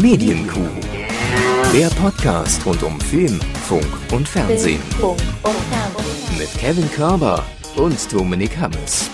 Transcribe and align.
Medienkuh. 0.00 0.60
Der 1.74 1.88
Podcast 1.88 2.64
rund 2.64 2.84
um 2.84 3.00
Film, 3.00 3.40
Funk 3.66 3.84
und 4.12 4.28
Fernsehen. 4.28 4.80
Mit 6.38 6.52
Kevin 6.56 6.88
Körber 6.92 7.44
und 7.74 8.12
Dominik 8.12 8.56
Hammes. 8.58 9.10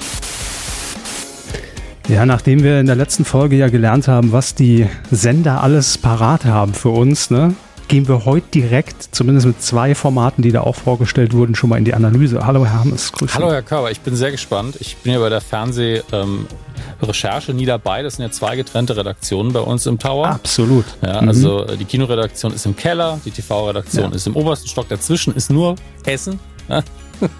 Ja, 2.06 2.26
nachdem 2.26 2.62
wir 2.62 2.80
in 2.80 2.86
der 2.86 2.96
letzten 2.96 3.24
Folge 3.24 3.56
ja 3.56 3.68
gelernt 3.68 4.08
haben, 4.08 4.32
was 4.32 4.54
die 4.54 4.86
Sender 5.10 5.62
alles 5.62 5.96
parat 5.96 6.44
haben 6.44 6.74
für 6.74 6.90
uns, 6.90 7.30
ne, 7.30 7.54
gehen 7.88 8.08
wir 8.08 8.24
heute 8.24 8.46
direkt, 8.52 9.14
zumindest 9.14 9.46
mit 9.46 9.62
zwei 9.62 9.94
Formaten, 9.94 10.42
die 10.42 10.52
da 10.52 10.62
auch 10.62 10.74
vorgestellt 10.74 11.32
wurden, 11.32 11.54
schon 11.54 11.70
mal 11.70 11.76
in 11.76 11.84
die 11.84 11.94
Analyse. 11.94 12.46
Hallo 12.46 12.64
Herr 12.64 12.80
Hammes, 12.80 13.12
grüß 13.12 13.34
Hallo 13.34 13.50
Herr 13.50 13.62
Körber, 13.62 13.90
ich 13.90 14.00
bin 14.00 14.16
sehr 14.16 14.30
gespannt. 14.30 14.76
Ich 14.80 14.96
bin 14.98 15.12
ja 15.12 15.18
bei 15.18 15.28
der 15.28 15.40
Fernsehrecherche 15.40 17.50
ähm, 17.50 17.56
nie 17.56 17.66
dabei. 17.66 18.02
Das 18.02 18.16
sind 18.16 18.24
ja 18.24 18.30
zwei 18.30 18.56
getrennte 18.56 18.96
Redaktionen 18.96 19.52
bei 19.52 19.60
uns 19.60 19.86
im 19.86 19.98
Tower. 19.98 20.28
Absolut. 20.28 20.84
Ja, 21.02 21.20
also 21.20 21.66
mhm. 21.68 21.78
die 21.78 21.84
Kinoredaktion 21.84 22.52
ist 22.52 22.66
im 22.66 22.76
Keller, 22.76 23.20
die 23.24 23.30
TV-Redaktion 23.30 24.10
ja. 24.10 24.16
ist 24.16 24.26
im 24.26 24.36
obersten 24.36 24.68
Stock. 24.68 24.88
Dazwischen 24.88 25.34
ist 25.34 25.50
nur 25.50 25.76
Essen. 26.04 26.38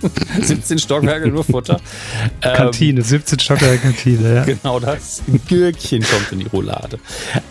17 0.41 0.79
Stockwerke 0.79 1.29
nur 1.29 1.45
Futter. 1.45 1.81
Kantine, 2.41 3.03
17 3.03 3.39
Stockwerke 3.39 3.79
Kantine, 3.79 4.35
ja. 4.35 4.45
Genau 4.45 4.79
das. 4.81 5.23
Ein 5.27 5.41
Gürkchen 5.49 6.03
kommt 6.03 6.33
in 6.33 6.41
die 6.41 6.47
Roulade. 6.47 6.99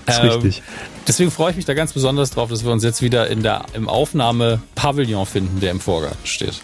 Das 0.05 0.17
ist 0.17 0.23
ähm, 0.23 0.29
richtig. 0.29 0.63
Deswegen 1.07 1.31
freue 1.31 1.51
ich 1.51 1.57
mich 1.57 1.65
da 1.65 1.73
ganz 1.73 1.93
besonders 1.93 2.31
drauf, 2.31 2.49
dass 2.49 2.63
wir 2.63 2.71
uns 2.71 2.83
jetzt 2.83 3.01
wieder 3.01 3.27
in 3.27 3.43
der, 3.43 3.65
im 3.73 3.89
Aufnahmepavillon 3.89 5.25
finden, 5.25 5.59
der 5.59 5.71
im 5.71 5.79
Vorgarten 5.79 6.25
steht. 6.25 6.61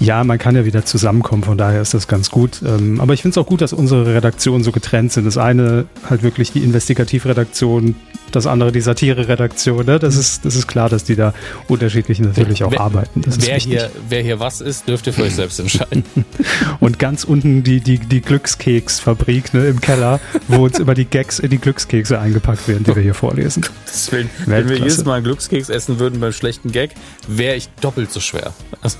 Ja, 0.00 0.24
man 0.24 0.38
kann 0.38 0.56
ja 0.56 0.64
wieder 0.64 0.84
zusammenkommen, 0.84 1.42
von 1.42 1.58
daher 1.58 1.80
ist 1.80 1.94
das 1.94 2.08
ganz 2.08 2.30
gut. 2.30 2.60
Ähm, 2.64 3.00
aber 3.00 3.14
ich 3.14 3.22
finde 3.22 3.32
es 3.32 3.38
auch 3.38 3.46
gut, 3.46 3.60
dass 3.60 3.72
unsere 3.72 4.14
Redaktionen 4.14 4.64
so 4.64 4.72
getrennt 4.72 5.12
sind. 5.12 5.24
Das 5.24 5.38
eine 5.38 5.86
halt 6.08 6.22
wirklich 6.22 6.52
die 6.52 6.62
Investigativredaktion, 6.62 7.94
das 8.32 8.46
andere 8.46 8.72
die 8.72 8.80
Satire-Redaktion. 8.80 9.86
Ne? 9.86 9.98
Das, 9.98 10.16
ist, 10.16 10.44
das 10.44 10.56
ist 10.56 10.66
klar, 10.66 10.88
dass 10.88 11.04
die 11.04 11.16
da 11.16 11.34
unterschiedlich 11.68 12.18
natürlich 12.18 12.64
auch 12.64 12.72
wer, 12.72 12.80
arbeiten. 12.80 13.22
Wer, 13.24 13.58
hier, 13.58 13.90
wer 14.08 14.22
hier 14.22 14.40
was 14.40 14.60
ist, 14.60 14.88
dürft 14.88 15.06
ihr 15.06 15.12
für 15.12 15.22
euch 15.22 15.34
selbst 15.34 15.60
entscheiden. 15.60 16.04
Und 16.80 16.98
ganz 16.98 17.24
unten 17.24 17.62
die, 17.62 17.80
die, 17.80 17.98
die 17.98 18.20
Glückskeksfabrik 18.20 19.54
ne, 19.54 19.66
im 19.66 19.80
Keller, 19.80 20.20
wo 20.48 20.64
uns 20.64 20.78
immer 20.78 20.94
die 20.94 21.04
Gags 21.04 21.38
in 21.38 21.50
die 21.50 21.58
Glückskekse 21.58 22.18
eingepackt 22.18 22.68
werden, 22.68 22.84
die 22.84 22.94
wir 22.94 23.02
hier 23.02 23.14
vorlesen. 23.14 23.64
Deswegen, 23.86 24.30
wenn 24.46 24.68
wir 24.68 24.78
jedes 24.78 25.04
Mal 25.04 25.14
einen 25.14 25.24
Glückskeks 25.24 25.68
essen 25.68 25.98
würden 25.98 26.20
beim 26.20 26.32
schlechten 26.32 26.72
Gag, 26.72 26.90
wäre 27.28 27.56
ich 27.56 27.68
doppelt 27.80 28.10
so 28.10 28.20
schwer. 28.20 28.52
Also 28.80 28.98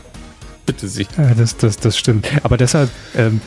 Bitte 0.65 0.87
Sie. 0.87 1.07
Ja, 1.19 1.35
das, 1.35 1.57
das, 1.57 1.79
das 1.79 1.99
stimmt. 1.99 2.29
Aber 2.45 2.57
deshalb, 2.57 2.89
ähm, 3.17 3.41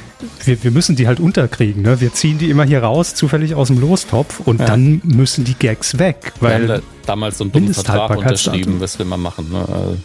wir, 0.44 0.61
wir 0.63 0.71
müssen 0.71 0.97
die 0.97 1.08
halt 1.08 1.22
unterkriegen. 1.22 1.81
Ne? 1.81 2.02
Wir 2.02 2.13
ziehen 2.13 2.38
die 2.38 2.49
immer 2.49 2.66
hier 2.66 2.83
raus, 2.83 3.16
zufällig 3.16 3.55
aus 3.55 3.67
dem 3.67 3.80
Lostopf 3.80 4.41
und 4.41 4.59
ja. 4.59 4.66
dann 4.66 5.02
müssen 5.03 5.45
die 5.45 5.53
Gags 5.53 5.97
weg. 5.97 6.33
Weil 6.41 6.67
wir 6.67 6.73
haben 6.73 6.81
da 6.81 6.88
damals 7.05 7.38
so 7.38 7.45
einen 7.45 7.53
dummen 7.53 7.73
Vertrag 7.73 8.17
unterschrieben, 8.17 8.81
was 8.81 8.99
wir 8.99 9.05
mal 9.05 9.17
machen. 9.17 9.49
Ne? 9.49 9.59
Also 9.59 9.97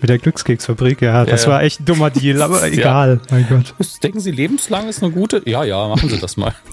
mit 0.00 0.08
der 0.08 0.18
Glückskeksfabrik, 0.18 1.02
ja, 1.02 1.26
das 1.26 1.44
ja, 1.44 1.50
war 1.50 1.62
echt 1.62 1.80
ein 1.80 1.84
dummer 1.84 2.08
Deal, 2.08 2.40
aber 2.40 2.62
egal, 2.72 3.20
mein 3.30 3.46
Gott. 3.46 3.74
Denken 4.02 4.20
Sie, 4.20 4.30
lebenslang 4.30 4.88
ist 4.88 5.02
eine 5.02 5.12
gute? 5.12 5.42
Ja, 5.44 5.62
ja, 5.62 5.88
machen 5.88 6.08
Sie 6.08 6.18
das 6.18 6.38
mal. 6.38 6.54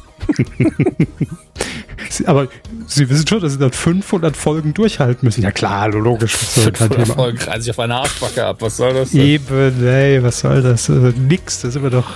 Aber 2.25 2.47
Sie 2.87 3.09
wissen 3.09 3.27
schon, 3.27 3.41
dass 3.41 3.53
Sie 3.53 3.59
dann 3.59 3.71
500 3.71 4.35
Folgen 4.35 4.73
durchhalten 4.73 5.25
müssen. 5.25 5.41
Ja 5.41 5.51
klar, 5.51 5.89
logisch. 5.89 6.35
500 6.35 7.07
Folgen 7.07 7.37
kreisen 7.37 7.61
sich 7.61 7.71
auf 7.71 7.79
eine 7.79 7.95
Arschbacke 7.95 8.45
ab. 8.45 8.57
Was 8.59 8.77
soll 8.77 8.93
das 8.93 9.11
denn? 9.11 9.21
Eben, 9.21 9.85
ey, 9.87 10.23
was 10.23 10.39
soll 10.39 10.61
das? 10.61 10.89
Also, 10.89 11.11
nix, 11.17 11.61
da 11.61 11.69
sind 11.69 11.83
wir 11.83 11.89
doch 11.89 12.09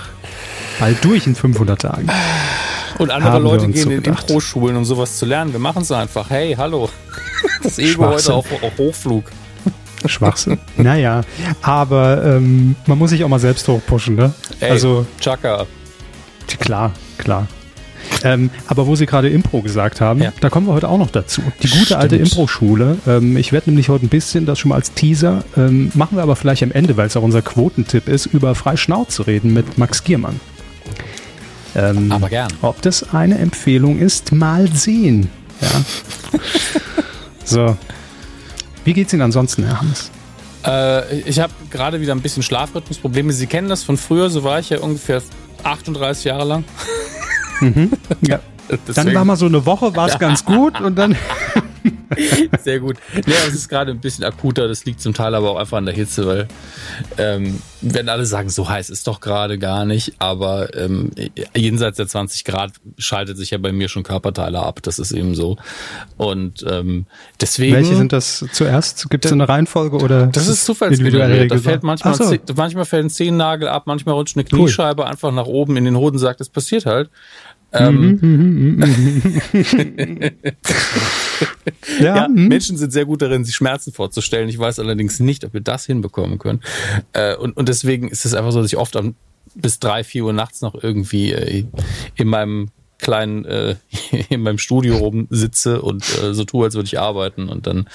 bald 0.80 1.04
durch 1.04 1.26
in 1.26 1.34
500 1.34 1.80
Tagen. 1.80 2.08
Und 2.98 3.10
andere 3.10 3.32
Haben 3.32 3.44
Leute 3.44 3.68
gehen 3.68 3.84
so 3.84 3.90
in 3.90 4.02
Intro-Schulen, 4.02 4.76
um 4.76 4.84
sowas 4.84 5.18
zu 5.18 5.26
lernen. 5.26 5.52
Wir 5.52 5.60
machen 5.60 5.82
es 5.82 5.92
einfach. 5.92 6.28
Hey, 6.30 6.54
hallo. 6.56 6.88
Das 7.62 7.78
Ego 7.78 8.06
heute 8.06 8.34
auf, 8.34 8.46
auf 8.62 8.78
Hochflug. 8.78 9.24
Schwachsinn. 10.06 10.58
naja, 10.76 11.22
aber 11.60 12.24
ähm, 12.24 12.74
man 12.86 12.98
muss 12.98 13.10
sich 13.10 13.22
auch 13.22 13.28
mal 13.28 13.38
selbst 13.38 13.66
hochpushen, 13.68 14.16
ne? 14.16 14.32
Ey, 14.60 14.70
also 14.70 15.06
Chaka. 15.20 15.66
Klar, 16.58 16.92
klar. 17.18 17.46
Ähm, 18.24 18.50
aber 18.66 18.86
wo 18.86 18.94
Sie 18.96 19.06
gerade 19.06 19.28
Impro 19.28 19.62
gesagt 19.62 20.00
haben, 20.00 20.22
ja. 20.22 20.32
da 20.40 20.50
kommen 20.50 20.66
wir 20.66 20.74
heute 20.74 20.88
auch 20.88 20.98
noch 20.98 21.10
dazu. 21.10 21.42
Die 21.62 21.68
gute 21.68 21.84
Stimmt. 21.86 22.00
alte 22.00 22.16
Impro-Schule. 22.16 22.98
Ähm, 23.06 23.36
ich 23.36 23.52
werde 23.52 23.70
nämlich 23.70 23.88
heute 23.88 24.06
ein 24.06 24.08
bisschen, 24.08 24.46
das 24.46 24.58
schon 24.58 24.70
mal 24.70 24.76
als 24.76 24.92
Teaser, 24.92 25.44
ähm, 25.56 25.90
machen 25.94 26.16
wir 26.16 26.22
aber 26.22 26.36
vielleicht 26.36 26.62
am 26.62 26.72
Ende, 26.72 26.96
weil 26.96 27.06
es 27.06 27.16
auch 27.16 27.22
unser 27.22 27.42
Quotentipp 27.42 28.08
ist, 28.08 28.26
über 28.26 28.54
Freischnauz 28.54 29.14
zu 29.14 29.22
reden 29.22 29.52
mit 29.52 29.78
Max 29.78 30.04
Giermann. 30.04 30.40
Ähm, 31.74 32.12
aber 32.12 32.28
gern. 32.28 32.52
Ob 32.60 32.82
das 32.82 33.14
eine 33.14 33.38
Empfehlung 33.38 33.98
ist, 33.98 34.32
mal 34.32 34.68
sehen. 34.72 35.30
Ja. 35.60 36.38
so. 37.44 37.76
Wie 38.84 38.92
geht's 38.92 39.12
Ihnen 39.12 39.22
ansonsten, 39.22 39.64
Herr 39.64 39.80
Hans? 39.80 40.10
Äh, 40.66 41.20
ich 41.20 41.40
habe 41.40 41.52
gerade 41.70 42.00
wieder 42.00 42.14
ein 42.14 42.20
bisschen 42.20 42.42
Schlafrhythmusprobleme. 42.42 43.32
Sie 43.32 43.46
kennen 43.46 43.68
das 43.68 43.84
von 43.84 43.96
früher, 43.96 44.30
so 44.30 44.44
war 44.44 44.58
ich 44.58 44.70
ja 44.70 44.80
ungefähr 44.80 45.22
38 45.62 46.24
Jahre 46.24 46.44
lang. 46.44 46.64
Mhm. 47.62 47.92
Ja. 48.22 48.40
Dann 48.94 49.14
war 49.14 49.24
mal 49.24 49.36
so 49.36 49.46
eine 49.46 49.66
Woche, 49.66 49.94
war 49.96 50.08
es 50.08 50.18
ganz 50.18 50.44
gut 50.46 50.80
und 50.80 50.96
dann. 50.96 51.16
Sehr 52.62 52.78
gut. 52.80 52.96
Ja, 53.26 53.34
es 53.48 53.54
ist 53.54 53.68
gerade 53.68 53.90
ein 53.90 54.00
bisschen 54.00 54.24
akuter. 54.24 54.68
Das 54.68 54.84
liegt 54.84 55.00
zum 55.00 55.14
Teil 55.14 55.34
aber 55.34 55.50
auch 55.50 55.56
einfach 55.56 55.78
an 55.78 55.86
der 55.86 55.94
Hitze, 55.94 56.26
weil 56.26 56.48
ähm, 57.18 57.60
wenn 57.80 58.08
alle 58.08 58.26
sagen, 58.26 58.50
so 58.50 58.68
heiß 58.68 58.90
ist 58.90 59.06
doch 59.06 59.20
gerade 59.20 59.58
gar 59.58 59.84
nicht, 59.84 60.14
aber 60.18 60.76
ähm, 60.76 61.10
jenseits 61.56 61.96
der 61.96 62.06
20 62.06 62.44
Grad 62.44 62.72
schaltet 62.98 63.36
sich 63.38 63.50
ja 63.50 63.58
bei 63.58 63.72
mir 63.72 63.88
schon 63.88 64.02
Körperteile 64.02 64.60
ab. 64.60 64.80
Das 64.82 64.98
ist 64.98 65.12
eben 65.12 65.34
so. 65.34 65.56
Und 66.16 66.64
ähm, 66.68 67.06
deswegen. 67.40 67.74
Welche 67.74 67.96
sind 67.96 68.12
das 68.12 68.44
zuerst? 68.52 69.08
Gibt 69.10 69.24
es 69.24 69.32
eine 69.32 69.48
Reihenfolge 69.48 69.96
oder? 69.96 70.26
Das 70.26 70.48
ist 70.48 70.64
zufallsgeneriert. 70.64 71.50
Da 71.50 71.58
fällt 71.58 71.82
manchmal, 71.82 72.14
so. 72.14 72.36
manchmal 72.56 72.84
fällt 72.84 73.06
ein 73.06 73.10
Zehennagel 73.10 73.68
ab, 73.68 73.84
manchmal 73.86 74.14
rutscht 74.14 74.36
eine 74.36 74.44
Kniescheibe 74.44 75.02
cool. 75.02 75.08
einfach 75.08 75.32
nach 75.32 75.46
oben 75.46 75.76
in 75.76 75.84
den 75.84 75.96
Hodensack. 75.96 76.36
Das 76.36 76.48
passiert 76.48 76.86
halt. 76.86 77.10
Ähm, 77.72 78.18
mhm, 78.20 78.36
mhm, 78.36 78.76
mhm, 78.76 78.82
ja, 82.00 82.16
ja 82.16 82.28
Menschen 82.28 82.76
sind 82.76 82.92
sehr 82.92 83.04
gut 83.04 83.22
darin, 83.22 83.44
sich 83.44 83.54
Schmerzen 83.54 83.92
vorzustellen. 83.92 84.48
Ich 84.48 84.58
weiß 84.58 84.78
allerdings 84.78 85.20
nicht, 85.20 85.44
ob 85.44 85.54
wir 85.54 85.60
das 85.60 85.86
hinbekommen 85.86 86.38
können. 86.38 86.60
Äh, 87.12 87.36
und, 87.36 87.56
und 87.56 87.68
deswegen 87.68 88.08
ist 88.08 88.24
es 88.24 88.34
einfach 88.34 88.52
so, 88.52 88.60
dass 88.60 88.72
ich 88.72 88.78
oft 88.78 88.96
am, 88.96 89.14
bis 89.54 89.78
drei, 89.78 90.04
vier 90.04 90.24
Uhr 90.24 90.32
nachts 90.32 90.60
noch 90.60 90.74
irgendwie 90.82 91.32
äh, 91.32 91.64
in 92.16 92.28
meinem 92.28 92.68
kleinen 92.98 93.44
äh, 93.44 93.76
in 94.30 94.42
meinem 94.42 94.58
Studio 94.58 94.98
oben 94.98 95.26
sitze 95.30 95.82
und 95.82 96.04
äh, 96.22 96.32
so 96.32 96.44
tue, 96.44 96.64
als 96.64 96.74
würde 96.74 96.86
ich 96.86 96.98
arbeiten 96.98 97.48
und 97.48 97.66
dann 97.66 97.88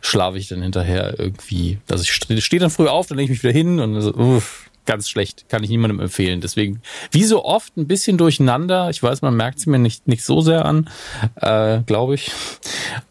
schlafe 0.00 0.36
ich 0.36 0.48
dann 0.48 0.62
hinterher 0.62 1.18
irgendwie. 1.18 1.78
Also 1.88 2.02
ich 2.02 2.44
stehe 2.44 2.60
dann 2.60 2.70
früh 2.70 2.88
auf, 2.88 3.06
dann 3.06 3.16
lege 3.16 3.32
ich 3.32 3.38
mich 3.38 3.42
wieder 3.44 3.52
hin 3.52 3.80
und 3.80 4.00
so, 4.00 4.12
uff, 4.14 4.67
ganz 4.88 5.08
schlecht, 5.08 5.48
kann 5.50 5.62
ich 5.62 5.68
niemandem 5.68 6.00
empfehlen. 6.00 6.40
Deswegen, 6.40 6.80
wie 7.12 7.24
so 7.24 7.44
oft, 7.44 7.76
ein 7.76 7.86
bisschen 7.86 8.16
durcheinander. 8.16 8.88
Ich 8.88 9.02
weiß, 9.02 9.20
man 9.20 9.36
merkt 9.36 9.58
es 9.58 9.66
mir 9.66 9.78
nicht, 9.78 10.08
nicht 10.08 10.24
so 10.24 10.40
sehr 10.40 10.64
an, 10.64 10.88
äh, 11.36 11.80
glaube 11.82 12.14
ich. 12.14 12.32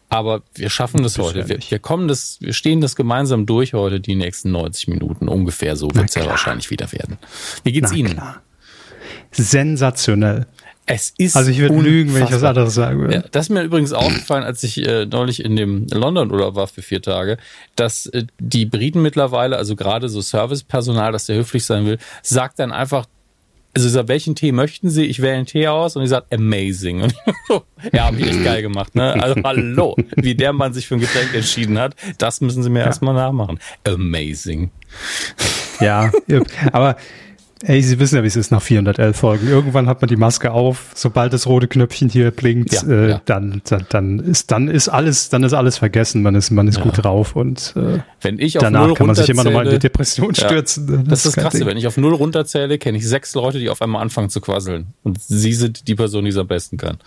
Aber 0.08 0.42
wir 0.54 0.70
schaffen 0.70 1.04
das 1.04 1.18
heute. 1.18 1.48
Wir, 1.48 1.58
wir, 1.68 1.78
kommen 1.78 2.08
das, 2.08 2.38
wir 2.40 2.52
stehen 2.52 2.80
das 2.80 2.96
gemeinsam 2.96 3.46
durch 3.46 3.74
heute, 3.74 4.00
die 4.00 4.16
nächsten 4.16 4.50
90 4.50 4.88
Minuten. 4.88 5.28
Ungefähr 5.28 5.76
so 5.76 5.88
wird 5.94 6.08
es 6.08 6.16
ja 6.16 6.26
wahrscheinlich 6.26 6.70
wieder 6.70 6.90
werden. 6.92 7.16
Wie 7.62 7.72
geht's 7.72 7.92
Na 7.92 7.96
Ihnen? 7.96 8.14
Klar. 8.14 8.42
Sensationell. 9.30 10.46
Es 10.90 11.12
ist 11.18 11.36
also 11.36 11.50
ich 11.50 11.58
würde 11.58 11.78
lügen, 11.78 12.14
wenn 12.14 12.24
ich 12.24 12.32
was 12.32 12.42
anderes 12.42 12.74
sagen 12.74 13.00
würde. 13.00 13.14
Ja, 13.14 13.24
das 13.30 13.46
ist 13.46 13.50
mir 13.50 13.62
übrigens 13.62 13.92
aufgefallen, 13.92 14.42
als 14.42 14.62
ich 14.62 14.78
äh, 14.86 15.04
neulich 15.04 15.44
in 15.44 15.54
dem 15.54 15.86
London 15.92 16.30
oder 16.30 16.54
war 16.54 16.66
für 16.66 16.80
vier 16.80 17.02
Tage, 17.02 17.36
dass 17.76 18.06
äh, 18.06 18.24
die 18.38 18.64
Briten 18.64 19.02
mittlerweile, 19.02 19.58
also 19.58 19.76
gerade 19.76 20.08
so 20.08 20.22
Servicepersonal, 20.22 21.12
das 21.12 21.26
sehr 21.26 21.36
höflich 21.36 21.66
sein 21.66 21.84
will, 21.84 21.98
sagt 22.22 22.58
dann 22.58 22.72
einfach, 22.72 23.04
also 23.76 23.86
sagt, 23.90 24.08
welchen 24.08 24.34
Tee 24.34 24.50
möchten 24.50 24.88
Sie? 24.88 25.04
Ich 25.04 25.20
wähle 25.20 25.36
einen 25.36 25.46
Tee 25.46 25.68
aus 25.68 25.94
und 25.94 26.02
ich 26.02 26.08
sage, 26.08 26.24
amazing. 26.32 27.02
Und 27.02 27.14
ja, 27.92 28.06
habe 28.06 28.16
ich 28.16 28.26
echt 28.26 28.42
geil 28.42 28.62
gemacht. 28.62 28.94
Ne? 28.94 29.12
Also 29.22 29.36
hallo, 29.44 29.94
wie 30.16 30.34
der 30.34 30.54
Mann 30.54 30.72
sich 30.72 30.88
für 30.88 30.94
ein 30.94 31.00
Getränk 31.00 31.34
entschieden 31.34 31.78
hat, 31.78 31.96
das 32.16 32.40
müssen 32.40 32.62
Sie 32.62 32.70
mir 32.70 32.80
ja. 32.80 32.86
erstmal 32.86 33.12
nachmachen. 33.12 33.58
Amazing. 33.84 34.70
Ja, 35.80 36.10
aber 36.72 36.96
Ey, 37.62 37.82
Sie 37.82 37.98
wissen 37.98 38.16
ja, 38.16 38.22
wie 38.22 38.28
es 38.28 38.36
ist 38.36 38.52
nach 38.52 38.62
411 38.62 39.16
Folgen. 39.16 39.48
Irgendwann 39.48 39.88
hat 39.88 40.00
man 40.00 40.08
die 40.08 40.16
Maske 40.16 40.52
auf. 40.52 40.86
Sobald 40.94 41.32
das 41.32 41.46
rote 41.46 41.66
Knöpfchen 41.66 42.08
hier 42.08 42.30
blinkt, 42.30 42.72
ja, 42.72 42.82
äh, 42.88 43.10
ja. 43.10 43.22
Dann, 43.24 43.62
dann, 43.64 43.86
dann 43.88 44.18
ist 44.20 44.52
dann 44.52 44.68
ist 44.68 44.88
alles 44.88 45.28
dann 45.28 45.42
ist 45.42 45.52
alles 45.54 45.76
vergessen. 45.78 46.22
Man 46.22 46.36
ist 46.36 46.50
man 46.50 46.68
ist 46.68 46.78
ja. 46.78 46.84
gut 46.84 47.02
drauf 47.02 47.34
und 47.34 47.74
äh, 47.76 47.98
wenn 48.20 48.38
ich 48.38 48.56
auf 48.58 48.62
danach 48.62 48.86
null 48.86 48.94
kann 48.94 49.08
man 49.08 49.16
sich 49.16 49.28
immer 49.28 49.42
noch 49.42 49.52
mal 49.52 49.66
in 49.66 49.72
die 49.72 49.78
Depression 49.80 50.34
stürzen. 50.34 50.86
Das, 50.86 51.04
das, 51.04 51.18
ist 51.26 51.36
das 51.36 51.44
Krasse. 51.44 51.66
Wenn 51.66 51.76
ich 51.76 51.86
auf 51.88 51.96
null 51.96 52.14
runterzähle, 52.14 52.78
kenne 52.78 52.98
ich 52.98 53.08
sechs 53.08 53.34
Leute, 53.34 53.58
die 53.58 53.70
auf 53.70 53.82
einmal 53.82 54.02
anfangen 54.02 54.30
zu 54.30 54.40
quasseln. 54.40 54.88
Und 55.02 55.20
Sie 55.20 55.52
sind 55.52 55.88
die 55.88 55.96
Person, 55.96 56.24
die 56.24 56.30
es 56.30 56.36
am 56.36 56.46
besten 56.46 56.76
kann. 56.76 56.98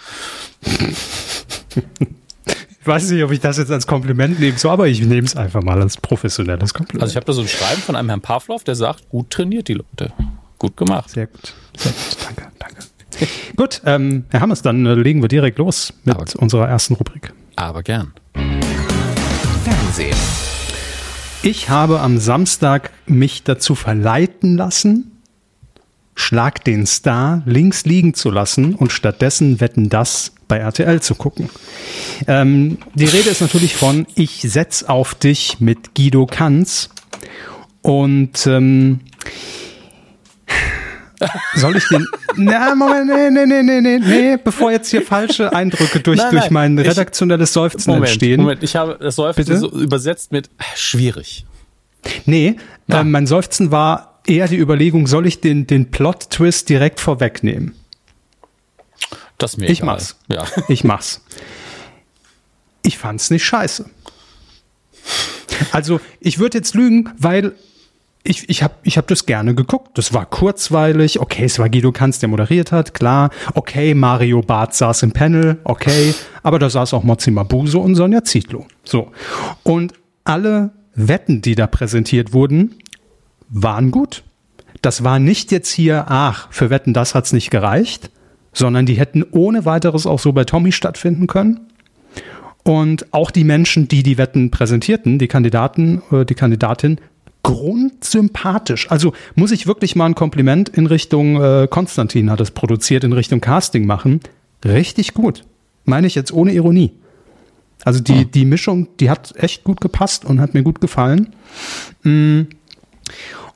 Ich 2.81 2.87
weiß 2.87 3.11
nicht, 3.11 3.23
ob 3.23 3.31
ich 3.31 3.39
das 3.39 3.57
jetzt 3.57 3.71
als 3.71 3.85
Kompliment 3.85 4.39
nehme, 4.39 4.57
so, 4.57 4.69
aber 4.69 4.87
ich 4.87 5.01
nehme 5.01 5.27
es 5.27 5.35
einfach 5.35 5.61
mal 5.61 5.79
als 5.79 5.97
professionelles 5.97 6.73
Kompliment. 6.73 7.03
Also 7.03 7.11
ich 7.11 7.15
habe 7.15 7.27
da 7.27 7.33
so 7.33 7.41
ein 7.41 7.47
Schreiben 7.47 7.81
von 7.81 7.95
einem 7.95 8.09
Herrn 8.09 8.21
Pavlov, 8.21 8.63
der 8.63 8.73
sagt, 8.73 9.07
gut 9.09 9.29
trainiert 9.29 9.67
die 9.67 9.75
Leute. 9.75 10.11
Gut 10.61 10.77
gemacht. 10.77 11.09
Sehr 11.09 11.25
gut. 11.25 11.55
Sehr 11.75 11.91
gut. 11.91 12.17
Danke, 12.23 12.51
danke. 12.59 12.83
Gut, 13.55 13.81
ähm, 13.83 14.25
Herr 14.29 14.41
Hammers, 14.41 14.61
dann 14.61 14.85
äh, 14.85 14.93
legen 14.93 15.23
wir 15.23 15.27
direkt 15.27 15.57
los 15.57 15.91
mit 16.03 16.13
aber, 16.13 16.25
unserer 16.37 16.67
ersten 16.69 16.93
Rubrik. 16.93 17.33
Aber 17.55 17.81
gern. 17.81 18.13
Fernsehen. 19.63 20.15
Ich 21.41 21.69
habe 21.69 21.99
am 21.99 22.19
Samstag 22.19 22.91
mich 23.07 23.41
dazu 23.41 23.73
verleiten 23.73 24.55
lassen, 24.55 25.19
Schlag 26.13 26.63
den 26.63 26.85
Star 26.85 27.41
links 27.47 27.85
liegen 27.85 28.13
zu 28.13 28.29
lassen 28.29 28.75
und 28.75 28.91
stattdessen 28.91 29.61
Wetten 29.61 29.89
das 29.89 30.31
bei 30.47 30.57
RTL 30.57 31.01
zu 31.01 31.15
gucken. 31.15 31.49
Ähm, 32.27 32.77
die 32.93 33.05
Rede 33.05 33.31
ist 33.31 33.41
natürlich 33.41 33.75
von 33.75 34.05
Ich 34.13 34.41
setz 34.43 34.83
auf 34.83 35.15
dich 35.15 35.59
mit 35.59 35.95
Guido 35.95 36.27
Kanz. 36.27 36.91
Und 37.81 38.45
ähm, 38.45 38.99
soll 41.55 41.77
ich 41.77 41.87
den. 41.89 42.07
Na, 42.35 42.75
Moment, 42.75 43.07
nee, 43.07 43.29
nee, 43.29 43.45
nee, 43.45 43.63
nee, 43.63 43.81
nee, 43.81 43.99
nee, 43.99 44.37
bevor 44.43 44.71
jetzt 44.71 44.89
hier 44.89 45.01
falsche 45.01 45.53
Eindrücke 45.53 45.99
durch, 45.99 46.17
nein, 46.17 46.31
durch 46.31 46.49
mein 46.49 46.77
redaktionelles 46.77 47.53
Seufzen 47.53 47.91
Moment, 47.91 48.07
entstehen. 48.09 48.41
Moment, 48.41 48.63
ich 48.63 48.75
habe 48.75 48.97
das 48.99 49.15
Seufzen 49.15 49.57
so 49.57 49.69
übersetzt 49.71 50.31
mit 50.31 50.49
schwierig. 50.75 51.45
Nee, 52.25 52.55
äh, 52.89 53.03
mein 53.03 53.27
Seufzen 53.27 53.71
war 53.71 54.21
eher 54.25 54.47
die 54.47 54.57
Überlegung, 54.57 55.07
soll 55.07 55.27
ich 55.27 55.41
den, 55.41 55.67
den 55.67 55.91
Plot-Twist 55.91 56.69
direkt 56.69 56.99
vorwegnehmen? 56.99 57.75
Das 59.37 59.57
mir 59.57 59.67
Ich 59.69 59.79
egal. 59.79 59.95
mach's. 59.95 60.15
Ja. 60.27 60.45
Ich 60.67 60.83
mach's. 60.83 61.21
Ich 62.83 62.97
fand's 62.97 63.29
nicht 63.29 63.43
scheiße. 63.45 63.89
Also, 65.71 65.99
ich 66.19 66.39
würde 66.39 66.57
jetzt 66.57 66.73
lügen, 66.75 67.11
weil 67.17 67.53
ich, 68.23 68.49
ich 68.49 68.61
habe 68.61 68.75
ich 68.83 68.97
hab 68.97 69.07
das 69.07 69.25
gerne 69.25 69.55
geguckt. 69.55 69.97
Das 69.97 70.13
war 70.13 70.25
kurzweilig. 70.25 71.19
Okay, 71.19 71.45
es 71.45 71.57
war 71.57 71.69
Guido 71.69 71.91
Kanz, 71.91 72.19
der 72.19 72.29
moderiert 72.29 72.71
hat, 72.71 72.93
klar. 72.93 73.31
Okay, 73.55 73.95
Mario 73.95 74.41
Barth 74.41 74.75
saß 74.75 75.03
im 75.03 75.11
Panel, 75.11 75.57
okay. 75.63 76.13
Aber 76.43 76.59
da 76.59 76.69
saß 76.69 76.93
auch 76.93 77.03
Mozzi 77.03 77.31
Mabuse 77.31 77.79
und 77.79 77.95
Sonja 77.95 78.23
Zietlow. 78.23 78.67
So. 78.83 79.11
Und 79.63 79.93
alle 80.23 80.71
Wetten, 80.93 81.41
die 81.41 81.55
da 81.55 81.65
präsentiert 81.67 82.33
wurden, 82.33 82.75
waren 83.49 83.91
gut. 83.91 84.23
Das 84.81 85.03
war 85.03 85.19
nicht 85.19 85.51
jetzt 85.51 85.71
hier, 85.71 86.05
ach, 86.07 86.47
für 86.51 86.69
Wetten, 86.69 86.93
das 86.93 87.15
hat's 87.15 87.33
nicht 87.33 87.49
gereicht, 87.49 88.11
sondern 88.53 88.85
die 88.85 88.95
hätten 88.95 89.23
ohne 89.31 89.65
weiteres 89.65 90.05
auch 90.05 90.19
so 90.19 90.31
bei 90.31 90.43
Tommy 90.43 90.71
stattfinden 90.71 91.27
können. 91.27 91.61
Und 92.63 93.11
auch 93.11 93.31
die 93.31 93.43
Menschen, 93.43 93.87
die 93.87 94.03
die 94.03 94.19
Wetten 94.19 94.51
präsentierten, 94.51 95.17
die 95.17 95.27
Kandidaten, 95.27 96.03
äh, 96.11 96.25
die 96.25 96.35
Kandidatin, 96.35 96.99
grundsympathisch. 97.43 98.89
Also 98.91 99.13
muss 99.35 99.51
ich 99.51 99.67
wirklich 99.67 99.95
mal 99.95 100.05
ein 100.05 100.15
Kompliment 100.15 100.69
in 100.69 100.85
Richtung 100.85 101.41
äh, 101.41 101.67
Konstantin 101.69 102.29
hat 102.29 102.41
es 102.41 102.51
produziert, 102.51 103.03
in 103.03 103.13
Richtung 103.13 103.41
Casting 103.41 103.85
machen. 103.85 104.19
Richtig 104.63 105.13
gut. 105.13 105.43
Meine 105.85 106.07
ich 106.07 106.15
jetzt 106.15 106.31
ohne 106.31 106.53
Ironie. 106.53 106.91
Also 107.83 107.99
die, 107.99 108.25
oh. 108.25 108.29
die 108.31 108.45
Mischung, 108.45 108.87
die 108.99 109.09
hat 109.09 109.33
echt 109.37 109.63
gut 109.63 109.81
gepasst 109.81 110.25
und 110.25 110.39
hat 110.39 110.53
mir 110.53 110.63
gut 110.63 110.81
gefallen. 110.81 111.33
Mm. 112.03 112.41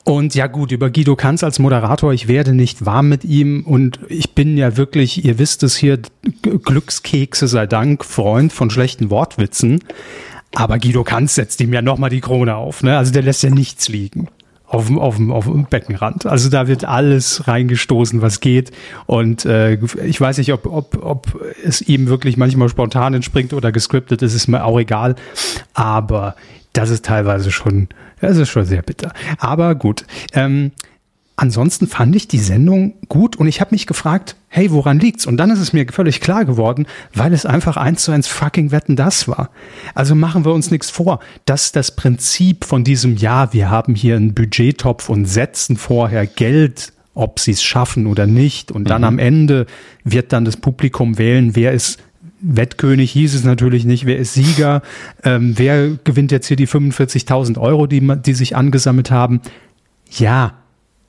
Und 0.04 0.36
ja 0.36 0.46
gut, 0.46 0.70
über 0.70 0.88
Guido 0.88 1.16
Kanz 1.16 1.42
als 1.42 1.58
Moderator, 1.58 2.12
ich 2.12 2.28
werde 2.28 2.54
nicht 2.54 2.86
warm 2.86 3.08
mit 3.08 3.24
ihm 3.24 3.64
und 3.64 3.98
ich 4.08 4.36
bin 4.36 4.56
ja 4.56 4.76
wirklich, 4.76 5.24
ihr 5.24 5.40
wisst 5.40 5.64
es 5.64 5.74
hier, 5.74 5.98
Glückskekse 6.42 7.48
sei 7.48 7.66
Dank, 7.66 8.04
Freund 8.04 8.52
von 8.52 8.70
schlechten 8.70 9.10
Wortwitzen. 9.10 9.80
Aber 10.54 10.78
Guido 10.78 11.04
Kanz 11.04 11.34
setzt 11.34 11.60
ihm 11.60 11.72
ja 11.72 11.82
nochmal 11.82 12.10
die 12.10 12.20
Krone 12.20 12.56
auf, 12.56 12.82
ne? 12.82 12.96
Also 12.96 13.12
der 13.12 13.22
lässt 13.22 13.42
ja 13.42 13.50
nichts 13.50 13.88
liegen 13.88 14.28
auf 14.68 14.86
dem, 14.86 14.98
auf 14.98 15.16
dem, 15.16 15.32
auf 15.32 15.44
dem 15.44 15.64
Beckenrand. 15.64 16.26
Also 16.26 16.50
da 16.50 16.66
wird 16.66 16.84
alles 16.84 17.46
reingestoßen, 17.46 18.20
was 18.20 18.40
geht. 18.40 18.72
Und 19.06 19.44
äh, 19.44 19.74
ich 20.04 20.20
weiß 20.20 20.38
nicht, 20.38 20.52
ob, 20.52 20.66
ob, 20.66 21.02
ob 21.02 21.40
es 21.64 21.82
ihm 21.82 22.08
wirklich 22.08 22.36
manchmal 22.36 22.68
spontan 22.68 23.14
entspringt 23.14 23.52
oder 23.52 23.72
gescriptet 23.72 24.22
ist, 24.22 24.34
ist 24.34 24.48
mir 24.48 24.64
auch 24.64 24.78
egal. 24.78 25.14
Aber 25.74 26.34
das 26.72 26.90
ist 26.90 27.04
teilweise 27.04 27.52
schon, 27.52 27.88
das 28.20 28.36
ist 28.36 28.48
schon 28.48 28.64
sehr 28.64 28.82
bitter. 28.82 29.12
Aber 29.38 29.74
gut. 29.74 30.04
Ähm, 30.32 30.72
ansonsten 31.36 31.86
fand 31.86 32.16
ich 32.16 32.28
die 32.28 32.38
Sendung 32.38 32.94
gut 33.08 33.36
und 33.36 33.46
ich 33.46 33.60
habe 33.60 33.74
mich 33.74 33.86
gefragt, 33.86 34.36
hey, 34.48 34.70
woran 34.70 34.98
liegt's? 34.98 35.26
Und 35.26 35.36
dann 35.36 35.50
ist 35.50 35.60
es 35.60 35.72
mir 35.72 35.86
völlig 35.90 36.20
klar 36.20 36.44
geworden, 36.44 36.86
weil 37.14 37.32
es 37.32 37.46
einfach 37.46 37.76
eins 37.76 38.02
zu 38.02 38.12
eins 38.12 38.26
fucking 38.26 38.70
Wetten 38.70 38.96
das 38.96 39.28
war. 39.28 39.50
Also 39.94 40.14
machen 40.14 40.44
wir 40.44 40.52
uns 40.52 40.70
nichts 40.70 40.90
vor, 40.90 41.20
dass 41.44 41.72
das 41.72 41.94
Prinzip 41.94 42.64
von 42.64 42.84
diesem, 42.84 43.16
ja, 43.16 43.52
wir 43.52 43.70
haben 43.70 43.94
hier 43.94 44.16
einen 44.16 44.34
Budgettopf 44.34 45.08
und 45.08 45.26
setzen 45.26 45.76
vorher 45.76 46.26
Geld 46.26 46.92
ob 47.18 47.40
sie 47.40 47.52
es 47.52 47.62
schaffen 47.62 48.06
oder 48.06 48.26
nicht. 48.26 48.70
Und 48.70 48.90
dann 48.90 49.00
mhm. 49.00 49.06
am 49.06 49.18
Ende 49.18 49.64
wird 50.04 50.34
dann 50.34 50.44
das 50.44 50.58
Publikum 50.58 51.16
wählen, 51.16 51.56
wer 51.56 51.72
ist 51.72 51.98
Wettkönig 52.42 53.12
hieß 53.12 53.34
es 53.34 53.44
natürlich 53.44 53.86
nicht, 53.86 54.04
wer 54.04 54.18
ist 54.18 54.34
Sieger, 54.34 54.82
ähm, 55.24 55.54
wer 55.56 55.88
gewinnt 56.04 56.30
jetzt 56.30 56.46
hier 56.46 56.56
die 56.56 56.68
45.000 56.68 57.58
Euro, 57.58 57.86
die, 57.86 58.06
die 58.24 58.34
sich 58.34 58.54
angesammelt 58.54 59.10
haben. 59.10 59.40
Ja, 60.10 60.52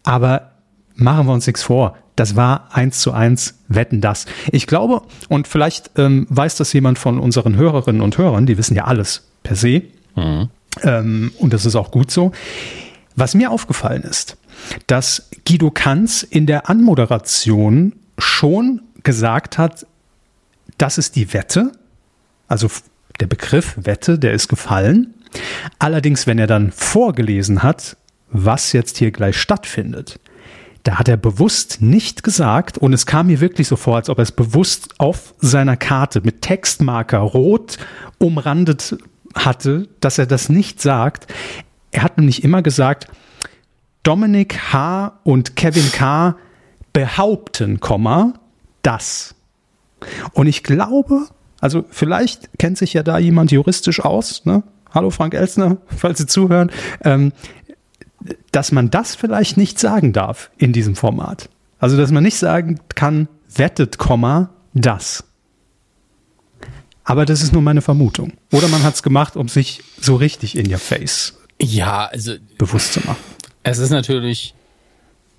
aber 0.07 0.53
machen 0.95 1.27
wir 1.27 1.33
uns 1.33 1.45
nichts 1.45 1.63
vor. 1.63 1.97
Das 2.15 2.37
war 2.37 2.69
eins 2.73 2.99
zu 2.99 3.11
eins 3.11 3.59
Wetten 3.67 3.99
das. 3.99 4.25
Ich 4.53 4.65
glaube, 4.65 5.01
und 5.27 5.49
vielleicht 5.49 5.91
ähm, 5.97 6.25
weiß 6.29 6.55
das 6.55 6.71
jemand 6.71 6.97
von 6.97 7.19
unseren 7.19 7.57
Hörerinnen 7.57 8.01
und 8.01 8.17
Hörern, 8.17 8.45
die 8.45 8.57
wissen 8.57 8.73
ja 8.73 8.85
alles 8.85 9.27
per 9.43 9.57
se. 9.57 9.83
Mhm. 10.15 10.49
Ähm, 10.81 11.31
und 11.39 11.51
das 11.51 11.65
ist 11.65 11.75
auch 11.75 11.91
gut 11.91 12.09
so. 12.09 12.31
Was 13.17 13.35
mir 13.35 13.51
aufgefallen 13.51 14.03
ist, 14.03 14.37
dass 14.87 15.29
Guido 15.45 15.71
Kanz 15.71 16.23
in 16.23 16.45
der 16.45 16.69
Anmoderation 16.69 17.93
schon 18.17 18.81
gesagt 19.03 19.57
hat, 19.57 19.85
das 20.77 20.97
ist 20.97 21.17
die 21.17 21.33
Wette. 21.33 21.73
Also 22.47 22.69
der 23.19 23.27
Begriff 23.27 23.75
Wette, 23.75 24.17
der 24.17 24.31
ist 24.31 24.47
gefallen. 24.47 25.15
Allerdings, 25.79 26.27
wenn 26.27 26.39
er 26.39 26.47
dann 26.47 26.71
vorgelesen 26.71 27.61
hat, 27.61 27.97
was 28.29 28.73
jetzt 28.73 28.97
hier 28.97 29.11
gleich 29.11 29.37
stattfindet, 29.37 30.19
da 30.83 30.97
hat 30.97 31.09
er 31.09 31.17
bewusst 31.17 31.81
nicht 31.81 32.23
gesagt, 32.23 32.77
und 32.77 32.93
es 32.93 33.05
kam 33.05 33.27
mir 33.27 33.41
wirklich 33.41 33.67
so 33.67 33.75
vor, 33.75 33.97
als 33.97 34.09
ob 34.09 34.19
er 34.19 34.23
es 34.23 34.31
bewusst 34.31 34.99
auf 34.99 35.33
seiner 35.39 35.75
Karte 35.75 36.21
mit 36.21 36.41
Textmarker 36.41 37.19
rot 37.19 37.77
umrandet 38.19 38.95
hatte, 39.35 39.89
dass 39.99 40.17
er 40.17 40.25
das 40.25 40.49
nicht 40.49 40.81
sagt. 40.81 41.27
Er 41.91 42.03
hat 42.03 42.17
nämlich 42.17 42.43
immer 42.43 42.61
gesagt, 42.61 43.07
Dominik 44.03 44.71
H. 44.71 45.19
und 45.25 45.57
Kevin 45.57 45.91
K. 45.91 46.37
behaupten, 46.93 47.79
das. 48.81 49.35
Und 50.31 50.47
ich 50.47 50.63
glaube, 50.63 51.27
also 51.59 51.83
vielleicht 51.89 52.57
kennt 52.57 52.77
sich 52.77 52.93
ja 52.93 53.03
da 53.03 53.17
jemand 53.17 53.51
juristisch 53.51 53.99
aus, 53.99 54.45
ne? 54.45 54.63
Hallo 54.93 55.09
Frank 55.09 55.33
Elsner, 55.33 55.77
falls 55.87 56.19
Sie 56.19 56.27
zuhören, 56.27 56.71
ähm, 57.03 57.33
dass 58.51 58.71
man 58.71 58.89
das 58.89 59.15
vielleicht 59.15 59.57
nicht 59.57 59.79
sagen 59.79 60.13
darf 60.13 60.49
in 60.57 60.73
diesem 60.73 60.95
Format. 60.95 61.49
Also, 61.79 61.97
dass 61.97 62.11
man 62.11 62.23
nicht 62.23 62.37
sagen 62.37 62.79
kann, 62.95 63.27
wettet, 63.53 63.97
das. 64.73 65.23
Aber 67.03 67.25
das 67.25 67.41
ist 67.41 67.53
nur 67.53 67.61
meine 67.61 67.81
Vermutung. 67.81 68.33
Oder 68.51 68.67
man 68.67 68.83
hat 68.83 68.95
es 68.95 69.03
gemacht, 69.03 69.35
um 69.35 69.47
sich 69.47 69.81
so 69.99 70.15
richtig 70.15 70.57
in 70.57 70.71
your 70.71 70.79
face 70.79 71.37
ja, 71.61 72.05
also, 72.05 72.35
bewusst 72.57 72.93
zu 72.93 72.99
machen. 73.01 73.23
Es 73.63 73.79
ist 73.79 73.89
natürlich 73.89 74.53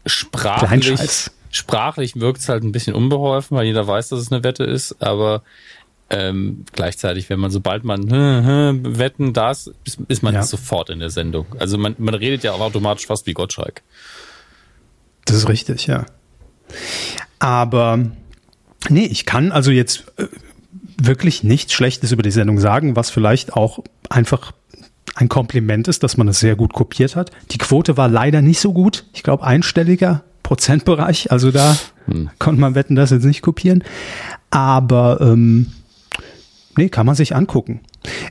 sprachlich, 0.04 1.30
sprachlich 1.50 2.16
wirkt 2.16 2.40
es 2.40 2.48
halt 2.48 2.62
ein 2.62 2.72
bisschen 2.72 2.94
unbeholfen, 2.94 3.56
weil 3.56 3.66
jeder 3.66 3.86
weiß, 3.86 4.08
dass 4.08 4.20
es 4.20 4.32
eine 4.32 4.44
Wette 4.44 4.64
ist, 4.64 5.00
aber 5.00 5.42
ähm, 6.10 6.64
gleichzeitig, 6.72 7.28
wenn 7.28 7.38
man 7.38 7.50
sobald 7.50 7.84
man 7.84 8.10
hm, 8.10 8.46
hm, 8.46 8.98
wetten 8.98 9.32
das, 9.32 9.70
ist, 9.84 9.98
ist 10.08 10.22
man 10.22 10.34
ja. 10.34 10.42
sofort 10.42 10.90
in 10.90 11.00
der 11.00 11.10
Sendung. 11.10 11.46
Also 11.58 11.76
man, 11.76 11.94
man 11.98 12.14
redet 12.14 12.44
ja 12.44 12.52
auch 12.52 12.60
automatisch 12.60 13.06
fast 13.06 13.26
wie 13.26 13.34
Gottschalk. 13.34 13.82
Das 15.26 15.36
ist 15.36 15.48
richtig, 15.48 15.86
ja. 15.86 16.06
Aber 17.38 17.98
nee, 18.88 19.04
ich 19.04 19.26
kann 19.26 19.52
also 19.52 19.70
jetzt 19.70 20.04
äh, 20.16 20.26
wirklich 20.96 21.44
nichts 21.44 21.74
Schlechtes 21.74 22.12
über 22.12 22.22
die 22.22 22.30
Sendung 22.30 22.58
sagen, 22.58 22.96
was 22.96 23.10
vielleicht 23.10 23.52
auch 23.52 23.80
einfach 24.08 24.52
ein 25.14 25.28
Kompliment 25.28 25.88
ist, 25.88 26.02
dass 26.02 26.16
man 26.16 26.28
es 26.28 26.40
sehr 26.40 26.56
gut 26.56 26.72
kopiert 26.72 27.16
hat. 27.16 27.32
Die 27.50 27.58
Quote 27.58 27.96
war 27.96 28.08
leider 28.08 28.40
nicht 28.40 28.60
so 28.60 28.72
gut. 28.72 29.04
Ich 29.12 29.22
glaube 29.22 29.44
einstelliger 29.44 30.22
Prozentbereich. 30.42 31.30
Also 31.30 31.50
da 31.50 31.76
hm. 32.06 32.30
konnte 32.38 32.60
man 32.60 32.74
wetten, 32.74 32.94
das 32.94 33.10
jetzt 33.10 33.24
nicht 33.24 33.42
kopieren. 33.42 33.84
Aber 34.50 35.20
ähm, 35.20 35.72
Nee, 36.78 36.90
kann 36.90 37.06
man 37.06 37.16
sich 37.16 37.34
angucken. 37.34 37.80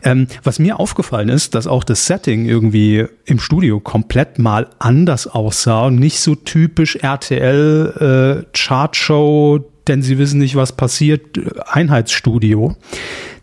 Ähm, 0.04 0.28
was 0.42 0.58
mir 0.58 0.80
aufgefallen 0.80 1.28
ist, 1.28 1.54
dass 1.54 1.68
auch 1.68 1.84
das 1.84 2.06
Setting 2.06 2.46
irgendwie 2.46 3.06
im 3.26 3.40
Studio 3.40 3.82
komplett 3.82 4.40
mal 4.40 4.70
anders 4.80 5.28
aussah 5.28 5.88
und 5.88 5.98
nicht 5.98 6.22
so 6.22 6.34
typisch 6.34 6.96
RTL 6.96 8.46
äh, 8.46 8.58
Chartshow, 8.58 9.60
denn 9.90 10.02
sie 10.02 10.18
wissen 10.18 10.40
nicht, 10.40 10.56
was 10.56 10.72
passiert, 10.72 11.38
Einheitsstudio. 11.68 12.78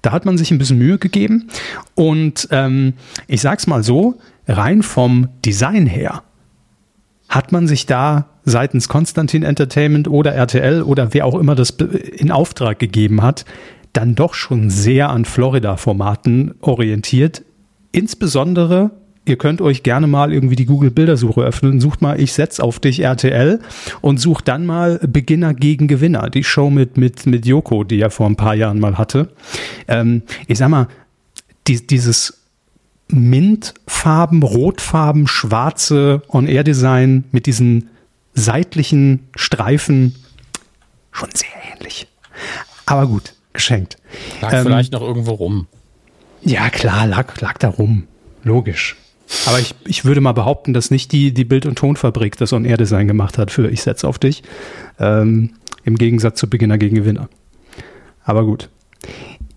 Da 0.01 0.13
hat 0.13 0.25
man 0.25 0.39
sich 0.39 0.51
ein 0.51 0.57
bisschen 0.57 0.79
Mühe 0.79 0.97
gegeben 0.97 1.51
und 1.95 2.49
ähm, 2.51 2.95
ich 3.27 3.43
sag's 3.43 3.67
mal 3.67 3.83
so, 3.83 4.15
rein 4.49 4.83
vom 4.83 5.29
Design 5.45 5.85
her 5.85 6.23
hat 7.29 7.53
man 7.53 7.67
sich 7.67 7.85
da 7.85 8.31
seitens 8.45 8.89
Konstantin 8.89 9.43
Entertainment 9.43 10.09
oder 10.09 10.35
RTL 10.35 10.83
oder 10.83 11.13
wer 11.13 11.27
auch 11.27 11.35
immer 11.35 11.55
das 11.55 11.71
in 11.71 12.31
Auftrag 12.31 12.79
gegeben 12.79 13.23
hat, 13.23 13.45
dann 13.95 14.15
doch 14.15 14.35
schon 14.35 14.69
sehr 14.69 15.09
an 15.09 15.25
Florida-Formaten 15.25 16.55
orientiert. 16.61 17.43
Insbesondere, 17.93 18.91
ihr 19.25 19.39
könnt 19.39 19.61
euch 19.61 19.83
gerne 19.83 20.07
mal 20.07 20.33
irgendwie 20.33 20.57
die 20.57 20.67
Google-Bildersuche 20.67 21.41
öffnen, 21.41 21.81
sucht 21.81 22.03
mal 22.03 22.21
Ich 22.21 22.33
setz 22.33 22.61
auf 22.61 22.81
dich 22.81 23.01
RTL 23.01 23.61
und 24.01 24.19
sucht 24.19 24.49
dann 24.49 24.67
mal 24.67 24.99
Beginner 24.99 25.55
gegen 25.55 25.87
Gewinner, 25.87 26.29
die 26.29 26.45
Show 26.45 26.71
mit, 26.71 26.99
mit, 26.99 27.25
mit 27.27 27.47
Joko, 27.47 27.85
die 27.85 28.01
er 28.01 28.11
vor 28.11 28.27
ein 28.27 28.37
paar 28.37 28.55
Jahren 28.55 28.81
mal 28.81 28.99
hatte. 28.99 29.31
Ähm, 29.87 30.23
ich 30.49 30.59
sag 30.59 30.69
mal, 30.69 30.89
die, 31.69 31.87
dieses 31.87 32.43
Mintfarben, 33.09 34.43
Rotfarben, 34.43 35.29
schwarze 35.29 36.23
On-Air-Design 36.29 37.25
mit 37.31 37.47
diesen 37.47 37.91
seitlichen 38.35 39.29
Streifen 39.37 40.17
schon 41.13 41.29
sehr 41.33 41.51
ähnlich. 41.73 42.09
Aber 42.87 43.07
gut, 43.07 43.35
geschenkt. 43.55 43.97
Lag 44.43 44.53
ähm, 44.53 44.65
vielleicht 44.65 44.93
noch 44.93 45.01
irgendwo 45.01 45.33
rum. 45.33 45.67
Ja, 46.43 46.69
klar, 46.69 47.07
lag, 47.07 47.41
lag 47.41 47.57
da 47.59 47.69
rum. 47.69 48.07
Logisch. 48.43 48.97
Aber 49.47 49.59
ich, 49.59 49.75
ich 49.87 50.05
würde 50.05 50.21
mal 50.21 50.33
behaupten, 50.33 50.75
dass 50.75 50.91
nicht 50.91 51.11
die, 51.13 51.33
die 51.33 51.45
Bild- 51.45 51.65
und 51.65 51.77
Tonfabrik 51.77 52.37
das 52.37 52.53
On-Air-Design 52.53 53.09
gemacht 53.09 53.39
hat 53.39 53.51
für 53.51 53.71
Ich 53.71 53.83
setz 53.83 54.05
auf 54.05 54.19
dich. 54.19 54.43
Ähm, 54.99 55.55
Im 55.85 55.97
Gegensatz 55.97 56.39
zu 56.39 56.51
Beginner 56.51 56.77
gegen 56.77 56.97
Gewinner. 56.97 57.29
Aber 58.25 58.45
gut. 58.45 58.69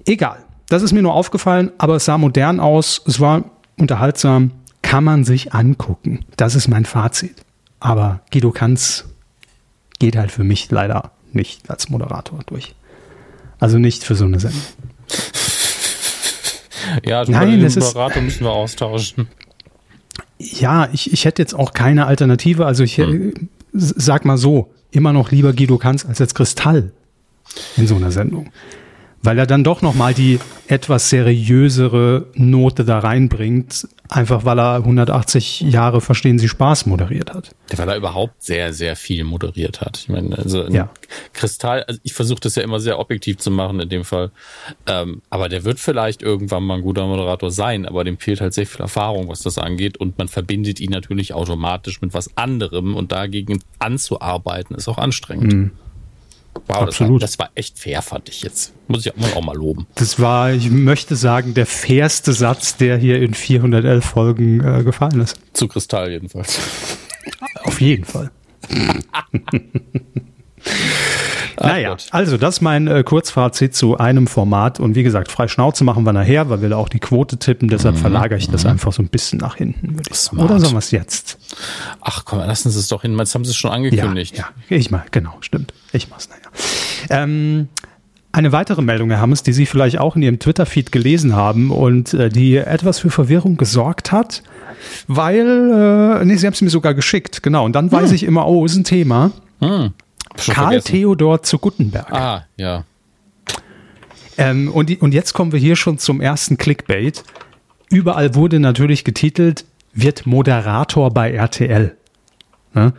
Egal. 0.06 0.38
Das 0.70 0.84
ist 0.84 0.94
mir 0.94 1.02
nur 1.02 1.14
aufgefallen, 1.14 1.72
aber 1.78 1.96
es 1.96 2.06
sah 2.06 2.18
modern 2.18 2.60
aus, 2.60 3.02
es 3.06 3.20
war 3.20 3.46
unterhaltsam, 3.78 4.52
kann 4.82 5.04
man 5.04 5.24
sich 5.24 5.54
angucken. 5.54 6.26
Das 6.36 6.56
ist 6.56 6.68
mein 6.68 6.86
Fazit. 6.86 7.36
Aber 7.80 8.22
Guido 8.32 8.52
Kanz 8.52 9.06
geht 10.00 10.16
halt 10.16 10.32
für 10.32 10.44
mich 10.44 10.70
leider 10.72 11.12
nicht 11.32 11.70
als 11.70 11.90
Moderator 11.90 12.40
durch. 12.46 12.76
Also 13.60 13.80
nicht 13.80 14.04
für 14.04 14.16
so 14.16 14.26
eine 14.26 14.40
Sendung. 14.40 14.62
Ja, 17.04 17.24
Nein, 17.28 17.60
den 17.60 17.74
Moderator 17.74 18.22
müssen 18.22 18.44
wir 18.44 18.52
austauschen. 18.52 19.28
Ja, 20.40 20.90
ich, 20.94 21.12
ich 21.12 21.26
hätte 21.26 21.42
jetzt 21.42 21.54
auch 21.54 21.74
keine 21.74 22.06
Alternative. 22.06 22.66
Also 22.66 22.84
ich 22.84 22.98
hm. 22.98 23.50
sag 23.74 24.26
mal 24.26 24.38
so, 24.38 24.72
immer 24.92 25.14
noch 25.14 25.32
lieber 25.32 25.54
Guido 25.54 25.78
Kanz 25.78 26.06
als 26.06 26.20
jetzt 26.20 26.36
Kristall 26.36 26.92
in 27.76 27.88
so 27.88 27.96
einer 27.96 28.12
Sendung 28.12 28.52
weil 29.22 29.38
er 29.40 29.48
dann 29.48 29.64
doch 29.64 29.82
nochmal 29.82 30.14
die 30.14 30.40
etwas 30.68 31.10
seriösere 31.10 32.28
Note 32.34 32.86
da 32.86 33.00
reinbringt, 33.00 33.88
einfach 34.10 34.46
weil 34.46 34.60
er 34.60 34.76
180 34.76 35.62
Jahre 35.62 36.02
Verstehen 36.02 36.40
Sie 36.40 36.48
Spaß 36.48 36.86
moderiert 36.86 37.34
hat. 37.34 37.56
Weil 37.76 37.90
er 37.90 37.98
überhaupt 37.98 38.42
sehr, 38.42 38.74
sehr 38.74 38.96
viel 38.96 39.24
moderiert 39.24 39.82
hat. 39.82 40.00
Ich 40.00 40.10
meine, 40.10 40.38
also 40.38 40.68
ja. 40.68 40.90
Kristall, 41.34 41.84
also 41.84 42.00
ich 42.04 42.14
versuche 42.14 42.40
das 42.42 42.56
ja 42.56 42.64
immer 42.64 42.80
sehr 42.80 43.00
objektiv 43.00 43.38
zu 43.38 43.52
machen 43.52 43.80
in 43.80 43.90
dem 43.90 44.04
Fall, 44.04 44.32
ähm, 44.86 45.22
aber 45.30 45.50
der 45.50 45.64
wird 45.64 45.80
vielleicht 45.80 46.22
irgendwann 46.22 46.64
mal 46.64 46.76
ein 46.76 46.82
guter 46.82 47.06
Moderator 47.06 47.52
sein, 47.52 47.86
aber 47.86 48.04
dem 48.04 48.18
fehlt 48.18 48.42
halt 48.42 48.54
sehr 48.54 48.68
viel 48.68 48.82
Erfahrung, 48.82 49.30
was 49.30 49.42
das 49.42 49.58
angeht 49.58 49.98
und 49.98 50.18
man 50.18 50.28
verbindet 50.28 50.80
ihn 50.80 50.92
natürlich 50.92 51.34
automatisch 51.34 52.02
mit 52.02 52.14
was 52.14 52.36
anderem 52.38 52.96
und 52.96 53.12
dagegen 53.12 53.60
anzuarbeiten 53.80 54.76
ist 54.76 54.88
auch 54.88 54.98
anstrengend. 54.98 55.54
Mhm. 55.54 55.72
Wow, 56.68 56.84
Absolut. 56.84 57.22
Das 57.22 57.38
war, 57.40 57.46
das 57.46 57.56
war, 57.56 57.60
echt 57.62 57.80
fair, 57.80 58.02
fand 58.02 58.30
ich 58.30 58.42
jetzt. 58.42 58.74
Muss 58.88 59.06
ich 59.06 59.14
auch 59.36 59.44
mal 59.44 59.56
loben. 59.56 59.88
Das 59.96 60.20
war, 60.20 60.52
ich 60.52 60.70
möchte 60.70 61.16
sagen, 61.16 61.54
der 61.54 61.66
fairste 61.66 62.34
Satz, 62.34 62.78
der 62.78 62.98
hier 62.98 63.22
in 63.22 63.34
411 63.34 64.06
Folgen 64.06 64.64
äh, 64.64 64.84
gefallen 64.84 65.22
ist. 65.22 65.38
Zu 65.54 65.68
Kristall 65.68 66.12
jedenfalls. 66.12 66.60
Auf 67.64 67.82
jeden 67.82 68.06
Fall. 68.06 68.32
naja, 71.60 71.90
Gott. 71.90 72.08
also 72.12 72.38
das 72.38 72.56
ist 72.56 72.62
mein 72.62 72.88
äh, 72.88 73.04
Kurzfazit 73.04 73.76
zu 73.76 73.98
einem 73.98 74.28
Format. 74.28 74.80
Und 74.80 74.96
wie 74.96 75.04
gesagt, 75.04 75.32
frei 75.32 75.48
Schnauze 75.48 75.84
machen 75.84 76.04
wir 76.04 76.14
nachher, 76.14 76.50
weil 76.50 76.62
wir 76.62 76.70
da 76.70 76.78
auch 76.78 76.90
die 76.90 77.00
Quote 77.00 77.38
tippen. 77.38 77.68
Deshalb 77.68 77.96
mhm. 77.96 78.00
verlagere 78.00 78.38
ich 78.38 78.50
das 78.50 78.64
mhm. 78.64 78.72
einfach 78.72 78.94
so 78.94 79.02
ein 79.02 79.08
bisschen 79.08 79.40
nach 79.40 79.56
hinten. 79.56 79.98
Oder 80.38 80.60
sollen 80.60 80.74
wir 80.74 80.80
es 80.80 80.92
jetzt? 80.92 81.38
Ach 82.02 82.26
komm, 82.26 82.40
lassen 82.40 82.70
Sie 82.70 82.80
es 82.80 82.88
doch 82.88 83.02
hin. 83.02 83.18
Jetzt 83.18 83.34
haben 83.34 83.46
Sie 83.46 83.52
es 83.52 83.58
schon 83.58 83.72
angekündigt. 83.72 84.38
Ja, 84.38 84.50
ja, 84.70 84.78
ich 84.78 84.92
mal, 84.92 85.06
genau, 85.12 85.38
stimmt. 85.42 85.74
Ich 85.94 86.10
mach's 86.10 86.30
nachher. 86.30 86.52
Ähm, 87.10 87.70
eine 88.32 88.52
weitere 88.52 88.82
Meldung, 88.82 89.10
Herr 89.10 89.20
Hammes, 89.20 89.42
die 89.42 89.54
Sie 89.54 89.66
vielleicht 89.66 89.98
auch 89.98 90.16
in 90.16 90.22
Ihrem 90.22 90.38
Twitter-Feed 90.38 90.92
gelesen 90.92 91.36
haben 91.36 91.72
und 91.72 92.14
äh, 92.14 92.30
die 92.30 92.58
etwas 92.58 93.00
für 93.00 93.10
Verwirrung 93.10 93.58
gesorgt 93.58 94.12
hat, 94.12 94.44
weil, 95.08 96.20
äh, 96.22 96.26
nee, 96.26 96.36
Sie 96.36 96.46
haben 96.46 96.54
es 96.54 96.62
mir 96.62 96.70
sogar 96.70 96.94
geschickt, 96.94 97.42
genau. 97.42 97.66
Und 97.66 97.74
dann 97.74 97.86
hm. 97.86 97.92
weiß 97.94 98.12
ich 98.12 98.24
immer, 98.24 98.48
oh, 98.48 98.66
ist 98.66 98.76
ein 98.76 98.84
Thema. 98.84 99.32
Hm. 99.60 99.94
Karl 100.38 100.56
vergessen. 100.56 100.88
Theodor 100.88 101.44
zu 101.44 101.60
Guttenberg. 101.60 102.12
Ah, 102.12 102.46
ja. 102.58 102.84
Ähm, 104.38 104.72
und, 104.72 105.02
und 105.02 105.14
jetzt 105.14 105.34
kommen 105.34 105.52
wir 105.52 105.60
hier 105.60 105.76
schon 105.76 105.98
zum 105.98 106.22
ersten 106.22 106.58
Clickbait. 106.58 107.24
Überall 107.90 108.36
wurde 108.36 108.60
natürlich 108.60 109.04
getitelt, 109.04 109.66
wird 109.94 110.26
Moderator 110.26 111.12
bei 111.12 111.32
RTL. 111.32 111.96
Ne? 112.74 112.94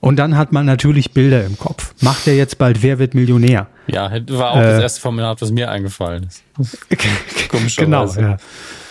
Und 0.00 0.16
dann 0.16 0.36
hat 0.36 0.52
man 0.52 0.66
natürlich 0.66 1.12
Bilder 1.12 1.44
im 1.44 1.56
Kopf. 1.56 1.94
Macht 2.00 2.26
er 2.26 2.34
jetzt 2.34 2.58
bald 2.58 2.82
Wer 2.82 2.98
wird 2.98 3.14
Millionär? 3.14 3.68
Ja, 3.86 4.10
war 4.30 4.50
auch 4.50 4.56
äh, 4.56 4.62
das 4.62 4.82
erste 4.82 5.00
Format, 5.00 5.40
was 5.40 5.52
mir 5.52 5.70
eingefallen 5.70 6.24
ist. 6.24 6.42
genau, 7.76 8.06
ja. 8.12 8.36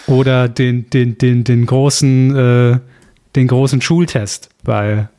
Oder 0.08 0.48
den, 0.48 0.89
den, 0.89 1.17
den, 1.17 1.43
den 1.43 1.65
großen, 1.65 2.36
äh, 2.36 2.79
den 3.36 3.48
großen 3.48 3.81
Schultest 3.81 4.50
bei, 4.63 5.10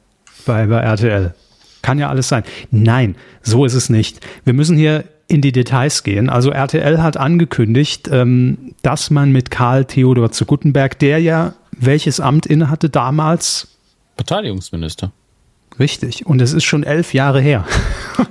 bei, 0.47 0.67
bei 0.67 0.81
RTL. 0.81 1.35
Kann 1.83 1.99
ja 1.99 2.09
alles 2.09 2.29
sein. 2.29 2.45
Nein, 2.71 3.17
so 3.43 3.65
ist 3.65 3.75
es 3.75 3.91
nicht. 3.91 4.21
Wir 4.45 4.55
müssen 4.55 4.77
hier 4.77 5.05
in 5.29 5.41
die 5.41 5.53
Details 5.53 6.03
gehen. 6.03 6.29
Also 6.29 6.51
RTL 6.51 7.03
hat 7.03 7.17
angekündigt, 7.17 8.09
ähm, 8.13 8.75
dass 8.83 9.11
man 9.11 9.33
mit 9.33 9.51
Karl 9.51 9.85
Theodor 9.85 10.31
zu 10.31 10.45
Guttenberg, 10.45 10.99
der 10.99 11.19
ja 11.19 11.55
welches 11.77 12.21
Amt 12.21 12.47
innehatte 12.47 12.91
damals? 12.91 13.69
Verteidigungsminister. 14.17 15.13
Richtig. 15.79 16.27
Und 16.27 16.43
es 16.43 16.53
ist 16.53 16.65
schon 16.65 16.85
elf 16.85 17.15
Jahre 17.15 17.41
her. 17.41 17.67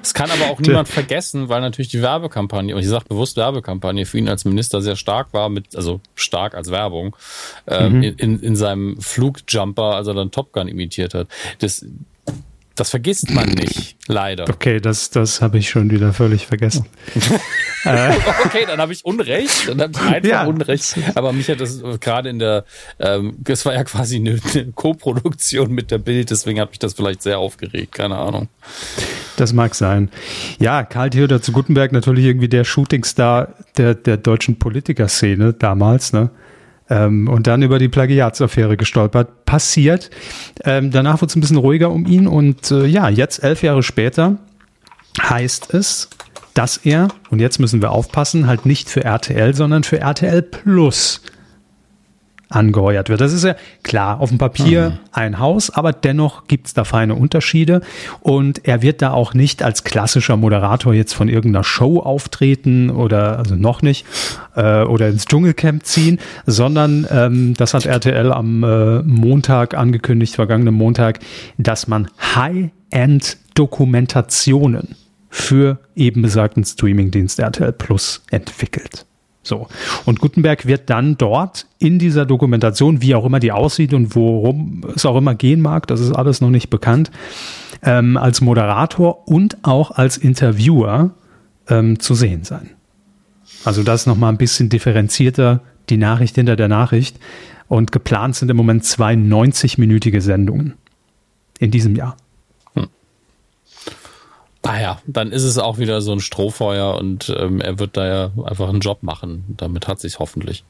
Das 0.02 0.14
kann 0.14 0.30
aber 0.30 0.46
auch 0.52 0.60
niemand 0.60 0.88
vergessen, 0.88 1.50
weil 1.50 1.60
natürlich 1.60 1.90
die 1.90 2.02
Werbekampagne, 2.02 2.76
und 2.76 2.82
ich 2.82 2.88
sage 2.88 3.06
bewusst 3.10 3.36
Werbekampagne, 3.36 4.06
für 4.06 4.20
ihn 4.20 4.30
als 4.30 4.46
Minister 4.46 4.80
sehr 4.82 4.96
stark 4.96 5.34
war, 5.34 5.50
mit, 5.50 5.76
also 5.76 6.02
stark 6.14 6.54
als 6.54 6.70
Werbung, 6.70 7.16
ähm, 7.68 7.98
mhm. 7.98 8.04
in, 8.04 8.40
in 8.40 8.56
seinem 8.56 9.02
Flugjumper, 9.02 9.96
als 9.96 10.08
er 10.08 10.14
dann 10.14 10.30
Top 10.30 10.54
Gun 10.54 10.68
imitiert 10.68 11.16
hat. 11.16 11.28
Das, 11.60 11.84
das 12.76 12.90
vergisst 12.90 13.30
man 13.32 13.50
nicht, 13.50 13.98
leider. 14.08 14.48
Okay, 14.50 14.80
das, 14.80 15.10
das 15.10 15.42
habe 15.42 15.58
ich 15.58 15.70
schon 15.70 15.92
wieder 15.92 16.14
völlig 16.14 16.48
vergessen. 16.48 16.86
Äh. 17.84 18.14
okay, 18.46 18.66
dann 18.68 18.80
habe 18.80 18.94
ich 18.94 19.04
Unrecht. 19.04 19.68
Dann 19.68 19.82
habe 19.82 19.94
ich 19.94 20.00
einfach 20.02 20.30
ja. 20.30 20.46
Unrecht. 20.46 20.98
Aber 21.16 21.34
mich 21.34 21.50
hat 21.50 21.62
das 21.62 21.82
gerade 22.00 22.30
in 22.30 22.38
der, 22.38 22.64
ähm, 23.00 23.34
das 23.40 23.66
war 23.66 23.74
ja 23.74 23.84
quasi 23.84 24.18
eine, 24.18 24.40
eine 24.54 24.72
Co-Produktion 24.74 25.72
mit 25.72 25.90
der 25.90 25.98
Bild, 25.98 26.30
deswegen 26.30 26.60
hat 26.60 26.70
mich 26.70 26.78
das 26.78 26.94
vielleicht 26.94 27.24
sehr 27.24 27.40
aufgeregt, 27.40 27.94
keine 27.94 28.20
Ahnung. 28.20 28.50
Das 29.36 29.52
mag 29.52 29.74
sein. 29.74 30.12
Ja, 30.60 30.84
Karl 30.84 31.10
Theodor 31.10 31.42
zu 31.42 31.54
Gutenberg 31.54 31.92
natürlich 31.92 32.26
irgendwie 32.26 32.50
der 32.50 32.66
Shootingstar 32.66 33.56
der, 33.78 33.96
der 33.96 34.18
deutschen 34.18 34.60
Politikerszene 34.60 35.54
damals, 35.54 36.14
ne? 36.14 36.30
Ähm, 36.92 37.30
und 37.30 37.48
dann 37.48 37.62
über 37.62 37.80
die 37.80 37.88
Plagiatsaffäre 37.88 38.76
gestolpert. 38.76 39.46
Passiert. 39.46 40.10
Ähm, 40.66 40.92
danach 40.92 41.22
wurde 41.22 41.28
es 41.28 41.36
ein 41.38 41.42
bisschen 41.42 41.58
ruhiger 41.58 41.90
um 41.90 42.06
ihn 42.06 42.28
und 42.28 42.70
äh, 42.70 42.86
ja, 42.86 43.08
jetzt 43.08 43.44
elf 43.44 43.64
Jahre 43.64 43.82
später 43.82 44.38
heißt 45.22 45.74
es, 45.74 46.10
dass 46.54 46.78
er, 46.78 47.08
und 47.30 47.40
jetzt 47.40 47.60
müssen 47.60 47.82
wir 47.82 47.92
aufpassen, 47.92 48.46
halt 48.46 48.66
nicht 48.66 48.90
für 48.90 49.06
RTL, 49.06 49.56
sondern 49.56 49.84
für 49.84 50.00
RTL 50.00 50.42
Plus 50.42 51.22
angeheuert 52.52 53.10
wird. 53.10 53.22
Das 53.22 53.34
ist 53.34 53.44
ja 53.44 53.56
klar, 53.84 54.20
auf 54.20 54.30
dem 54.30 54.38
Papier 54.38 54.92
mhm. 54.92 55.00
ein 55.12 55.40
Haus, 55.40 55.70
aber 55.70 55.94
dennoch 55.94 56.48
gibt 56.48 56.68
es 56.68 56.74
da 56.74 56.84
feine 56.84 57.16
Unterschiede 57.16 57.82
und 58.20 58.68
er 58.68 58.82
wird 58.82 59.02
da 59.02 59.12
auch 59.12 59.34
nicht 59.34 59.64
als 59.64 59.84
klassischer 59.84 60.38
Moderator 60.38 60.94
jetzt 60.94 61.14
von 61.14 61.30
irgendeiner 61.30 61.64
Show 61.64 62.00
auftreten 62.00 62.90
oder 62.90 63.40
also 63.40 63.56
noch 63.56 63.82
nicht 63.82 64.06
äh, 64.56 64.84
oder 64.84 65.10
ins 65.10 65.26
Dschungelcamp 65.26 65.86
ziehen, 65.86 66.20
sondern 66.46 67.08
ähm, 67.10 67.54
das 67.56 67.74
hat 67.74 67.86
RTL 67.86 68.32
am 68.32 68.64
äh, 68.64 69.02
Montag 69.04 69.76
angekündigt, 69.76 70.36
vergangenen 70.36 70.74
Montag, 70.74 71.20
dass 71.58 71.88
man 71.88 72.10
High-End-Dokumentationen 72.36 74.96
für 75.30 75.80
eben 75.96 76.22
besagten 76.22 76.66
Streamingdienst 76.66 77.40
RTL 77.40 77.72
Plus 77.72 78.22
entwickelt. 78.30 79.06
So. 79.44 79.68
Und 80.06 80.20
Gutenberg 80.20 80.68
wird 80.68 80.90
dann 80.90 81.18
dort 81.18 81.66
in 81.80 81.98
dieser 81.98 82.26
Dokumentation, 82.26 83.02
wie 83.02 83.16
auch 83.16 83.26
immer 83.26 83.40
die 83.40 83.52
aussieht 83.52 83.94
und 83.94 84.16
worum 84.16 84.84
es 84.96 85.06
auch 85.06 85.18
immer 85.18 85.34
gehen 85.34 85.62
mag, 85.62 85.88
das 85.88 86.00
ist 86.00 86.12
alles 86.12 86.42
noch 86.42 86.52
nicht 86.52 86.70
bekannt, 86.70 87.12
ähm, 87.82 88.18
als 88.18 88.42
Moderator 88.42 89.28
und 89.28 89.58
auch 89.64 89.92
als 89.92 90.18
Interviewer 90.18 91.12
ähm, 91.68 92.00
zu 92.00 92.14
sehen 92.14 92.44
sein. 92.44 92.70
Also 93.66 93.84
das 93.84 94.06
nochmal 94.06 94.32
ein 94.32 94.38
bisschen 94.38 94.70
differenzierter, 94.70 95.62
die 95.90 95.98
Nachricht 95.98 96.36
hinter 96.36 96.56
der 96.56 96.68
Nachricht. 96.68 97.20
Und 97.68 97.92
geplant 97.92 98.36
sind 98.36 98.50
im 98.50 98.58
Moment 98.58 98.84
zwei 98.86 99.14
90-minütige 99.14 100.20
Sendungen 100.20 100.74
in 101.58 101.72
diesem 101.72 101.96
Jahr. 101.96 102.18
Ah 104.64 104.80
ja, 104.80 105.02
dann 105.08 105.32
ist 105.32 105.44
es 105.44 105.58
auch 105.58 105.80
wieder 105.80 106.02
so 106.02 106.12
ein 106.12 106.20
Strohfeuer 106.20 106.96
und 106.96 107.34
ähm, 107.36 107.62
er 107.62 107.80
wird 107.80 107.98
da 107.98 108.08
ja 108.08 108.32
einfach 108.46 108.70
einen 108.70 108.80
Job 108.80 109.02
machen. 109.02 109.44
Damit 109.58 109.88
hat 109.88 110.00
sich 110.00 110.20
hoffentlich. 110.20 110.64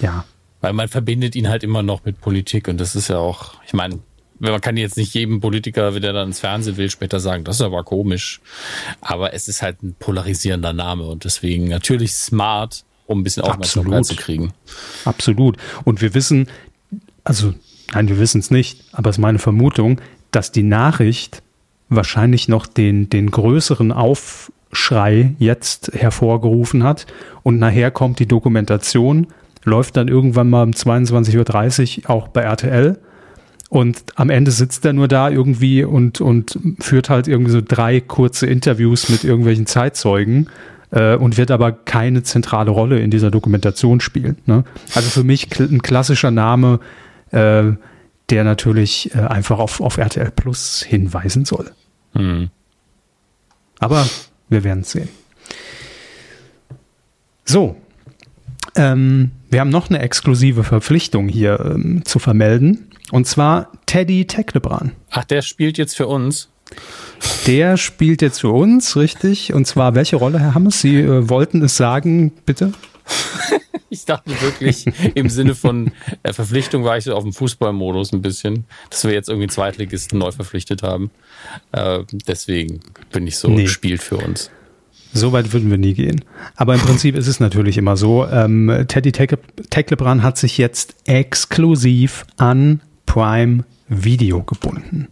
Ja. 0.00 0.24
Weil 0.60 0.74
man 0.74 0.88
verbindet 0.88 1.34
ihn 1.34 1.48
halt 1.48 1.64
immer 1.64 1.82
noch 1.82 2.04
mit 2.04 2.20
Politik 2.20 2.68
und 2.68 2.78
das 2.78 2.94
ist 2.94 3.08
ja 3.08 3.18
auch, 3.18 3.54
ich 3.66 3.72
meine, 3.72 4.00
man 4.38 4.60
kann 4.60 4.76
jetzt 4.76 4.96
nicht 4.96 5.14
jedem 5.14 5.40
Politiker, 5.40 5.92
der 5.98 6.12
dann 6.12 6.28
ins 6.28 6.40
Fernsehen 6.40 6.76
will, 6.76 6.90
später 6.90 7.20
sagen, 7.20 7.44
das 7.44 7.56
ist 7.56 7.62
aber 7.62 7.84
komisch. 7.84 8.40
Aber 9.00 9.34
es 9.34 9.48
ist 9.48 9.62
halt 9.62 9.82
ein 9.82 9.94
polarisierender 9.98 10.72
Name 10.72 11.04
und 11.04 11.24
deswegen 11.24 11.68
natürlich 11.68 12.14
smart, 12.14 12.84
um 13.06 13.20
ein 13.20 13.24
bisschen 13.24 13.44
Aufmerksamkeit 13.44 14.00
Absolut. 14.00 14.06
zu 14.06 14.16
kriegen. 14.16 14.52
Absolut. 15.04 15.56
Und 15.84 16.00
wir 16.00 16.14
wissen, 16.14 16.48
also, 17.24 17.54
nein, 17.92 18.08
wir 18.08 18.18
wissen 18.18 18.40
es 18.40 18.50
nicht, 18.50 18.84
aber 18.92 19.10
es 19.10 19.16
ist 19.16 19.20
meine 19.20 19.38
Vermutung, 19.38 20.00
dass 20.32 20.50
die 20.50 20.64
Nachricht 20.64 21.42
wahrscheinlich 21.96 22.48
noch 22.48 22.66
den, 22.66 23.08
den 23.08 23.30
größeren 23.30 23.92
Aufschrei 23.92 25.34
jetzt 25.38 25.92
hervorgerufen 25.94 26.82
hat 26.84 27.06
und 27.42 27.58
nachher 27.58 27.90
kommt 27.90 28.18
die 28.18 28.28
Dokumentation, 28.28 29.28
läuft 29.64 29.96
dann 29.96 30.08
irgendwann 30.08 30.50
mal 30.50 30.62
um 30.62 30.70
22.30 30.70 32.04
Uhr 32.04 32.10
auch 32.10 32.28
bei 32.28 32.42
RTL 32.42 32.98
und 33.72 34.04
am 34.16 34.28
Ende 34.28 34.50
sitzt 34.50 34.84
er 34.84 34.92
nur 34.92 35.08
da 35.08 35.30
irgendwie 35.30 35.82
und, 35.82 36.20
und 36.20 36.58
führt 36.80 37.08
halt 37.08 37.26
irgendwie 37.26 37.52
so 37.52 37.62
drei 37.66 38.00
kurze 38.00 38.46
Interviews 38.46 39.08
mit 39.08 39.24
irgendwelchen 39.24 39.64
Zeitzeugen 39.64 40.48
äh, 40.90 41.16
und 41.16 41.38
wird 41.38 41.50
aber 41.50 41.72
keine 41.72 42.22
zentrale 42.22 42.70
Rolle 42.70 43.00
in 43.00 43.10
dieser 43.10 43.30
Dokumentation 43.30 44.00
spielen. 44.00 44.36
Ne? 44.44 44.64
Also 44.94 45.08
für 45.08 45.24
mich 45.24 45.48
ein 45.58 45.80
klassischer 45.80 46.30
Name, 46.30 46.80
äh, 47.30 47.72
der 48.28 48.44
natürlich 48.44 49.14
äh, 49.14 49.20
einfach 49.20 49.58
auf, 49.58 49.80
auf 49.80 49.96
RTL 49.96 50.30
Plus 50.30 50.84
hinweisen 50.86 51.46
soll. 51.46 51.70
Hm. 52.14 52.50
Aber 53.78 54.06
wir 54.48 54.64
werden 54.64 54.80
es 54.80 54.92
sehen. 54.92 55.08
So, 57.44 57.76
ähm, 58.76 59.32
wir 59.50 59.60
haben 59.60 59.70
noch 59.70 59.90
eine 59.90 59.98
exklusive 60.00 60.64
Verpflichtung 60.64 61.28
hier 61.28 61.60
ähm, 61.60 62.04
zu 62.04 62.18
vermelden. 62.18 62.88
Und 63.10 63.26
zwar 63.26 63.70
Teddy 63.86 64.26
Teklebran. 64.26 64.92
Ach, 65.10 65.24
der 65.24 65.42
spielt 65.42 65.76
jetzt 65.78 65.96
für 65.96 66.06
uns. 66.06 66.48
Der 67.46 67.76
spielt 67.76 68.22
jetzt 68.22 68.40
für 68.40 68.50
uns, 68.50 68.96
richtig. 68.96 69.52
Und 69.52 69.66
zwar 69.66 69.94
welche 69.94 70.16
Rolle, 70.16 70.38
Herr 70.38 70.54
Hammes? 70.54 70.80
Sie 70.80 71.00
äh, 71.00 71.28
wollten 71.28 71.62
es 71.62 71.76
sagen, 71.76 72.32
bitte? 72.46 72.72
ich 73.90 74.04
dachte 74.04 74.30
wirklich 74.40 74.86
im 75.14 75.28
Sinne 75.28 75.54
von 75.54 75.92
äh, 76.22 76.32
Verpflichtung 76.32 76.84
war 76.84 76.96
ich 76.96 77.04
so 77.04 77.14
auf 77.14 77.22
dem 77.22 77.32
Fußballmodus 77.32 78.12
ein 78.12 78.22
bisschen, 78.22 78.64
dass 78.90 79.04
wir 79.04 79.12
jetzt 79.12 79.28
irgendwie 79.28 79.48
Zweitligisten 79.48 80.18
neu 80.18 80.32
verpflichtet 80.32 80.82
haben. 80.82 81.10
Äh, 81.72 82.00
deswegen 82.26 82.80
bin 83.10 83.26
ich 83.26 83.36
so, 83.36 83.48
nee. 83.48 83.68
spielt 83.68 84.02
für 84.02 84.16
uns. 84.16 84.50
So 85.14 85.32
weit 85.32 85.52
würden 85.52 85.70
wir 85.70 85.76
nie 85.76 85.92
gehen. 85.92 86.24
Aber 86.56 86.74
im 86.74 86.80
Prinzip 86.80 87.16
ist 87.16 87.26
es 87.26 87.38
natürlich 87.38 87.76
immer 87.76 87.96
so. 87.98 88.26
Ähm, 88.26 88.86
Teddy 88.88 89.12
Teklebran 89.12 90.22
hat 90.22 90.38
sich 90.38 90.56
jetzt 90.56 90.96
exklusiv 91.04 92.24
an 92.38 92.80
Prime 93.04 93.64
Video 93.88 94.42
gebunden. 94.42 95.08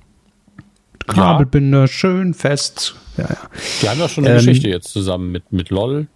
Kabelbinder, 1.06 1.80
ja. 1.82 1.88
schön 1.88 2.32
fest. 2.32 2.94
Ja, 3.18 3.24
ja. 3.24 3.36
Die 3.82 3.88
haben 3.88 4.00
ja 4.00 4.08
schon 4.08 4.24
eine 4.24 4.34
ähm, 4.34 4.38
Geschichte 4.38 4.68
jetzt 4.68 4.88
zusammen 4.88 5.32
mit, 5.32 5.52
mit 5.52 5.70
LOL. 5.70 6.06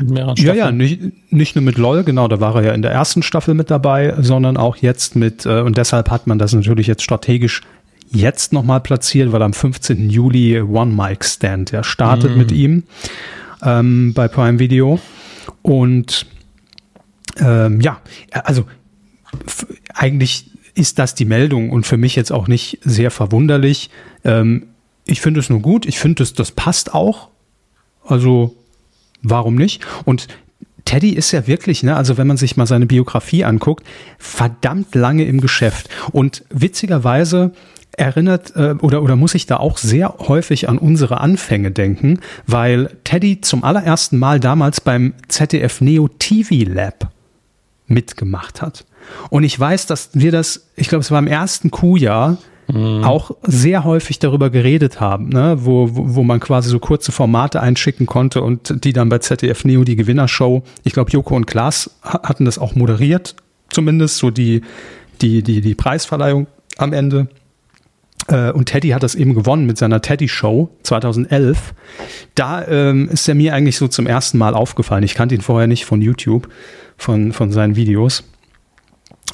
Mit 0.00 0.38
ja, 0.38 0.54
ja, 0.54 0.72
nicht, 0.72 1.00
nicht 1.32 1.56
nur 1.56 1.62
mit 1.62 1.78
LOL, 1.78 2.04
genau, 2.04 2.28
da 2.28 2.40
war 2.40 2.56
er 2.56 2.64
ja 2.64 2.72
in 2.72 2.82
der 2.82 2.92
ersten 2.92 3.22
Staffel 3.22 3.54
mit 3.54 3.70
dabei, 3.70 4.14
sondern 4.18 4.56
auch 4.56 4.76
jetzt 4.76 5.16
mit, 5.16 5.46
äh, 5.46 5.60
und 5.60 5.76
deshalb 5.76 6.10
hat 6.10 6.26
man 6.26 6.38
das 6.38 6.52
natürlich 6.52 6.86
jetzt 6.86 7.02
strategisch 7.02 7.62
jetzt 8.10 8.52
nochmal 8.52 8.80
platziert, 8.80 9.32
weil 9.32 9.42
am 9.42 9.52
15. 9.52 10.10
Juli 10.10 10.60
One 10.60 10.94
Mic 10.94 11.24
Stand, 11.24 11.72
der 11.72 11.82
startet 11.82 12.34
mm. 12.34 12.38
mit 12.38 12.52
ihm 12.52 12.84
ähm, 13.62 14.14
bei 14.14 14.28
Prime 14.28 14.58
Video. 14.58 14.98
Und 15.62 16.26
ähm, 17.38 17.80
ja, 17.80 18.00
also 18.32 18.64
eigentlich 19.94 20.50
ist 20.74 20.98
das 20.98 21.14
die 21.14 21.24
Meldung 21.24 21.70
und 21.70 21.86
für 21.86 21.96
mich 21.96 22.16
jetzt 22.16 22.32
auch 22.32 22.48
nicht 22.48 22.78
sehr 22.82 23.10
verwunderlich. 23.10 23.90
Ähm, 24.24 24.68
ich 25.04 25.20
finde 25.20 25.40
es 25.40 25.50
nur 25.50 25.60
gut, 25.60 25.86
ich 25.86 25.98
finde 25.98 26.22
es, 26.22 26.34
das 26.34 26.52
passt 26.52 26.94
auch. 26.94 27.28
Also 28.04 28.54
warum 29.22 29.54
nicht? 29.54 29.86
Und 30.04 30.28
Teddy 30.84 31.10
ist 31.10 31.32
ja 31.32 31.46
wirklich, 31.46 31.82
ne, 31.82 31.96
also 31.96 32.16
wenn 32.16 32.26
man 32.26 32.38
sich 32.38 32.56
mal 32.56 32.66
seine 32.66 32.86
Biografie 32.86 33.44
anguckt, 33.44 33.86
verdammt 34.18 34.94
lange 34.94 35.24
im 35.24 35.40
Geschäft. 35.40 35.90
Und 36.12 36.44
witzigerweise 36.50 37.52
erinnert 37.92 38.54
äh, 38.56 38.74
oder, 38.80 39.02
oder 39.02 39.16
muss 39.16 39.34
ich 39.34 39.46
da 39.46 39.58
auch 39.58 39.76
sehr 39.76 40.14
häufig 40.18 40.68
an 40.68 40.78
unsere 40.78 41.20
Anfänge 41.20 41.72
denken, 41.72 42.20
weil 42.46 42.96
Teddy 43.04 43.40
zum 43.40 43.64
allerersten 43.64 44.18
Mal 44.18 44.40
damals 44.40 44.80
beim 44.80 45.14
ZDF 45.28 45.80
Neo 45.80 46.08
TV 46.08 46.70
Lab 46.70 47.10
mitgemacht 47.86 48.62
hat. 48.62 48.86
Und 49.30 49.42
ich 49.44 49.58
weiß, 49.58 49.86
dass 49.86 50.10
wir 50.12 50.32
das, 50.32 50.68
ich 50.76 50.88
glaube, 50.88 51.02
es 51.02 51.10
war 51.10 51.18
im 51.18 51.26
ersten 51.26 51.70
Q-Jahr, 51.70 52.38
mhm. 52.68 53.04
auch 53.04 53.32
sehr 53.42 53.84
häufig 53.84 54.18
darüber 54.18 54.50
geredet 54.50 55.00
haben, 55.00 55.28
ne? 55.28 55.58
wo, 55.60 55.88
wo, 55.92 56.16
wo 56.16 56.22
man 56.22 56.40
quasi 56.40 56.68
so 56.68 56.78
kurze 56.78 57.12
Formate 57.12 57.60
einschicken 57.60 58.06
konnte 58.06 58.42
und 58.42 58.84
die 58.84 58.92
dann 58.92 59.08
bei 59.08 59.18
ZDF 59.18 59.64
Neo 59.64 59.84
die 59.84 59.96
Gewinnershow, 59.96 60.62
ich 60.84 60.92
glaube, 60.92 61.10
Joko 61.10 61.36
und 61.36 61.46
Klaas 61.46 61.90
hatten 62.02 62.44
das 62.44 62.58
auch 62.58 62.74
moderiert, 62.74 63.36
zumindest 63.70 64.18
so 64.18 64.30
die, 64.30 64.62
die, 65.20 65.42
die, 65.42 65.60
die 65.60 65.74
Preisverleihung 65.74 66.46
am 66.76 66.92
Ende. 66.92 67.28
Äh, 68.28 68.52
und 68.52 68.66
Teddy 68.66 68.90
hat 68.90 69.02
das 69.02 69.14
eben 69.14 69.34
gewonnen 69.34 69.66
mit 69.66 69.78
seiner 69.78 70.00
Teddy 70.00 70.28
Show 70.28 70.70
2011. 70.82 71.74
Da 72.34 72.66
ähm, 72.66 73.08
ist 73.08 73.28
er 73.28 73.34
mir 73.34 73.54
eigentlich 73.54 73.78
so 73.78 73.88
zum 73.88 74.06
ersten 74.06 74.38
Mal 74.38 74.54
aufgefallen. 74.54 75.02
Ich 75.02 75.14
kannte 75.14 75.34
ihn 75.34 75.40
vorher 75.40 75.66
nicht 75.66 75.84
von 75.84 76.02
YouTube, 76.02 76.48
von, 76.96 77.32
von 77.32 77.50
seinen 77.52 77.76
Videos. 77.76 78.24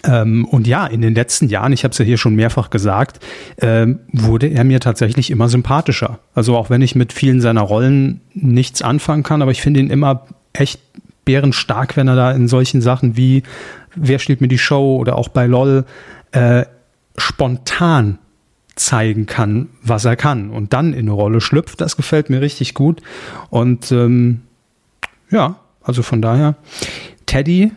Ähm, 0.03 0.45
und 0.45 0.67
ja, 0.67 0.87
in 0.87 1.01
den 1.01 1.15
letzten 1.15 1.49
Jahren, 1.49 1.73
ich 1.73 1.85
habe 1.85 1.93
es 1.93 1.99
ja 1.99 2.05
hier 2.05 2.19
schon 2.19 2.35
mehrfach 2.35 2.71
gesagt, 2.71 3.21
ähm, 3.59 4.01
wurde 4.13 4.49
er 4.49 4.65
mir 4.65 4.81
tatsächlich 4.81 5.31
immer 5.31 5.49
sympathischer. 5.49 6.19
Also 6.35 6.57
auch 6.57 6.69
wenn 6.69 6.83
ich 6.83 6.95
mit 6.95 7.13
vielen 7.13 7.41
seiner 7.41 7.63
Rollen 7.63 8.21
nichts 8.35 8.83
anfangen 8.83 9.23
kann, 9.23 9.41
aber 9.41 9.51
ich 9.51 9.63
finde 9.63 9.81
ihn 9.81 9.91
immer 9.91 10.27
echt 10.53 10.81
bärenstark, 11.25 11.97
wenn 11.97 12.09
er 12.09 12.17
da 12.17 12.33
in 12.33 12.49
solchen 12.49 12.83
Sachen 12.83 13.17
wie 13.17 13.43
Wer 13.97 14.19
steht 14.19 14.41
mir 14.41 14.49
die 14.49 14.59
Show 14.59 14.97
oder 14.97 15.17
auch 15.17 15.29
bei 15.29 15.47
LOL 15.47 15.85
äh, 16.33 16.65
spontan 17.17 18.19
zeigen 18.75 19.27
kann, 19.27 19.69
was 19.83 20.05
er 20.05 20.17
kann 20.17 20.51
und 20.51 20.73
dann 20.73 20.93
in 20.93 21.01
eine 21.01 21.13
Rolle 21.13 21.41
schlüpft. 21.41 21.81
Das 21.81 21.97
gefällt 21.97 22.29
mir 22.29 22.41
richtig 22.41 22.75
gut. 22.75 23.01
Und 23.51 23.93
ähm, 23.93 24.43
ja, 25.31 25.61
also 25.83 26.03
von 26.03 26.21
daher 26.23 26.57
Teddy 27.27 27.71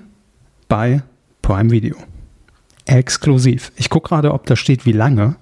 bei 0.67 1.03
Prime 1.47 1.71
Video. 1.71 1.95
Exklusiv. 2.87 3.71
Ich 3.77 3.89
gucke 3.89 4.09
gerade, 4.09 4.33
ob 4.33 4.45
da 4.47 4.57
steht, 4.57 4.85
wie 4.85 4.91
lange. 4.91 5.37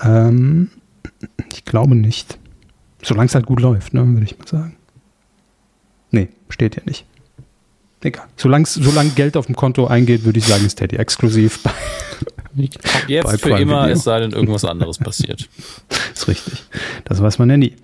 Ähm, 0.00 0.72
ich 1.52 1.64
glaube 1.64 1.94
nicht. 1.94 2.40
Solange 3.00 3.26
es 3.26 3.36
halt 3.36 3.46
gut 3.46 3.60
läuft, 3.60 3.94
ne, 3.94 4.04
würde 4.04 4.24
ich 4.24 4.36
mal 4.36 4.48
sagen. 4.48 4.74
Nee, 6.10 6.30
steht 6.48 6.74
hier 6.74 6.82
nicht. 6.86 7.06
Egal. 8.00 8.26
Solange, 8.36 8.66
solange 8.66 9.10
Geld 9.10 9.36
auf 9.36 9.46
dem 9.46 9.54
Konto 9.54 9.86
eingeht, 9.86 10.24
würde 10.24 10.40
ich 10.40 10.46
sagen, 10.46 10.66
ist 10.66 10.74
Teddy 10.74 10.96
exklusiv 10.96 11.62
bei, 11.62 11.70
Jetzt 13.06 13.40
für 13.40 13.58
immer, 13.58 13.84
Video. 13.84 13.96
es 13.96 14.04
sei 14.04 14.20
denn, 14.20 14.32
irgendwas 14.32 14.64
anderes 14.64 14.98
passiert. 14.98 15.48
Das 15.88 15.98
ist 16.14 16.28
richtig. 16.28 16.64
Das 17.04 17.22
weiß 17.22 17.38
man 17.38 17.50
ja 17.50 17.56
nie. 17.56 17.74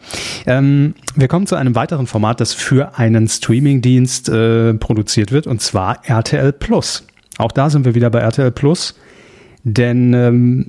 Ähm, 0.47 0.95
wir 1.15 1.29
kommen 1.29 1.47
zu 1.47 1.55
einem 1.55 1.75
weiteren 1.75 2.07
Format, 2.07 2.41
das 2.41 2.53
für 2.53 2.99
einen 2.99 3.29
Streamingdienst 3.29 4.29
äh, 4.29 4.75
produziert 4.75 5.33
wird, 5.33 5.47
und 5.47 5.61
zwar 5.61 6.05
RTL 6.05 6.53
Plus. 6.53 7.05
Auch 7.39 7.53
da 7.53 7.71
sind 7.71 7.85
wir 7.85 7.95
wieder 7.95 8.11
bei 8.11 8.21
RTL 8.21 8.51
Plus, 8.51 8.95
denn 9.65 10.13
ähm, 10.15 10.67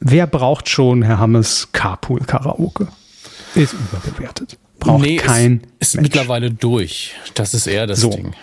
wer 0.00 0.26
braucht 0.26 0.68
schon, 0.68 1.02
Herr 1.02 1.18
Hammes, 1.18 1.68
Carpool 1.72 2.20
Karaoke? 2.20 2.88
Ist 3.54 3.74
überbewertet. 3.74 4.58
Braucht 4.78 5.02
nee, 5.02 5.16
kein. 5.16 5.62
Ist, 5.80 5.94
ist 5.94 6.00
mittlerweile 6.00 6.50
durch. 6.50 7.14
Das 7.34 7.54
ist 7.54 7.66
eher 7.66 7.86
das 7.86 8.00
so. 8.00 8.10
Ding. 8.10 8.34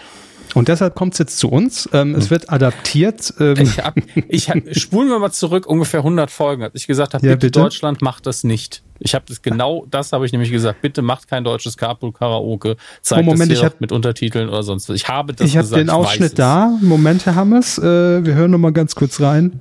Und 0.56 0.70
deshalb 0.70 0.96
kommt 0.96 1.14
es 1.14 1.20
jetzt 1.20 1.38
zu 1.38 1.50
uns. 1.50 1.88
Ähm, 1.92 2.16
es 2.16 2.26
hm. 2.26 2.32
wird 2.32 2.50
adaptiert. 2.50 3.34
Ähm. 3.40 3.58
Ich 3.60 3.78
hab, 3.80 3.96
ich 4.30 4.50
hab, 4.50 4.58
spulen 4.72 5.10
wir 5.10 5.20
mal 5.20 5.32
zurück, 5.32 5.68
ungefähr 5.68 6.00
100 6.00 6.32
Folgen, 6.32 6.64
als 6.64 6.74
ich 6.76 6.88
gesagt 6.88 7.14
habe, 7.14 7.26
ja, 7.26 7.34
bitte, 7.34 7.48
bitte, 7.48 7.60
Deutschland 7.60 8.02
macht 8.02 8.26
das 8.26 8.46
nicht. 8.46 8.82
Ich 9.00 9.14
habe 9.14 9.26
das 9.28 9.42
genau, 9.42 9.86
das 9.92 10.14
habe 10.14 10.26
ich 10.26 10.32
nämlich 10.32 10.52
gesagt. 10.52 10.82
Bitte 10.82 11.02
macht 11.02 11.28
kein 11.28 11.44
deutsches 11.44 11.76
Carpool 11.76 12.14
Karaoke. 12.14 12.78
Zeigt 13.02 13.24
oh, 13.24 13.26
Moment, 13.26 13.52
das 13.52 13.60
hier 13.60 13.68
ich 13.68 13.74
hab, 13.74 13.82
mit 13.82 13.92
Untertiteln 13.92 14.48
oder 14.48 14.64
sonst 14.64 14.88
was. 14.88 14.96
Ich 14.96 15.10
habe 15.10 15.34
das 15.34 15.48
ich 15.48 15.58
hab 15.58 15.64
gesagt. 15.64 15.82
Ich 15.84 15.90
habe 15.90 16.00
den 16.00 16.06
Ausschnitt 16.06 16.40
da. 16.40 16.78
Moment, 16.82 17.26
Herr 17.26 17.36
Hammes. 17.36 17.78
Äh, 17.78 18.26
wir 18.26 18.34
hören 18.34 18.52
noch 18.52 18.58
mal 18.58 18.72
ganz 18.72 18.96
kurz 18.96 19.20
rein. 19.20 19.60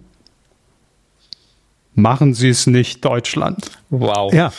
Machen 1.97 2.35
Sie 2.35 2.49
es 2.49 2.69
nicht, 2.69 3.05
Deutschland. 3.05 3.71
Wow. 3.91 4.33
Ja, 4.33 4.53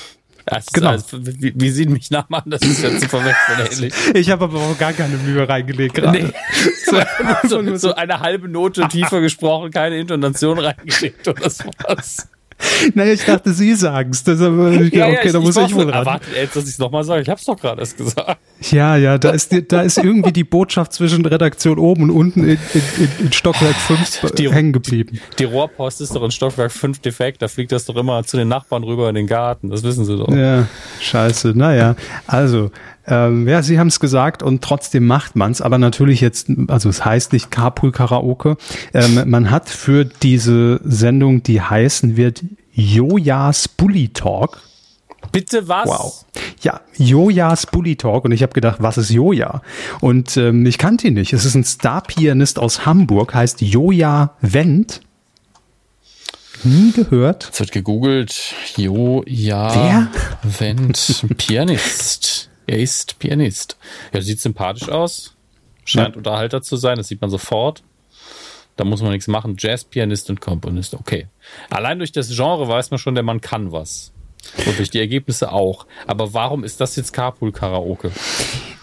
das 0.46 0.68
genau. 0.68 0.90
Also, 0.90 1.18
wie, 1.26 1.54
wie 1.56 1.70
Sie 1.70 1.88
mich 1.88 2.12
nachmachen, 2.12 2.52
das 2.52 2.62
ist 2.62 2.84
ja 2.84 2.96
zu 2.98 3.10
verwechseln 3.10 3.68
ähnlich. 3.72 3.94
Ich 4.14 4.30
habe 4.30 4.46
aber 4.46 4.60
auch 4.60 4.78
gar 4.78 4.94
keine 4.94 5.18
Mühe 5.18 5.48
reingelegt 5.48 5.96
gerade. 5.96 6.24
Nee. 6.24 6.34
so, 7.48 7.76
so, 7.78 7.96
eine 7.96 8.20
halbe 8.20 8.48
Note 8.48 8.88
tiefer 8.88 9.22
gesprochen, 9.22 9.72
keine 9.72 9.98
Intonation 9.98 10.60
reingelegt 10.60 11.28
oder 11.28 11.50
sowas. 11.50 12.28
naja, 12.94 13.14
ich 13.14 13.26
dachte, 13.26 13.54
Sie 13.54 13.76
sagen 13.76 14.12
es. 14.12 14.24
Ja, 14.26 14.34
okay, 14.34 14.92
ja, 15.26 15.32
da 15.32 15.40
muss 15.40 15.58
ich, 15.58 15.66
ich 15.66 15.76
wohl 15.76 15.90
ran. 15.90 15.94
Erwartet 15.94 16.30
jetzt, 16.36 16.56
dass 16.56 16.64
ich 16.64 16.72
es 16.72 16.80
nochmal 16.80 17.04
sage. 17.04 17.22
Ich 17.22 17.30
habe 17.30 17.40
es 17.40 17.46
doch 17.46 17.60
gerade 17.60 17.82
erst 17.82 17.98
gesagt. 17.98 18.38
Ja, 18.72 18.96
ja, 18.96 19.18
da 19.18 19.32
ist, 19.32 19.54
da 19.68 19.82
ist 19.82 19.98
irgendwie 19.98 20.32
die 20.32 20.46
Botschaft 20.46 20.94
zwischen 20.94 21.26
Redaktion 21.26 21.78
oben 21.78 22.04
und 22.04 22.12
unten 22.12 22.44
in, 22.44 22.58
in, 22.74 23.10
in 23.20 23.34
Stockwerk 23.34 23.76
5 23.76 24.32
die, 24.38 24.52
hängen 24.52 24.72
geblieben. 24.72 25.20
Die 25.38 25.44
Rohrpost 25.44 26.00
ist 26.02 26.16
doch 26.16 26.24
in 26.24 26.32
Stockwerk 26.32 26.72
5 26.72 27.00
defekt. 27.00 27.42
Da 27.42 27.48
fliegt 27.48 27.72
das 27.72 27.86
doch 27.86 27.98
immer 27.98 28.24
zu 28.24 28.38
den 28.38 28.48
Nachbarn 28.48 28.84
rüber 28.84 29.10
in 29.10 29.16
den 29.16 29.28
Garten. 29.28 29.70
Das 29.70 29.84
wissen 29.84 30.06
Sie 30.06 30.16
doch. 30.16 30.30
Ja, 30.30 30.68
scheiße. 31.02 31.54
Naja, 31.56 31.96
also 32.26 32.72
ähm, 33.08 33.48
ja, 33.48 33.62
Sie 33.62 33.80
haben 33.80 33.88
es 33.88 34.00
gesagt 34.00 34.44
und 34.44 34.64
trotzdem 34.64 35.06
macht 35.06 35.36
man 35.36 35.52
es, 35.52 35.62
aber 35.62 35.78
natürlich 35.78 36.22
jetzt, 36.22 36.48
also 36.68 36.90
es 36.90 37.06
heißt 37.06 37.34
nicht 37.34 37.52
Carpool 37.52 37.92
Karaoke. 37.92 38.58
Ähm, 38.94 39.30
man 39.30 39.52
hat 39.52 39.70
für 39.70 40.06
diese 40.06 40.80
Sendung, 40.84 41.44
die 41.44 41.62
heißen 41.62 42.18
wird 42.18 42.44
Jojas 42.74 43.68
Bully 43.68 44.10
Talk. 44.10 44.62
Bitte 45.32 45.68
was? 45.68 45.88
Wow. 45.88 46.26
Ja, 46.62 46.82
Jojas 46.98 47.68
Bully 47.68 47.96
Talk 47.96 48.26
und 48.26 48.32
ich 48.32 48.42
habe 48.42 48.54
gedacht, 48.54 48.78
was 48.80 48.98
ist 48.98 49.10
Joja? 49.10 49.62
Und 50.02 50.38
ähm, 50.38 50.66
ich 50.66 50.78
kannte 50.78 51.08
ihn 51.08 51.14
nicht. 51.14 51.34
Es 51.34 51.46
ist 51.46 51.56
ein 51.56 51.64
Star-Pianist 51.64 52.60
aus 52.60 52.86
Hamburg, 52.86 53.34
heißt 53.34 53.62
Joja 53.62 54.36
Wendt. 54.42 55.02
Nie 56.64 56.92
gehört. 56.92 57.50
Es 57.54 57.60
wird 57.60 57.72
gegoogelt. 57.72 58.54
Joja 58.76 59.74
Wer? 59.76 60.08
Wendt, 60.44 61.26
Pianist. 61.38 62.50
Er 62.68 62.80
ist 62.80 63.20
Pianist. 63.20 63.78
Er 64.12 64.22
sieht 64.22 64.40
sympathisch 64.40 64.90
aus. 64.90 65.36
Scheint 65.84 66.16
ja. 66.16 66.18
Unterhalter 66.18 66.62
zu 66.62 66.78
sein, 66.78 66.98
das 66.98 67.08
sieht 67.08 67.22
man 67.22 67.30
sofort. 67.30 67.84
Da 68.76 68.84
muss 68.84 69.02
man 69.02 69.12
nichts 69.12 69.28
machen. 69.28 69.56
Jazz-Pianist 69.58 70.30
und 70.30 70.42
Komponist. 70.42 70.96
Okay. 70.96 71.28
Allein 71.70 72.00
durch 72.00 72.12
das 72.12 72.30
Genre 72.30 72.68
weiß 72.68 72.92
man 72.92 72.98
schon, 72.98 73.16
der 73.16 73.24
Mann 73.24 73.40
kann 73.40 73.72
was. 73.72 74.12
Und 74.66 74.78
durch 74.78 74.90
die 74.90 75.00
Ergebnisse 75.00 75.52
auch. 75.52 75.86
Aber 76.08 76.34
warum 76.34 76.64
ist 76.64 76.82
das 76.82 76.96
jetzt 76.96 77.14
Carpool-Karaoke? 77.14 78.12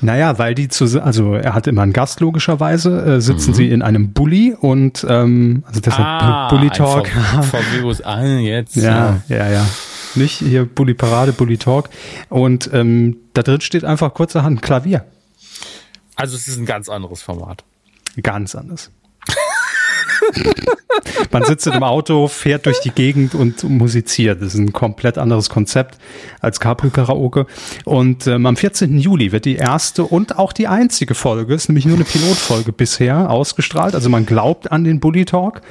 Naja, 0.00 0.38
weil 0.38 0.54
die 0.54 0.68
zu, 0.68 1.02
also 1.02 1.34
er 1.34 1.54
hat 1.54 1.66
immer 1.66 1.82
einen 1.82 1.92
Gast 1.92 2.20
logischerweise, 2.20 3.16
äh, 3.16 3.20
sitzen 3.20 3.50
mhm. 3.50 3.54
sie 3.54 3.70
in 3.70 3.82
einem 3.82 4.12
Bulli 4.12 4.54
und 4.58 5.06
ähm, 5.08 5.62
also 5.66 5.80
deshalb 5.80 6.06
ah, 6.06 6.48
Bully 6.48 6.70
Talk. 6.70 7.06
VW 7.08 8.02
ah, 8.04 8.24
jetzt. 8.24 8.76
Ja, 8.82 9.22
ja, 9.28 9.36
ja. 9.36 9.50
ja. 9.50 9.66
Nicht 10.14 10.38
hier 10.38 10.64
Bully 10.64 10.94
Parade, 10.94 11.32
Bully 11.32 11.58
Talk. 11.58 11.90
Und 12.28 12.70
ähm, 12.72 13.16
da 13.34 13.42
drin 13.42 13.60
steht 13.60 13.84
einfach 13.84 14.14
kurzerhand 14.14 14.62
Klavier. 14.62 15.04
Also 16.16 16.36
es 16.36 16.48
ist 16.48 16.58
ein 16.58 16.66
ganz 16.66 16.88
anderes 16.88 17.22
Format. 17.22 17.64
Ganz 18.22 18.54
anders. 18.54 18.90
Man 21.30 21.44
sitzt 21.44 21.68
einem 21.68 21.82
Auto, 21.82 22.28
fährt 22.28 22.66
durch 22.66 22.80
die 22.80 22.90
Gegend 22.90 23.34
und 23.34 23.64
musiziert. 23.64 24.42
Das 24.42 24.54
ist 24.54 24.60
ein 24.60 24.72
komplett 24.72 25.18
anderes 25.18 25.50
Konzept 25.50 25.98
als 26.40 26.60
Carpool-Karaoke. 26.60 27.46
Und 27.84 28.26
ähm, 28.26 28.46
am 28.46 28.56
14. 28.56 28.98
Juli 28.98 29.32
wird 29.32 29.44
die 29.44 29.56
erste 29.56 30.04
und 30.04 30.38
auch 30.38 30.52
die 30.52 30.68
einzige 30.68 31.14
Folge, 31.14 31.54
ist 31.54 31.68
nämlich 31.68 31.86
nur 31.86 31.96
eine 31.96 32.04
Pilotfolge 32.04 32.72
bisher, 32.72 33.30
ausgestrahlt. 33.30 33.94
Also 33.94 34.08
man 34.08 34.26
glaubt 34.26 34.70
an 34.70 34.84
den 34.84 35.00
Bully 35.00 35.24
Talk. 35.24 35.62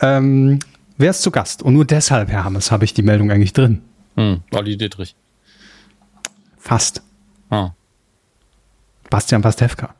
Ähm, 0.00 0.58
wer 0.98 1.10
ist 1.10 1.22
zu 1.22 1.30
Gast? 1.30 1.62
Und 1.62 1.74
nur 1.74 1.84
deshalb, 1.84 2.28
Herr 2.28 2.44
Hammes, 2.44 2.70
habe 2.70 2.84
ich 2.84 2.94
die 2.94 3.02
Meldung 3.02 3.30
eigentlich 3.30 3.52
drin. 3.52 3.82
Hm, 4.16 4.42
Olli 4.52 4.76
Dietrich. 4.76 5.14
Fast. 6.58 7.02
Ah. 7.50 7.70
Bastian 9.08 9.40
Pastewka 9.40 9.94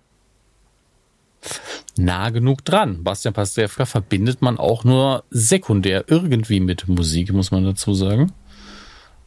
nah 1.99 2.31
genug 2.31 2.65
dran. 2.65 3.03
Bastian 3.03 3.35
Pastewka 3.35 3.85
verbindet 3.85 4.41
man 4.41 4.59
auch 4.59 4.85
nur 4.85 5.25
sekundär 5.31 6.05
irgendwie 6.07 6.61
mit 6.61 6.89
Musik, 6.89 7.33
muss 7.33 7.51
man 7.51 7.65
dazu 7.65 7.93
sagen. 7.93 8.33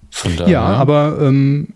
Von 0.09 0.35
daher. 0.35 0.51
Ja, 0.51 0.63
aber 0.63 1.17
ähm, 1.21 1.73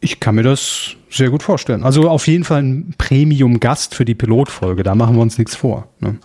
ich 0.00 0.20
kann 0.20 0.36
mir 0.36 0.42
das 0.42 0.94
sehr 1.10 1.30
gut 1.30 1.42
vorstellen. 1.42 1.82
Also 1.82 2.08
auf 2.08 2.26
jeden 2.26 2.44
Fall 2.44 2.62
ein 2.62 2.94
Premium-Gast 2.98 3.94
für 3.94 4.04
die 4.04 4.14
Pilotfolge, 4.14 4.82
da 4.82 4.94
machen 4.94 5.16
wir 5.16 5.22
uns 5.22 5.38
nichts 5.38 5.56
vor. 5.56 5.88
Ne? 6.00 6.18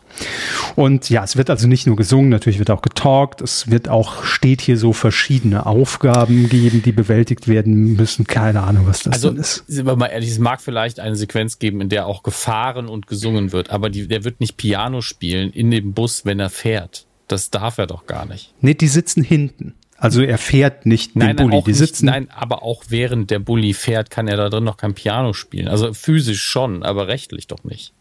Und 0.76 1.10
ja, 1.10 1.24
es 1.24 1.38
wird 1.38 1.50
also 1.50 1.67
nicht 1.67 1.88
nur 1.88 1.96
gesungen, 1.96 2.30
natürlich 2.30 2.60
wird 2.60 2.70
auch 2.70 2.82
getalkt, 2.82 3.41
es 3.41 3.72
wird 3.72 3.89
auch, 3.89 4.24
steht 4.24 4.62
hier 4.62 4.78
so 4.78 4.94
verschiedene 4.94 5.65
Aufgaben 5.65 6.50
geben, 6.50 6.84
die 6.84 6.91
bewältigt 6.91 7.48
werden 7.48 7.96
müssen. 7.96 8.28
Keine 8.28 8.62
Ahnung, 8.63 8.86
was 8.88 9.04
das 9.04 9.13
also, 9.13 9.30
ist. 9.32 9.63
Sind 9.67 9.86
wir 9.86 9.96
mal 9.96 10.08
ehrlich, 10.08 10.30
es 10.30 10.39
mag 10.39 10.62
vielleicht 10.62 11.00
eine 11.00 11.15
Sequenz 11.15 11.58
geben, 11.58 11.82
in 11.82 11.89
der 11.89 12.06
auch 12.06 12.24
gefahren 12.24 12.88
und 12.88 13.08
gesungen 13.08 13.52
wird, 13.52 13.70
aber 13.70 13.89
die, 13.89 14.08
der 14.08 14.24
wird 14.24 14.39
nicht 14.41 14.58
Piano 14.58 15.02
spielen 15.02 15.52
in 15.52 15.72
dem 15.72 15.94
Bus, 15.94 16.26
wenn 16.26 16.39
er 16.39 16.50
fährt. 16.50 17.06
Das 17.28 17.50
darf 17.50 17.78
er 17.78 17.88
doch 17.88 18.06
gar 18.08 18.26
nicht. 18.26 18.54
Nee, 18.60 18.74
die 18.74 18.89
sitzen 18.89 19.24
hinten. 19.24 19.76
Also 20.02 20.24
er 20.24 20.40
fährt 20.40 20.88
nicht 20.88 21.16
nein, 21.16 21.38
den 21.38 21.50
Bulli. 21.50 21.62
Die 21.64 21.74
sitzen 21.74 22.08
nein, 22.08 22.28
aber 22.32 22.64
auch 22.64 22.86
während 22.90 23.30
der 23.30 23.38
Bulli 23.38 23.76
fährt, 23.76 24.10
kann 24.10 24.28
er 24.28 24.36
da 24.36 24.50
drin 24.50 24.64
noch 24.64 24.78
kein 24.78 24.96
Piano 24.96 25.34
spielen. 25.34 25.68
Also 25.68 25.94
physisch 25.94 26.42
schon, 26.42 26.82
aber 26.82 27.08
rechtlich 27.08 27.46
doch 27.46 27.64
nicht. 27.64 27.94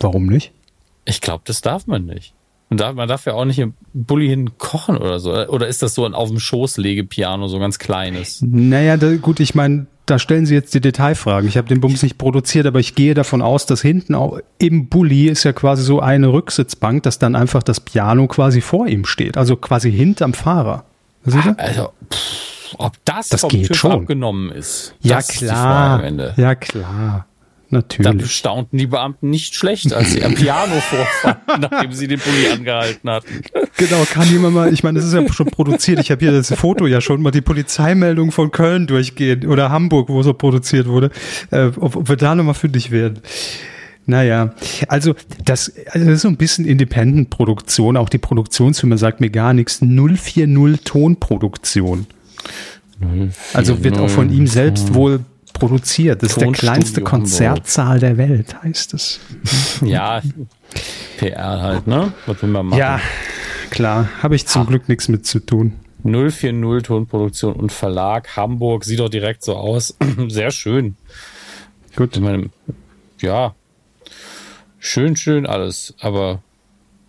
Warum 0.00 0.26
nicht? 0.26 0.52
Ich 1.06 1.22
glaube, 1.22 1.44
das 1.46 1.62
darf 1.62 1.86
man 1.86 2.04
nicht. 2.04 2.34
Und 2.68 2.80
man 2.80 3.08
darf 3.08 3.24
ja 3.24 3.32
auch 3.32 3.46
nicht 3.46 3.58
im 3.58 3.72
Bulli 3.94 4.28
hin 4.28 4.58
kochen 4.58 4.98
oder 4.98 5.18
so. 5.18 5.32
Oder 5.32 5.66
ist 5.66 5.82
das 5.82 5.94
so 5.94 6.04
ein 6.04 6.12
auf 6.12 6.28
dem 6.28 6.38
Schoß 6.38 6.76
Legepiano, 6.76 7.48
so 7.48 7.58
ganz 7.58 7.78
kleines? 7.78 8.42
Naja, 8.46 8.98
da, 8.98 9.16
gut, 9.16 9.40
ich 9.40 9.54
meine, 9.54 9.86
da 10.04 10.18
stellen 10.18 10.44
Sie 10.44 10.52
jetzt 10.52 10.74
die 10.74 10.82
Detailfragen. 10.82 11.48
Ich 11.48 11.56
habe 11.56 11.68
den 11.68 11.80
Bums 11.80 12.02
nicht 12.02 12.18
produziert, 12.18 12.66
aber 12.66 12.80
ich 12.80 12.94
gehe 12.94 13.14
davon 13.14 13.40
aus, 13.40 13.64
dass 13.64 13.80
hinten 13.80 14.14
auch 14.14 14.40
im 14.58 14.90
Bulli 14.90 15.28
ist 15.28 15.44
ja 15.44 15.54
quasi 15.54 15.82
so 15.82 16.00
eine 16.00 16.30
Rücksitzbank, 16.30 17.02
dass 17.04 17.18
dann 17.18 17.34
einfach 17.34 17.62
das 17.62 17.80
Piano 17.80 18.26
quasi 18.26 18.60
vor 18.60 18.86
ihm 18.86 19.06
steht. 19.06 19.38
Also 19.38 19.56
quasi 19.56 19.90
hinterm 19.90 20.34
Fahrer. 20.34 20.84
Ah, 21.34 21.54
also, 21.56 21.92
pff, 22.12 22.74
ob 22.78 22.92
das, 23.04 23.28
das 23.28 23.40
vom 23.40 23.50
geht 23.50 23.68
TÜV 23.68 23.76
schon. 23.76 23.92
abgenommen 23.92 24.50
ist. 24.50 24.94
Ja, 25.00 25.22
klar. 25.22 26.02
Ja, 26.36 26.54
klar. 26.54 27.26
Natürlich. 27.70 28.10
Da 28.10 28.12
bestaunten 28.16 28.78
die 28.78 28.86
Beamten 28.86 29.28
nicht 29.28 29.54
schlecht, 29.54 29.92
als 29.92 30.12
sie 30.12 30.24
am 30.24 30.34
Piano 30.36 30.80
vorfanden, 30.80 31.68
nachdem 31.70 31.92
sie 31.92 32.08
den 32.08 32.18
Pulli 32.18 32.48
angehalten 32.50 33.10
hatten. 33.10 33.42
Genau, 33.76 34.04
kann 34.10 34.26
jemand 34.30 34.54
mal, 34.54 34.72
ich 34.72 34.82
meine, 34.82 34.98
das 34.98 35.06
ist 35.06 35.12
ja 35.12 35.30
schon 35.30 35.46
produziert. 35.46 35.98
Ich 35.98 36.10
habe 36.10 36.20
hier 36.24 36.32
das 36.32 36.50
Foto 36.54 36.86
ja 36.86 37.02
schon 37.02 37.20
mal 37.20 37.30
die 37.30 37.42
Polizeimeldung 37.42 38.32
von 38.32 38.50
Köln 38.52 38.86
durchgehen 38.86 39.46
oder 39.46 39.70
Hamburg, 39.70 40.08
wo 40.08 40.22
so 40.22 40.32
produziert 40.32 40.86
wurde, 40.88 41.10
äh, 41.50 41.66
ob, 41.76 41.94
ob 41.96 42.08
wir 42.08 42.16
da 42.16 42.34
nochmal 42.34 42.54
fündig 42.54 42.90
werden. 42.90 43.20
Naja, 44.08 44.54
also 44.88 45.14
das, 45.44 45.70
also 45.90 46.06
das 46.06 46.14
ist 46.14 46.22
so 46.22 46.28
ein 46.28 46.38
bisschen 46.38 46.64
Independent-Produktion. 46.64 47.98
Auch 47.98 48.08
die 48.08 48.16
Produktionsfirma 48.16 48.96
sagt 48.96 49.20
mir 49.20 49.28
gar 49.28 49.52
nichts. 49.52 49.80
040 49.80 50.80
Tonproduktion. 50.82 52.06
040 53.00 53.34
also 53.52 53.84
wird 53.84 53.98
auch 53.98 54.08
von 54.08 54.32
ihm 54.32 54.46
selbst 54.46 54.94
wohl 54.94 55.20
produziert. 55.52 56.22
Das 56.22 56.30
ist 56.30 56.40
der 56.40 56.52
kleinste 56.52 57.02
Konzertsaal 57.02 58.00
der 58.00 58.16
Welt, 58.16 58.56
heißt 58.62 58.94
es. 58.94 59.20
Ja, 59.84 60.22
PR 61.18 61.60
halt, 61.60 61.86
ne? 61.86 62.12
Was 62.24 62.42
will 62.42 62.48
man 62.48 62.66
machen? 62.66 62.78
Ja, 62.78 63.00
klar. 63.68 64.08
Habe 64.22 64.36
ich 64.36 64.46
zum 64.46 64.62
ha. 64.62 64.68
Glück 64.68 64.88
nichts 64.88 65.08
mit 65.08 65.26
zu 65.26 65.38
tun. 65.38 65.74
040 66.02 66.82
Tonproduktion 66.82 67.52
und 67.52 67.72
Verlag 67.72 68.36
Hamburg 68.38 68.86
sieht 68.86 69.00
doch 69.00 69.10
direkt 69.10 69.44
so 69.44 69.54
aus. 69.54 69.98
Sehr 70.28 70.50
schön. 70.50 70.96
Gut. 71.94 72.16
Ich 72.16 72.22
meine, 72.22 72.48
ja, 73.20 73.54
schön, 74.78 75.16
schön 75.16 75.46
alles, 75.46 75.94
aber 76.00 76.42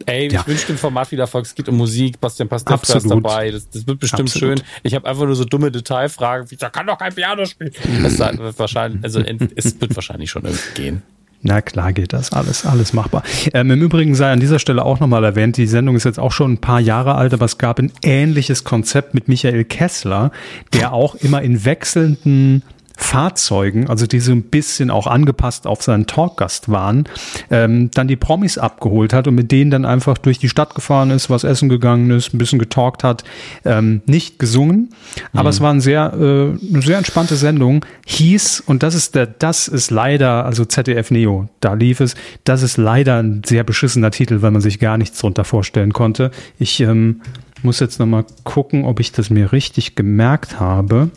Ey, 0.05 0.31
ja. 0.31 0.41
ich 0.41 0.47
wünsche 0.47 0.67
dem 0.67 0.77
Format 0.77 1.11
wieder 1.11 1.23
Erfolg. 1.23 1.45
Es 1.45 1.55
geht 1.55 1.67
um 1.67 1.77
Musik, 1.77 2.19
Bastian 2.19 2.47
Pastewka 2.47 2.97
ist 2.97 3.09
dabei. 3.09 3.51
Das, 3.51 3.69
das 3.69 3.85
wird 3.85 3.99
bestimmt 3.99 4.29
Absolut. 4.29 4.59
schön. 4.59 4.67
Ich 4.83 4.95
habe 4.95 5.07
einfach 5.07 5.25
nur 5.25 5.35
so 5.35 5.45
dumme 5.45 5.71
Detailfragen, 5.71 6.49
wie, 6.49 6.55
da 6.55 6.69
kann 6.69 6.87
doch 6.87 6.97
kein 6.97 7.13
Piano 7.13 7.45
spielen. 7.45 7.71
Das 8.01 8.17
wird 8.17 8.57
wahrscheinlich, 8.57 9.03
also 9.03 9.19
es 9.19 9.79
wird 9.79 9.95
wahrscheinlich 9.95 10.29
schon 10.31 10.43
irgendwie 10.45 10.81
gehen. 10.81 11.01
Na 11.41 11.61
klar 11.61 11.93
geht 11.93 12.11
das, 12.11 12.33
alles, 12.33 12.65
alles 12.65 12.91
machbar. 12.91 13.23
Ähm, 13.53 13.71
Im 13.71 13.81
Übrigen 13.81 14.13
sei 14.13 14.31
an 14.31 14.41
dieser 14.41 14.59
Stelle 14.59 14.83
auch 14.83 14.99
nochmal 14.99 15.23
erwähnt, 15.23 15.55
die 15.55 15.67
Sendung 15.67 15.95
ist 15.95 16.03
jetzt 16.03 16.19
auch 16.19 16.33
schon 16.33 16.53
ein 16.53 16.57
paar 16.57 16.81
Jahre 16.81 17.15
alt, 17.15 17.33
aber 17.33 17.45
es 17.45 17.57
gab 17.57 17.79
ein 17.79 17.93
ähnliches 18.01 18.65
Konzept 18.65 19.13
mit 19.13 19.29
Michael 19.29 19.63
Kessler, 19.63 20.31
der 20.73 20.91
auch 20.91 21.15
immer 21.15 21.41
in 21.41 21.63
wechselnden 21.63 22.63
Fahrzeugen, 23.01 23.87
also 23.87 24.05
die 24.05 24.19
so 24.19 24.33
ein 24.33 24.43
bisschen 24.43 24.91
auch 24.91 25.07
angepasst 25.07 25.65
auf 25.65 25.81
seinen 25.81 26.05
Talkgast 26.05 26.69
waren, 26.69 27.05
ähm, 27.49 27.89
dann 27.91 28.09
die 28.09 28.17
Promis 28.17 28.57
abgeholt 28.57 29.13
hat 29.13 29.27
und 29.27 29.35
mit 29.35 29.51
denen 29.51 29.71
dann 29.71 29.85
einfach 29.85 30.17
durch 30.17 30.37
die 30.37 30.49
Stadt 30.49 30.75
gefahren 30.75 31.09
ist, 31.09 31.29
was 31.29 31.45
essen 31.45 31.69
gegangen 31.69 32.11
ist, 32.11 32.33
ein 32.33 32.37
bisschen 32.37 32.59
getalkt 32.59 33.05
hat, 33.05 33.23
ähm, 33.63 34.01
nicht 34.05 34.37
gesungen, 34.37 34.89
aber 35.31 35.43
mhm. 35.43 35.49
es 35.49 35.61
war 35.61 35.73
ein 35.73 35.81
sehr, 35.81 36.13
äh, 36.13 36.73
eine 36.73 36.81
sehr 36.81 36.97
entspannte 36.97 37.37
Sendung, 37.37 37.85
hieß, 38.05 38.63
und 38.65 38.83
das 38.83 38.95
ist 38.95 39.15
der, 39.15 39.27
das 39.27 39.69
ist 39.69 39.91
leider, 39.91 40.45
also 40.45 40.65
ZDF 40.65 41.09
Neo, 41.09 41.47
da 41.61 41.75
lief 41.75 42.01
es, 42.01 42.15
das 42.43 42.63
ist 42.63 42.75
leider 42.75 43.23
ein 43.23 43.43
sehr 43.45 43.63
beschissener 43.63 44.11
Titel, 44.11 44.41
weil 44.41 44.51
man 44.51 44.61
sich 44.61 44.77
gar 44.77 44.97
nichts 44.97 45.19
drunter 45.19 45.45
vorstellen 45.45 45.93
konnte. 45.93 46.31
Ich 46.59 46.81
ähm, 46.81 47.21
muss 47.63 47.79
jetzt 47.79 47.99
nochmal 47.99 48.25
gucken, 48.43 48.83
ob 48.83 48.99
ich 48.99 49.13
das 49.13 49.29
mir 49.29 49.53
richtig 49.53 49.95
gemerkt 49.95 50.59
habe. 50.59 51.11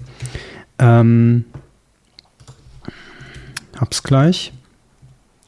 Ähm, 0.78 1.44
hab's 3.82 4.02
gleich. 4.02 4.52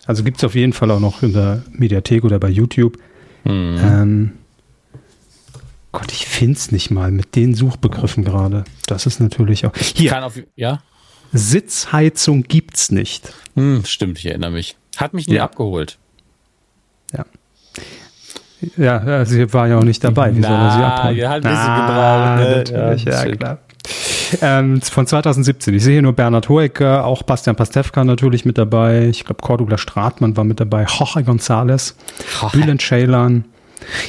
Also 0.07 0.23
gibt 0.23 0.37
es 0.37 0.45
auf 0.45 0.55
jeden 0.55 0.75
Fall 0.75 0.91
auch 0.91 1.01
noch 1.01 1.23
in 1.23 1.33
der 1.33 1.63
Mediathek 1.71 2.25
oder 2.25 2.39
bei 2.39 2.51
YouTube. 2.51 2.99
Mhm. 3.45 3.79
Ähm, 3.83 4.33
Gott, 5.93 6.13
ich 6.13 6.27
finde 6.27 6.59
es 6.59 6.73
nicht 6.73 6.91
mal 6.91 7.11
mit 7.11 7.37
den 7.37 7.55
Suchbegriffen 7.55 8.25
gerade. 8.25 8.65
Das 8.87 9.07
ist 9.07 9.21
natürlich 9.21 9.65
auch. 9.65 9.75
Hier. 9.77 10.25
Auf, 10.25 10.39
ja? 10.57 10.83
Sitzheizung 11.33 12.43
gibt's 12.43 12.91
nicht. 12.91 13.33
Hm, 13.55 13.85
stimmt, 13.85 14.19
ich 14.19 14.27
erinnere 14.27 14.51
mich. 14.51 14.77
Hat 14.97 15.15
mich 15.15 15.29
nie 15.29 15.37
ja. 15.37 15.45
abgeholt. 15.45 15.99
Ja. 17.13 17.25
Ja, 18.77 19.25
sie 19.25 19.53
war 19.53 19.69
ja 19.69 19.79
auch 19.79 19.85
nicht 19.85 20.03
dabei. 20.03 20.35
Wie 20.35 20.41
Na, 20.41 20.49
soll 20.49 20.57
er 20.57 20.71
sie 20.71 20.85
abholen? 20.85 21.17
Ja, 21.17 21.29
halt 21.31 21.45
ein 21.45 21.51
bisschen 21.51 21.71
ah, 21.71 22.37
gebraucht. 22.37 22.73
Ne? 22.73 22.81
Natürlich, 22.81 23.05
ja, 23.05 23.27
ja 23.27 23.37
klar. 23.37 23.59
Ähm, 24.43 24.81
von 24.81 25.07
2017. 25.07 25.75
Ich 25.75 25.85
sehe 25.85 25.95
hier 25.95 26.03
nur 26.03 26.13
Bernhard 26.13 26.49
Hoeker, 26.49 27.05
auch 27.05 27.23
Bastian 27.23 27.57
Pastewka 27.57 28.05
natürlich 28.05 28.45
mit 28.45 28.59
dabei. 28.59 29.09
Ich 29.09 29.25
glaube, 29.25 29.43
Cordula 29.43 29.79
Stratmann 29.79 30.37
war 30.37 30.45
mit 30.45 30.61
dabei. 30.61 30.85
Jorge 30.85 31.21
González, 31.21 31.95
Bülent 32.53 32.83
Ceylan. 32.83 33.45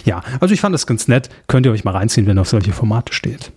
Ja, 0.06 0.24
also 0.40 0.54
ich 0.54 0.62
fand 0.62 0.74
das 0.74 0.88
ganz 0.88 1.08
nett. 1.08 1.30
Könnt 1.48 1.66
ihr 1.66 1.72
euch 1.72 1.84
mal 1.84 1.92
reinziehen, 1.92 2.28
wenn 2.28 2.40
auf 2.40 2.48
solche 2.48 2.72
Formate 2.72 3.14
steht. 3.14 3.52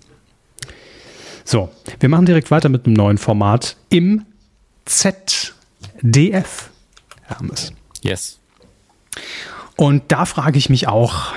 So, 1.45 1.71
wir 2.01 2.09
machen 2.09 2.27
direkt 2.27 2.51
weiter 2.51 2.69
mit 2.69 2.87
einem 2.87 2.95
neuen 2.95 3.19
Format 3.19 3.77
im 3.89 4.27
ZDF. 4.85 6.71
Hermes. 7.23 7.73
Yes. 8.03 8.39
Und 9.77 10.05
da 10.09 10.25
frage 10.25 10.59
ich 10.59 10.69
mich 10.71 10.89
auch, 10.89 11.33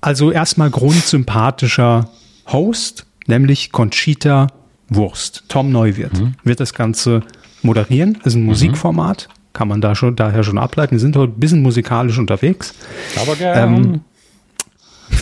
also 0.00 0.30
erstmal 0.30 0.70
grundsympathischer 0.70 2.10
Host, 2.48 3.06
nämlich 3.26 3.72
Conchita 3.72 4.48
Wurst. 4.88 5.44
Tom 5.48 5.70
Neuwirth 5.70 6.20
mhm. 6.20 6.34
wird 6.44 6.60
das 6.60 6.74
Ganze 6.74 7.22
moderieren. 7.62 8.14
Das 8.14 8.28
ist 8.28 8.34
ein 8.36 8.42
mhm. 8.42 8.46
Musikformat, 8.46 9.28
kann 9.52 9.68
man 9.68 9.80
da 9.80 9.94
schon, 9.94 10.16
daher 10.16 10.44
schon 10.44 10.58
ableiten. 10.58 10.92
Wir 10.92 11.00
sind 11.00 11.16
heute 11.16 11.32
ein 11.32 11.40
bisschen 11.40 11.62
musikalisch 11.62 12.18
unterwegs. 12.18 12.74
Aber 13.20 13.36
gerne. 13.36 13.76
Ähm, 13.76 14.00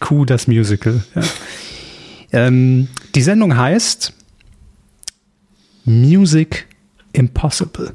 Q, 0.00 0.24
das 0.24 0.46
Musical. 0.46 1.02
Ja. 1.14 1.22
Ähm, 2.32 2.88
die 3.14 3.22
Sendung 3.22 3.56
heißt 3.56 4.14
Music 5.84 6.66
Impossible. 7.12 7.92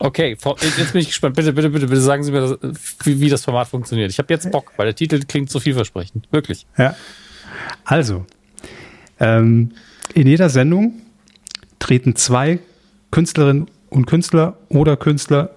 Okay, 0.00 0.30
jetzt 0.30 0.92
bin 0.92 1.00
ich 1.00 1.08
gespannt. 1.08 1.34
Bitte, 1.34 1.52
bitte, 1.52 1.70
bitte, 1.70 1.88
bitte 1.88 2.00
sagen 2.00 2.22
Sie 2.22 2.30
mir, 2.30 2.40
das, 2.40 2.58
wie, 3.02 3.20
wie, 3.20 3.28
das 3.28 3.44
Format 3.44 3.68
funktioniert. 3.68 4.10
Ich 4.10 4.18
habe 4.18 4.32
jetzt 4.32 4.50
Bock, 4.52 4.72
weil 4.76 4.86
der 4.86 4.94
Titel 4.94 5.20
klingt 5.26 5.50
so 5.50 5.58
vielversprechend. 5.58 6.28
Wirklich. 6.30 6.66
Ja. 6.76 6.94
Also, 7.84 8.24
ähm, 9.18 9.72
in 10.14 10.28
jeder 10.28 10.50
Sendung 10.50 10.94
treten 11.80 12.14
zwei 12.14 12.60
Künstlerinnen 13.10 13.68
und 13.90 14.06
Künstler 14.06 14.58
oder 14.68 14.96
Künstler 14.96 15.50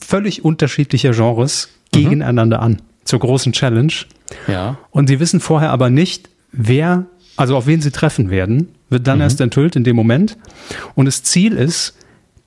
völlig 0.00 0.44
unterschiedlicher 0.44 1.12
Genres 1.12 1.70
mhm. 1.94 1.98
gegeneinander 1.98 2.60
an 2.60 2.82
zur 3.04 3.20
großen 3.20 3.52
Challenge. 3.52 3.92
Ja. 4.48 4.78
Und 4.90 5.06
sie 5.06 5.20
wissen 5.20 5.40
vorher 5.40 5.70
aber 5.70 5.90
nicht, 5.90 6.28
wer, 6.52 7.06
also 7.36 7.56
auf 7.56 7.66
wen 7.66 7.80
sie 7.80 7.90
treffen 7.90 8.30
werden, 8.30 8.68
wird 8.90 9.06
dann 9.06 9.18
mhm. 9.18 9.22
erst 9.22 9.40
enthüllt 9.40 9.76
in 9.76 9.84
dem 9.84 9.96
Moment. 9.96 10.36
Und 10.94 11.06
das 11.06 11.22
Ziel 11.22 11.52
ist, 11.54 11.96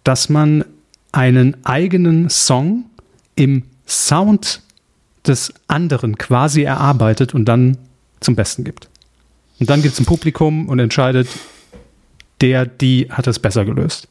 dass 0.03 0.29
man 0.29 0.65
einen 1.11 1.65
eigenen 1.65 2.29
Song 2.29 2.85
im 3.35 3.63
Sound 3.87 4.61
des 5.25 5.53
anderen 5.67 6.17
quasi 6.17 6.63
erarbeitet 6.63 7.33
und 7.33 7.45
dann 7.45 7.77
zum 8.19 8.35
Besten 8.35 8.63
gibt. 8.63 8.89
Und 9.59 9.69
dann 9.69 9.81
gibt 9.81 9.93
es 9.93 9.99
ein 9.99 10.05
Publikum 10.05 10.69
und 10.69 10.79
entscheidet, 10.79 11.27
der, 12.41 12.65
die 12.65 13.07
hat 13.09 13.27
es 13.27 13.39
besser 13.39 13.65
gelöst. 13.65 14.07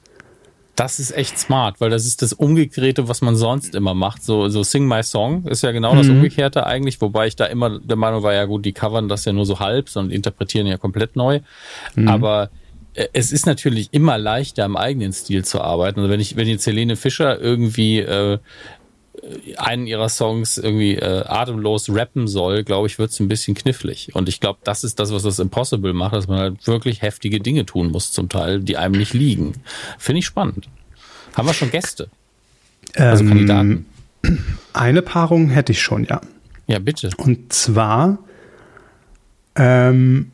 Das 0.77 1.01
ist 1.01 1.11
echt 1.11 1.39
smart, 1.39 1.81
weil 1.81 1.91
das 1.91 2.07
ist 2.07 2.23
das 2.23 2.33
Umgekehrte, 2.33 3.09
was 3.09 3.21
man 3.21 3.35
sonst 3.35 3.75
immer 3.75 3.95
macht. 3.95 4.23
So, 4.23 4.49
so 4.49 4.63
Sing 4.63 4.87
My 4.87 5.03
Song 5.03 5.45
ist 5.47 5.63
ja 5.63 5.73
genau 5.73 5.95
mhm. 5.95 5.99
das 5.99 6.09
Umgekehrte 6.09 6.67
eigentlich, 6.67 7.01
wobei 7.01 7.27
ich 7.27 7.35
da 7.35 7.47
immer 7.47 7.81
der 7.81 7.97
Meinung 7.97 8.23
war, 8.23 8.33
ja 8.33 8.45
gut, 8.45 8.65
die 8.65 8.73
covern 8.73 9.09
das 9.09 9.25
ja 9.25 9.33
nur 9.33 9.45
so 9.45 9.59
halb, 9.59 9.89
sondern 9.89 10.13
interpretieren 10.13 10.69
ja 10.69 10.77
komplett 10.77 11.17
neu. 11.17 11.41
Mhm. 11.97 12.07
Aber 12.07 12.51
es 13.13 13.33
ist 13.33 13.47
natürlich 13.47 13.89
immer 13.93 14.19
leichter, 14.19 14.65
im 14.65 14.77
eigenen 14.77 15.13
Stil 15.13 15.45
zu 15.45 15.61
arbeiten. 15.61 16.01
Also 16.01 16.11
wenn 16.11 16.21
ich, 16.21 16.37
wenn 16.37 16.49
jetzt 16.49 16.67
Helene 16.67 16.97
Fischer 16.97 17.41
irgendwie 17.41 18.01
äh, 18.01 18.39
einen 19.57 19.87
ihrer 19.87 20.09
Songs 20.09 20.59
irgendwie 20.59 20.97
äh, 20.97 21.25
atemlos 21.27 21.89
rappen 21.91 22.27
soll, 22.27 22.65
glaube 22.65 22.87
ich, 22.87 22.99
wird 22.99 23.11
es 23.11 23.21
ein 23.21 23.29
bisschen 23.29 23.55
knifflig. 23.55 24.15
Und 24.15 24.29
ich 24.29 24.41
glaube, 24.41 24.59
das 24.65 24.85
ist 24.85 24.99
das, 24.99 25.13
was 25.13 25.23
das 25.23 25.39
Impossible 25.39 25.93
macht, 25.93 26.15
dass 26.15 26.29
man 26.29 26.39
halt 26.39 26.67
wirklich 26.67 27.03
heftige 27.03 27.41
Dinge 27.41 27.67
tun 27.67 27.91
muss, 27.91 28.13
zum 28.13 28.29
Teil, 28.29 28.61
die 28.61 28.77
einem 28.77 28.95
nicht 28.95 29.15
liegen. 29.15 29.53
Finde 29.99 30.21
ich 30.21 30.27
spannend. 30.27 30.69
Haben 31.35 31.49
wir 31.49 31.55
schon 31.55 31.71
Gäste? 31.71 32.09
Also 32.97 33.23
ähm, 33.23 33.29
Kandidaten? 33.29 33.87
Eine 34.73 35.03
Paarung 35.03 35.51
hätte 35.51 35.73
ich 35.73 35.81
schon, 35.81 36.05
ja. 36.05 36.21
Ja, 36.67 36.79
bitte. 36.79 37.11
Und 37.17 37.53
zwar 37.53 38.19
ähm, 39.55 40.33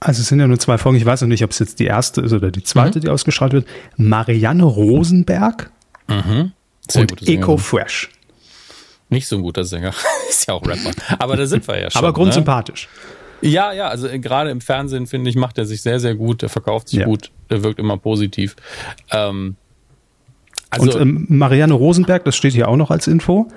also 0.00 0.22
es 0.22 0.28
sind 0.28 0.40
ja 0.40 0.48
nur 0.48 0.58
zwei 0.58 0.78
Folgen, 0.78 0.96
ich 0.96 1.04
weiß 1.04 1.20
noch 1.20 1.28
nicht, 1.28 1.44
ob 1.44 1.50
es 1.50 1.58
jetzt 1.58 1.78
die 1.78 1.84
erste 1.84 2.22
ist 2.22 2.32
oder 2.32 2.50
die 2.50 2.62
zweite, 2.62 2.98
mhm. 2.98 3.02
die 3.02 3.08
ausgestrahlt 3.10 3.52
wird. 3.52 3.68
Marianne 3.96 4.64
Rosenberg 4.64 5.70
mhm. 6.08 6.52
und 6.94 7.28
Eco 7.28 7.58
Fresh. 7.58 8.10
Nicht 9.10 9.28
so 9.28 9.36
ein 9.36 9.42
guter 9.42 9.64
Sänger, 9.64 9.92
ist 10.28 10.48
ja 10.48 10.54
auch 10.54 10.66
Rapper. 10.66 10.92
Aber 11.18 11.36
da 11.36 11.44
sind 11.44 11.66
wir 11.68 11.78
ja 11.78 11.90
schon. 11.90 11.98
Aber 11.98 12.14
grundsympathisch. 12.14 12.88
Ne? 13.42 13.50
Ja, 13.50 13.72
ja, 13.72 13.88
also 13.88 14.08
gerade 14.08 14.50
im 14.50 14.60
Fernsehen, 14.60 15.06
finde 15.06 15.30
ich, 15.30 15.36
macht 15.36 15.58
er 15.58 15.64
sich 15.64 15.82
sehr, 15.82 16.00
sehr 16.00 16.14
gut, 16.14 16.42
er 16.42 16.48
verkauft 16.48 16.88
sich 16.88 17.00
ja. 17.00 17.06
gut, 17.06 17.30
er 17.48 17.62
wirkt 17.62 17.78
immer 17.78 17.96
positiv. 17.96 18.56
Ähm, 19.10 19.56
also, 20.70 20.92
und 20.92 21.00
ähm, 21.00 21.26
Marianne 21.28 21.74
Rosenberg, 21.74 22.24
das 22.24 22.36
steht 22.36 22.54
hier 22.54 22.68
auch 22.68 22.76
noch 22.76 22.90
als 22.90 23.08
Info, 23.08 23.48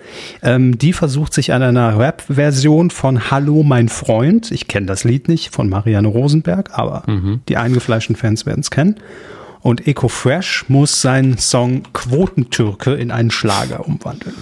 ähm, 0.41 0.77
die 0.77 0.93
versucht 0.93 1.33
sich 1.33 1.53
an 1.53 1.61
einer 1.61 1.97
Rap-Version 1.99 2.89
von 2.89 3.29
Hallo 3.29 3.61
mein 3.63 3.87
Freund, 3.87 4.51
ich 4.51 4.67
kenne 4.67 4.87
das 4.87 5.03
Lied 5.03 5.27
nicht 5.27 5.53
von 5.53 5.69
Marianne 5.69 6.07
Rosenberg, 6.07 6.71
aber 6.73 7.03
mhm. 7.05 7.41
die 7.47 7.57
eingefleischten 7.57 8.15
Fans 8.15 8.45
werden 8.45 8.61
es 8.61 8.71
kennen. 8.71 8.95
Und 9.61 9.87
Eco 9.87 10.09
Fresh 10.09 10.65
muss 10.67 11.01
seinen 11.01 11.37
Song 11.37 11.83
Quotentürke 11.93 12.95
in 12.95 13.11
einen 13.11 13.31
Schlager 13.31 13.87
umwandeln. 13.87 14.35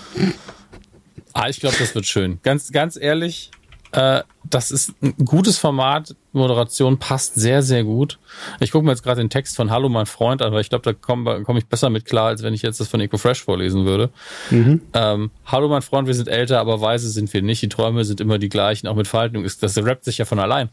Ah, 1.33 1.47
ich 1.47 1.59
glaube, 1.59 1.75
das 1.77 1.93
wird 1.93 2.07
schön. 2.07 2.39
Ganz, 2.41 2.71
ganz 2.71 2.97
ehrlich, 2.99 3.51
äh, 3.91 4.21
das 4.49 4.71
ist 4.71 4.93
ein 5.01 5.13
gutes 5.25 5.57
Format. 5.57 6.15
Moderation 6.33 6.97
passt 6.97 7.35
sehr, 7.35 7.61
sehr 7.61 7.83
gut. 7.83 8.19
Ich 8.59 8.71
gucke 8.71 8.85
mir 8.85 8.91
jetzt 8.91 9.03
gerade 9.03 9.21
den 9.21 9.29
Text 9.29 9.55
von 9.55 9.69
Hallo, 9.69 9.89
mein 9.89 10.05
Freund 10.05 10.41
an, 10.41 10.51
weil 10.53 10.61
ich 10.61 10.69
glaube, 10.69 10.83
da 10.83 10.93
komme 10.93 11.43
komm 11.43 11.57
ich 11.57 11.67
besser 11.67 11.89
mit 11.89 12.05
klar, 12.05 12.27
als 12.27 12.43
wenn 12.43 12.53
ich 12.53 12.61
jetzt 12.61 12.79
das 12.79 12.87
von 12.87 12.99
EcoFresh 12.99 13.43
vorlesen 13.43 13.85
würde. 13.85 14.09
Mhm. 14.49 14.81
Ähm, 14.93 15.31
Hallo, 15.45 15.67
mein 15.67 15.81
Freund, 15.81 16.07
wir 16.07 16.13
sind 16.13 16.27
älter, 16.27 16.59
aber 16.59 16.81
weise 16.81 17.09
sind 17.09 17.33
wir 17.33 17.41
nicht. 17.41 17.61
Die 17.61 17.69
Träume 17.69 18.05
sind 18.05 18.21
immer 18.21 18.39
die 18.39 18.49
gleichen, 18.49 18.87
auch 18.87 18.95
mit 18.95 19.07
Verhaltung. 19.07 19.43
Das 19.43 19.77
rappt 19.77 20.05
sich 20.05 20.17
ja 20.17 20.25
von 20.25 20.39
allein. 20.39 20.69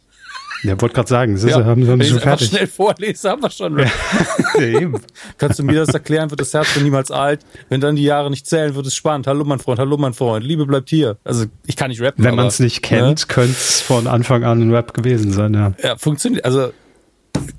Ja, 0.62 0.80
wollte 0.80 0.94
gerade 0.94 1.08
sagen, 1.08 1.34
das 1.34 1.44
ist, 1.44 1.50
ja, 1.50 1.64
haben, 1.64 2.00
ich 2.00 2.08
schon 2.08 2.20
fertig. 2.20 2.48
schnell 2.48 2.66
vorlese, 2.66 3.30
haben 3.30 3.42
wir 3.42 3.50
schon. 3.50 3.78
Ja. 3.78 3.84
ja, 4.60 4.90
Kannst 5.36 5.58
du 5.58 5.62
mir 5.62 5.74
das 5.74 5.90
erklären, 5.90 6.30
wird 6.30 6.40
das 6.40 6.52
Herz 6.52 6.68
für 6.68 6.80
niemals 6.80 7.10
alt. 7.10 7.40
Wenn 7.68 7.80
dann 7.80 7.96
die 7.96 8.02
Jahre 8.02 8.30
nicht 8.30 8.46
zählen, 8.46 8.74
wird 8.74 8.86
es 8.86 8.94
spannend. 8.94 9.26
Hallo 9.26 9.44
mein 9.44 9.60
Freund, 9.60 9.78
hallo 9.78 9.96
mein 9.96 10.14
Freund, 10.14 10.44
Liebe 10.44 10.66
bleibt 10.66 10.90
hier. 10.90 11.16
Also 11.24 11.46
ich 11.66 11.76
kann 11.76 11.90
nicht 11.90 12.00
rappen. 12.00 12.24
Wenn 12.24 12.34
man 12.34 12.46
es 12.46 12.58
nicht 12.58 12.82
kennt, 12.82 13.20
ne? 13.20 13.26
könnte 13.28 13.52
es 13.52 13.80
von 13.80 14.06
Anfang 14.06 14.44
an 14.44 14.60
ein 14.60 14.74
Rap 14.74 14.94
gewesen 14.94 15.32
sein, 15.32 15.54
ja. 15.54 15.74
Ja, 15.82 15.96
funktioniert. 15.96 16.44
Also 16.44 16.72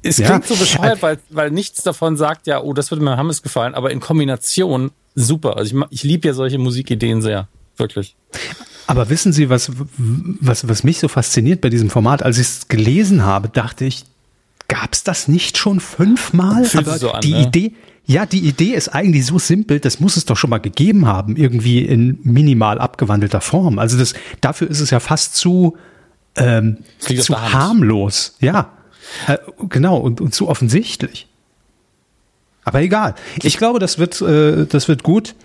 es 0.03 0.17
klingt 0.17 0.45
so 0.45 0.55
bescheuert, 0.55 1.01
weil, 1.01 1.19
weil 1.29 1.51
nichts 1.51 1.83
davon 1.83 2.17
sagt, 2.17 2.47
ja, 2.47 2.62
oh, 2.62 2.73
das 2.73 2.91
würde 2.91 3.03
mir 3.03 3.15
Hammes 3.15 3.41
gefallen, 3.41 3.75
aber 3.75 3.91
in 3.91 3.99
Kombination 3.99 4.91
super. 5.15 5.57
Also 5.57 5.75
ich, 5.75 5.85
ich 5.91 6.03
liebe 6.03 6.27
ja 6.27 6.33
solche 6.33 6.57
Musikideen 6.57 7.21
sehr. 7.21 7.47
Wirklich. 7.77 8.17
Aber 8.89 9.10
wissen 9.12 9.34
Sie, 9.34 9.52
was, 9.52 9.71
was, 9.97 10.67
was 10.67 10.84
mich 10.84 10.97
so 10.97 11.08
fasziniert 11.08 11.62
bei 11.62 11.69
diesem 11.69 11.91
Format? 11.91 12.23
Als 12.23 12.39
ich 12.39 12.47
es 12.47 12.67
gelesen 12.69 13.23
habe, 13.23 13.47
dachte 13.47 13.86
ich, 13.86 14.04
gab 14.67 14.93
es 14.93 15.04
das 15.04 15.28
nicht 15.28 15.60
schon 15.60 15.80
fünfmal? 15.80 16.67
Aber 16.73 16.97
so 16.97 17.12
an, 17.12 17.21
die 17.21 17.34
ne? 17.34 17.43
Idee, 17.43 17.73
ja, 18.08 18.25
die 18.25 18.39
Idee 18.39 18.73
ist 18.73 18.89
eigentlich 18.89 19.28
so 19.28 19.38
simpel, 19.38 19.80
das 19.80 19.99
muss 19.99 20.17
es 20.17 20.25
doch 20.25 20.36
schon 20.38 20.49
mal 20.49 20.58
gegeben 20.58 21.06
haben, 21.06 21.36
irgendwie 21.36 21.86
in 21.86 22.17
minimal 22.23 22.80
abgewandelter 22.80 23.41
Form. 23.41 23.78
Also 23.78 23.95
das, 23.95 24.15
dafür 24.41 24.67
ist 24.67 24.80
es 24.80 24.89
ja 24.89 24.99
fast 24.99 25.36
zu, 25.36 25.78
ähm, 26.36 26.78
zu 26.97 27.39
harmlos. 27.39 28.38
Ja, 28.39 28.71
äh, 29.28 29.38
genau, 29.69 29.97
und, 29.97 30.19
und 30.19 30.34
zu 30.34 30.49
offensichtlich. 30.49 31.28
Aber 32.63 32.82
egal. 32.82 33.13
Ich 33.43 33.58
glaube, 33.58 33.78
das 33.78 33.99
wird, 33.99 34.19
äh, 34.21 34.65
das 34.65 34.88
wird 34.88 35.04
gut 35.04 35.36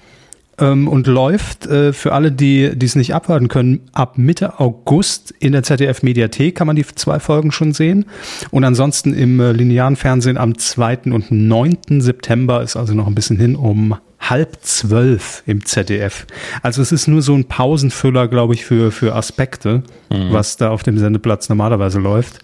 ähm, 0.58 0.88
und 0.88 1.06
läuft 1.06 1.66
äh, 1.66 1.92
für 1.92 2.12
alle, 2.12 2.32
die 2.32 2.64
es 2.64 2.94
nicht 2.94 3.14
abwarten 3.14 3.48
können, 3.48 3.88
ab 3.92 4.18
Mitte 4.18 4.60
August 4.60 5.32
in 5.38 5.52
der 5.52 5.62
ZDF-Mediathek 5.62 6.54
kann 6.54 6.66
man 6.66 6.76
die 6.76 6.86
zwei 6.86 7.18
Folgen 7.18 7.52
schon 7.52 7.72
sehen. 7.72 8.06
Und 8.50 8.64
ansonsten 8.64 9.14
im 9.14 9.40
äh, 9.40 9.52
linearen 9.52 9.96
Fernsehen 9.96 10.36
am 10.36 10.56
2. 10.56 11.12
und 11.12 11.30
9. 11.30 12.00
September 12.00 12.62
ist 12.62 12.76
also 12.76 12.94
noch 12.94 13.06
ein 13.06 13.14
bisschen 13.14 13.38
hin 13.38 13.56
um 13.56 13.96
halb 14.20 14.58
zwölf 14.62 15.42
im 15.46 15.64
ZDF. 15.64 16.26
Also 16.62 16.80
es 16.82 16.92
ist 16.92 17.08
nur 17.08 17.22
so 17.22 17.34
ein 17.34 17.44
Pausenfüller, 17.44 18.28
glaube 18.28 18.54
ich, 18.54 18.64
für, 18.64 18.90
für 18.90 19.14
Aspekte, 19.14 19.82
mhm. 20.10 20.32
was 20.32 20.56
da 20.56 20.70
auf 20.70 20.82
dem 20.82 20.98
Sendeplatz 20.98 21.48
normalerweise 21.48 21.98
läuft. 21.98 22.38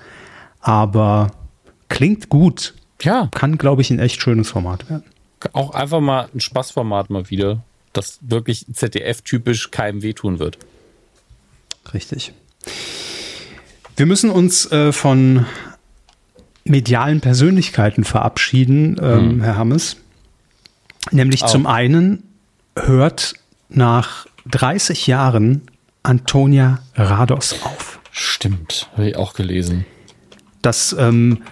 Aber 0.60 1.30
klingt 1.88 2.28
gut. 2.28 2.74
Ja. 3.00 3.28
Kann, 3.32 3.56
glaube 3.56 3.80
ich, 3.80 3.90
ein 3.90 3.98
echt 3.98 4.20
schönes 4.20 4.50
Format 4.50 4.90
werden. 4.90 5.04
Auch 5.54 5.70
einfach 5.70 6.00
mal 6.00 6.28
ein 6.34 6.40
Spaßformat 6.40 7.08
mal 7.08 7.30
wieder 7.30 7.62
das 7.92 8.18
wirklich 8.22 8.66
ZDF-typisch 8.72 9.70
keinem 9.70 10.02
wehtun 10.02 10.38
wird. 10.38 10.58
Richtig. 11.92 12.32
Wir 13.96 14.06
müssen 14.06 14.30
uns 14.30 14.70
äh, 14.70 14.92
von 14.92 15.46
medialen 16.64 17.20
Persönlichkeiten 17.20 18.04
verabschieden, 18.04 18.96
ähm, 19.02 19.36
mhm. 19.36 19.42
Herr 19.42 19.56
Hammes. 19.56 19.96
Nämlich 21.10 21.42
Auch. 21.44 21.50
zum 21.50 21.66
einen 21.66 22.22
hört 22.76 23.34
nach 23.68 24.26
30 24.46 25.06
Jahren 25.06 25.62
Antonia 26.02 26.80
Rados 26.94 27.62
auf. 27.62 28.00
Stimmt, 28.10 28.88
habe 28.92 29.08
ich 29.08 29.16
auch 29.16 29.34
gelesen. 29.34 29.84
Das 30.62 30.94
ähm, 30.98 31.42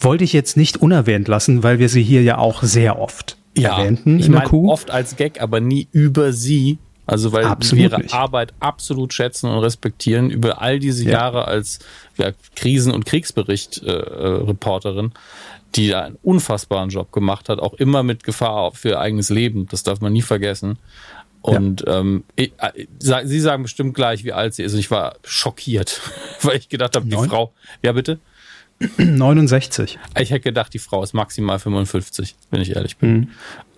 wollte 0.00 0.24
ich 0.24 0.32
jetzt 0.32 0.56
nicht 0.56 0.76
unerwähnt 0.78 1.28
lassen, 1.28 1.62
weil 1.62 1.78
wir 1.78 1.88
sie 1.88 2.02
hier 2.02 2.22
ja 2.22 2.38
auch 2.38 2.62
sehr 2.62 2.98
oft 2.98 3.36
ja, 3.62 3.78
erwähnten. 3.78 4.18
Ich 4.18 4.28
meine 4.28 4.50
oft 4.50 4.90
als 4.90 5.16
Gag, 5.16 5.40
aber 5.40 5.60
nie 5.60 5.88
über 5.92 6.32
sie. 6.32 6.78
Also 7.06 7.32
weil 7.32 7.44
absolut 7.44 7.84
wir 7.84 7.90
ihre 7.90 8.02
nicht. 8.02 8.14
Arbeit 8.14 8.52
absolut 8.58 9.14
schätzen 9.14 9.48
und 9.48 9.60
respektieren 9.60 10.30
über 10.30 10.60
all 10.60 10.80
diese 10.80 11.04
ja. 11.04 11.12
Jahre 11.12 11.46
als 11.46 11.78
ja, 12.16 12.32
Krisen- 12.56 12.92
und 12.92 13.06
Kriegsbericht-Reporterin, 13.06 15.06
äh, 15.06 15.10
die 15.76 15.94
einen 15.94 16.18
unfassbaren 16.22 16.90
Job 16.90 17.12
gemacht 17.12 17.48
hat, 17.48 17.60
auch 17.60 17.74
immer 17.74 18.02
mit 18.02 18.24
Gefahr 18.24 18.72
für 18.72 18.88
ihr 18.90 19.00
eigenes 19.00 19.30
Leben. 19.30 19.68
Das 19.70 19.84
darf 19.84 20.00
man 20.00 20.12
nie 20.12 20.22
vergessen. 20.22 20.78
Und 21.42 21.84
ja. 21.86 22.00
ähm, 22.00 22.24
ich, 22.34 22.52
äh, 22.58 22.86
Sie 22.98 23.40
sagen 23.40 23.62
bestimmt 23.62 23.94
gleich, 23.94 24.24
wie 24.24 24.32
alt 24.32 24.54
sie 24.54 24.64
ist. 24.64 24.72
Und 24.72 24.80
ich 24.80 24.90
war 24.90 25.14
schockiert, 25.24 26.00
weil 26.42 26.56
ich 26.56 26.68
gedacht 26.68 26.96
habe, 26.96 27.06
die? 27.06 27.14
Frau. 27.14 27.52
Ja, 27.82 27.92
bitte? 27.92 28.18
69. 28.98 29.98
Ich 30.18 30.30
hätte 30.30 30.40
gedacht, 30.40 30.74
die 30.74 30.78
Frau 30.78 31.02
ist 31.02 31.14
maximal 31.14 31.58
55, 31.58 32.36
wenn 32.50 32.60
ich 32.60 32.76
ehrlich 32.76 32.96
bin. 32.96 33.10
Mhm. 33.10 33.28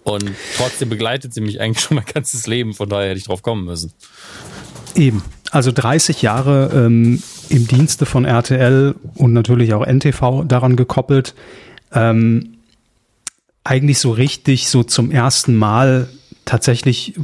Und 0.05 0.25
trotzdem 0.57 0.89
begleitet 0.89 1.35
sie 1.35 1.41
mich 1.41 1.61
eigentlich 1.61 1.81
schon 1.85 1.97
mein 1.97 2.07
ganzes 2.07 2.47
Leben, 2.47 2.75
von 2.75 2.89
daher 2.89 3.11
hätte 3.11 3.19
ich 3.19 3.25
drauf 3.25 3.43
kommen 3.43 3.65
müssen. 3.65 3.93
Eben. 4.95 5.23
Also 5.51 5.73
30 5.73 6.23
Jahre 6.23 6.71
ähm, 6.75 7.23
im 7.49 7.67
Dienste 7.67 8.05
von 8.05 8.25
RTL 8.25 8.95
und 9.15 9.33
natürlich 9.33 9.73
auch 9.73 9.87
NTV 9.87 10.45
daran 10.47 10.77
gekoppelt. 10.77 11.35
Ähm, 11.93 12.59
eigentlich 13.65 13.99
so 13.99 14.11
richtig, 14.11 14.69
so 14.69 14.83
zum 14.83 15.11
ersten 15.11 15.55
Mal 15.55 16.09
tatsächlich, 16.45 17.15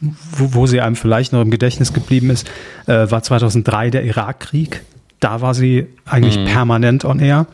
wo, 0.00 0.54
wo, 0.54 0.66
sie 0.66 0.80
einem 0.80 0.96
vielleicht 0.96 1.32
noch 1.32 1.42
im 1.42 1.50
Gedächtnis 1.50 1.92
geblieben 1.92 2.30
ist, 2.30 2.48
äh, 2.86 3.10
war 3.10 3.22
2003 3.22 3.90
der 3.90 4.04
Irakkrieg. 4.04 4.82
Da 5.20 5.40
war 5.40 5.54
sie 5.54 5.86
eigentlich 6.06 6.38
mhm. 6.38 6.46
permanent 6.46 7.04
on 7.04 7.20
air. 7.20 7.46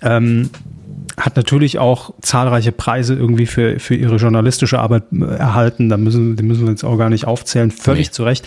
Ähm, 0.00 0.50
hat 1.16 1.36
natürlich 1.36 1.78
auch 1.78 2.14
zahlreiche 2.22 2.72
Preise 2.72 3.14
irgendwie 3.14 3.46
für, 3.46 3.78
für 3.78 3.94
ihre 3.94 4.16
journalistische 4.16 4.78
Arbeit 4.78 5.04
äh, 5.12 5.24
erhalten. 5.24 5.88
Da 5.88 5.96
müssen, 5.96 6.36
die 6.36 6.42
müssen 6.42 6.64
wir 6.64 6.70
jetzt 6.70 6.84
auch 6.84 6.96
gar 6.96 7.10
nicht 7.10 7.26
aufzählen. 7.26 7.70
Völlig 7.70 8.08
nee. 8.08 8.12
zu 8.12 8.24
Recht. 8.24 8.46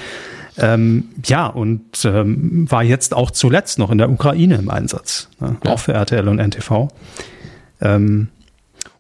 Ähm, 0.58 1.10
ja, 1.26 1.48
und 1.48 2.06
ähm, 2.06 2.70
war 2.70 2.84
jetzt 2.84 3.14
auch 3.14 3.32
zuletzt 3.32 3.78
noch 3.78 3.92
in 3.92 3.98
der 3.98 4.10
Ukraine 4.10 4.56
im 4.56 4.70
Einsatz. 4.70 5.30
Ne? 5.40 5.58
Ja. 5.64 5.72
Auch 5.72 5.80
für 5.80 5.94
RTL 5.94 6.28
und 6.28 6.40
NTV. 6.40 6.88
Ähm, 7.82 8.30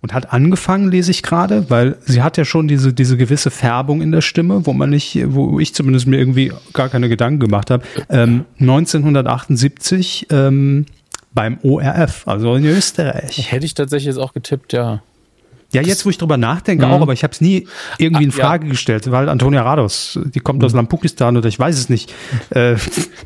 und 0.05 0.13
hat 0.13 0.31
angefangen, 0.33 0.91
lese 0.91 1.09
ich 1.09 1.23
gerade, 1.23 1.67
weil 1.71 1.97
sie 2.05 2.21
hat 2.21 2.37
ja 2.37 2.45
schon 2.45 2.67
diese, 2.67 2.93
diese 2.93 3.17
gewisse 3.17 3.49
Färbung 3.49 4.03
in 4.03 4.11
der 4.11 4.21
Stimme, 4.21 4.67
wo 4.67 4.71
man 4.71 4.91
nicht, 4.91 5.19
wo 5.29 5.59
ich 5.59 5.73
zumindest 5.73 6.05
mir 6.05 6.19
irgendwie 6.19 6.51
gar 6.73 6.89
keine 6.89 7.09
Gedanken 7.09 7.39
gemacht 7.39 7.71
habe. 7.71 7.83
Ähm, 8.07 8.45
1978 8.59 10.27
ähm, 10.29 10.85
beim 11.33 11.57
ORF, 11.63 12.27
also 12.27 12.53
in 12.53 12.65
Österreich. 12.65 13.51
Hätte 13.51 13.65
ich 13.65 13.73
tatsächlich 13.73 14.05
jetzt 14.05 14.19
auch 14.19 14.33
getippt, 14.33 14.73
ja. 14.73 15.01
Ja, 15.73 15.81
jetzt, 15.81 16.05
wo 16.05 16.11
ich 16.11 16.19
drüber 16.19 16.37
nachdenke, 16.37 16.85
mhm. 16.85 16.91
auch, 16.91 17.01
aber 17.01 17.13
ich 17.13 17.23
habe 17.23 17.33
es 17.33 17.41
nie 17.41 17.67
irgendwie 17.97 18.25
in 18.25 18.31
Frage 18.31 18.65
ja. 18.65 18.71
gestellt, 18.73 19.09
weil 19.09 19.27
Antonia 19.27 19.63
Rados, 19.63 20.19
die 20.23 20.39
kommt 20.39 20.63
aus 20.63 20.73
mhm. 20.73 20.81
Lampukistan 20.81 21.35
oder 21.35 21.49
ich 21.49 21.57
weiß 21.57 21.79
es 21.79 21.89
nicht. 21.89 22.13
Äh, 22.51 22.75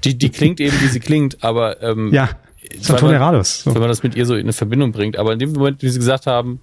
die, 0.06 0.18
die 0.18 0.30
klingt 0.30 0.62
eben, 0.62 0.80
wie 0.80 0.88
sie 0.88 1.02
klingt, 1.02 1.44
aber 1.44 1.84
ähm, 1.84 2.14
ja, 2.14 2.30
Antonia 2.88 3.18
Rados. 3.18 3.64
So. 3.64 3.74
Wenn 3.74 3.82
man 3.82 3.90
das 3.90 4.04
mit 4.04 4.16
ihr 4.16 4.26
so 4.26 4.36
in 4.36 4.42
eine 4.42 4.54
Verbindung 4.54 4.92
bringt. 4.92 5.18
Aber 5.18 5.34
in 5.34 5.40
dem 5.40 5.54
Moment, 5.54 5.82
wie 5.82 5.90
sie 5.90 6.00
gesagt 6.00 6.28
haben, 6.28 6.60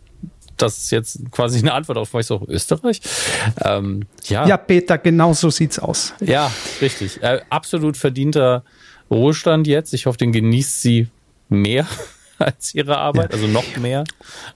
das 0.57 0.79
ist 0.79 0.91
jetzt 0.91 1.31
quasi 1.31 1.59
eine 1.59 1.73
Antwort 1.73 1.99
auf 1.99 2.15
euch 2.15 2.27
so 2.27 2.45
Österreich. 2.49 3.01
Ähm, 3.65 4.05
ja. 4.25 4.47
ja, 4.47 4.57
Peter, 4.57 4.99
genau 4.99 5.33
so 5.33 5.51
sieht's 5.51 5.79
aus. 5.79 6.15
Ja, 6.21 6.51
richtig. 6.81 7.23
Äh, 7.23 7.41
absolut 7.51 7.97
verdienter 7.97 8.65
Ruhestand 9.11 9.67
jetzt. 9.67 9.95
Ich 9.95 10.07
hoffe, 10.07 10.19
den 10.19 10.33
genießt 10.33 10.83
sie 10.83 11.09
mehr 11.49 11.87
als 12.39 12.75
ihre 12.75 12.99
Arbeit, 12.99 13.33
ja. 13.33 13.39
also 13.39 13.47
noch 13.47 13.77
mehr. 13.77 14.05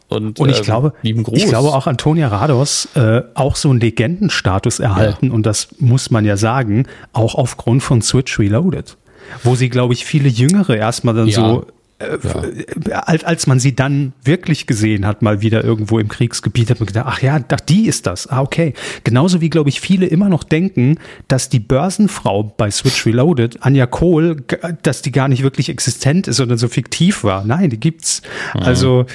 Und, 0.09 0.39
und 0.39 0.49
ich 0.49 0.59
ähm, 0.59 0.65
glaube, 0.65 0.93
ich 1.03 1.47
glaube 1.47 1.69
auch 1.69 1.87
Antonia 1.87 2.29
Rados 2.29 2.89
äh, 2.95 3.23
auch 3.35 3.57
so 3.57 3.71
einen 3.71 3.81
Legendenstatus 3.81 4.81
erhalten 4.81 5.29
ja. 5.29 5.33
und 5.33 5.47
das 5.47 5.69
muss 5.79 6.11
man 6.11 6.25
ja 6.25 6.37
sagen, 6.37 6.87
auch 7.13 7.35
aufgrund 7.35 7.83
von 7.83 8.03
Switch 8.03 8.39
Reloaded, 8.39 8.97
wo 9.45 9.55
sie 9.55 9.69
glaube 9.69 9.95
ich 9.95 10.05
viele 10.05 10.29
Jüngere 10.29 10.77
erstmal 10.77 11.15
dann 11.15 11.29
ja. 11.29 11.37
so 11.37 11.67
ja. 12.01 13.01
als, 13.01 13.25
als 13.25 13.47
man 13.47 13.61
sie 13.61 13.75
dann 13.75 14.13
wirklich 14.25 14.67
gesehen 14.67 15.07
hat, 15.07 15.23
mal 15.23 15.41
wieder 15.43 15.63
irgendwo 15.63 15.99
im 15.99 16.09
Kriegsgebiet, 16.09 16.71
hat 16.71 16.81
man 16.81 16.87
gedacht, 16.87 17.07
ach 17.09 17.23
ja, 17.23 17.39
die 17.39 17.87
ist 17.87 18.07
das. 18.07 18.27
Ah, 18.27 18.41
okay. 18.41 18.75
Genauso 19.05 19.41
wie, 19.41 19.51
glaube 19.51 19.69
ich, 19.69 19.81
viele 19.81 20.07
immer 20.07 20.29
noch 20.29 20.45
denken, 20.45 20.99
dass 21.29 21.49
die 21.49 21.61
Börsenfrau 21.61 22.43
bei 22.43 22.71
Switch 22.71 23.05
Reloaded, 23.07 23.63
Anja 23.63 23.87
Kohl, 23.87 24.43
dass 24.83 25.03
die 25.03 25.13
gar 25.13 25.29
nicht 25.29 25.43
wirklich 25.43 25.69
existent 25.69 26.29
ist, 26.29 26.37
sondern 26.37 26.59
so 26.59 26.69
fiktiv 26.69 27.25
war. 27.25 27.45
Nein, 27.45 27.71
die 27.71 27.81
gibt's. 27.81 28.23
Mhm. 28.55 28.63
Also, 28.63 29.07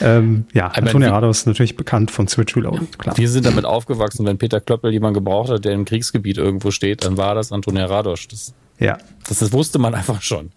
ähm, 0.00 0.46
ja, 0.52 0.68
Antonia 0.68 1.10
Rados 1.10 1.40
ist 1.40 1.46
natürlich 1.46 1.76
bekannt 1.76 2.10
von 2.10 2.26
Switch 2.28 2.56
Reloaded, 2.56 2.98
klar. 2.98 3.16
Wir 3.16 3.28
sind 3.28 3.46
damit 3.46 3.64
aufgewachsen, 3.64 4.26
wenn 4.26 4.38
Peter 4.38 4.60
Klöppel 4.60 4.92
jemanden 4.92 5.14
gebraucht 5.14 5.50
hat, 5.50 5.64
der 5.64 5.72
im 5.72 5.84
Kriegsgebiet 5.84 6.38
irgendwo 6.38 6.70
steht, 6.70 7.04
dann 7.04 7.16
war 7.16 7.34
das 7.34 7.52
Antonia 7.52 7.86
Rados. 7.86 8.26
Das 8.28 8.54
ja. 8.78 8.98
Das, 9.28 9.38
das 9.38 9.52
wusste 9.52 9.78
man 9.78 9.94
einfach 9.94 10.22
schon. 10.22 10.50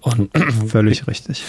Und 0.00 0.30
Völlig 0.68 1.06
richtig. 1.06 1.44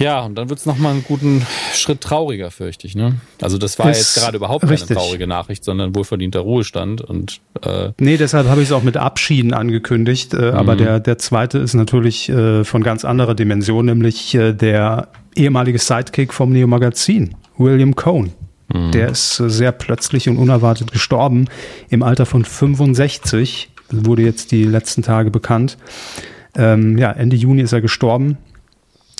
Ja, 0.00 0.20
und 0.22 0.34
dann 0.36 0.48
wird 0.48 0.58
es 0.58 0.64
nochmal 0.64 0.92
einen 0.92 1.04
guten 1.04 1.46
Schritt 1.74 2.00
trauriger, 2.00 2.50
fürchte 2.50 2.86
ich. 2.86 2.94
Ne? 2.94 3.16
Also 3.42 3.58
das 3.58 3.78
war 3.78 3.90
ist 3.90 3.98
jetzt 3.98 4.14
gerade 4.14 4.38
überhaupt 4.38 4.62
keine 4.62 4.72
richtig. 4.72 4.96
traurige 4.96 5.26
Nachricht, 5.26 5.62
sondern 5.62 5.94
wohlverdienter 5.94 6.40
Ruhestand. 6.40 7.02
Und, 7.02 7.42
äh 7.62 7.90
nee, 7.98 8.16
deshalb 8.16 8.48
habe 8.48 8.62
ich 8.62 8.68
es 8.68 8.72
auch 8.72 8.82
mit 8.82 8.96
Abschieden 8.96 9.52
angekündigt. 9.52 10.32
Äh, 10.32 10.52
mhm. 10.52 10.56
Aber 10.56 10.74
der, 10.74 11.00
der 11.00 11.18
zweite 11.18 11.58
ist 11.58 11.74
natürlich 11.74 12.30
äh, 12.30 12.64
von 12.64 12.82
ganz 12.82 13.04
anderer 13.04 13.34
Dimension, 13.34 13.84
nämlich 13.84 14.34
äh, 14.34 14.54
der 14.54 15.08
ehemalige 15.36 15.78
Sidekick 15.78 16.32
vom 16.32 16.50
Neo 16.50 16.66
Magazin, 16.66 17.34
William 17.58 17.94
Cohn. 17.94 18.32
Mhm. 18.72 18.92
Der 18.92 19.10
ist 19.10 19.38
äh, 19.38 19.50
sehr 19.50 19.72
plötzlich 19.72 20.30
und 20.30 20.38
unerwartet 20.38 20.92
gestorben 20.92 21.46
im 21.90 22.02
Alter 22.02 22.24
von 22.24 22.46
65 22.46 23.70
wurde 23.90 24.22
jetzt 24.22 24.52
die 24.52 24.64
letzten 24.64 25.02
Tage 25.02 25.30
bekannt. 25.30 25.76
Ähm, 26.56 26.98
ja, 26.98 27.10
Ende 27.12 27.36
Juni 27.36 27.62
ist 27.62 27.72
er 27.72 27.80
gestorben, 27.80 28.38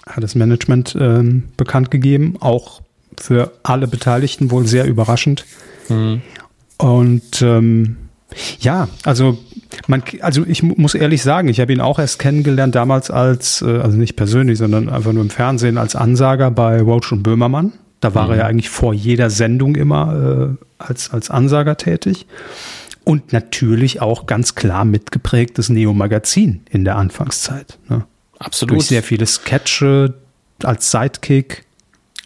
hat 0.06 0.22
das 0.22 0.34
Management 0.34 0.96
ähm, 0.98 1.44
bekannt 1.56 1.90
gegeben, 1.90 2.36
auch 2.40 2.82
für 3.18 3.52
alle 3.62 3.86
Beteiligten 3.86 4.50
wohl 4.50 4.66
sehr 4.66 4.86
überraschend. 4.86 5.44
Mhm. 5.88 6.22
Und 6.78 7.42
ähm, 7.42 7.96
ja, 8.60 8.88
also 9.04 9.38
man, 9.86 10.02
also 10.20 10.44
ich 10.46 10.62
muss 10.62 10.94
ehrlich 10.94 11.22
sagen, 11.22 11.48
ich 11.48 11.60
habe 11.60 11.72
ihn 11.72 11.80
auch 11.80 11.98
erst 11.98 12.18
kennengelernt 12.18 12.74
damals 12.74 13.10
als, 13.10 13.62
äh, 13.62 13.78
also 13.78 13.96
nicht 13.96 14.16
persönlich, 14.16 14.58
sondern 14.58 14.88
einfach 14.88 15.12
nur 15.12 15.22
im 15.22 15.30
Fernsehen 15.30 15.78
als 15.78 15.94
Ansager 15.94 16.50
bei 16.50 16.80
Roach 16.80 17.12
und 17.12 17.22
Böhmermann. 17.22 17.72
Da 18.00 18.14
war 18.14 18.26
mhm. 18.26 18.30
er 18.32 18.36
ja 18.38 18.46
eigentlich 18.46 18.70
vor 18.70 18.94
jeder 18.94 19.30
Sendung 19.30 19.76
immer 19.76 20.56
äh, 20.58 20.64
als, 20.78 21.10
als 21.10 21.30
Ansager 21.30 21.76
tätig 21.76 22.26
und 23.04 23.32
natürlich 23.32 24.00
auch 24.00 24.26
ganz 24.26 24.54
klar 24.54 24.84
mitgeprägtes 24.84 25.68
Neo-Magazin 25.68 26.62
in 26.70 26.84
der 26.84 26.96
Anfangszeit. 26.96 27.78
Ne? 27.88 28.06
Absolut. 28.38 28.76
Durch 28.76 28.86
sehr 28.86 29.02
viele 29.02 29.26
Sketche 29.26 30.14
als 30.62 30.90
Sidekick. 30.90 31.64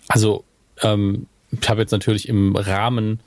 Also 0.09 0.45
ähm, 0.83 1.27
ich 1.51 1.69
habe 1.69 1.81
jetzt 1.81 1.93
natürlich 1.93 2.29
im 2.29 2.57
Rahmen 2.57 3.21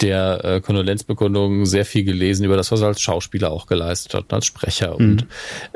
der 0.00 0.44
äh, 0.44 0.60
Kondolenzbekundung 0.60 1.66
sehr 1.66 1.84
viel 1.84 2.04
gelesen 2.04 2.44
über 2.44 2.56
das, 2.56 2.72
was 2.72 2.80
er 2.80 2.88
als 2.88 3.00
Schauspieler 3.00 3.50
auch 3.50 3.66
geleistet 3.66 4.14
hat, 4.14 4.32
als 4.32 4.46
Sprecher. 4.46 4.94
Mhm. 4.98 5.10
Und 5.10 5.26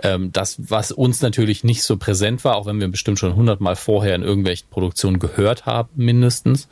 ähm, 0.02 0.32
das, 0.32 0.56
was 0.58 0.92
uns 0.92 1.20
natürlich 1.20 1.64
nicht 1.64 1.82
so 1.82 1.96
präsent 1.96 2.44
war, 2.44 2.56
auch 2.56 2.66
wenn 2.66 2.80
wir 2.80 2.88
bestimmt 2.88 3.18
schon 3.18 3.36
hundertmal 3.36 3.76
vorher 3.76 4.14
in 4.14 4.22
irgendwelchen 4.22 4.68
Produktionen 4.70 5.18
gehört 5.18 5.66
haben, 5.66 5.90
mindestens. 5.96 6.68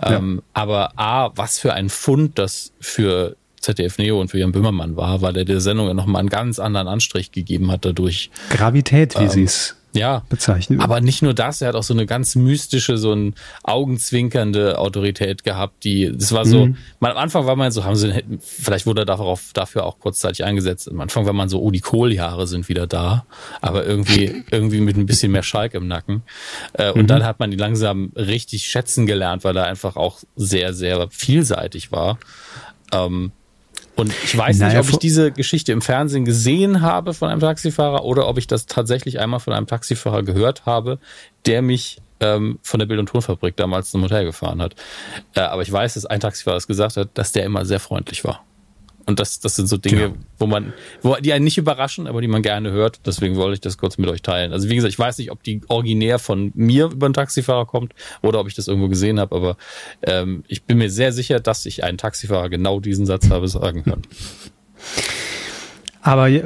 Ähm, 0.00 0.36
ja. 0.36 0.42
Aber 0.52 0.92
A, 0.96 1.32
was 1.34 1.58
für 1.58 1.74
ein 1.74 1.88
Fund 1.88 2.38
das 2.38 2.72
für 2.80 3.36
ZDF 3.64 3.98
Neo 3.98 4.20
und 4.20 4.28
für 4.28 4.38
Jan 4.38 4.52
Böhmermann 4.52 4.96
war, 4.96 5.22
weil 5.22 5.36
er 5.36 5.44
der 5.44 5.60
Sendung 5.60 5.88
ja 5.88 5.94
nochmal 5.94 6.20
einen 6.20 6.28
ganz 6.28 6.58
anderen 6.58 6.88
Anstrich 6.88 7.32
gegeben 7.32 7.70
hat 7.70 7.84
dadurch. 7.84 8.30
Gravität, 8.50 9.18
wie 9.18 9.24
ähm, 9.24 9.30
sie 9.30 9.42
es 9.44 9.76
ja, 9.94 10.24
bezeichnen. 10.28 10.80
Aber 10.80 11.00
nicht 11.00 11.22
nur 11.22 11.34
das, 11.34 11.62
er 11.62 11.68
hat 11.68 11.76
auch 11.76 11.84
so 11.84 11.94
eine 11.94 12.04
ganz 12.04 12.34
mystische, 12.34 12.98
so 12.98 13.12
ein 13.12 13.34
augenzwinkernde 13.62 14.78
Autorität 14.78 15.44
gehabt, 15.44 15.84
die, 15.84 16.12
das 16.12 16.32
war 16.32 16.44
so, 16.44 16.66
mhm. 16.66 16.76
man, 16.98 17.12
am 17.12 17.18
Anfang 17.18 17.46
war 17.46 17.54
man 17.54 17.70
so, 17.70 17.84
haben 17.84 17.94
sie, 17.94 18.12
vielleicht 18.40 18.86
wurde 18.86 19.02
er 19.02 19.04
darauf, 19.04 19.52
dafür 19.54 19.84
auch 19.86 20.00
kurzzeitig 20.00 20.44
eingesetzt. 20.44 20.90
Am 20.90 21.00
Anfang 21.00 21.26
war 21.26 21.32
man 21.32 21.48
so, 21.48 21.62
oh, 21.62 21.70
die 21.70 21.80
Kohljahre 21.80 22.48
sind 22.48 22.68
wieder 22.68 22.88
da, 22.88 23.24
aber 23.60 23.86
irgendwie, 23.86 24.42
irgendwie 24.50 24.80
mit 24.80 24.96
ein 24.96 25.06
bisschen 25.06 25.30
mehr 25.30 25.44
Schalk 25.44 25.74
im 25.74 25.86
Nacken. 25.86 26.22
Äh, 26.72 26.90
und 26.90 27.02
mhm. 27.02 27.06
dann 27.06 27.24
hat 27.24 27.38
man 27.38 27.52
die 27.52 27.56
langsam 27.56 28.10
richtig 28.16 28.66
schätzen 28.66 29.06
gelernt, 29.06 29.44
weil 29.44 29.56
er 29.56 29.66
einfach 29.66 29.94
auch 29.94 30.18
sehr, 30.34 30.74
sehr 30.74 31.06
vielseitig 31.10 31.92
war. 31.92 32.18
Ähm, 32.92 33.30
und 33.96 34.12
ich 34.24 34.36
weiß 34.36 34.58
naja, 34.58 34.78
nicht, 34.78 34.88
ob 34.88 34.92
ich 34.92 34.98
diese 34.98 35.30
Geschichte 35.30 35.72
im 35.72 35.80
Fernsehen 35.80 36.24
gesehen 36.24 36.80
habe 36.80 37.14
von 37.14 37.30
einem 37.30 37.40
Taxifahrer 37.40 38.04
oder 38.04 38.28
ob 38.28 38.38
ich 38.38 38.46
das 38.46 38.66
tatsächlich 38.66 39.20
einmal 39.20 39.40
von 39.40 39.52
einem 39.52 39.66
Taxifahrer 39.66 40.22
gehört 40.22 40.66
habe, 40.66 40.98
der 41.46 41.62
mich 41.62 41.98
ähm, 42.20 42.58
von 42.62 42.80
der 42.80 42.86
Bild- 42.86 43.00
und 43.00 43.08
Tonfabrik 43.08 43.56
damals 43.56 43.90
zum 43.90 44.02
Hotel 44.02 44.24
gefahren 44.24 44.60
hat. 44.60 44.74
Äh, 45.34 45.40
aber 45.40 45.62
ich 45.62 45.70
weiß, 45.70 45.94
dass 45.94 46.06
ein 46.06 46.20
Taxifahrer 46.20 46.56
es 46.56 46.66
gesagt 46.66 46.96
hat, 46.96 47.10
dass 47.14 47.32
der 47.32 47.44
immer 47.44 47.64
sehr 47.64 47.80
freundlich 47.80 48.24
war. 48.24 48.44
Und 49.06 49.20
das, 49.20 49.40
das 49.40 49.56
sind 49.56 49.68
so 49.68 49.76
Dinge, 49.76 50.00
ja. 50.00 50.12
wo 50.38 50.46
man, 50.46 50.72
wo, 51.02 51.14
die 51.16 51.32
einen 51.32 51.44
nicht 51.44 51.58
überraschen, 51.58 52.06
aber 52.06 52.20
die 52.20 52.28
man 52.28 52.42
gerne 52.42 52.70
hört. 52.70 53.00
Deswegen 53.06 53.36
wollte 53.36 53.54
ich 53.54 53.60
das 53.60 53.76
kurz 53.78 53.98
mit 53.98 54.08
euch 54.08 54.22
teilen. 54.22 54.52
Also 54.52 54.68
wie 54.68 54.76
gesagt, 54.76 54.92
ich 54.92 54.98
weiß 54.98 55.18
nicht, 55.18 55.30
ob 55.30 55.42
die 55.42 55.60
originär 55.68 56.18
von 56.18 56.52
mir 56.54 56.86
über 56.86 57.06
einen 57.06 57.14
Taxifahrer 57.14 57.66
kommt 57.66 57.94
oder 58.22 58.40
ob 58.40 58.48
ich 58.48 58.54
das 58.54 58.68
irgendwo 58.68 58.88
gesehen 58.88 59.20
habe, 59.20 59.34
aber 59.36 59.56
ähm, 60.02 60.44
ich 60.48 60.64
bin 60.64 60.78
mir 60.78 60.90
sehr 60.90 61.12
sicher, 61.12 61.40
dass 61.40 61.66
ich 61.66 61.84
einen 61.84 61.98
Taxifahrer 61.98 62.48
genau 62.48 62.80
diesen 62.80 63.06
Satz 63.06 63.30
habe 63.30 63.48
sagen 63.48 63.84
können. 63.84 64.02
Aber 66.04 66.28
äh, 66.28 66.42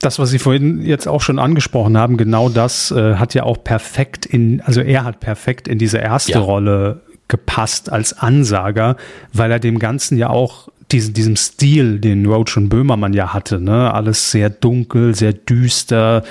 das, 0.00 0.18
was 0.18 0.30
Sie 0.30 0.40
vorhin 0.40 0.82
jetzt 0.82 1.06
auch 1.06 1.22
schon 1.22 1.38
angesprochen 1.38 1.96
haben, 1.96 2.16
genau 2.16 2.48
das 2.48 2.90
äh, 2.90 3.14
hat 3.14 3.34
ja 3.34 3.44
auch 3.44 3.62
perfekt 3.62 4.26
in, 4.26 4.60
also 4.62 4.80
er 4.80 5.04
hat 5.04 5.20
perfekt 5.20 5.68
in 5.68 5.78
diese 5.78 5.98
erste 5.98 6.32
ja. 6.32 6.40
Rolle 6.40 7.02
gepasst 7.28 7.90
als 7.90 8.18
Ansager, 8.18 8.96
weil 9.32 9.50
er 9.50 9.60
dem 9.60 9.78
Ganzen 9.78 10.18
ja 10.18 10.28
auch 10.28 10.68
diesen, 10.92 11.14
diesem 11.14 11.36
Stil, 11.36 11.98
den 11.98 12.26
Roach 12.26 12.56
und 12.56 12.68
Böhmermann 12.68 13.12
ja 13.12 13.32
hatte, 13.32 13.60
ne? 13.60 13.92
Alles 13.92 14.30
sehr 14.30 14.50
dunkel, 14.50 15.14
sehr 15.14 15.32
düster. 15.32 16.22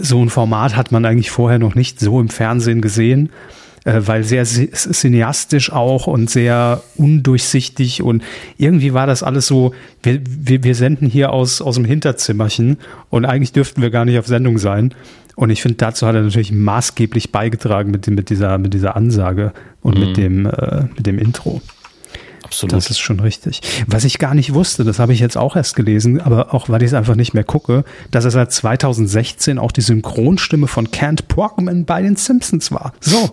So 0.00 0.22
ein 0.22 0.30
Format 0.30 0.76
hat 0.76 0.92
man 0.92 1.04
eigentlich 1.04 1.30
vorher 1.30 1.58
noch 1.58 1.74
nicht 1.74 1.98
so 1.98 2.20
im 2.20 2.28
Fernsehen 2.28 2.80
gesehen, 2.80 3.30
äh, 3.84 4.00
weil 4.04 4.22
sehr 4.22 4.44
cineastisch 4.44 5.72
auch 5.72 6.06
und 6.06 6.30
sehr 6.30 6.82
undurchsichtig 6.96 8.02
und 8.02 8.22
irgendwie 8.56 8.94
war 8.94 9.06
das 9.06 9.22
alles 9.22 9.46
so, 9.46 9.74
wir, 10.02 10.20
wir, 10.24 10.62
wir 10.62 10.74
senden 10.76 11.08
hier 11.08 11.32
aus, 11.32 11.60
aus 11.60 11.74
dem 11.74 11.84
Hinterzimmerchen 11.84 12.76
und 13.10 13.24
eigentlich 13.24 13.52
dürften 13.52 13.82
wir 13.82 13.90
gar 13.90 14.04
nicht 14.04 14.18
auf 14.18 14.26
Sendung 14.26 14.58
sein. 14.58 14.94
Und 15.34 15.50
ich 15.50 15.62
finde, 15.62 15.76
dazu 15.76 16.04
hat 16.04 16.16
er 16.16 16.22
natürlich 16.22 16.50
maßgeblich 16.50 17.30
beigetragen 17.30 17.92
mit, 17.92 18.08
dem, 18.08 18.16
mit, 18.16 18.28
dieser, 18.28 18.58
mit 18.58 18.74
dieser 18.74 18.96
Ansage 18.96 19.52
und 19.82 19.96
mhm. 19.96 20.04
mit, 20.04 20.16
dem, 20.16 20.46
äh, 20.46 20.82
mit 20.96 21.06
dem 21.06 21.16
Intro. 21.16 21.62
Absolut. 22.48 22.72
Das 22.72 22.88
ist 22.88 22.98
schon 22.98 23.20
richtig. 23.20 23.60
Was 23.86 24.04
ich 24.04 24.18
gar 24.18 24.34
nicht 24.34 24.54
wusste, 24.54 24.84
das 24.84 24.98
habe 24.98 25.12
ich 25.12 25.20
jetzt 25.20 25.36
auch 25.36 25.54
erst 25.54 25.76
gelesen, 25.76 26.20
aber 26.20 26.54
auch 26.54 26.70
weil 26.70 26.82
ich 26.82 26.88
es 26.88 26.94
einfach 26.94 27.14
nicht 27.14 27.34
mehr 27.34 27.44
gucke, 27.44 27.84
dass 28.10 28.24
er 28.24 28.30
seit 28.30 28.52
2016 28.52 29.58
auch 29.58 29.70
die 29.70 29.82
Synchronstimme 29.82 30.66
von 30.66 30.90
Kent 30.90 31.28
Brockman 31.28 31.84
bei 31.84 32.00
den 32.00 32.16
Simpsons 32.16 32.72
war. 32.72 32.94
So. 33.00 33.30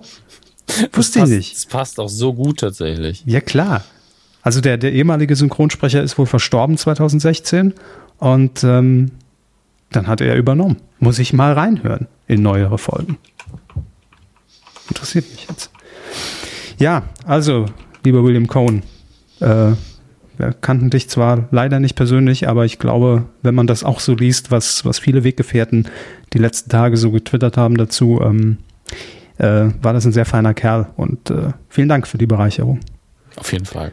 Wusste 0.94 1.20
ich 1.20 1.26
nicht. 1.26 1.56
Das 1.56 1.66
passt 1.66 2.00
auch 2.00 2.10
so 2.10 2.34
gut 2.34 2.60
tatsächlich. 2.60 3.24
Ja, 3.26 3.40
klar. 3.40 3.84
Also 4.42 4.62
der, 4.62 4.78
der 4.78 4.92
ehemalige 4.92 5.36
Synchronsprecher 5.36 6.04
ist 6.04 6.18
wohl 6.18 6.26
verstorben 6.26 6.78
2016 6.78 7.74
und 8.20 8.64
ähm, 8.64 9.12
dann 9.92 10.08
hat 10.08 10.22
er 10.22 10.36
übernommen. 10.36 10.78
Muss 11.00 11.20
ich 11.20 11.34
mal 11.34 11.54
reinhören 11.54 12.08
in 12.28 12.42
neuere 12.42 12.78
Folgen. 12.78 13.18
Interessiert 14.90 15.32
mich 15.32 15.48
jetzt. 15.48 15.72
Ja, 16.78 17.04
also, 17.26 17.66
lieber 18.04 18.24
William 18.24 18.48
Cohn, 18.48 18.84
äh, 19.46 19.76
wir 20.38 20.54
kannten 20.54 20.90
dich 20.90 21.10
zwar 21.10 21.48
leider 21.52 21.80
nicht 21.80 21.96
persönlich, 21.96 22.50
aber 22.50 22.66
ich 22.66 22.80
glaube, 22.80 23.26
wenn 23.42 23.56
man 23.56 23.68
das 23.68 23.84
auch 23.84 24.00
so 24.00 24.14
liest, 24.14 24.52
was, 24.52 24.84
was 24.84 25.00
viele 25.00 25.24
Weggefährten 25.24 25.88
die 26.34 26.40
letzten 26.40 26.70
Tage 26.70 26.98
so 26.98 27.12
getwittert 27.12 27.58
haben 27.58 27.78
dazu, 27.78 28.20
ähm, 28.22 28.58
äh, 29.38 29.70
war 29.82 29.94
das 29.94 30.06
ein 30.06 30.12
sehr 30.12 30.26
feiner 30.26 30.54
Kerl 30.54 30.88
und 30.98 31.30
äh, 31.30 31.50
vielen 31.70 31.90
Dank 31.90 32.08
für 32.08 32.18
die 32.18 32.26
Bereicherung. 32.26 32.80
Auf 33.38 33.52
jeden 33.52 33.66
Fall. 33.66 33.92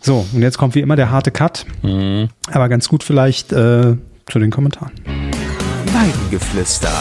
So, 0.00 0.26
und 0.32 0.40
jetzt 0.40 0.56
kommt 0.56 0.74
wie 0.74 0.80
immer 0.80 0.96
der 0.96 1.10
harte 1.10 1.30
Cut, 1.30 1.66
mhm. 1.82 2.28
aber 2.50 2.68
ganz 2.68 2.88
gut 2.88 3.04
vielleicht 3.04 3.52
äh, 3.52 3.96
zu 4.26 4.38
den 4.38 4.50
Kommentaren. 4.50 4.92
Weidengeflüster. 5.92 6.92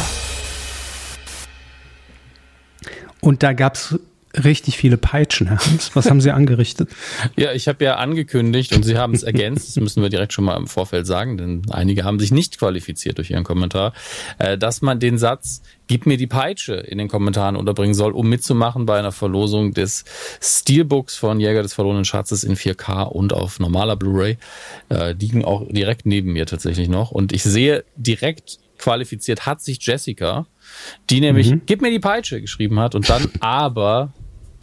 Und 3.21 3.43
da 3.43 3.53
gab 3.53 3.75
es 3.75 3.99
richtig 4.43 4.77
viele 4.77 4.97
Peitschen. 4.97 5.49
Was 5.93 6.09
haben 6.09 6.21
Sie 6.21 6.31
angerichtet? 6.31 6.89
Ja, 7.35 7.53
ich 7.53 7.67
habe 7.67 7.83
ja 7.83 7.95
angekündigt 7.95 8.75
und 8.75 8.83
Sie 8.83 8.97
haben 8.97 9.13
es 9.13 9.23
ergänzt, 9.23 9.67
das 9.67 9.81
müssen 9.81 10.01
wir 10.01 10.09
direkt 10.09 10.33
schon 10.33 10.45
mal 10.45 10.57
im 10.57 10.67
Vorfeld 10.67 11.07
sagen, 11.07 11.37
denn 11.37 11.61
einige 11.69 12.03
haben 12.03 12.19
sich 12.19 12.31
nicht 12.31 12.57
qualifiziert 12.59 13.17
durch 13.17 13.31
Ihren 13.31 13.43
Kommentar, 13.43 13.93
äh, 14.39 14.57
dass 14.57 14.81
man 14.81 14.99
den 14.99 15.17
Satz 15.17 15.61
Gib 15.87 16.05
mir 16.05 16.17
die 16.17 16.27
Peitsche 16.27 16.75
in 16.75 16.99
den 16.99 17.07
Kommentaren 17.07 17.55
unterbringen 17.55 17.95
soll, 17.95 18.11
um 18.11 18.29
mitzumachen 18.29 18.85
bei 18.85 18.99
einer 18.99 19.11
Verlosung 19.11 19.73
des 19.73 20.05
Steelbooks 20.39 21.15
von 21.15 21.39
Jäger 21.39 21.63
des 21.63 21.73
verlorenen 21.73 22.05
Schatzes 22.05 22.43
in 22.43 22.55
4K 22.55 23.07
und 23.07 23.33
auf 23.33 23.59
normaler 23.59 23.95
Blu-ray. 23.95 24.37
Äh, 24.89 25.15
die 25.15 25.29
liegen 25.29 25.45
auch 25.45 25.65
direkt 25.67 26.05
neben 26.05 26.33
mir 26.33 26.45
tatsächlich 26.45 26.89
noch. 26.89 27.11
Und 27.11 27.31
ich 27.33 27.43
sehe 27.43 27.83
direkt 27.95 28.59
qualifiziert 28.77 29.45
hat 29.45 29.61
sich 29.61 29.85
Jessica, 29.85 30.47
die 31.09 31.21
nämlich 31.21 31.51
mhm. 31.51 31.61
Gib 31.65 31.81
mir 31.81 31.91
die 31.91 31.99
Peitsche 31.99 32.41
geschrieben 32.41 32.79
hat 32.79 32.95
und 32.95 33.09
dann 33.09 33.29
aber 33.39 34.13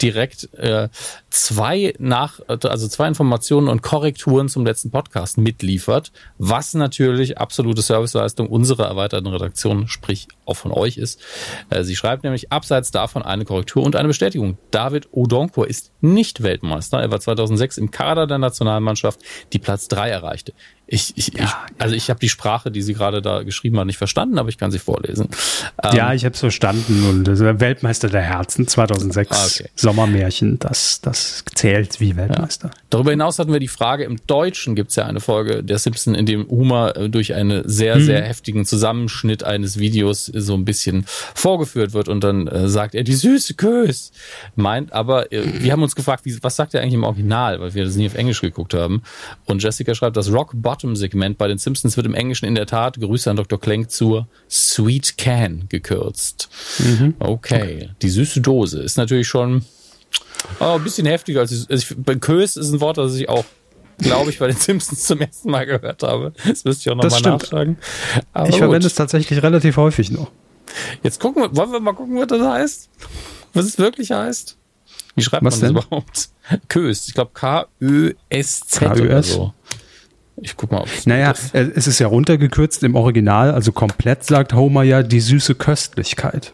direkt 0.01 0.53
äh, 0.53 0.89
zwei 1.29 1.93
nach, 1.99 2.39
also 2.47 2.87
zwei 2.87 3.07
Informationen 3.07 3.67
und 3.67 3.81
Korrekturen 3.81 4.49
zum 4.49 4.65
letzten 4.65 4.91
Podcast 4.91 5.37
mitliefert, 5.37 6.11
was 6.37 6.73
natürlich 6.73 7.37
absolute 7.37 7.81
Serviceleistung 7.81 8.47
unserer 8.47 8.85
erweiterten 8.85 9.27
Redaktion, 9.27 9.87
sprich 9.87 10.27
auch 10.45 10.55
von 10.55 10.71
euch 10.71 10.97
ist. 10.97 11.21
Äh, 11.69 11.83
sie 11.83 11.95
schreibt 11.95 12.23
nämlich 12.23 12.51
abseits 12.51 12.91
davon 12.91 13.23
eine 13.23 13.45
Korrektur 13.45 13.83
und 13.83 13.95
eine 13.95 14.07
Bestätigung. 14.07 14.57
David 14.71 15.09
Odonkor 15.11 15.67
ist 15.67 15.91
nicht 16.01 16.43
Weltmeister. 16.43 16.99
Er 16.99 17.11
war 17.11 17.19
2006 17.19 17.77
im 17.77 17.91
Kader 17.91 18.27
der 18.27 18.37
Nationalmannschaft, 18.37 19.21
die 19.53 19.59
Platz 19.59 19.87
drei 19.87 20.09
erreichte. 20.09 20.53
Ich, 20.89 21.13
ich, 21.17 21.33
ja, 21.33 21.43
ich 21.43 21.81
also 21.81 21.95
ich 21.95 22.09
habe 22.09 22.19
die 22.19 22.29
Sprache, 22.29 22.71
die 22.71 22.81
sie 22.81 22.93
gerade 22.93 23.21
da 23.21 23.43
geschrieben 23.43 23.77
hat, 23.77 23.87
nicht 23.87 23.97
verstanden, 23.97 24.39
aber 24.39 24.47
ich 24.47 24.57
kann 24.57 24.71
sie 24.71 24.79
vorlesen. 24.79 25.27
Ja, 25.83 26.11
ähm, 26.11 26.15
ich 26.15 26.23
habe 26.23 26.33
es 26.33 26.39
verstanden 26.39 27.03
und 27.09 27.27
Weltmeister 27.59 28.09
der 28.09 28.21
Herzen 28.21 28.67
2006 28.67 29.31
ah, 29.31 29.45
okay. 29.45 29.69
Sommermärchen, 29.75 30.59
das 30.59 31.01
das 31.01 31.43
zählt 31.53 31.99
wie 31.99 32.15
Weltmeister. 32.15 32.69
Ja. 32.69 32.81
Darüber 32.89 33.11
hinaus 33.11 33.37
hatten 33.37 33.51
wir 33.51 33.59
die 33.59 33.67
Frage, 33.67 34.05
im 34.05 34.17
Deutschen 34.27 34.75
gibt 34.75 34.91
es 34.91 34.95
ja 34.95 35.05
eine 35.05 35.19
Folge 35.19 35.61
der 35.61 35.77
Simpson, 35.77 36.15
in 36.15 36.25
dem 36.25 36.47
Humor 36.49 36.95
äh, 36.95 37.09
durch 37.09 37.33
einen 37.33 37.67
sehr 37.67 37.95
hm. 37.95 38.05
sehr 38.05 38.21
heftigen 38.23 38.65
Zusammenschnitt 38.65 39.43
eines 39.43 39.77
Videos 39.77 40.25
so 40.25 40.53
ein 40.53 40.63
bisschen 40.63 41.05
vorgeführt 41.05 41.91
wird 41.91 42.07
und 42.07 42.23
dann 42.23 42.47
äh, 42.47 42.69
sagt 42.69 42.95
er 42.95 43.03
die 43.03 43.13
süße 43.13 43.55
Kös 43.55 44.13
meint, 44.55 44.93
aber 44.93 45.33
äh, 45.33 45.43
wir 45.61 45.73
haben 45.73 45.83
uns 45.83 45.95
gefragt, 45.95 46.23
wie, 46.23 46.41
was 46.41 46.55
sagt 46.55 46.73
er 46.73 46.81
eigentlich 46.81 46.93
im 46.93 47.03
Original, 47.03 47.59
weil 47.59 47.73
wir 47.73 47.83
das 47.83 47.95
nie 47.95 48.07
auf 48.07 48.15
Englisch 48.15 48.39
geguckt 48.39 48.73
haben 48.73 49.03
und 49.45 49.61
Jessica 49.61 49.93
schreibt, 49.93 50.15
das 50.15 50.31
Rock 50.31 50.51
Bottom 50.53 50.76
Bottom-Segment 50.77 51.37
bei 51.37 51.47
den 51.47 51.57
Simpsons 51.57 51.97
wird 51.97 52.05
im 52.05 52.13
Englischen 52.13 52.45
in 52.45 52.55
der 52.55 52.67
Tat, 52.67 52.99
Grüße 52.99 53.29
an 53.29 53.35
Dr. 53.35 53.59
Klenk, 53.59 53.89
zur 53.89 54.27
Sweet 54.49 55.17
Can 55.17 55.65
gekürzt. 55.69 56.49
Mhm. 56.79 57.15
Okay. 57.19 57.55
okay. 57.55 57.89
Die 58.01 58.09
süße 58.09 58.41
Dose 58.41 58.81
ist 58.81 58.97
natürlich 58.97 59.27
schon 59.27 59.65
oh, 60.59 60.75
ein 60.75 60.83
bisschen 60.83 61.07
heftiger 61.07 61.41
als 61.41 61.51
ich, 61.51 61.69
also 61.69 61.95
ich, 62.07 62.21
Kös 62.21 62.57
ist 62.57 62.71
ein 62.71 62.79
Wort, 62.79 62.97
das 62.97 63.15
ich 63.15 63.27
auch 63.27 63.45
glaube 63.97 64.29
ich, 64.29 64.37
bei 64.37 64.45
den 64.45 64.55
Simpsons 64.55 65.05
zum 65.05 65.19
ersten 65.21 65.49
Mal 65.49 65.65
gehört 65.65 66.03
habe. 66.03 66.31
Das 66.47 66.63
müsste 66.63 66.81
ich 66.81 66.89
auch 66.91 67.01
nochmal 67.01 67.21
nachfragen. 67.21 67.77
Aber 68.31 68.47
ich 68.47 68.57
verwende 68.57 68.85
es 68.85 68.93
tatsächlich 68.93 69.41
relativ 69.41 69.77
häufig 69.77 70.11
noch. 70.11 70.29
Jetzt 71.01 71.19
gucken 71.19 71.41
wir, 71.41 71.55
wollen 71.55 71.71
wir 71.71 71.79
mal 71.79 71.93
gucken, 71.93 72.15
was 72.15 72.27
das 72.27 72.41
heißt? 72.41 72.89
Was 73.53 73.65
es 73.65 73.79
wirklich 73.79 74.11
heißt? 74.11 74.55
Wie 75.15 75.23
schreibt 75.23 75.43
was 75.43 75.59
man 75.61 75.73
das 75.73 75.83
überhaupt? 75.85 76.29
Kös. 76.67 77.07
Ich 77.07 77.15
glaube 77.15 77.31
K-Ö-S-Z 77.33 79.01
oder 79.01 79.23
so. 79.23 79.53
Ich 80.41 80.55
guck 80.55 80.71
mal, 80.71 80.81
ob. 80.81 80.89
Naja, 81.05 81.33
äh, 81.53 81.67
es 81.75 81.87
ist 81.87 81.99
ja 81.99 82.07
runtergekürzt 82.07 82.83
im 82.83 82.95
Original, 82.95 83.51
also 83.51 83.71
komplett 83.71 84.23
sagt 84.23 84.53
Homer 84.53 84.83
ja 84.83 85.03
die 85.03 85.19
süße 85.19 85.55
Köstlichkeit. 85.55 86.53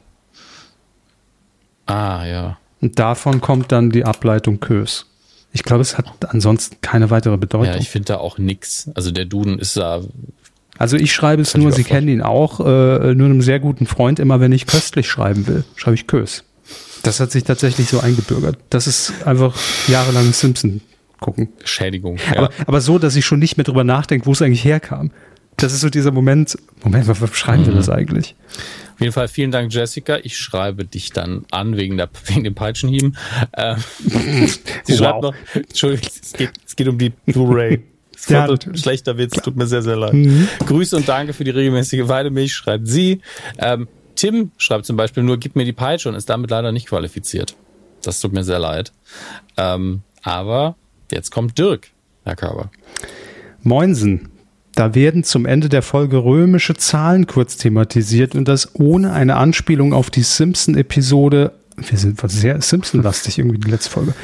Ah, 1.86 2.26
ja. 2.26 2.58
Und 2.82 3.00
davon 3.00 3.42
kommt 3.42 3.72
dann 3.72 3.90
die 3.90 4.06
Ableitung 4.06 4.60
Kös. 4.60 5.06
Ich 5.52 5.64
glaube, 5.64 5.82
es 5.82 5.98
hat 5.98 6.08
ansonsten 6.30 6.78
keine 6.82 7.10
weitere 7.10 7.38
Bedeutung. 7.38 7.74
Ja, 7.74 7.80
ich 7.80 7.90
finde 7.90 8.14
da 8.14 8.18
auch 8.18 8.38
nix. 8.38 8.90
Also 8.96 9.12
der 9.12 9.26
Duden 9.26 9.60
ist 9.60 9.78
da. 9.78 10.02
Also 10.78 10.98
ich 10.98 11.14
schreibe 11.14 11.42
es 11.42 11.56
nur, 11.56 11.72
Sie 11.72 11.84
kennen 11.84 12.08
ihn 12.08 12.22
auch, 12.22 12.60
äh, 12.60 13.14
nur 13.14 13.28
einem 13.28 13.42
sehr 13.42 13.60
guten 13.60 13.86
Freund, 13.86 14.20
immer 14.20 14.40
wenn 14.40 14.52
ich 14.52 14.66
köstlich 14.66 15.08
schreiben 15.08 15.46
will, 15.46 15.64
schreibe 15.76 15.96
ich 15.96 16.08
Kös. 16.08 16.44
Das 17.04 17.20
hat 17.20 17.32
sich 17.32 17.44
tatsächlich 17.44 17.90
so 17.90 18.00
eingebürgert. 18.00 18.58
Das 18.70 18.88
ist 18.88 19.28
einfach 19.28 19.56
jahrelang 19.88 20.34
Simpson 20.34 20.82
gucken. 21.24 21.50
Schädigung. 21.64 22.18
Ja. 22.18 22.38
Aber, 22.38 22.50
aber 22.68 22.82
so, 22.82 23.00
dass 23.00 23.16
ich 23.16 23.26
schon 23.26 23.40
nicht 23.40 23.58
mehr 23.58 23.64
drüber 23.64 23.84
nachdenke, 23.84 24.28
wo 24.28 24.34
es 24.34 24.42
eigentlich 24.42 24.64
herkam. 24.64 25.12
das 25.58 25.74
ist 25.74 25.82
so 25.82 25.90
dieser 25.90 26.12
Moment, 26.12 26.58
Moment, 26.84 27.08
was 27.08 27.20
beschreiben 27.20 27.64
mhm. 27.64 27.68
wir 27.68 27.74
das 27.74 27.90
eigentlich? 27.90 28.36
Auf 28.94 29.00
jeden 29.00 29.14
Fall 29.14 29.28
vielen 29.28 29.52
Dank, 29.52 29.74
Jessica. 29.74 30.18
Ich 30.22 30.38
schreibe 30.38 30.86
dich 30.86 31.12
dann 31.12 31.46
an 31.50 31.78
wegen, 31.78 31.98
der, 31.98 32.10
wegen 32.26 32.44
dem 32.44 32.54
Peitschenhieben. 32.54 33.18
Ähm, 33.58 33.78
sie 34.04 34.94
wow. 34.94 34.98
schreibt 34.98 35.22
noch, 35.24 35.36
Entschuldigung, 35.56 36.10
es 36.22 36.34
geht, 36.34 36.52
es 36.66 36.76
geht 36.76 36.88
um 36.88 36.98
die 36.98 37.10
Blu-ray. 37.10 37.84
Ja, 38.30 38.48
schlechter 38.74 39.18
Witz, 39.18 39.34
tut 39.42 39.58
mir 39.58 39.68
sehr, 39.68 39.82
sehr 39.82 39.98
leid. 39.98 40.14
Mhm. 40.14 40.48
Grüße 40.66 40.96
und 40.96 41.10
danke 41.10 41.34
für 41.34 41.44
die 41.44 41.52
regelmäßige 41.52 42.08
Weidemilch, 42.08 42.54
schreibt 42.54 42.88
sie. 42.88 43.20
Ähm, 43.58 43.90
Tim 44.16 44.52
schreibt 44.58 44.86
zum 44.86 44.96
Beispiel 44.96 45.24
nur, 45.24 45.38
gib 45.38 45.58
mir 45.58 45.66
die 45.66 45.74
Peitsche 45.74 46.08
und 46.08 46.16
ist 46.16 46.30
damit 46.30 46.50
leider 46.50 46.72
nicht 46.72 46.88
qualifiziert. 46.88 47.58
Das 48.02 48.22
tut 48.22 48.32
mir 48.32 48.46
sehr 48.46 48.60
leid. 48.60 48.94
Ähm, 49.58 50.04
aber 50.22 50.76
jetzt 51.12 51.32
kommt 51.32 51.58
Dirk, 51.58 51.90
Herr 52.24 52.36
Körber. 52.36 52.72
Moinsen. 53.62 54.30
Da 54.76 54.96
werden 54.96 55.24
zum 55.24 55.46
Ende 55.46 55.70
der 55.70 55.84
Folge 55.84 56.18
römische 56.18 56.74
Zahlen 56.74 57.28
kurz 57.28 57.58
thematisiert 57.58 58.34
und 58.34 58.48
das 58.48 58.74
ohne 58.74 59.14
eine 59.14 59.36
Anspielung 59.36 59.94
auf 59.94 60.10
die 60.10 60.24
Simpson-Episode. 60.24 61.54
Wir 61.78 61.98
sind 61.98 62.20
sehr 62.26 62.60
Simpson-lastig 62.60 63.38
irgendwie 63.38 63.60
die 63.60 63.70
letzte 63.70 63.92
Folge. 63.92 64.16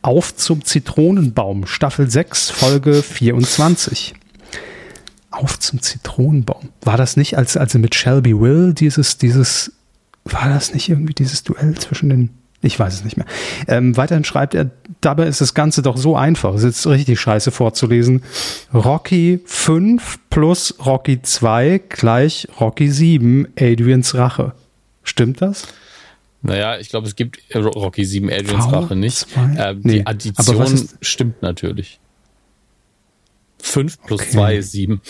Auf 0.00 0.34
zum 0.34 0.64
Zitronenbaum, 0.64 1.66
Staffel 1.66 2.10
6, 2.10 2.50
Folge 2.50 3.02
24. 3.02 4.14
Auf 5.30 5.58
zum 5.58 5.82
Zitronenbaum. 5.82 6.70
War 6.82 6.96
das 6.96 7.18
nicht, 7.18 7.36
als, 7.36 7.58
als 7.58 7.74
mit 7.74 7.94
Shelby 7.94 8.38
Will 8.40 8.72
dieses, 8.72 9.18
dieses, 9.18 9.72
war 10.24 10.48
das 10.48 10.72
nicht 10.72 10.88
irgendwie 10.88 11.14
dieses 11.14 11.42
Duell 11.42 11.76
zwischen 11.76 12.08
den 12.08 12.30
ich 12.60 12.78
weiß 12.78 12.94
es 12.94 13.04
nicht 13.04 13.16
mehr. 13.16 13.26
Ähm, 13.68 13.96
weiterhin 13.96 14.24
schreibt 14.24 14.54
er, 14.54 14.70
dabei 15.00 15.26
ist 15.26 15.40
das 15.40 15.54
Ganze 15.54 15.82
doch 15.82 15.96
so 15.96 16.16
einfach. 16.16 16.54
Es 16.54 16.64
ist 16.64 16.86
richtig 16.86 17.20
scheiße 17.20 17.52
vorzulesen. 17.52 18.22
Rocky 18.74 19.40
5 19.44 20.18
plus 20.28 20.74
Rocky 20.84 21.22
2 21.22 21.82
gleich 21.88 22.48
Rocky 22.60 22.90
7, 22.90 23.48
Adrians 23.58 24.14
Rache. 24.14 24.54
Stimmt 25.04 25.40
das? 25.40 25.68
Naja, 26.42 26.78
ich 26.78 26.88
glaube, 26.88 27.06
es 27.06 27.14
gibt 27.14 27.38
Rocky 27.54 28.04
7 28.04 28.30
Adrians 28.30 28.64
v 28.64 28.70
Rache 28.70 28.96
nicht. 28.96 29.26
Nee, 29.82 29.98
die 29.98 30.06
Addition 30.06 30.88
stimmt 31.00 31.42
natürlich. 31.42 32.00
5 33.62 34.02
plus 34.02 34.20
okay. 34.20 34.30
2 34.30 34.56
ist 34.56 34.72
7. 34.72 35.00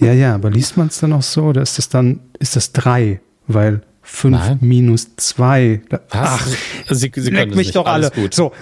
Ja, 0.00 0.12
ja, 0.12 0.34
aber 0.34 0.50
liest 0.50 0.76
man 0.76 0.88
es 0.88 0.98
dann 0.98 1.12
auch 1.12 1.22
so 1.22 1.44
oder 1.44 1.62
ist 1.62 1.78
das 1.78 1.88
dann, 1.88 2.20
ist 2.38 2.56
das 2.56 2.72
3? 2.72 3.20
Weil 3.46 3.82
5 4.10 4.36
Nein. 4.36 4.58
minus 4.60 5.16
2. 5.16 5.82
Ach, 6.10 6.46
Sie, 6.90 7.12
Sie 7.14 7.30
leck 7.30 7.54
mich 7.54 7.72
doch 7.72 7.86
alle. 7.86 8.10
Gut. 8.10 8.34
So, 8.34 8.52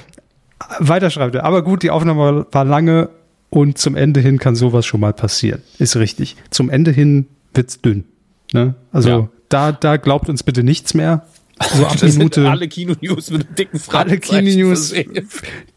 weiter 0.78 1.10
schreibt 1.10 1.34
er. 1.34 1.44
Aber 1.44 1.62
gut, 1.62 1.82
die 1.82 1.90
Aufnahme 1.90 2.46
war 2.50 2.64
lange 2.64 3.08
und 3.50 3.78
zum 3.78 3.96
Ende 3.96 4.20
hin 4.20 4.38
kann 4.38 4.54
sowas 4.54 4.84
schon 4.86 5.00
mal 5.00 5.12
passieren. 5.12 5.62
Ist 5.78 5.96
richtig. 5.96 6.36
Zum 6.50 6.68
Ende 6.70 6.90
hin 6.90 7.26
wird's 7.54 7.80
dünn. 7.80 8.04
Ne? 8.52 8.74
Also 8.92 9.08
ja. 9.08 9.28
da, 9.48 9.72
da 9.72 9.96
glaubt 9.96 10.28
uns 10.28 10.42
bitte 10.42 10.62
nichts 10.62 10.94
mehr. 10.94 11.26
So 11.74 11.86
ab 11.86 11.96
das 12.00 12.16
Minute. 12.16 12.48
alle 12.48 12.68
Kino-News 12.68 13.30
mit 13.30 13.46
einem 13.46 13.54
dicken 13.54 13.80
Alle 13.88 14.18
Kino-News, 14.18 14.94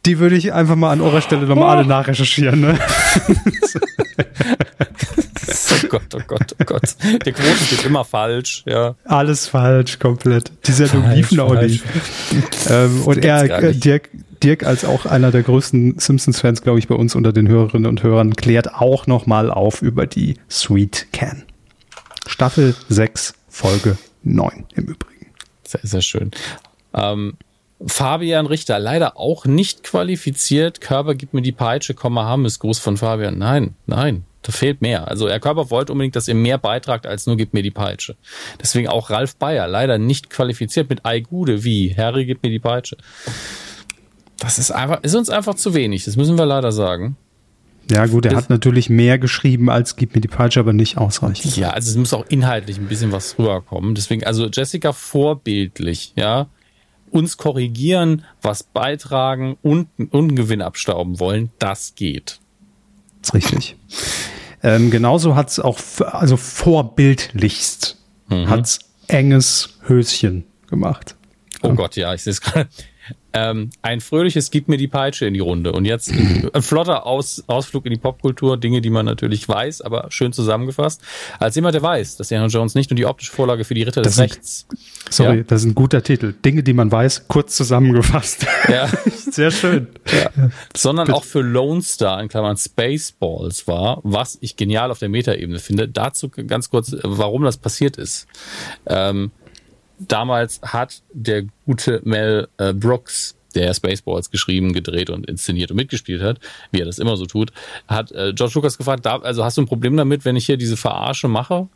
die 0.05 0.19
würde 0.19 0.35
ich 0.35 0.53
einfach 0.53 0.75
mal 0.75 0.91
an 0.91 1.01
eurer 1.01 1.21
Stelle 1.21 1.47
nochmal 1.47 1.77
alle 1.77 1.87
nachrecherchieren. 1.87 2.59
Ne? 2.59 2.77
oh 5.91 5.97
Gott, 5.97 6.15
oh 6.15 6.21
Gott, 6.27 6.55
oh 6.59 6.63
Gott. 6.65 6.95
Der 7.25 7.33
Quote 7.33 7.63
steht 7.65 7.85
immer 7.85 8.05
falsch, 8.05 8.63
ja. 8.65 8.95
Alles 9.05 9.47
falsch, 9.47 9.99
komplett. 9.99 10.51
Die 10.65 10.71
Sendung 10.71 11.09
lief 11.11 11.31
noch 11.31 11.59
nicht. 11.61 11.83
Ähm, 12.69 13.03
und 13.03 13.23
er, 13.23 13.73
Dirk, 13.73 14.09
Dirk 14.43 14.63
als 14.63 14.85
auch 14.85 15.05
einer 15.05 15.31
der 15.31 15.43
größten 15.43 15.99
Simpsons-Fans, 15.99 16.61
glaube 16.61 16.79
ich, 16.79 16.87
bei 16.87 16.95
uns 16.95 17.15
unter 17.15 17.33
den 17.33 17.47
Hörerinnen 17.47 17.89
und 17.89 18.03
Hörern, 18.03 18.35
klärt 18.35 18.73
auch 18.75 19.07
nochmal 19.07 19.51
auf 19.51 19.81
über 19.81 20.07
die 20.07 20.37
Sweet 20.49 21.07
Can. 21.11 21.43
Staffel 22.27 22.75
6, 22.89 23.33
Folge 23.49 23.97
9 24.23 24.65
im 24.75 24.83
Übrigen. 24.85 25.27
Sehr, 25.63 25.81
sehr 25.83 26.01
schön. 26.01 26.31
Ähm, 26.93 27.33
Fabian 27.85 28.45
Richter, 28.45 28.79
leider 28.79 29.17
auch 29.17 29.45
nicht 29.45 29.83
qualifiziert. 29.83 30.81
Körper 30.81 31.15
gibt 31.15 31.33
mir 31.33 31.41
die 31.41 31.51
Peitsche, 31.51 31.93
Komma 31.93 32.25
Hammes. 32.25 32.59
Gruß 32.59 32.79
von 32.79 32.97
Fabian. 32.97 33.37
Nein, 33.37 33.75
nein, 33.87 34.23
da 34.41 34.51
fehlt 34.51 34.81
mehr. 34.81 35.07
Also 35.07 35.29
Herr 35.29 35.39
Körper 35.39 35.69
wollte 35.69 35.91
unbedingt, 35.91 36.15
dass 36.15 36.27
ihr 36.27 36.35
mehr 36.35 36.57
beitragt 36.57 37.05
als 37.05 37.27
nur 37.27 37.37
gibt 37.37 37.53
mir 37.53 37.63
die 37.63 37.71
Peitsche. 37.71 38.15
Deswegen 38.59 38.87
auch 38.87 39.09
Ralf 39.09 39.35
Bayer, 39.35 39.67
leider 39.67 39.97
nicht 39.97 40.29
qualifiziert 40.29 40.89
mit 40.89 41.01
Gude 41.29 41.63
wie 41.63 41.95
Harry 41.95 42.25
gibt 42.25 42.43
mir 42.43 42.49
die 42.49 42.59
Peitsche. 42.59 42.97
Das 44.39 44.57
ist 44.57 44.71
einfach, 44.71 45.03
ist 45.03 45.15
uns 45.15 45.29
einfach 45.29 45.53
zu 45.53 45.73
wenig. 45.73 46.05
Das 46.05 46.15
müssen 46.15 46.37
wir 46.37 46.45
leider 46.45 46.71
sagen. 46.71 47.15
Ja, 47.89 48.05
gut, 48.05 48.25
er 48.25 48.35
hat 48.35 48.49
natürlich 48.49 48.89
mehr 48.89 49.19
geschrieben 49.19 49.69
als 49.69 49.95
Gib 49.95 50.15
mir 50.15 50.21
die 50.21 50.27
Peitsche, 50.27 50.59
aber 50.59 50.73
nicht 50.73 50.97
ausreichend. 50.97 51.57
Ja, 51.57 51.71
also 51.71 51.91
es 51.91 51.97
muss 51.97 52.13
auch 52.13 52.25
inhaltlich 52.29 52.77
ein 52.77 52.87
bisschen 52.87 53.11
was 53.11 53.37
rüberkommen. 53.37 53.95
Deswegen, 53.95 54.23
also 54.23 54.47
Jessica 54.47 54.93
vorbildlich, 54.93 56.13
ja. 56.15 56.47
Uns 57.09 57.35
korrigieren, 57.37 58.23
was 58.41 58.63
beitragen 58.63 59.57
und, 59.61 59.89
und 59.97 60.13
einen 60.13 60.35
Gewinn 60.35 60.61
abstauben 60.61 61.19
wollen, 61.19 61.51
das 61.59 61.95
geht. 61.95 62.40
Das 63.21 63.29
ist 63.29 63.33
richtig. 63.33 63.75
Ähm, 64.63 64.91
genauso 64.91 65.35
hat 65.35 65.49
es 65.49 65.59
auch, 65.59 65.79
also 65.99 66.37
vorbildlichst, 66.37 67.97
mhm. 68.29 68.49
hat 68.49 68.79
enges 69.07 69.77
Höschen 69.87 70.45
gemacht. 70.67 71.15
Oh. 71.63 71.73
Gott, 71.73 71.95
ja, 71.95 72.13
ich 72.13 72.23
sehe 72.23 72.31
es 72.31 72.41
gerade. 72.41 72.69
Ähm, 73.33 73.69
ein 73.81 74.01
fröhliches 74.01 74.51
Gib 74.51 74.67
mir 74.67 74.77
die 74.77 74.87
Peitsche 74.87 75.25
in 75.25 75.33
die 75.33 75.39
Runde. 75.39 75.71
Und 75.71 75.85
jetzt 75.85 76.11
ein 76.53 76.61
flotter 76.61 77.05
Aus, 77.05 77.43
Ausflug 77.47 77.85
in 77.85 77.91
die 77.91 77.99
Popkultur, 77.99 78.57
Dinge, 78.57 78.81
die 78.81 78.89
man 78.89 79.05
natürlich 79.05 79.47
weiß, 79.47 79.81
aber 79.81 80.07
schön 80.09 80.33
zusammengefasst. 80.33 81.01
Als 81.39 81.55
jemand, 81.55 81.75
der 81.75 81.81
weiß, 81.81 82.17
dass 82.17 82.31
Indiana 82.31 82.47
Jones 82.47 82.75
nicht 82.75 82.89
nur 82.89 82.95
die 82.95 83.05
optische 83.05 83.31
Vorlage 83.31 83.63
für 83.63 83.73
die 83.73 83.83
Ritter 83.83 84.01
das 84.01 84.15
des 84.15 84.15
sind, 84.15 84.31
Rechts. 84.31 84.67
Sorry, 85.09 85.37
ja. 85.37 85.43
das 85.43 85.61
ist 85.61 85.67
ein 85.67 85.75
guter 85.75 86.03
Titel. 86.03 86.33
Dinge, 86.33 86.63
die 86.63 86.73
man 86.73 86.91
weiß, 86.91 87.27
kurz 87.27 87.55
zusammengefasst. 87.55 88.45
Ja. 88.69 88.87
Sehr 89.31 89.51
schön. 89.51 89.87
Ja. 90.11 90.49
Sondern 90.75 91.07
Bitte. 91.07 91.17
auch 91.17 91.23
für 91.23 91.41
Lone 91.41 91.81
Star, 91.81 92.21
in 92.21 92.27
Klammern 92.27 92.57
Spaceballs 92.57 93.67
war, 93.67 93.99
was 94.03 94.37
ich 94.41 94.55
genial 94.55 94.91
auf 94.91 94.99
der 94.99 95.09
Metaebene 95.09 95.59
finde. 95.59 95.87
Dazu 95.87 96.29
ganz 96.29 96.69
kurz, 96.69 96.95
warum 97.03 97.43
das 97.43 97.57
passiert 97.57 97.97
ist. 97.97 98.27
Ähm, 98.87 99.31
damals 100.07 100.61
hat 100.61 101.01
der 101.13 101.43
gute 101.65 102.01
Mel 102.03 102.47
äh, 102.57 102.73
Brooks, 102.73 103.35
der 103.55 103.73
Spaceballs 103.73 104.31
geschrieben, 104.31 104.73
gedreht 104.73 105.09
und 105.09 105.25
inszeniert 105.25 105.71
und 105.71 105.77
mitgespielt 105.77 106.21
hat, 106.21 106.39
wie 106.71 106.79
er 106.79 106.85
das 106.85 106.99
immer 106.99 107.17
so 107.17 107.25
tut, 107.25 107.51
hat 107.87 108.11
äh, 108.11 108.33
George 108.33 108.53
Lucas 108.55 108.77
gefragt, 108.77 109.05
da, 109.05 109.17
also 109.17 109.43
hast 109.43 109.57
du 109.57 109.61
ein 109.61 109.67
Problem 109.67 109.97
damit, 109.97 110.23
wenn 110.23 110.35
ich 110.35 110.45
hier 110.45 110.57
diese 110.57 110.77
Verarsche 110.77 111.27
mache? 111.27 111.67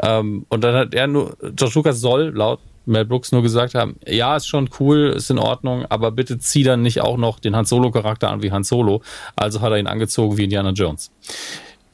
Ähm, 0.00 0.46
und 0.48 0.62
dann 0.62 0.74
hat 0.74 0.94
er 0.94 1.06
nur, 1.08 1.36
George 1.40 1.72
Lucas 1.74 2.00
soll 2.00 2.30
laut 2.34 2.60
Mel 2.86 3.04
Brooks 3.04 3.32
nur 3.32 3.42
gesagt 3.42 3.74
haben, 3.74 3.96
ja, 4.06 4.36
ist 4.36 4.46
schon 4.46 4.70
cool, 4.78 5.12
ist 5.16 5.30
in 5.30 5.38
Ordnung, 5.38 5.84
aber 5.86 6.12
bitte 6.12 6.38
zieh 6.38 6.62
dann 6.62 6.82
nicht 6.82 7.00
auch 7.00 7.16
noch 7.16 7.40
den 7.40 7.56
Han 7.56 7.64
Solo 7.64 7.90
Charakter 7.90 8.30
an 8.30 8.42
wie 8.42 8.52
Han 8.52 8.62
Solo. 8.62 9.02
Also 9.34 9.60
hat 9.60 9.72
er 9.72 9.78
ihn 9.78 9.88
angezogen 9.88 10.36
wie 10.36 10.44
Indiana 10.44 10.70
Jones. 10.70 11.10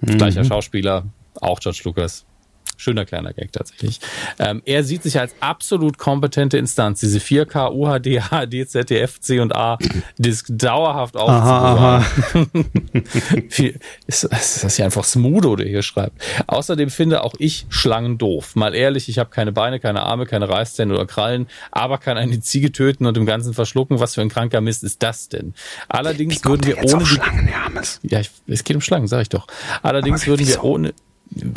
Mhm. 0.00 0.18
Gleicher 0.18 0.44
Schauspieler, 0.44 1.04
auch 1.40 1.60
George 1.60 1.80
Lucas. 1.84 2.26
Schöner 2.82 3.04
kleiner 3.04 3.32
Gag 3.32 3.52
tatsächlich. 3.52 4.00
Ähm, 4.40 4.60
er 4.64 4.82
sieht 4.82 5.04
sich 5.04 5.20
als 5.20 5.34
absolut 5.38 5.98
kompetente 5.98 6.58
Instanz, 6.58 6.98
diese 6.98 7.20
4K 7.20 7.70
UHD, 7.72 8.20
HD, 8.30 8.68
ZDF, 8.68 9.20
C 9.20 9.38
und 9.38 9.54
A 9.54 9.78
Disk 10.18 10.48
dauerhaft 10.50 11.16
aufzubewahren. 11.16 12.04
ist, 14.08 14.24
ist 14.24 14.64
das 14.64 14.76
hier 14.76 14.84
einfach 14.84 15.04
Smudo, 15.04 15.54
der 15.54 15.68
hier 15.68 15.82
schreibt. 15.82 16.20
Außerdem 16.48 16.90
finde 16.90 17.22
auch 17.22 17.34
ich 17.38 17.66
Schlangen 17.68 18.18
doof. 18.18 18.56
Mal 18.56 18.74
ehrlich, 18.74 19.08
ich 19.08 19.20
habe 19.20 19.30
keine 19.30 19.52
Beine, 19.52 19.78
keine 19.78 20.02
Arme, 20.02 20.26
keine 20.26 20.48
Reißzähne 20.48 20.92
oder 20.92 21.06
Krallen, 21.06 21.46
aber 21.70 21.98
kann 21.98 22.16
eine 22.16 22.40
Ziege 22.40 22.72
töten 22.72 23.06
und 23.06 23.16
im 23.16 23.26
Ganzen 23.26 23.54
verschlucken. 23.54 24.00
Was 24.00 24.16
für 24.16 24.22
ein 24.22 24.28
kranker 24.28 24.60
Mist 24.60 24.82
ist 24.82 25.04
das 25.04 25.28
denn? 25.28 25.54
Allerdings 25.88 26.44
würden 26.44 26.66
wir 26.66 26.78
ohne 26.82 27.06
Schlangen, 27.06 27.48
ja, 28.02 28.18
ich, 28.18 28.30
es 28.48 28.64
geht 28.64 28.74
um 28.74 28.82
Schlangen, 28.82 29.06
sag 29.06 29.22
ich 29.22 29.28
doch. 29.28 29.46
Allerdings 29.82 30.26
würden 30.26 30.48
wir 30.48 30.64
ohne 30.64 30.94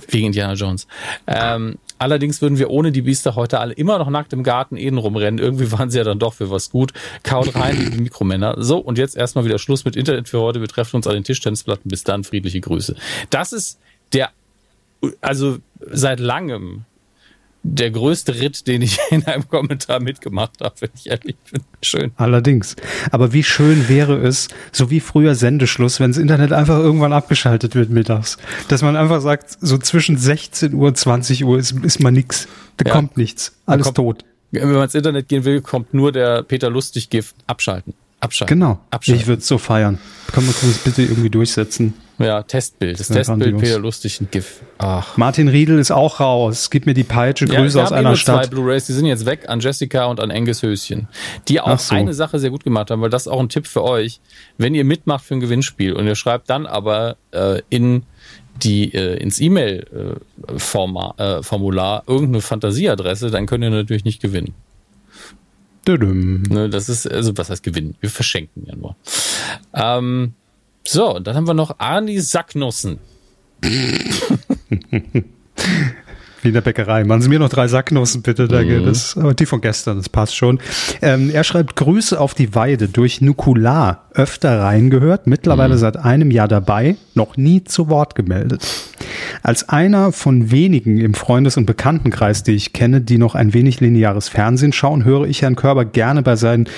Wegen 0.09 0.28
Indiana 0.28 0.53
Jones. 0.53 0.88
Ähm, 1.28 1.78
allerdings 1.97 2.41
würden 2.41 2.57
wir 2.57 2.69
ohne 2.69 2.91
die 2.91 3.01
Biester 3.01 3.36
heute 3.36 3.59
alle 3.59 3.73
immer 3.73 3.97
noch 3.97 4.09
nackt 4.09 4.34
im 4.34 4.43
Garten 4.43 4.78
Eden 4.78 4.97
rumrennen. 4.97 5.39
Irgendwie 5.39 5.71
waren 5.71 5.89
sie 5.89 5.97
ja 5.97 6.03
dann 6.03 6.19
doch 6.19 6.34
für 6.34 6.49
was 6.49 6.69
gut. 6.69 6.93
Kaut 7.23 7.55
rein, 7.55 7.78
liebe 7.78 8.01
Mikromänner. 8.01 8.55
So, 8.57 8.78
und 8.78 8.97
jetzt 8.97 9.15
erstmal 9.15 9.45
wieder 9.45 9.59
Schluss 9.59 9.86
mit 9.86 9.95
Internet 9.95 10.30
für 10.30 10.39
heute. 10.39 10.61
Wir 10.61 10.67
treffen 10.67 10.97
uns 10.97 11.07
an 11.07 11.13
den 11.13 11.23
Tischtennisplatten. 11.23 11.89
Bis 11.89 12.03
dann, 12.03 12.23
friedliche 12.23 12.61
Grüße. 12.61 12.95
Das 13.30 13.53
ist 13.53 13.80
der, 14.13 14.30
also 15.21 15.57
seit 15.80 16.19
langem 16.19 16.86
der 17.68 17.89
größte 17.89 18.39
Ritt, 18.39 18.68
den 18.68 18.84
ich 18.84 18.99
in 19.09 19.26
einem 19.26 19.49
Kommentar 19.49 19.99
mitgemacht 19.99 20.61
habe, 20.61 20.76
wenn 20.82 20.89
ich 20.95 21.09
ehrlich 21.09 21.36
bin. 21.51 21.63
Schön. 21.82 22.11
Allerdings. 22.16 22.76
Aber 23.11 23.34
wie 23.34 23.43
schön 23.43 23.89
wäre 23.89 24.18
es, 24.18 24.49
so 24.72 24.91
wie 24.91 24.99
früher 24.99 25.34
Sendeschluss, 25.34 25.99
wenn 25.99 26.11
das 26.11 26.20
Internet 26.20 26.53
einfach 26.53 26.78
irgendwann 26.78 27.11
abgeschaltet 27.11 27.74
wird 27.74 27.89
mittags. 27.89 28.38
Dass 28.68 28.84
man 28.84 28.95
einfach 28.95 29.20
sagt, 29.20 29.57
so 29.61 29.80
zwischen 29.80 30.18
16 30.18 30.74
Uhr 30.76 30.89
und 30.89 30.97
20 30.97 31.43
Uhr 31.43 31.57
ist, 31.57 31.72
ist 31.84 31.99
mal 31.99 32.11
nix. 32.11 32.47
Da 32.78 32.88
ja. 32.88 32.93
kommt 32.93 33.18
nichts. 33.18 33.55
Alles 33.66 33.86
kommt, 33.86 33.97
tot. 33.97 34.26
Wenn 34.51 34.72
man 34.72 34.84
ins 34.84 34.95
Internet 34.95 35.28
gehen 35.28 35.43
will, 35.43 35.61
kommt 35.61 35.93
nur 35.93 36.11
der 36.11 36.43
Peter 36.43 36.70
Lustig-Gift 36.70 37.36
abschalten. 37.47 37.95
Abschalten. 38.20 38.59
Genau. 38.59 38.80
Abschalten. 38.91 39.22
Ich 39.22 39.28
würde 39.28 39.41
es 39.41 39.47
so 39.47 39.57
feiern. 39.57 39.97
Kann 40.32 40.45
man 40.45 40.53
es 40.61 40.78
bitte 40.80 41.01
irgendwie 41.01 41.32
durchsetzen? 41.32 41.95
Ja, 42.18 42.43
Testbild. 42.43 42.99
Das 42.99 43.09
ja, 43.09 43.16
Testbild 43.16 43.57
Peter 43.57 43.78
Lustig 43.80 44.22
ein 44.22 44.30
GIF. 44.32 44.61
Ach. 44.78 45.18
Martin 45.18 45.49
Riedel 45.49 45.80
ist 45.80 45.91
auch 45.91 46.22
raus. 46.22 46.70
Gib 46.70 46.86
mir 46.86 46.93
die 46.93 47.03
Peitsche. 47.03 47.45
Grüße 47.45 47.78
ja, 47.78 47.84
aus 47.84 47.91
einer 47.91 48.16
Stadt. 48.16 48.45
zwei 48.45 48.49
Blu-rays, 48.51 48.86
die 48.86 48.93
sind 48.93 49.05
jetzt 49.05 49.26
weg 49.26 49.49
an 49.49 49.59
Jessica 49.59 50.05
und 50.05 50.22
an 50.22 50.32
Angus 50.32 50.63
Höschen. 50.63 51.09
Die 51.49 51.59
auch 51.59 51.78
so. 51.80 51.93
eine 51.93 52.13
Sache 52.13 52.39
sehr 52.39 52.51
gut 52.51 52.63
gemacht 52.63 52.89
haben, 52.91 53.01
weil 53.01 53.09
das 53.09 53.24
ist 53.24 53.28
auch 53.28 53.41
ein 53.41 53.49
Tipp 53.49 53.68
für 53.68 53.84
euch. 53.84 54.22
Wenn 54.57 54.76
ihr 54.76 54.86
mitmacht 54.86 55.26
für 55.26 55.34
ein 55.36 55.41
Gewinnspiel 55.41 55.91
und 55.93 56.07
ihr 56.07 56.16
schreibt 56.16 56.49
dann 56.49 56.66
aber 56.66 57.18
äh, 57.32 57.61
in 57.70 58.03
die 58.63 58.93
äh, 58.93 59.18
ins 59.18 59.41
E-Mail-Formular 59.41 61.16
äh, 62.07 62.11
irgendeine 62.11 62.39
Fantasieadresse, 62.41 63.30
dann 63.30 63.45
könnt 63.45 63.66
ihr 63.66 63.70
natürlich 63.70 64.05
nicht 64.05 64.22
gewinnen. 64.22 64.53
Ne, 66.49 66.70
das 66.70 66.88
ist, 66.89 67.05
also 67.11 67.38
was 67.38 67.49
heißt 67.49 67.61
gewinnen? 67.61 67.95
Wir 67.99 68.09
verschenken 68.09 68.66
ja 68.66 68.76
nur. 68.76 68.95
Ähm, 69.74 70.34
so, 70.88 71.20
dann 71.20 71.36
haben 71.36 71.48
wir 71.48 71.54
noch 71.54 71.76
Arni 71.80 72.20
Sacknussen. 72.20 73.00
Wie 76.42 76.50
in 76.50 76.54
der 76.54 76.62
Bäckerei. 76.62 77.04
Machen 77.04 77.24
Sie 77.24 77.30
mir 77.30 77.40
noch 77.40 77.50
drei 77.50 77.68
Sacknussen, 77.68 78.22
bitte. 78.22 78.48
Danke. 78.48 78.80
Mhm. 78.80 78.86
Das, 78.86 79.18
aber 79.18 79.34
die 79.34 79.48
von 79.48 79.62
gestern, 79.62 79.98
das 79.98 80.10
passt 80.10 80.36
schon. 80.36 80.60
Ähm, 81.02 81.32
er 81.32 81.44
schreibt 81.44 81.76
Grüße 81.76 82.20
auf 82.20 82.36
die 82.36 82.54
Weide 82.54 82.88
durch 82.88 83.20
Nukular. 83.20 84.10
Öfter 84.14 84.62
reingehört, 84.62 85.26
mittlerweile 85.26 85.74
mhm. 85.74 85.80
seit 85.80 85.98
einem 85.98 86.30
Jahr 86.30 86.48
dabei, 86.48 86.98
noch 87.16 87.36
nie 87.36 87.64
zu 87.64 87.90
Wort 87.90 88.14
gemeldet. 88.14 88.64
Als 89.42 89.70
einer 89.70 90.12
von 90.12 90.52
wenigen 90.52 91.00
im 91.00 91.16
Freundes- 91.16 91.58
und 91.58 91.66
Bekanntenkreis, 91.66 92.44
die 92.44 92.52
ich 92.52 92.74
kenne, 92.74 93.02
die 93.02 93.18
noch 93.18 93.34
ein 93.34 93.56
wenig 93.56 93.80
lineares 93.80 94.30
Fernsehen 94.30 94.72
schauen, 94.72 95.04
höre 95.04 95.26
ich 95.26 95.42
Herrn 95.42 95.56
Körber 95.56 95.86
gerne 95.86 96.22
bei 96.22 96.36
seinen 96.36 96.70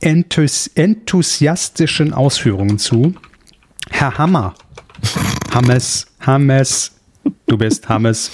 enthusiastischen 0.00 2.14
Ausführungen 2.14 2.78
zu. 2.78 3.12
Herr 3.90 4.18
Hammer, 4.18 4.54
Hammes, 5.52 6.06
Hammes, 6.20 6.92
du 7.46 7.56
bist 7.56 7.88
Hammes. 7.88 8.30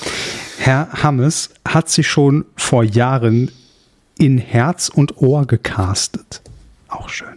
Herr 0.58 0.88
Hammes 1.02 1.50
hat 1.66 1.88
sich 1.88 2.08
schon 2.08 2.44
vor 2.56 2.84
Jahren 2.84 3.50
in 4.18 4.38
Herz 4.38 4.88
und 4.88 5.18
Ohr 5.18 5.46
gecastet. 5.46 6.42
Auch 6.90 7.10
schön. 7.10 7.28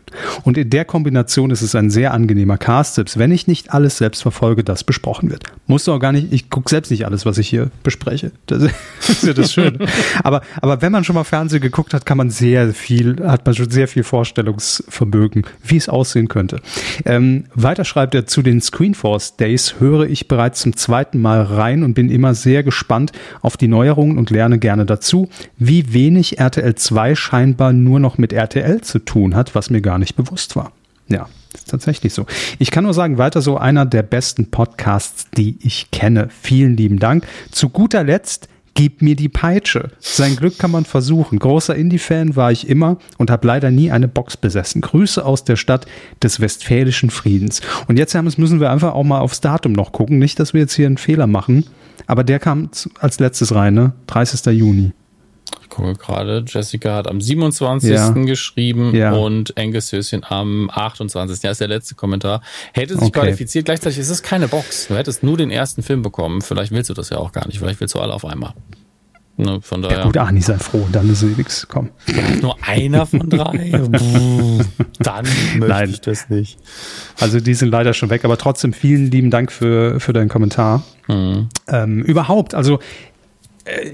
Und 0.44 0.58
in 0.58 0.70
der 0.70 0.86
Kombination 0.86 1.52
ist 1.52 1.62
es 1.62 1.76
ein 1.76 1.90
sehr 1.90 2.14
angenehmer 2.14 2.58
Cast, 2.58 2.96
selbst 2.96 3.20
wenn 3.20 3.32
ich 3.32 3.48
nicht 3.48 3.74
alles 3.74 3.98
selbst 3.98 4.22
verfolge, 4.22 4.64
das 4.64 4.86
besprochen 4.86 5.30
wird. 5.30 5.44
Muss 5.68 5.90
auch 5.90 6.00
gar 6.00 6.14
nicht, 6.14 6.32
ich 6.32 6.50
gucke 6.50 6.70
selbst 6.70 6.90
nicht 6.90 7.06
alles, 7.06 7.26
was 7.26 7.38
ich 7.38 7.50
hier 7.50 7.70
bespreche. 7.84 8.32
Das 8.46 8.64
ist 9.10 9.24
ja 9.24 9.34
das 9.34 9.52
Schöne. 9.52 9.78
aber, 10.24 10.42
aber 10.62 10.82
wenn 10.82 10.94
man 10.94 11.04
schon 11.04 11.16
mal 11.16 11.26
Fernsehen 11.26 11.60
geguckt 11.60 11.94
hat, 11.94 12.06
kann 12.06 12.18
man 12.18 12.30
sehr 12.30 12.74
viel, 12.74 13.18
hat 13.28 13.46
man 13.46 13.54
schon 13.54 13.70
sehr 13.70 13.90
viel 13.90 14.04
Vorstellungsvermögen, 14.04 15.44
wie 15.66 15.76
es 15.76 15.90
aussehen 15.90 16.30
könnte. 16.30 16.62
Ähm, 17.04 17.44
weiter 17.54 17.84
schreibt 17.84 18.16
er 18.16 18.26
zu 18.26 18.42
den 18.42 18.62
Screenforce 18.62 19.36
Days, 19.36 19.76
höre 19.80 20.06
ich 20.06 20.30
bereits 20.30 20.62
zum 20.62 20.78
zweiten 20.78 21.20
Mal 21.20 21.42
rein 21.42 21.84
und 21.84 21.94
bin 21.94 22.10
immer 22.10 22.36
sehr 22.36 22.64
gespannt 22.64 23.12
auf 23.42 23.58
die 23.58 23.68
Neuerungen 23.68 24.18
und 24.18 24.30
lerne 24.30 24.60
gerne 24.60 24.86
dazu, 24.86 25.28
wie 25.58 25.94
wenig 25.94 26.40
RTL 26.40 26.76
2 26.76 27.16
scheinbar 27.16 27.74
nur 27.74 28.00
noch 28.00 28.18
mit 28.18 28.32
RTL 28.32 28.80
zu 28.80 29.00
tun 29.00 29.36
hat 29.36 29.41
hat, 29.42 29.56
was 29.56 29.70
mir 29.70 29.82
gar 29.82 29.98
nicht 29.98 30.16
bewusst 30.16 30.56
war. 30.56 30.72
Ja, 31.08 31.28
ist 31.54 31.70
tatsächlich 31.70 32.14
so. 32.14 32.26
Ich 32.60 32.72
kann 32.72 32.86
nur 32.86 32.94
sagen, 32.94 33.18
weiter 33.18 33.42
so 33.42 33.58
einer 33.58 33.86
der 33.86 34.04
besten 34.04 34.50
Podcasts, 34.50 35.26
die 35.36 35.58
ich 35.62 35.92
kenne. 35.92 36.30
Vielen 36.42 36.78
lieben 36.78 37.00
Dank. 37.00 37.28
Zu 37.52 37.70
guter 37.70 38.04
Letzt, 38.04 38.48
gib 38.76 39.02
mir 39.02 39.18
die 39.18 39.28
Peitsche. 39.28 39.90
Sein 40.00 40.38
Glück 40.38 40.58
kann 40.58 40.72
man 40.72 40.86
versuchen. 40.86 41.40
Großer 41.40 41.76
Indie-Fan 41.76 42.38
war 42.38 42.52
ich 42.54 42.70
immer 42.70 42.98
und 43.18 43.30
habe 43.30 43.46
leider 43.46 43.72
nie 43.72 43.92
eine 43.92 44.08
Box 44.08 44.38
besessen. 44.38 44.82
Grüße 44.82 45.26
aus 45.26 45.44
der 45.44 45.58
Stadt 45.58 45.86
des 46.24 46.40
westfälischen 46.40 47.10
Friedens. 47.10 47.62
Und 47.88 48.00
jetzt 48.00 48.14
müssen 48.14 48.62
wir 48.62 48.72
einfach 48.72 48.94
auch 48.94 49.04
mal 49.04 49.20
aufs 49.20 49.42
Datum 49.42 49.74
noch 49.74 49.92
gucken. 49.92 50.20
Nicht, 50.20 50.40
dass 50.40 50.54
wir 50.54 50.62
jetzt 50.62 50.76
hier 50.76 50.88
einen 50.88 50.98
Fehler 50.98 51.28
machen. 51.28 51.66
Aber 52.08 52.24
der 52.24 52.40
kam 52.40 52.70
als 53.00 53.20
letztes 53.20 53.54
rein, 53.54 53.74
ne? 53.74 53.94
30. 54.08 54.46
Juni 54.58 54.94
gucke 55.72 55.96
gerade, 55.96 56.46
Jessica 56.48 56.96
hat 56.96 57.08
am 57.08 57.20
27. 57.20 57.90
Ja. 57.90 58.10
geschrieben 58.12 58.94
ja. 58.94 59.14
und 59.14 59.58
Angus 59.58 59.92
Höschen 59.92 60.24
am 60.28 60.70
28. 60.70 61.42
Ja, 61.42 61.52
ist 61.52 61.62
der 61.62 61.68
letzte 61.70 61.96
Kommentar. 61.96 62.42
Hätte 62.74 62.94
sich 62.94 63.08
okay. 63.08 63.20
qualifiziert. 63.22 63.66
Gleichzeitig 63.66 63.98
ist 63.98 64.10
es 64.10 64.22
keine 64.22 64.48
Box. 64.48 64.88
Du 64.90 64.96
hättest 64.96 65.24
nur 65.24 65.38
den 65.38 65.50
ersten 65.50 65.82
Film 65.82 66.04
bekommen. 66.04 66.42
Vielleicht 66.42 66.72
willst 66.72 66.92
du 66.92 66.94
das 66.94 67.10
ja 67.10 67.18
auch 67.18 67.32
gar 67.32 67.48
nicht. 67.48 67.58
Vielleicht 67.58 67.80
willst 67.80 67.96
du 67.96 68.00
alle 68.00 68.14
auf 68.14 68.26
einmal. 68.26 68.54
Ne, 69.38 69.60
von 69.62 69.82
daher. 69.82 70.00
Ja, 70.00 70.04
gut, 70.04 70.18
Ani, 70.18 70.42
sei 70.42 70.58
froh, 70.60 70.88
dann 70.92 71.10
ist 71.10 71.24
nichts. 71.24 71.66
Komm. 71.68 71.90
Nur 72.42 72.58
einer 72.64 73.06
von 73.08 73.28
drei? 73.30 73.72
dann 75.00 75.26
möchte 75.26 75.68
Nein. 75.68 75.90
ich 75.90 76.02
das 76.02 76.30
nicht. 76.30 76.60
Also 77.20 77.40
die 77.40 77.54
sind 77.54 77.70
leider 77.70 77.94
schon 77.94 78.10
weg, 78.10 78.26
aber 78.26 78.38
trotzdem 78.38 78.74
vielen 78.74 79.10
lieben 79.10 79.32
Dank 79.32 79.52
für, 79.52 80.00
für 80.00 80.14
deinen 80.14 80.30
Kommentar. 80.30 80.84
Mhm. 81.08 81.48
Ähm, 81.68 82.04
überhaupt, 82.04 82.54
also 82.54 82.80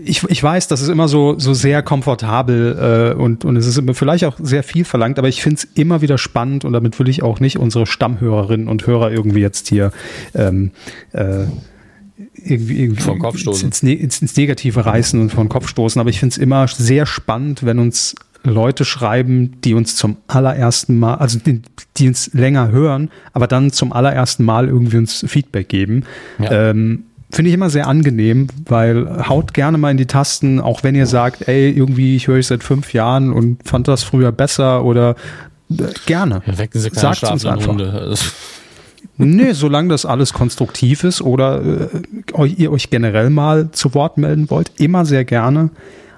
ich, 0.04 0.24
ich 0.24 0.42
weiß, 0.42 0.68
das 0.68 0.82
ist 0.82 0.90
immer 0.90 1.08
so, 1.08 1.38
so 1.40 1.54
sehr 1.54 1.82
komfortabel 1.82 3.14
äh, 3.16 3.20
und, 3.20 3.46
und 3.46 3.56
es 3.56 3.66
ist 3.66 3.82
vielleicht 3.94 4.26
auch 4.26 4.38
sehr 4.42 4.64
viel 4.64 4.86
verlangt, 4.86 5.20
aber 5.20 5.28
ich 5.28 5.42
finde 5.42 5.58
es 5.58 5.64
immer 5.76 6.02
wieder 6.02 6.18
spannend 6.18 6.66
und 6.66 6.74
damit 6.74 7.00
will 7.00 7.10
ich 7.10 7.24
auch 7.24 7.40
nicht 7.40 7.58
unsere 7.58 7.86
Stammhörerinnen 7.86 8.68
und 8.68 8.88
Hörer 8.88 9.12
irgendwie 9.12 9.42
jetzt 9.42 9.68
hier 9.68 9.92
ähm, 10.34 10.72
äh, 11.14 11.46
irgendwie, 12.36 12.82
irgendwie 12.84 13.02
vom 13.02 13.20
Kopf 13.20 13.38
stoßen. 13.38 13.68
Ins, 13.68 13.84
ins, 13.84 14.22
ins 14.22 14.38
Negative 14.38 14.86
reißen 14.86 15.20
und 15.20 15.32
von 15.32 15.50
Kopf 15.50 15.68
stoßen. 15.68 16.00
Aber 16.00 16.10
ich 16.10 16.20
finde 16.20 16.34
es 16.34 16.38
immer 16.38 16.68
sehr 16.68 17.06
spannend, 17.06 17.66
wenn 17.66 17.80
uns 17.80 18.16
Leute 18.44 18.86
schreiben, 18.86 19.60
die 19.64 19.74
uns 19.74 19.96
zum 19.96 20.18
allerersten 20.28 21.00
Mal, 21.00 21.16
also 21.16 21.40
die, 21.40 21.62
die 21.98 22.08
uns 22.08 22.34
länger 22.34 22.72
hören, 22.72 23.10
aber 23.34 23.48
dann 23.48 23.72
zum 23.72 23.92
allerersten 23.92 24.46
Mal 24.46 24.68
irgendwie 24.68 24.98
uns 24.98 25.26
Feedback 25.28 25.70
geben. 25.70 26.04
Ja. 26.40 26.70
Ähm, 26.70 27.04
Finde 27.30 27.50
ich 27.50 27.54
immer 27.54 27.70
sehr 27.70 27.88
angenehm, 27.88 28.48
weil 28.66 29.28
haut 29.28 29.54
gerne 29.54 29.78
mal 29.78 29.92
in 29.92 29.98
die 29.98 30.06
Tasten, 30.06 30.62
auch 30.62 30.84
wenn 30.84 30.96
ihr 30.96 31.08
sagt, 31.08 31.48
ey, 31.50 31.70
irgendwie, 31.70 32.16
ich 32.16 32.28
höre 32.28 32.38
euch 32.38 32.48
seit 32.48 32.64
fünf 32.64 32.94
Jahren 32.94 33.34
und 33.34 33.68
fand 33.68 33.90
das 33.90 34.04
früher 34.04 34.32
besser 34.32 34.86
oder 34.86 35.16
äh, 35.70 35.84
gerne. 36.06 36.42
Ja, 36.46 36.58
wecken 36.58 36.80
Sie 36.80 36.90
keine 36.90 37.16
Sagt 37.16 37.30
uns 37.30 37.46
einfach. 37.46 37.68
Hunde. 37.68 38.16
nee, 39.18 39.52
solange 39.52 39.90
das 39.90 40.06
alles 40.06 40.32
konstruktiv 40.32 41.04
ist 41.04 41.22
oder 41.22 41.90
äh, 41.92 42.48
ihr 42.48 42.72
euch 42.72 42.90
generell 42.90 43.30
mal 43.30 43.72
zu 43.72 43.94
Wort 43.94 44.18
melden 44.18 44.50
wollt, 44.50 44.72
immer 44.78 45.06
sehr 45.06 45.26
gerne 45.26 45.72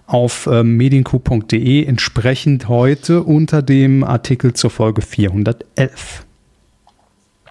auf 0.06 0.46
äh, 0.46 0.64
medienku.de 0.64 1.86
entsprechend 1.86 2.68
heute 2.68 3.24
unter 3.24 3.64
dem 3.64 4.04
Artikel 4.04 4.54
zur 4.54 4.70
Folge 4.70 5.02
411 5.02 6.26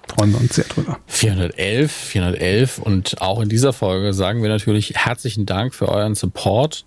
freuen 0.09 0.32
wir 0.32 0.40
uns 0.40 0.54
sehr 0.54 0.64
drüber. 0.64 0.98
411, 1.06 1.92
411 1.92 2.78
und 2.78 3.20
auch 3.20 3.40
in 3.40 3.48
dieser 3.48 3.72
Folge 3.72 4.12
sagen 4.12 4.42
wir 4.42 4.48
natürlich 4.48 4.94
herzlichen 4.96 5.46
Dank 5.46 5.74
für 5.74 5.88
euren 5.88 6.14
Support, 6.14 6.84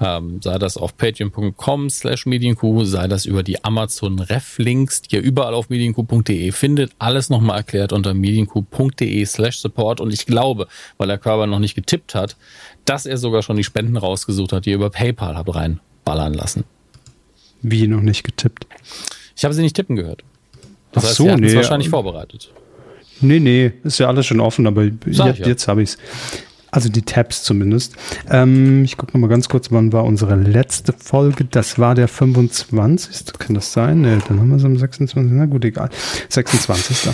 ähm, 0.00 0.40
sei 0.42 0.58
das 0.58 0.76
auf 0.76 0.96
patreon.com 0.96 1.90
slash 1.90 2.26
medienku, 2.26 2.84
sei 2.84 3.08
das 3.08 3.26
über 3.26 3.42
die 3.42 3.62
Amazon 3.64 4.18
Ref 4.18 4.58
Links, 4.58 5.02
die 5.02 5.16
ihr 5.16 5.22
überall 5.22 5.54
auf 5.54 5.68
medienku.de 5.68 6.52
findet, 6.52 6.92
alles 6.98 7.30
nochmal 7.30 7.58
erklärt 7.58 7.92
unter 7.92 8.14
medienku.de 8.14 9.24
slash 9.24 9.58
support 9.58 10.00
und 10.00 10.12
ich 10.12 10.26
glaube, 10.26 10.66
weil 10.98 11.08
der 11.08 11.18
Körper 11.18 11.46
noch 11.46 11.58
nicht 11.58 11.74
getippt 11.74 12.14
hat, 12.14 12.36
dass 12.84 13.06
er 13.06 13.18
sogar 13.18 13.42
schon 13.42 13.56
die 13.56 13.64
Spenden 13.64 13.96
rausgesucht 13.96 14.52
hat, 14.52 14.66
die 14.66 14.70
ihr 14.70 14.76
über 14.76 14.90
PayPal 14.90 15.36
habt 15.36 15.54
reinballern 15.54 16.34
lassen. 16.34 16.64
Wie 17.62 17.86
noch 17.86 18.00
nicht 18.00 18.24
getippt? 18.24 18.66
Ich 19.36 19.44
habe 19.44 19.54
sie 19.54 19.62
nicht 19.62 19.76
tippen 19.76 19.96
gehört. 19.96 20.24
Das 20.92 21.04
Ach 21.04 21.08
heißt, 21.08 21.16
so, 21.16 21.24
sie 21.24 21.34
nee. 21.36 21.54
wahrscheinlich 21.54 21.88
vorbereitet. 21.88 22.52
Nee, 23.20 23.40
nee, 23.40 23.72
ist 23.84 23.98
ja 23.98 24.08
alles 24.08 24.26
schon 24.26 24.40
offen, 24.40 24.66
aber 24.66 24.84
jetzt, 24.84 25.06
ja. 25.06 25.32
jetzt 25.32 25.68
habe 25.68 25.82
ich 25.82 25.90
es. 25.90 25.98
Also 26.70 26.88
die 26.88 27.02
Tabs 27.02 27.42
zumindest. 27.42 27.96
Ähm, 28.30 28.82
ich 28.82 28.96
gucke 28.96 29.12
nochmal 29.12 29.28
ganz 29.28 29.50
kurz, 29.50 29.70
wann 29.70 29.92
war 29.92 30.04
unsere 30.04 30.36
letzte 30.36 30.94
Folge? 30.94 31.44
Das 31.44 31.78
war 31.78 31.94
der 31.94 32.08
25. 32.08 33.34
Kann 33.38 33.54
das 33.54 33.74
sein? 33.74 34.00
Nee, 34.00 34.16
dann 34.26 34.40
haben 34.40 34.48
wir 34.48 34.56
es 34.56 34.64
am 34.64 34.78
26. 34.78 35.32
Na 35.32 35.44
gut, 35.44 35.66
egal. 35.66 35.90
26. 36.30 37.10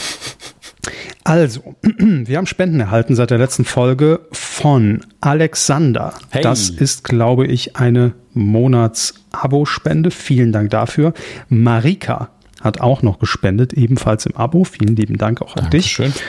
Also, 1.24 1.74
wir 1.99 2.39
haben 2.39 2.47
Spenden 2.47 2.79
erhalten 2.79 3.16
seit 3.16 3.31
der 3.31 3.39
letzten 3.39 3.64
Folge 3.64 4.20
von 4.31 5.05
Alexander. 5.20 6.14
Hey. 6.31 6.43
Das 6.43 6.70
ist, 6.70 7.03
glaube 7.03 7.47
ich, 7.49 7.74
eine 7.74 8.14
Monats-Abo-Spende. 8.35 10.12
Vielen 10.12 10.53
Dank 10.53 10.70
dafür. 10.70 11.14
Marika 11.49 12.31
hat 12.61 12.80
auch 12.80 13.02
noch 13.02 13.18
gespendet, 13.18 13.72
ebenfalls 13.72 14.26
im 14.26 14.36
Abo. 14.36 14.64
Vielen 14.64 14.96
lieben 14.96 15.18
Dank 15.18 15.42
auch 15.42 15.56
an 15.56 15.70
Dankeschön. 15.70 16.06
dich. 16.12 16.22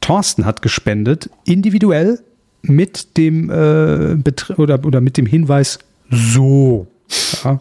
Thorsten 0.00 0.44
hat 0.44 0.62
gespendet, 0.62 1.30
individuell 1.44 2.18
mit 2.62 3.16
dem 3.16 3.50
äh, 3.50 4.16
oder, 4.56 4.84
oder 4.84 5.00
mit 5.00 5.16
dem 5.16 5.26
Hinweis 5.26 5.78
so. 6.10 6.86
Ja. 7.44 7.60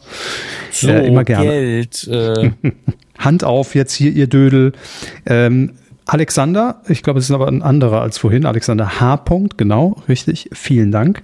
So, 0.71 0.87
äh, 0.89 1.07
immer 1.07 1.23
gerne. 1.23 1.45
Geld. 1.45 2.07
Äh. 2.07 2.51
Hand 3.17 3.43
auf, 3.43 3.75
jetzt 3.75 3.93
hier, 3.93 4.11
ihr 4.11 4.27
Dödel. 4.27 4.73
Ähm, 5.25 5.73
Alexander, 6.05 6.81
ich 6.87 7.03
glaube, 7.03 7.19
es 7.19 7.25
ist 7.25 7.31
aber 7.31 7.47
ein 7.47 7.61
anderer 7.61 8.01
als 8.01 8.17
vorhin. 8.17 8.45
Alexander 8.45 8.99
H. 8.99 9.15
-Punkt, 9.15 9.53
genau, 9.57 10.01
richtig. 10.09 10.49
Vielen 10.51 10.91
Dank. 10.91 11.21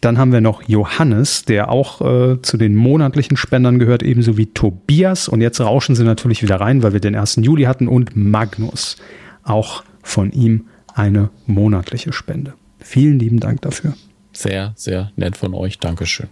Dann 0.00 0.18
haben 0.18 0.32
wir 0.32 0.40
noch 0.40 0.62
Johannes, 0.62 1.44
der 1.44 1.70
auch 1.70 2.00
äh, 2.00 2.40
zu 2.40 2.56
den 2.56 2.74
monatlichen 2.74 3.36
Spendern 3.36 3.78
gehört, 3.78 4.02
ebenso 4.02 4.36
wie 4.36 4.46
Tobias. 4.46 5.28
Und 5.28 5.40
jetzt 5.40 5.60
rauschen 5.60 5.94
sie 5.94 6.04
natürlich 6.04 6.42
wieder 6.42 6.56
rein, 6.56 6.82
weil 6.82 6.94
wir 6.94 7.00
den 7.00 7.14
1. 7.14 7.36
Juli 7.42 7.64
hatten. 7.64 7.86
Und 7.86 8.16
Magnus, 8.16 8.96
auch 9.42 9.84
von 10.02 10.32
ihm 10.32 10.66
eine 10.94 11.30
monatliche 11.46 12.12
Spende. 12.12 12.54
Vielen 12.78 13.18
lieben 13.18 13.40
Dank 13.40 13.62
dafür. 13.62 13.94
Sehr, 14.32 14.72
sehr 14.76 15.12
nett 15.16 15.36
von 15.36 15.54
euch. 15.54 15.78
Dankeschön. 15.78 16.28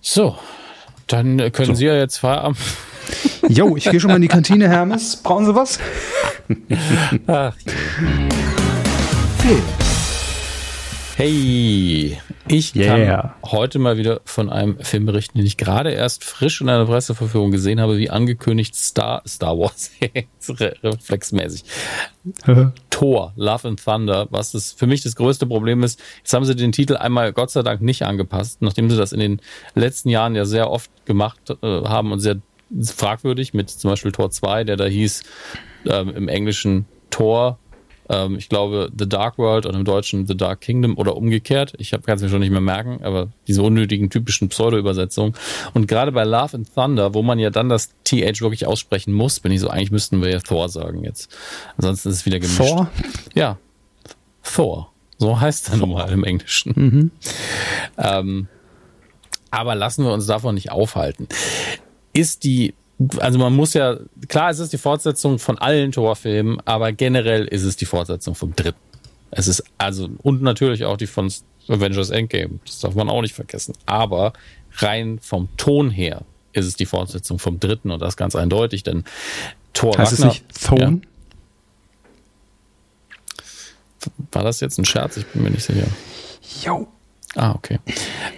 So, 0.00 0.36
dann 1.12 1.52
können 1.52 1.68
so. 1.68 1.74
Sie 1.74 1.86
ja 1.86 1.94
jetzt 1.94 2.18
Feierabend. 2.18 2.58
Jo, 3.48 3.76
ich 3.76 3.84
gehe 3.84 4.00
schon 4.00 4.08
mal 4.08 4.16
in 4.16 4.22
die 4.22 4.28
Kantine, 4.28 4.68
Hermes. 4.68 5.16
Brauchen 5.16 5.46
Sie 5.46 5.54
was? 5.54 5.78
Ach, 7.26 7.54
Film. 9.38 9.62
Hey, 11.16 12.18
ich 12.48 12.74
yeah. 12.74 13.34
kann 13.44 13.50
heute 13.50 13.78
mal 13.78 13.96
wieder 13.96 14.20
von 14.24 14.50
einem 14.50 14.78
Film 14.78 15.06
berichten, 15.06 15.38
den 15.38 15.46
ich 15.46 15.56
gerade 15.56 15.90
erst 15.90 16.24
frisch 16.24 16.60
in 16.60 16.68
einer 16.68 16.86
Presseverführung 16.86 17.50
gesehen 17.50 17.80
habe, 17.80 17.98
wie 17.98 18.10
angekündigt 18.10 18.74
Star, 18.74 19.22
Star 19.26 19.58
Wars, 19.58 19.90
reflexmäßig. 20.82 21.64
Thor, 22.90 23.32
Love 23.36 23.68
and 23.68 23.84
Thunder, 23.84 24.26
was 24.30 24.52
das 24.52 24.72
für 24.72 24.86
mich 24.86 25.02
das 25.02 25.16
größte 25.16 25.46
Problem 25.46 25.82
ist. 25.82 26.00
Jetzt 26.18 26.32
haben 26.32 26.44
sie 26.44 26.56
den 26.56 26.72
Titel 26.72 26.96
einmal 26.96 27.32
Gott 27.32 27.50
sei 27.50 27.62
Dank 27.62 27.80
nicht 27.80 28.02
angepasst, 28.02 28.62
nachdem 28.62 28.90
sie 28.90 28.96
das 28.96 29.12
in 29.12 29.20
den 29.20 29.40
letzten 29.74 30.08
Jahren 30.08 30.34
ja 30.34 30.44
sehr 30.44 30.70
oft 30.70 30.90
gemacht 31.06 31.38
äh, 31.62 31.66
haben 31.66 32.12
und 32.12 32.20
sehr 32.20 32.36
fragwürdig 32.82 33.54
mit 33.54 33.70
zum 33.70 33.90
Beispiel 33.90 34.12
Tor 34.12 34.30
2, 34.30 34.64
der 34.64 34.76
da 34.76 34.84
hieß 34.84 35.22
ähm, 35.86 36.10
im 36.10 36.28
Englischen 36.28 36.86
Tor 37.10 37.58
ähm, 38.08 38.36
ich 38.36 38.48
glaube, 38.48 38.90
The 38.96 39.08
Dark 39.08 39.38
World 39.38 39.66
und 39.66 39.74
im 39.74 39.84
Deutschen 39.84 40.26
The 40.26 40.36
Dark 40.36 40.60
Kingdom 40.60 40.96
oder 40.96 41.16
umgekehrt. 41.16 41.74
Ich 41.78 41.90
kann 41.90 42.02
es 42.06 42.22
mir 42.22 42.28
schon 42.28 42.40
nicht 42.40 42.50
mehr 42.50 42.60
merken, 42.60 43.02
aber 43.02 43.28
diese 43.46 43.62
unnötigen 43.62 44.10
typischen 44.10 44.48
Pseudo-Übersetzungen. 44.48 45.34
Und 45.74 45.86
gerade 45.88 46.12
bei 46.12 46.24
Love 46.24 46.56
and 46.56 46.74
Thunder, 46.74 47.14
wo 47.14 47.22
man 47.22 47.38
ja 47.38 47.50
dann 47.50 47.68
das 47.68 47.90
TH 48.04 48.40
wirklich 48.40 48.66
aussprechen 48.66 49.12
muss, 49.12 49.40
bin 49.40 49.52
ich 49.52 49.60
so, 49.60 49.68
eigentlich 49.68 49.90
müssten 49.90 50.20
wir 50.22 50.30
ja 50.30 50.40
Thor 50.40 50.68
sagen 50.68 51.04
jetzt. 51.04 51.34
Ansonsten 51.76 52.08
ist 52.08 52.16
es 52.16 52.26
wieder 52.26 52.40
gemischt. 52.40 52.58
Thor? 52.58 52.90
Ja. 53.34 53.58
Thor. 54.42 54.92
So 55.18 55.40
heißt 55.40 55.70
er 55.70 55.76
nun 55.76 55.90
mal 55.90 56.10
im 56.10 56.24
Englischen. 56.24 56.72
Mhm. 56.74 57.10
Ähm, 57.96 58.48
aber 59.50 59.74
lassen 59.74 60.04
wir 60.04 60.12
uns 60.12 60.26
davon 60.26 60.54
nicht 60.54 60.72
aufhalten. 60.72 61.28
Ist 62.12 62.42
die 62.44 62.74
also 63.18 63.38
man 63.38 63.54
muss 63.54 63.74
ja, 63.74 63.98
klar, 64.28 64.50
es 64.50 64.58
ist 64.58 64.72
die 64.72 64.78
Fortsetzung 64.78 65.38
von 65.38 65.58
allen 65.58 65.92
Torfilmen, 65.92 66.60
aber 66.64 66.92
generell 66.92 67.46
ist 67.46 67.64
es 67.64 67.76
die 67.76 67.86
Fortsetzung 67.86 68.34
vom 68.34 68.54
dritten. 68.54 68.78
Es 69.30 69.48
ist 69.48 69.64
also, 69.78 70.10
und 70.22 70.42
natürlich 70.42 70.84
auch 70.84 70.96
die 70.96 71.06
von 71.06 71.32
Avengers 71.68 72.10
Endgame. 72.10 72.60
Das 72.66 72.80
darf 72.80 72.94
man 72.94 73.08
auch 73.08 73.22
nicht 73.22 73.34
vergessen. 73.34 73.74
Aber 73.86 74.32
rein 74.76 75.18
vom 75.20 75.48
Ton 75.56 75.90
her 75.90 76.22
ist 76.52 76.66
es 76.66 76.76
die 76.76 76.86
Fortsetzung 76.86 77.38
vom 77.38 77.58
dritten 77.60 77.90
und 77.90 78.00
das 78.00 78.16
ganz 78.16 78.36
eindeutig, 78.36 78.82
denn 78.82 79.04
Thor 79.72 79.96
heißt 79.96 80.12
Ragnar, 80.12 80.28
es 80.28 80.34
nicht 80.34 80.66
Thone? 80.66 81.00
Ja. 81.02 81.08
War 84.32 84.44
das 84.44 84.60
jetzt 84.60 84.78
ein 84.78 84.84
Scherz? 84.84 85.16
Ich 85.16 85.26
bin 85.26 85.42
mir 85.42 85.50
nicht 85.50 85.64
sicher. 85.64 85.86
Jo. 86.62 86.88
Ah, 87.34 87.52
okay. 87.52 87.78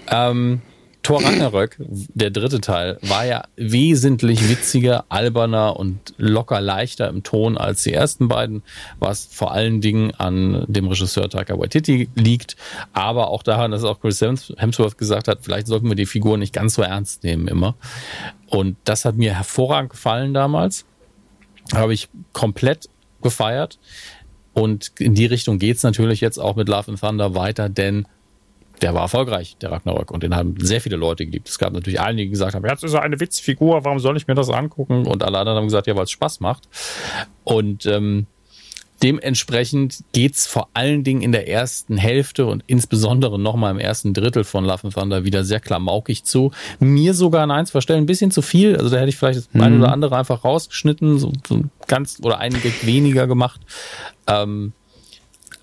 Ähm, 0.09 0.63
Thor 1.05 1.23
Ragnarök, 1.23 1.77
der 1.79 2.31
dritte 2.31 2.63
Teil, 2.63 2.99
war 3.03 3.27
ja 3.27 3.45
wesentlich 3.57 4.49
witziger, 4.49 5.05
alberner 5.11 5.77
und 5.77 6.15
locker 6.17 6.63
leichter 6.63 7.09
im 7.09 7.23
Ton 7.23 7.59
als 7.59 7.83
die 7.83 7.93
ersten 7.93 8.27
beiden, 8.27 8.63
was 8.99 9.27
vor 9.27 9.53
allen 9.53 9.83
Dingen 9.83 10.13
an 10.15 10.65
dem 10.67 10.89
Regisseur 10.89 11.29
Taika 11.29 11.59
Waititi 11.59 12.09
liegt, 12.15 12.57
aber 12.95 13.29
auch 13.29 13.43
daran, 13.43 13.71
dass 13.71 13.85
auch 13.85 14.01
Chris 14.01 14.23
Hemsworth 14.23 14.97
gesagt 14.97 15.29
hat, 15.29 15.41
vielleicht 15.43 15.67
sollten 15.67 15.89
wir 15.89 15.95
die 15.95 16.07
Figur 16.07 16.39
nicht 16.39 16.55
ganz 16.55 16.75
so 16.75 16.83
ernst 16.83 17.23
nehmen 17.23 17.49
immer. 17.49 17.77
Und 18.47 18.77
das 18.85 19.05
hat 19.05 19.17
mir 19.17 19.35
hervorragend 19.35 19.91
gefallen 19.91 20.33
damals. 20.33 20.87
Habe 21.75 21.93
ich 21.93 22.09
komplett 22.33 22.89
gefeiert. 23.21 23.79
Und 24.55 24.93
in 24.99 25.15
die 25.15 25.27
Richtung 25.27 25.59
geht's 25.59 25.83
natürlich 25.83 26.23
jetzt 26.23 26.39
auch 26.39 26.57
mit 26.57 26.69
Love 26.69 26.93
and 26.93 27.01
Thunder 27.01 27.35
weiter, 27.35 27.69
denn 27.69 28.07
der 28.83 28.95
war 28.95 29.03
erfolgreich, 29.03 29.57
der 29.61 29.73
Ragnarök. 29.73 30.11
Und 30.11 30.23
den 30.23 30.35
haben 30.35 30.57
sehr 30.59 30.81
viele 30.81 30.97
Leute 30.97 31.25
geliebt. 31.25 31.49
Es 31.49 31.59
gab 31.59 31.73
natürlich 31.73 32.01
einige, 32.01 32.25
die 32.27 32.31
gesagt 32.31 32.55
haben, 32.55 32.65
jetzt 32.67 32.85
ist 32.85 32.95
er 32.95 33.03
eine 33.03 33.21
Witzfigur, 33.21 33.85
warum 33.85 33.99
soll 33.99 34.17
ich 34.17 34.27
mir 34.27 34.35
das 34.35 34.51
angucken? 34.51 35.07
Und 35.07 35.23
alle 35.23 35.39
anderen 35.39 35.59
haben 35.59 35.67
gesagt, 35.67 35.87
ja, 35.87 35.97
weil 35.97 36.05
es 36.05 36.11
Spaß 36.11 36.41
macht. 36.41 36.69
Und 37.45 37.87
ähm, 37.87 38.27
dementsprechend 39.03 40.03
geht's 40.13 40.47
vor 40.47 40.69
allen 40.75 41.05
Dingen 41.05 41.23
in 41.23 41.33
der 41.33 41.49
ersten 41.49 41.97
Hälfte 41.97 42.47
und 42.47 42.65
insbesondere 42.67 43.39
nochmal 43.39 43.71
im 43.73 43.79
ersten 43.79 44.15
Drittel 44.15 44.45
von 44.45 44.65
Love 44.65 44.85
and 44.85 44.95
Thunder 44.95 45.25
wieder 45.25 45.45
sehr 45.45 45.61
klamaukig 45.61 46.25
zu. 46.25 46.53
Mir 46.81 47.15
sogar 47.15 47.43
an 47.43 47.51
eins 47.51 47.71
verstellen 47.71 48.05
ein 48.05 48.07
bisschen 48.07 48.31
zu 48.31 48.43
viel. 48.43 48.77
Also 48.77 48.91
da 48.91 48.97
hätte 48.97 49.09
ich 49.09 49.17
vielleicht 49.17 49.39
das 49.39 49.49
mhm. 49.53 49.61
ein 49.61 49.79
oder 49.81 49.93
andere 49.93 50.17
einfach 50.17 50.45
rausgeschnitten, 50.45 51.19
so, 51.19 51.33
so 51.47 51.63
ganz 51.87 52.19
oder 52.23 52.39
einige 52.39 52.71
weniger 52.83 53.27
gemacht. 53.27 53.61
Ähm, 54.27 54.73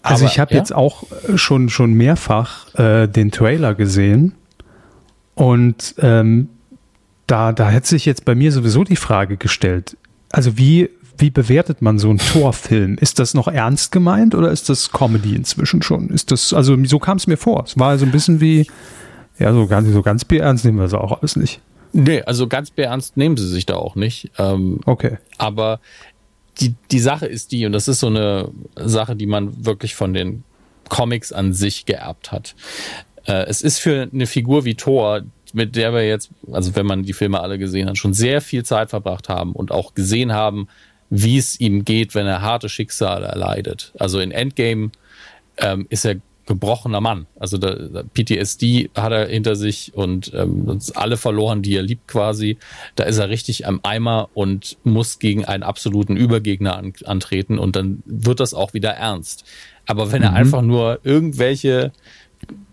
also 0.04 0.26
ich 0.26 0.40
habe 0.40 0.54
ja? 0.54 0.60
jetzt 0.60 0.74
auch 0.74 1.04
schon 1.36 1.70
schon 1.70 1.94
mehrfach 1.94 2.74
äh, 2.76 3.08
den 3.08 3.32
Trailer 3.32 3.76
gesehen 3.76 4.34
und 5.36 5.96
ähm, 6.00 6.50
da 7.28 7.52
da 7.52 7.70
hätte 7.70 7.88
sich 7.88 8.06
jetzt 8.06 8.26
bei 8.26 8.36
mir 8.36 8.52
sowieso 8.52 8.84
die 8.84 8.96
Frage 8.96 9.38
gestellt. 9.38 9.98
Also 10.32 10.58
wie 10.58 10.90
wie 11.18 11.30
bewertet 11.30 11.82
man 11.82 12.00
so 12.00 12.10
einen 12.10 12.18
Torfilm? 12.34 12.98
Ist 13.00 13.20
das 13.20 13.34
noch 13.34 13.48
ernst 13.48 13.92
gemeint 13.92 14.34
oder 14.34 14.52
ist 14.52 14.70
das 14.70 14.92
Comedy 14.92 15.36
inzwischen 15.36 15.82
schon? 15.82 16.10
Ist 16.10 16.32
das 16.32 16.54
also 16.54 16.78
so 16.86 17.00
kam 17.00 17.18
es 17.18 17.28
mir 17.28 17.38
vor. 17.38 17.64
Es 17.66 17.78
war 17.78 17.98
so 17.98 18.06
ein 18.06 18.12
bisschen 18.12 18.42
wie 18.42 18.68
ja 19.38 19.54
so 19.54 19.68
ganz 19.68 19.88
so 19.90 20.02
ganz 20.02 20.26
ernst 20.30 20.66
nehmen 20.66 20.80
wir 20.80 20.86
es 20.86 20.94
auch 20.94 21.22
alles 21.22 21.36
nicht. 21.36 21.62
Nee, 21.94 22.22
also 22.22 22.48
ganz 22.48 22.72
beernst 22.72 23.18
nehmen 23.18 23.38
sie 23.38 23.48
sich 23.48 23.66
da 23.66 23.76
auch 23.76 23.96
nicht. 23.96 24.32
Ähm, 24.38 24.80
okay. 24.86 25.18
Aber 25.38 25.80
die, 26.62 26.76
die 26.92 27.00
Sache 27.00 27.26
ist 27.26 27.52
die, 27.52 27.66
und 27.66 27.72
das 27.72 27.88
ist 27.88 28.00
so 28.00 28.08
eine 28.08 28.50
Sache, 28.76 29.16
die 29.16 29.26
man 29.26 29.66
wirklich 29.66 29.96
von 29.96 30.14
den 30.14 30.44
Comics 30.90 31.32
an 31.32 31.54
sich 31.54 31.86
geerbt 31.86 32.32
hat. 32.32 32.56
Äh, 33.26 33.46
es 33.48 33.62
ist 33.62 33.80
für 33.80 34.10
eine 34.12 34.28
Figur 34.28 34.66
wie 34.66 34.76
Thor, 34.76 35.22
mit 35.54 35.76
der 35.76 35.94
wir 35.94 36.08
jetzt, 36.08 36.30
also 36.52 36.76
wenn 36.76 36.86
man 36.86 37.04
die 37.04 37.14
Filme 37.14 37.42
alle 37.42 37.58
gesehen 37.58 37.90
hat, 37.90 37.98
schon 37.98 38.14
sehr 38.14 38.42
viel 38.42 38.64
Zeit 38.64 38.90
verbracht 38.90 39.28
haben 39.28 39.54
und 39.54 39.72
auch 39.72 39.96
gesehen 39.96 40.32
haben, 40.32 40.68
wie 41.10 41.38
es 41.38 41.60
ihm 41.60 41.84
geht, 41.84 42.16
wenn 42.16 42.26
er 42.26 42.42
harte 42.42 42.70
Schicksale 42.70 43.26
erleidet. 43.26 43.92
Also 44.00 44.20
in 44.20 44.32
Endgame 44.32 44.92
ähm, 45.58 45.86
ist 45.90 46.06
er 46.06 46.16
gebrochener 46.52 47.00
Mann. 47.00 47.28
Also 47.40 47.58
der, 47.58 48.04
PTSD 48.14 48.90
hat 48.94 49.14
er 49.14 49.28
hinter 49.28 49.56
sich 49.56 49.94
und 49.96 50.34
ähm, 50.34 50.80
alle 50.96 51.16
verloren, 51.16 51.62
die 51.62 51.78
er 51.78 51.82
liebt 51.82 52.10
quasi. 52.10 52.58
Da 52.96 53.06
ist 53.06 53.18
er 53.20 53.30
richtig 53.30 53.68
am 53.68 53.80
Eimer 53.84 54.30
und 54.34 54.78
muss 54.84 55.20
gegen 55.20 55.46
einen 55.46 55.64
absoluten 55.64 56.18
Übergegner 56.18 56.76
an, 56.76 56.92
antreten 57.06 57.58
und 57.58 57.78
dann 57.78 58.04
wird 58.06 58.42
das 58.42 58.54
auch 58.54 58.74
wieder 58.74 58.92
ernst. 58.92 59.46
Aber 59.88 60.12
wenn 60.12 60.24
er 60.24 60.32
mhm. 60.32 60.38
einfach 60.38 60.62
nur 60.62 61.00
irgendwelche 61.04 61.94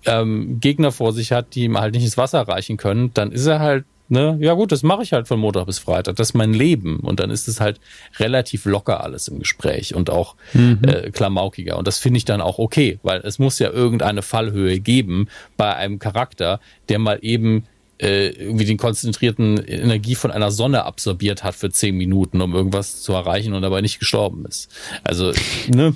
ähm, 0.06 0.58
Gegner 0.60 0.90
vor 0.90 1.12
sich 1.12 1.30
hat, 1.30 1.54
die 1.54 1.64
ihm 1.64 1.78
halt 1.78 1.94
nicht 1.94 2.04
ins 2.04 2.18
Wasser 2.18 2.40
reichen 2.40 2.78
können, 2.78 3.12
dann 3.14 3.30
ist 3.30 3.46
er 3.46 3.60
halt 3.60 3.84
ne, 4.08 4.36
ja 4.40 4.54
gut, 4.54 4.72
das 4.72 4.82
mache 4.82 5.02
ich 5.02 5.12
halt 5.12 5.28
von 5.28 5.38
Montag 5.40 5.66
bis 5.66 5.78
Freitag. 5.78 6.16
Das 6.16 6.30
ist 6.30 6.34
mein 6.34 6.52
Leben. 6.52 7.00
Und 7.00 7.20
dann 7.20 7.30
ist 7.30 7.48
es 7.48 7.60
halt 7.60 7.80
relativ 8.18 8.64
locker 8.64 9.02
alles 9.02 9.28
im 9.28 9.38
Gespräch 9.38 9.94
und 9.94 10.10
auch 10.10 10.34
mhm. 10.54 10.80
äh, 10.86 11.10
klamaukiger. 11.10 11.78
Und 11.78 11.86
das 11.86 11.98
finde 11.98 12.18
ich 12.18 12.24
dann 12.24 12.40
auch 12.40 12.58
okay, 12.58 12.98
weil 13.02 13.20
es 13.20 13.38
muss 13.38 13.58
ja 13.58 13.70
irgendeine 13.70 14.22
Fallhöhe 14.22 14.80
geben 14.80 15.28
bei 15.56 15.74
einem 15.74 15.98
Charakter, 15.98 16.60
der 16.88 16.98
mal 16.98 17.18
eben 17.22 17.64
äh, 17.98 18.28
irgendwie 18.28 18.64
den 18.64 18.76
konzentrierten 18.76 19.58
Energie 19.58 20.14
von 20.14 20.30
einer 20.30 20.50
Sonne 20.50 20.84
absorbiert 20.84 21.42
hat 21.42 21.54
für 21.54 21.70
zehn 21.70 21.96
Minuten, 21.96 22.40
um 22.40 22.54
irgendwas 22.54 23.02
zu 23.02 23.12
erreichen 23.12 23.54
und 23.54 23.62
dabei 23.62 23.80
nicht 23.80 23.98
gestorben 23.98 24.44
ist. 24.46 24.70
Also, 25.04 25.32
ne? 25.68 25.94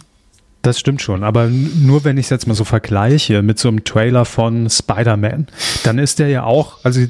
Das 0.62 0.78
stimmt 0.78 1.02
schon, 1.02 1.24
aber 1.24 1.48
nur 1.48 2.04
wenn 2.04 2.18
ich 2.18 2.26
es 2.26 2.30
jetzt 2.30 2.46
mal 2.46 2.54
so 2.54 2.62
vergleiche 2.62 3.42
mit 3.42 3.58
so 3.58 3.66
einem 3.66 3.82
Trailer 3.82 4.24
von 4.24 4.70
Spider-Man, 4.70 5.48
dann 5.82 5.98
ist 5.98 6.20
der 6.20 6.28
ja 6.28 6.44
auch, 6.44 6.78
also 6.84 7.00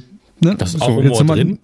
Ne? 0.43 0.55
Das 0.57 0.75
ist 0.75 0.83
auch 0.83 0.89
so, 0.89 0.97
Humor 0.97 1.25
mal, 1.25 1.37
drin. 1.37 1.59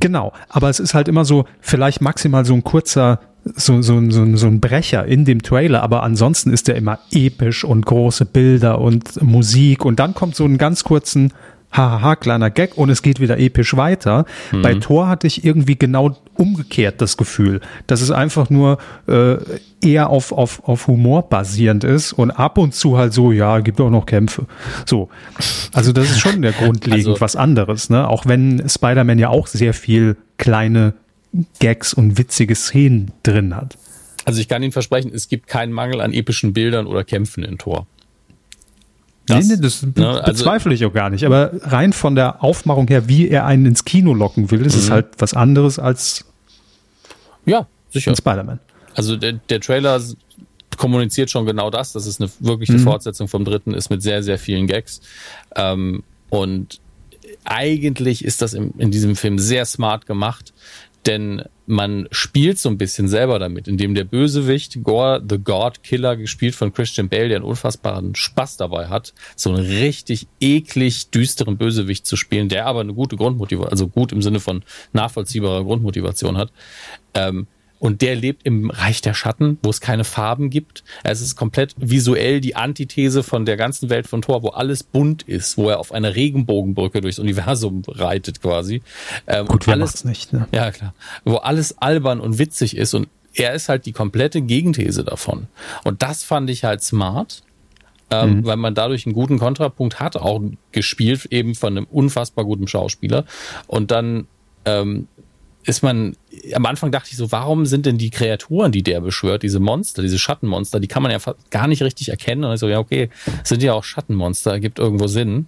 Genau, 0.00 0.32
aber 0.48 0.68
es 0.68 0.80
ist 0.80 0.94
halt 0.94 1.08
immer 1.08 1.24
so, 1.24 1.44
vielleicht 1.60 2.00
maximal 2.00 2.44
so 2.44 2.54
ein 2.54 2.62
kurzer, 2.62 3.20
so, 3.44 3.82
so, 3.82 4.10
so, 4.10 4.36
so 4.36 4.46
ein 4.46 4.60
Brecher 4.60 5.04
in 5.06 5.24
dem 5.24 5.42
Trailer, 5.42 5.82
aber 5.82 6.02
ansonsten 6.02 6.52
ist 6.52 6.68
der 6.68 6.76
immer 6.76 7.00
episch 7.10 7.64
und 7.64 7.84
große 7.86 8.24
Bilder 8.26 8.80
und 8.80 9.20
Musik 9.22 9.84
und 9.84 9.98
dann 9.98 10.14
kommt 10.14 10.36
so 10.36 10.44
ein 10.44 10.58
ganz 10.58 10.84
kurzen 10.84 11.32
hahaha, 11.72 12.16
kleiner 12.16 12.50
Gag 12.50 12.76
und 12.76 12.90
es 12.90 13.02
geht 13.02 13.20
wieder 13.20 13.38
episch 13.38 13.76
weiter. 13.76 14.26
Mhm. 14.52 14.62
Bei 14.62 14.74
Thor 14.74 15.08
hatte 15.08 15.26
ich 15.26 15.44
irgendwie 15.44 15.76
genau 15.76 16.16
umgekehrt 16.34 17.00
das 17.00 17.16
Gefühl, 17.16 17.60
dass 17.86 18.00
es 18.00 18.10
einfach 18.10 18.50
nur 18.50 18.78
äh, 19.06 19.36
eher 19.80 20.10
auf, 20.10 20.32
auf, 20.32 20.62
auf 20.64 20.86
Humor 20.86 21.28
basierend 21.28 21.84
ist 21.84 22.12
und 22.12 22.30
ab 22.30 22.58
und 22.58 22.74
zu 22.74 22.98
halt 22.98 23.12
so, 23.12 23.32
ja, 23.32 23.60
gibt 23.60 23.80
auch 23.80 23.90
noch 23.90 24.06
Kämpfe. 24.06 24.46
So. 24.86 25.08
Also 25.72 25.92
das 25.92 26.10
ist 26.10 26.20
schon 26.20 26.42
der 26.42 26.52
grundlegend 26.52 27.08
also, 27.08 27.20
was 27.20 27.36
anderes, 27.36 27.90
ne? 27.90 28.08
Auch 28.08 28.26
wenn 28.26 28.68
Spider-Man 28.68 29.18
ja 29.18 29.28
auch 29.30 29.46
sehr 29.46 29.74
viel 29.74 30.16
kleine 30.36 30.94
Gags 31.58 31.94
und 31.94 32.18
witzige 32.18 32.54
Szenen 32.54 33.12
drin 33.22 33.56
hat. 33.56 33.78
Also 34.24 34.40
ich 34.40 34.48
kann 34.48 34.62
Ihnen 34.62 34.72
versprechen, 34.72 35.10
es 35.14 35.28
gibt 35.28 35.48
keinen 35.48 35.72
Mangel 35.72 36.00
an 36.00 36.12
epischen 36.12 36.52
Bildern 36.52 36.86
oder 36.86 37.04
Kämpfen 37.04 37.42
in 37.42 37.58
Tor. 37.58 37.86
Das, 39.26 39.46
nee, 39.46 39.54
nee, 39.54 39.60
das 39.62 39.82
ne, 39.82 40.08
also, 40.08 40.32
bezweifle 40.32 40.74
ich 40.74 40.84
auch 40.84 40.92
gar 40.92 41.10
nicht. 41.10 41.24
Aber 41.24 41.50
rein 41.62 41.92
von 41.92 42.14
der 42.14 42.42
Aufmachung 42.42 42.88
her, 42.88 43.08
wie 43.08 43.28
er 43.28 43.46
einen 43.46 43.66
ins 43.66 43.84
Kino 43.84 44.14
locken 44.14 44.50
will, 44.50 44.66
ist 44.66 44.74
es 44.74 44.88
mhm. 44.88 44.94
halt 44.94 45.06
was 45.18 45.34
anderes 45.34 45.78
als 45.78 46.24
ja, 47.46 47.66
sicher. 47.90 48.14
Spider-Man. 48.16 48.58
Also 48.94 49.16
der, 49.16 49.34
der 49.34 49.60
Trailer 49.60 50.00
kommuniziert 50.76 51.30
schon 51.30 51.46
genau 51.46 51.70
das, 51.70 51.92
dass 51.92 52.06
es 52.06 52.20
eine 52.20 52.30
wirkliche 52.40 52.74
mhm. 52.74 52.80
Fortsetzung 52.80 53.28
vom 53.28 53.44
dritten 53.44 53.74
ist 53.74 53.90
mit 53.90 54.02
sehr, 54.02 54.22
sehr 54.22 54.38
vielen 54.38 54.66
Gags. 54.66 55.00
Ähm, 55.54 56.02
und 56.28 56.80
eigentlich 57.44 58.24
ist 58.24 58.42
das 58.42 58.54
in, 58.54 58.72
in 58.78 58.90
diesem 58.90 59.16
Film 59.16 59.38
sehr 59.38 59.64
smart 59.64 60.06
gemacht, 60.06 60.52
denn 61.06 61.42
man 61.66 62.08
spielt 62.10 62.58
so 62.58 62.68
ein 62.68 62.78
bisschen 62.78 63.08
selber 63.08 63.38
damit, 63.38 63.68
indem 63.68 63.94
der 63.94 64.04
Bösewicht 64.04 64.82
Gore 64.82 65.22
the 65.28 65.38
God 65.38 65.82
Killer, 65.82 66.16
gespielt 66.16 66.54
von 66.54 66.72
Christian 66.72 67.08
Bale, 67.08 67.28
der 67.28 67.36
einen 67.38 67.44
unfassbaren 67.44 68.14
Spaß 68.14 68.56
dabei 68.56 68.88
hat, 68.88 69.14
so 69.36 69.50
einen 69.50 69.64
richtig 69.64 70.26
eklig 70.40 71.10
düsteren 71.10 71.56
Bösewicht 71.56 72.06
zu 72.06 72.16
spielen, 72.16 72.48
der 72.48 72.66
aber 72.66 72.80
eine 72.80 72.94
gute 72.94 73.16
Grundmotivation, 73.16 73.70
also 73.70 73.88
gut 73.88 74.12
im 74.12 74.22
Sinne 74.22 74.40
von 74.40 74.64
nachvollziehbarer 74.92 75.64
Grundmotivation 75.64 76.36
hat. 76.36 76.52
Ähm, 77.14 77.46
und 77.82 78.00
der 78.00 78.14
lebt 78.14 78.44
im 78.44 78.70
Reich 78.70 79.00
der 79.00 79.12
Schatten, 79.12 79.58
wo 79.60 79.70
es 79.70 79.80
keine 79.80 80.04
Farben 80.04 80.50
gibt. 80.50 80.84
Es 81.02 81.20
ist 81.20 81.34
komplett 81.34 81.74
visuell 81.78 82.40
die 82.40 82.54
Antithese 82.54 83.24
von 83.24 83.44
der 83.44 83.56
ganzen 83.56 83.90
Welt 83.90 84.06
von 84.06 84.22
Thor, 84.22 84.44
wo 84.44 84.50
alles 84.50 84.84
bunt 84.84 85.24
ist, 85.24 85.58
wo 85.58 85.68
er 85.68 85.80
auf 85.80 85.90
einer 85.90 86.14
Regenbogenbrücke 86.14 87.00
durchs 87.00 87.18
Universum 87.18 87.82
reitet 87.88 88.40
quasi. 88.40 88.82
Ähm, 89.26 89.46
Gut, 89.46 89.66
wer 89.66 89.74
alles 89.74 90.04
nicht, 90.04 90.32
ne? 90.32 90.46
Ja, 90.52 90.70
klar. 90.70 90.94
Wo 91.24 91.38
alles 91.38 91.76
albern 91.78 92.20
und 92.20 92.38
witzig 92.38 92.76
ist 92.76 92.94
und 92.94 93.08
er 93.34 93.52
ist 93.52 93.68
halt 93.68 93.84
die 93.84 93.92
komplette 93.92 94.42
Gegenthese 94.42 95.02
davon. 95.02 95.48
Und 95.82 96.02
das 96.02 96.22
fand 96.22 96.50
ich 96.50 96.62
halt 96.62 96.84
smart. 96.84 97.42
Ähm, 98.10 98.40
mhm. 98.40 98.44
weil 98.44 98.58
man 98.58 98.74
dadurch 98.74 99.06
einen 99.06 99.14
guten 99.14 99.38
Kontrapunkt 99.38 99.98
hat, 99.98 100.16
auch 100.16 100.42
gespielt 100.70 101.24
eben 101.30 101.54
von 101.54 101.78
einem 101.78 101.86
unfassbar 101.90 102.44
guten 102.44 102.68
Schauspieler. 102.68 103.24
Und 103.66 103.90
dann 103.90 104.26
ähm, 104.66 105.08
ist 105.64 105.82
man, 105.82 106.16
am 106.54 106.66
Anfang 106.66 106.90
dachte 106.90 107.10
ich 107.12 107.16
so, 107.16 107.30
warum 107.30 107.66
sind 107.66 107.86
denn 107.86 107.98
die 107.98 108.10
Kreaturen, 108.10 108.72
die 108.72 108.82
der 108.82 109.00
beschwört, 109.00 109.42
diese 109.42 109.60
Monster, 109.60 110.02
diese 110.02 110.18
Schattenmonster, 110.18 110.80
die 110.80 110.88
kann 110.88 111.02
man 111.02 111.12
ja 111.12 111.18
gar 111.50 111.68
nicht 111.68 111.82
richtig 111.82 112.08
erkennen. 112.08 112.44
Und 112.44 112.54
ich 112.54 112.60
so, 112.60 112.68
ja, 112.68 112.78
okay, 112.78 113.10
sind 113.44 113.62
ja 113.62 113.72
auch 113.72 113.84
Schattenmonster, 113.84 114.52
ergibt 114.52 114.78
irgendwo 114.78 115.06
Sinn. 115.06 115.46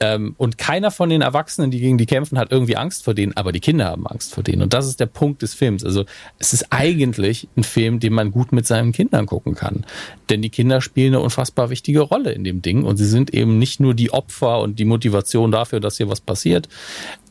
Ähm, 0.00 0.34
und 0.38 0.58
keiner 0.58 0.90
von 0.90 1.08
den 1.10 1.22
Erwachsenen, 1.22 1.70
die 1.70 1.80
gegen 1.80 1.98
die 1.98 2.06
kämpfen, 2.06 2.38
hat 2.38 2.52
irgendwie 2.52 2.76
Angst 2.76 3.04
vor 3.04 3.14
denen, 3.14 3.36
aber 3.36 3.50
die 3.50 3.60
Kinder 3.60 3.86
haben 3.86 4.06
Angst 4.06 4.32
vor 4.32 4.44
denen. 4.44 4.62
Und 4.62 4.72
das 4.72 4.86
ist 4.86 5.00
der 5.00 5.06
Punkt 5.06 5.42
des 5.42 5.54
Films. 5.54 5.84
Also 5.84 6.04
es 6.38 6.52
ist 6.52 6.66
eigentlich 6.70 7.48
ein 7.56 7.64
Film, 7.64 7.98
den 7.98 8.12
man 8.12 8.30
gut 8.30 8.52
mit 8.52 8.66
seinen 8.66 8.92
Kindern 8.92 9.26
gucken 9.26 9.54
kann. 9.54 9.84
Denn 10.30 10.40
die 10.40 10.50
Kinder 10.50 10.80
spielen 10.80 11.14
eine 11.14 11.22
unfassbar 11.22 11.70
wichtige 11.70 12.00
Rolle 12.00 12.30
in 12.30 12.44
dem 12.44 12.62
Ding. 12.62 12.84
Und 12.84 12.96
sie 12.96 13.06
sind 13.06 13.34
eben 13.34 13.58
nicht 13.58 13.80
nur 13.80 13.94
die 13.94 14.12
Opfer 14.12 14.60
und 14.60 14.78
die 14.78 14.84
Motivation 14.84 15.50
dafür, 15.50 15.80
dass 15.80 15.96
hier 15.96 16.08
was 16.08 16.20
passiert. 16.20 16.68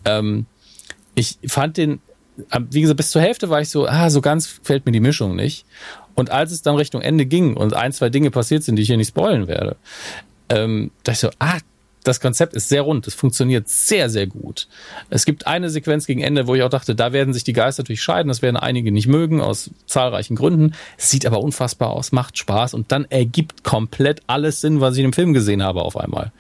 Ähm, 0.03 0.45
ich 1.17 1.39
fand 1.47 1.77
den, 1.77 1.99
wie 2.69 2.81
gesagt, 2.81 2.97
bis 2.97 3.09
zur 3.09 3.21
Hälfte 3.21 3.49
war 3.49 3.59
ich 3.59 3.69
so, 3.69 3.87
ah, 3.87 4.09
so 4.11 4.21
ganz 4.21 4.59
fällt 4.61 4.85
mir 4.85 4.91
die 4.91 4.99
Mischung 4.99 5.35
nicht. 5.35 5.65
Und 6.13 6.29
als 6.29 6.51
es 6.51 6.61
dann 6.61 6.75
Richtung 6.75 7.01
Ende 7.01 7.25
ging 7.25 7.57
und 7.57 7.73
ein, 7.73 7.91
zwei 7.91 8.09
Dinge 8.09 8.29
passiert 8.29 8.63
sind, 8.63 8.75
die 8.75 8.83
ich 8.83 8.87
hier 8.87 8.97
nicht 8.97 9.09
spoilen 9.09 9.47
werde, 9.47 9.77
ähm, 10.49 10.91
dachte 11.03 11.13
ich 11.13 11.19
so, 11.19 11.29
ah, 11.39 11.57
das 12.03 12.21
Konzept 12.21 12.53
ist 12.53 12.69
sehr 12.69 12.83
rund, 12.83 13.05
es 13.05 13.15
funktioniert 13.15 13.67
sehr, 13.67 14.09
sehr 14.09 14.27
gut. 14.27 14.67
Es 15.09 15.25
gibt 15.25 15.45
eine 15.45 15.69
Sequenz 15.69 16.05
gegen 16.05 16.21
Ende, 16.21 16.47
wo 16.47 16.55
ich 16.55 16.63
auch 16.63 16.69
dachte, 16.69 16.95
da 16.95 17.11
werden 17.11 17.33
sich 17.33 17.43
die 17.43 17.53
Geister 17.53 17.83
natürlich 17.83 18.01
scheiden, 18.01 18.29
das 18.29 18.41
werden 18.41 18.55
einige 18.55 18.91
nicht 18.91 19.07
mögen, 19.07 19.41
aus 19.41 19.71
zahlreichen 19.87 20.35
Gründen. 20.35 20.73
Es 20.97 21.09
sieht 21.09 21.25
aber 21.25 21.41
unfassbar 21.41 21.89
aus, 21.89 22.13
macht 22.13 22.37
Spaß 22.37 22.75
und 22.75 22.91
dann 22.91 23.05
ergibt 23.05 23.63
komplett 23.63 24.21
alles 24.27 24.61
Sinn, 24.61 24.79
was 24.79 24.95
ich 24.95 25.03
im 25.03 25.13
Film 25.13 25.33
gesehen 25.33 25.61
habe 25.63 25.81
auf 25.81 25.97
einmal. 25.97 26.31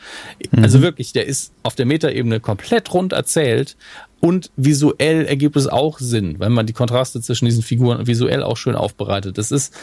Mhm. 0.51 0.63
Also 0.63 0.81
wirklich, 0.81 1.11
der 1.11 1.25
ist 1.25 1.51
auf 1.63 1.75
der 1.75 1.85
Metaebene 1.85 2.39
komplett 2.39 2.93
rund 2.93 3.11
erzählt 3.11 3.75
und 4.19 4.51
visuell 4.55 5.25
ergibt 5.25 5.55
es 5.55 5.67
auch 5.67 5.99
Sinn, 5.99 6.39
wenn 6.39 6.51
man 6.51 6.65
die 6.65 6.73
Kontraste 6.73 7.21
zwischen 7.21 7.45
diesen 7.45 7.63
Figuren 7.63 8.07
visuell 8.07 8.43
auch 8.43 8.57
schön 8.57 8.75
aufbereitet. 8.75 9.37
Das 9.37 9.51
ist 9.51 9.73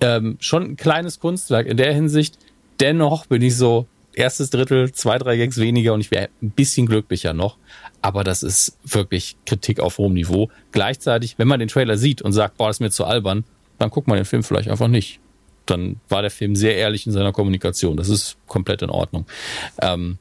ähm, 0.00 0.36
schon 0.40 0.62
ein 0.62 0.76
kleines 0.76 1.20
Kunstwerk 1.20 1.66
in 1.66 1.76
der 1.76 1.92
Hinsicht. 1.94 2.38
Dennoch 2.80 3.26
bin 3.26 3.42
ich 3.42 3.56
so, 3.56 3.86
erstes 4.12 4.50
Drittel, 4.50 4.92
zwei, 4.92 5.18
drei 5.18 5.36
Gags 5.36 5.58
weniger 5.58 5.94
und 5.94 6.00
ich 6.00 6.10
wäre 6.10 6.28
ein 6.42 6.50
bisschen 6.50 6.86
glücklicher 6.86 7.32
noch. 7.32 7.56
Aber 8.02 8.24
das 8.24 8.42
ist 8.42 8.76
wirklich 8.84 9.36
Kritik 9.46 9.80
auf 9.80 9.98
hohem 9.98 10.14
Niveau. 10.14 10.50
Gleichzeitig, 10.72 11.38
wenn 11.38 11.48
man 11.48 11.60
den 11.60 11.68
Trailer 11.68 11.96
sieht 11.96 12.22
und 12.22 12.32
sagt, 12.32 12.56
boah, 12.56 12.68
das 12.68 12.76
ist 12.76 12.80
mir 12.80 12.90
zu 12.90 13.04
albern, 13.04 13.44
dann 13.78 13.90
guckt 13.90 14.08
man 14.08 14.16
den 14.16 14.24
Film 14.24 14.42
vielleicht 14.42 14.68
einfach 14.68 14.88
nicht. 14.88 15.20
Dann 15.66 16.00
war 16.08 16.22
der 16.22 16.30
Film 16.30 16.56
sehr 16.56 16.76
ehrlich 16.76 17.06
in 17.06 17.12
seiner 17.12 17.32
Kommunikation. 17.32 17.96
Das 17.96 18.08
ist 18.08 18.36
komplett 18.46 18.82
in 18.82 18.90
Ordnung. 18.90 19.26
Ähm, 19.80 20.18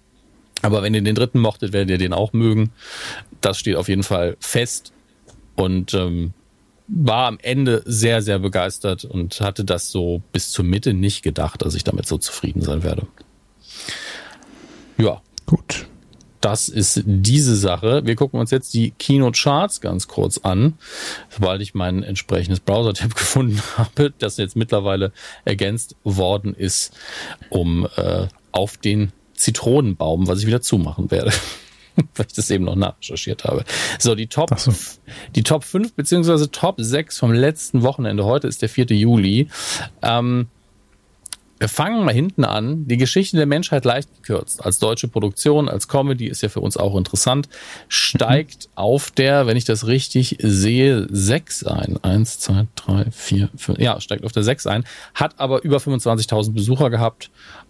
aber 0.62 0.84
wenn 0.84 0.93
ihr 0.93 1.02
den 1.02 1.16
dritten 1.16 1.39
mochtet, 1.39 1.74
werdet 1.74 1.89
ihr 1.89 1.97
den 1.97 2.14
auch 2.14 2.34
mögen. 2.34 2.72
Das 3.42 3.60
steht 3.60 3.76
auf 3.76 3.88
jeden 3.88 4.04
Fall 4.04 4.38
fest. 4.40 4.94
Und 5.56 5.94
ähm, 5.94 6.34
war 6.88 7.28
am 7.28 7.38
Ende 7.42 7.84
sehr, 7.86 8.22
sehr 8.22 8.40
begeistert 8.40 9.06
und 9.06 9.42
hatte 9.42 9.64
das 9.64 9.92
so 9.92 10.22
bis 10.32 10.52
zur 10.52 10.66
Mitte 10.66 10.94
nicht 10.94 11.22
gedacht, 11.22 11.62
dass 11.62 11.76
ich 11.76 11.84
damit 11.84 12.08
so 12.08 12.18
zufrieden 12.18 12.62
sein 12.62 12.84
werde. 12.84 13.08
Ja. 14.98 15.22
Gut. 15.46 15.88
Das 16.42 16.70
ist 16.70 17.02
diese 17.06 17.56
Sache. 17.56 18.06
Wir 18.06 18.16
gucken 18.16 18.40
uns 18.40 18.52
jetzt 18.52 18.74
die 18.74 18.92
Kinocharts 18.92 19.82
ganz 19.82 20.08
kurz 20.08 20.38
an, 20.38 20.76
sobald 21.30 21.62
ich 21.62 21.74
mein 21.74 22.02
entsprechendes 22.02 22.62
Browser-Tab 22.62 23.14
gefunden 23.16 23.62
habe, 23.78 24.14
das 24.18 24.38
jetzt 24.38 24.56
mittlerweile 24.56 25.12
ergänzt 25.44 25.96
worden 26.04 26.54
ist, 26.54 26.94
um 27.50 27.88
äh, 27.98 28.28
auf 28.52 28.78
den 28.78 29.12
Zitronenbaum, 29.34 30.28
was 30.28 30.40
ich 30.40 30.48
wieder 30.48 30.62
zumachen 30.62 31.12
werde. 31.12 31.32
weil 32.16 32.26
ich 32.28 32.34
das 32.34 32.50
eben 32.50 32.66
noch 32.66 32.76
nachrecherchiert 32.76 33.43
habe. 33.43 33.64
So, 33.97 34.16
die 34.16 34.28
Top, 34.28 34.58
so. 34.58 34.74
die 35.36 35.43
Top 35.43 35.64
5 35.64 35.93
beziehungsweise 35.93 36.52
Top 36.52 36.76
6 36.80 37.18
vom 37.18 37.34
letzten 37.34 37.84
Wochenende. 37.84 38.26
Heute 38.26 38.47
ist 38.47 38.62
der 38.62 38.70
4. 38.70 38.86
Juli. 38.88 39.47
Ähm, 40.02 40.47
wir 41.60 41.68
fangen 41.68 42.06
mal 42.06 42.14
hinten 42.14 42.45
an. 42.45 42.88
Die 42.88 42.95
Geschichte 42.95 43.36
der 43.36 43.45
Menschheit 43.45 43.84
leicht 43.84 44.10
gekürzt. 44.16 44.66
Als 44.66 44.80
deutsche 44.80 45.10
Produktion, 45.10 45.68
als 45.68 45.89
Comedy 45.89 46.28
ist 46.28 46.41
ja 46.41 46.47
für 46.47 46.62
uns 46.62 46.78
auch 46.78 46.95
interessant. 46.95 47.50
Steigt 47.89 48.68
mhm. 48.68 48.72
auf 48.76 49.12
der, 49.12 49.45
wenn 49.45 49.58
ich 49.58 49.66
das 49.66 49.86
richtig 49.86 50.38
sehe, 50.41 51.06
6 51.10 51.66
ein. 51.66 52.02
Eins, 52.02 52.39
zwei, 52.39 52.66
drei, 52.76 53.08
vier, 53.12 53.50
fünf. 53.58 53.78
Ja, 53.78 54.00
steigt 54.00 54.24
auf 54.24 54.32
der 54.32 54.43
6 54.43 54.68
ein. 54.68 54.86
Hat 55.14 55.38
aber 55.38 55.64
über 55.64 55.78
25.000 55.78 56.54
Besucher 56.54 56.89
gehabt 56.89 57.30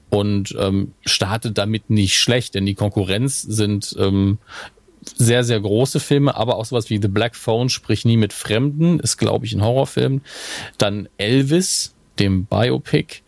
und 0.10 0.56
ähm, 0.60 0.94
startet 1.06 1.58
damit 1.58 1.90
nicht 1.90 2.18
schlecht, 2.18 2.56
denn 2.56 2.66
die 2.66 2.76
Konkurrenz 2.76 3.42
sind 3.42 3.96
ähm, 4.00 4.40
sehr, 5.16 5.44
sehr 5.44 5.60
große 5.60 6.00
Filme, 6.00 6.36
aber 6.36 6.58
auch 6.58 6.66
sowas 6.66 6.90
wie 6.90 7.00
The 7.02 7.08
Black 7.08 7.36
Phone, 7.36 7.70
sprich 7.70 8.06
nie 8.06 8.18
mit 8.18 8.34
Fremden, 8.34 9.00
ist, 9.00 9.18
glaube 9.18 9.46
ich, 9.46 9.54
ein 9.54 9.64
Horrorfilm. 9.64 10.22
Dann 10.78 11.10
Elvis, 11.18 11.96
dem 12.20 12.46
Biopic. 12.46 13.22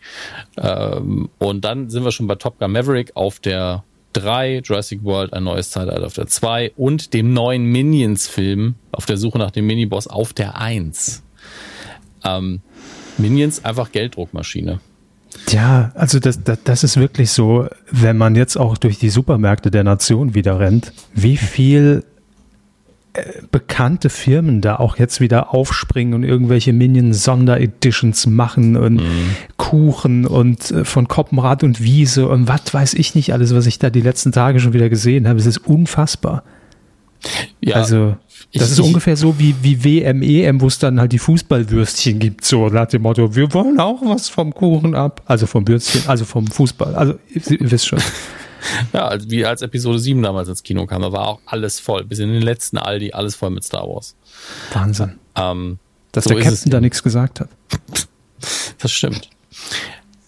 Ähm, 0.58 1.30
und 1.38 1.64
dann 1.64 1.90
sind 1.90 2.04
wir 2.04 2.12
schon 2.12 2.26
bei 2.26 2.34
Top 2.34 2.58
Gun 2.58 2.72
Maverick 2.72 3.12
auf 3.14 3.40
der 3.40 3.84
3, 4.12 4.60
Jurassic 4.64 5.02
World, 5.04 5.32
ein 5.32 5.44
neues 5.44 5.70
Zeitalter 5.70 6.06
auf 6.06 6.12
der 6.12 6.26
2 6.26 6.72
und 6.76 7.14
dem 7.14 7.32
neuen 7.32 7.64
Minions-Film 7.64 8.74
auf 8.92 9.06
der 9.06 9.16
Suche 9.16 9.38
nach 9.38 9.50
dem 9.50 9.66
Miniboss 9.66 10.06
auf 10.06 10.34
der 10.34 10.58
1. 10.58 11.22
Ähm, 12.24 12.60
Minions 13.16 13.64
einfach 13.64 13.90
Gelddruckmaschine. 13.92 14.80
Ja, 15.50 15.92
also 15.94 16.18
das, 16.18 16.42
das, 16.42 16.58
das 16.64 16.84
ist 16.84 16.96
wirklich 16.96 17.30
so, 17.30 17.68
wenn 17.90 18.16
man 18.16 18.34
jetzt 18.36 18.56
auch 18.56 18.76
durch 18.76 18.98
die 18.98 19.10
Supermärkte 19.10 19.70
der 19.70 19.84
Nation 19.84 20.34
wieder 20.34 20.58
rennt, 20.58 20.92
wie 21.14 21.36
viel 21.36 22.04
bekannte 23.50 24.08
Firmen 24.08 24.62
da 24.62 24.76
auch 24.76 24.96
jetzt 24.96 25.20
wieder 25.20 25.52
aufspringen 25.52 26.14
und 26.14 26.24
irgendwelche 26.24 26.72
Minion-Sondereditions 26.72 28.26
machen 28.26 28.76
und 28.76 28.94
mhm. 28.94 29.36
Kuchen 29.58 30.26
und 30.26 30.70
äh, 30.70 30.84
von 30.84 31.08
Koppenrad 31.08 31.62
und 31.62 31.82
Wiese 31.82 32.26
und 32.28 32.48
was 32.48 32.72
weiß 32.72 32.94
ich 32.94 33.14
nicht 33.14 33.34
alles, 33.34 33.54
was 33.54 33.66
ich 33.66 33.78
da 33.78 33.90
die 33.90 34.00
letzten 34.00 34.32
Tage 34.32 34.60
schon 34.60 34.72
wieder 34.72 34.88
gesehen 34.88 35.28
habe. 35.28 35.38
Es 35.38 35.46
ist 35.46 35.58
unfassbar. 35.58 36.42
Ja, 37.64 37.76
also, 37.76 38.16
das 38.52 38.66
ich, 38.66 38.72
ist 38.72 38.80
ungefähr 38.80 39.16
so 39.16 39.38
wie, 39.38 39.54
wie 39.62 39.84
WM, 39.84 40.22
EM, 40.22 40.60
wo 40.60 40.66
es 40.66 40.78
dann 40.78 40.98
halt 40.98 41.12
die 41.12 41.20
Fußballwürstchen 41.20 42.18
gibt, 42.18 42.44
so 42.44 42.68
nach 42.68 42.88
dem 42.88 43.02
Motto, 43.02 43.36
wir 43.36 43.54
wollen 43.54 43.78
auch 43.78 44.00
was 44.02 44.28
vom 44.28 44.52
Kuchen 44.52 44.96
ab. 44.96 45.22
Also 45.26 45.46
vom 45.46 45.66
Würstchen, 45.68 46.02
also 46.08 46.24
vom 46.24 46.46
Fußball. 46.48 46.94
Also, 46.94 47.14
ihr 47.28 47.70
wisst 47.70 47.86
schon. 47.86 48.00
Ja, 48.92 49.08
also 49.08 49.28
wie 49.28 49.44
als 49.44 49.60
Episode 49.60 49.98
7 49.98 50.22
damals 50.22 50.48
ins 50.48 50.62
Kino 50.62 50.86
kam, 50.86 51.02
da 51.02 51.10
war 51.10 51.26
auch 51.26 51.40
alles 51.46 51.80
voll. 51.80 52.04
Bis 52.04 52.20
in 52.20 52.32
den 52.32 52.42
letzten 52.42 52.78
Aldi, 52.78 53.12
alles 53.12 53.34
voll 53.34 53.50
mit 53.50 53.64
Star 53.64 53.88
Wars. 53.88 54.14
Wahnsinn. 54.72 55.18
Ähm, 55.34 55.80
Dass 56.12 56.24
so 56.24 56.34
der 56.34 56.44
Captain 56.44 56.70
da 56.70 56.80
nichts 56.80 57.02
gesagt 57.02 57.40
hat. 57.40 57.48
Das 58.78 58.90
stimmt. 58.90 59.30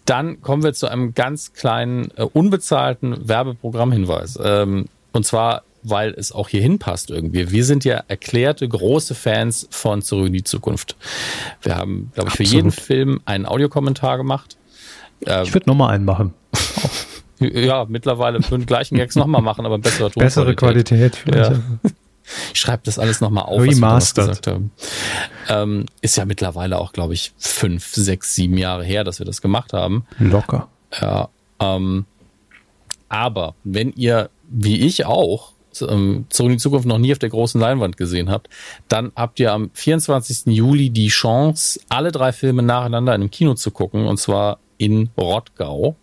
Dann 0.05 0.41
kommen 0.41 0.63
wir 0.63 0.73
zu 0.75 0.87
einem 0.87 1.15
ganz 1.15 1.53
kleinen, 1.53 2.11
äh, 2.17 2.23
unbezahlten 2.23 3.29
Werbeprogrammhinweis. 3.29 4.39
Ähm, 4.43 4.87
und 5.13 5.27
zwar, 5.27 5.63
weil 5.85 6.13
es 6.17 6.33
auch 6.33 6.49
hier 6.49 6.63
hinpasst 6.63 7.11
irgendwie. 7.11 7.51
Wir 7.51 7.65
sind 7.65 7.85
ja 7.85 8.03
erklärte 8.09 8.67
große 8.67 9.15
Fans 9.15 9.69
von 9.71 10.03
Zurück 10.03 10.29
in 10.29 10.33
die 10.33 10.45
Zukunft. 10.45 10.97
Wir 11.63 11.77
haben, 11.77 12.11
glaube 12.15 12.31
ich, 12.31 12.37
für 12.37 12.43
jeden 12.43 12.71
Film 12.71 13.21
einen 13.27 13.47
Audiokommentar 13.47 14.17
gemacht. 14.17 14.57
Ähm, 15.27 15.45
ich 15.45 15.55
würde 15.55 15.69
nochmal 15.69 15.95
einen 15.95 16.05
machen. 16.05 16.35
Ja, 17.41 17.85
mittlerweile 17.87 18.41
für 18.43 18.57
den 18.57 18.65
gleichen 18.65 18.97
Gags 18.97 19.17
nochmal 19.17 19.43
machen, 19.43 19.67
aber 19.67 19.77
bessere 19.79 20.09
Bessere 20.11 20.55
Qualität. 20.55 21.19
Ja. 21.33 21.53
Ich 22.55 22.61
schreibe 22.61 22.83
das 22.85 22.99
alles 22.99 23.21
nochmal 23.21 23.45
auf, 23.45 23.61
Remastered. 23.61 23.83
was 23.83 24.17
wir 24.17 24.23
gesagt 24.23 24.47
haben. 24.47 24.71
Ähm, 25.49 25.87
ist 26.01 26.17
ja 26.17 26.25
mittlerweile 26.25 26.79
auch, 26.79 26.93
glaube 26.93 27.13
ich, 27.13 27.33
fünf, 27.37 27.95
sechs, 27.95 28.35
sieben 28.35 28.57
Jahre 28.57 28.83
her, 28.83 29.05
dass 29.05 29.19
wir 29.19 29.27
das 29.27 29.43
gemacht 29.43 29.75
haben. 29.75 30.07
Locker. 30.19 30.69
Ja, 30.99 31.29
ähm, 31.61 32.07
aber 33.11 33.55
wenn 33.65 33.93
ihr, 33.93 34.31
wie 34.49 34.87
ich 34.87 35.05
auch, 35.05 35.53
ähm, 35.83 36.27
zurück 36.29 36.51
in 36.51 36.57
die 36.57 36.63
Zukunft 36.63 36.87
noch 36.87 36.99
nie 36.99 37.13
auf 37.13 37.19
der 37.19 37.29
großen 37.29 37.61
Leinwand 37.61 37.97
gesehen 37.97 38.31
habt, 38.31 38.49
dann 38.89 39.13
habt 39.17 39.41
ihr 39.41 39.53
am 39.53 39.71
24. 39.73 40.47
Juli 40.55 40.91
die 40.91 41.09
Chance, 41.09 41.81
alle 41.89 42.13
drei 42.13 42.33
Filme 42.33 42.63
nacheinander 42.63 43.15
in 43.15 43.23
einem 43.23 43.31
Kino 43.31 43.55
zu 43.55 43.71
gucken, 43.71 44.07
und 44.07 44.19
zwar 44.19 44.59
in 44.79 45.11
Rottgau 45.17 45.97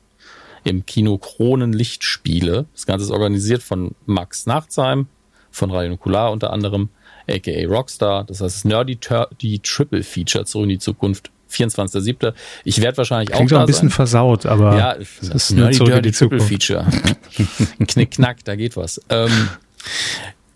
im 0.63 0.85
Kino 0.85 1.17
Kronenlichtspiele. 1.17 2.65
Das 2.73 2.85
Ganze 2.85 3.05
ist 3.05 3.11
organisiert 3.11 3.63
von 3.63 3.95
Max 4.05 4.45
Nachtsheim, 4.45 5.07
von 5.49 5.71
Radio 5.71 5.91
Nukular 5.91 6.31
unter 6.31 6.53
anderem, 6.53 6.89
aka 7.27 7.67
Rockstar. 7.67 8.23
Das 8.23 8.41
heißt, 8.41 8.65
Nerdy 8.65 8.97
die 9.41 9.59
Triple 9.59 10.03
Feature 10.03 10.45
zurück 10.45 10.63
in 10.63 10.69
die 10.69 10.79
Zukunft 10.79 11.31
24.07. 11.51 12.33
Ich 12.63 12.81
werde 12.81 12.97
wahrscheinlich 12.97 13.29
Klingt 13.29 13.41
auch 13.41 13.47
Klingt 13.47 13.61
ein 13.61 13.65
bisschen 13.67 13.89
sein. 13.89 13.95
versaut, 13.95 14.45
aber 14.45 14.77
ja, 14.77 14.95
das 14.95 15.29
ist 15.29 15.51
Nerdy 15.51 15.77
Dirty 15.79 16.11
Triple 16.11 16.39
Feature. 16.39 16.85
Knick, 17.87 18.11
knack, 18.11 18.43
da 18.43 18.55
geht 18.55 18.77
was. 18.77 19.01
Ähm, 19.09 19.49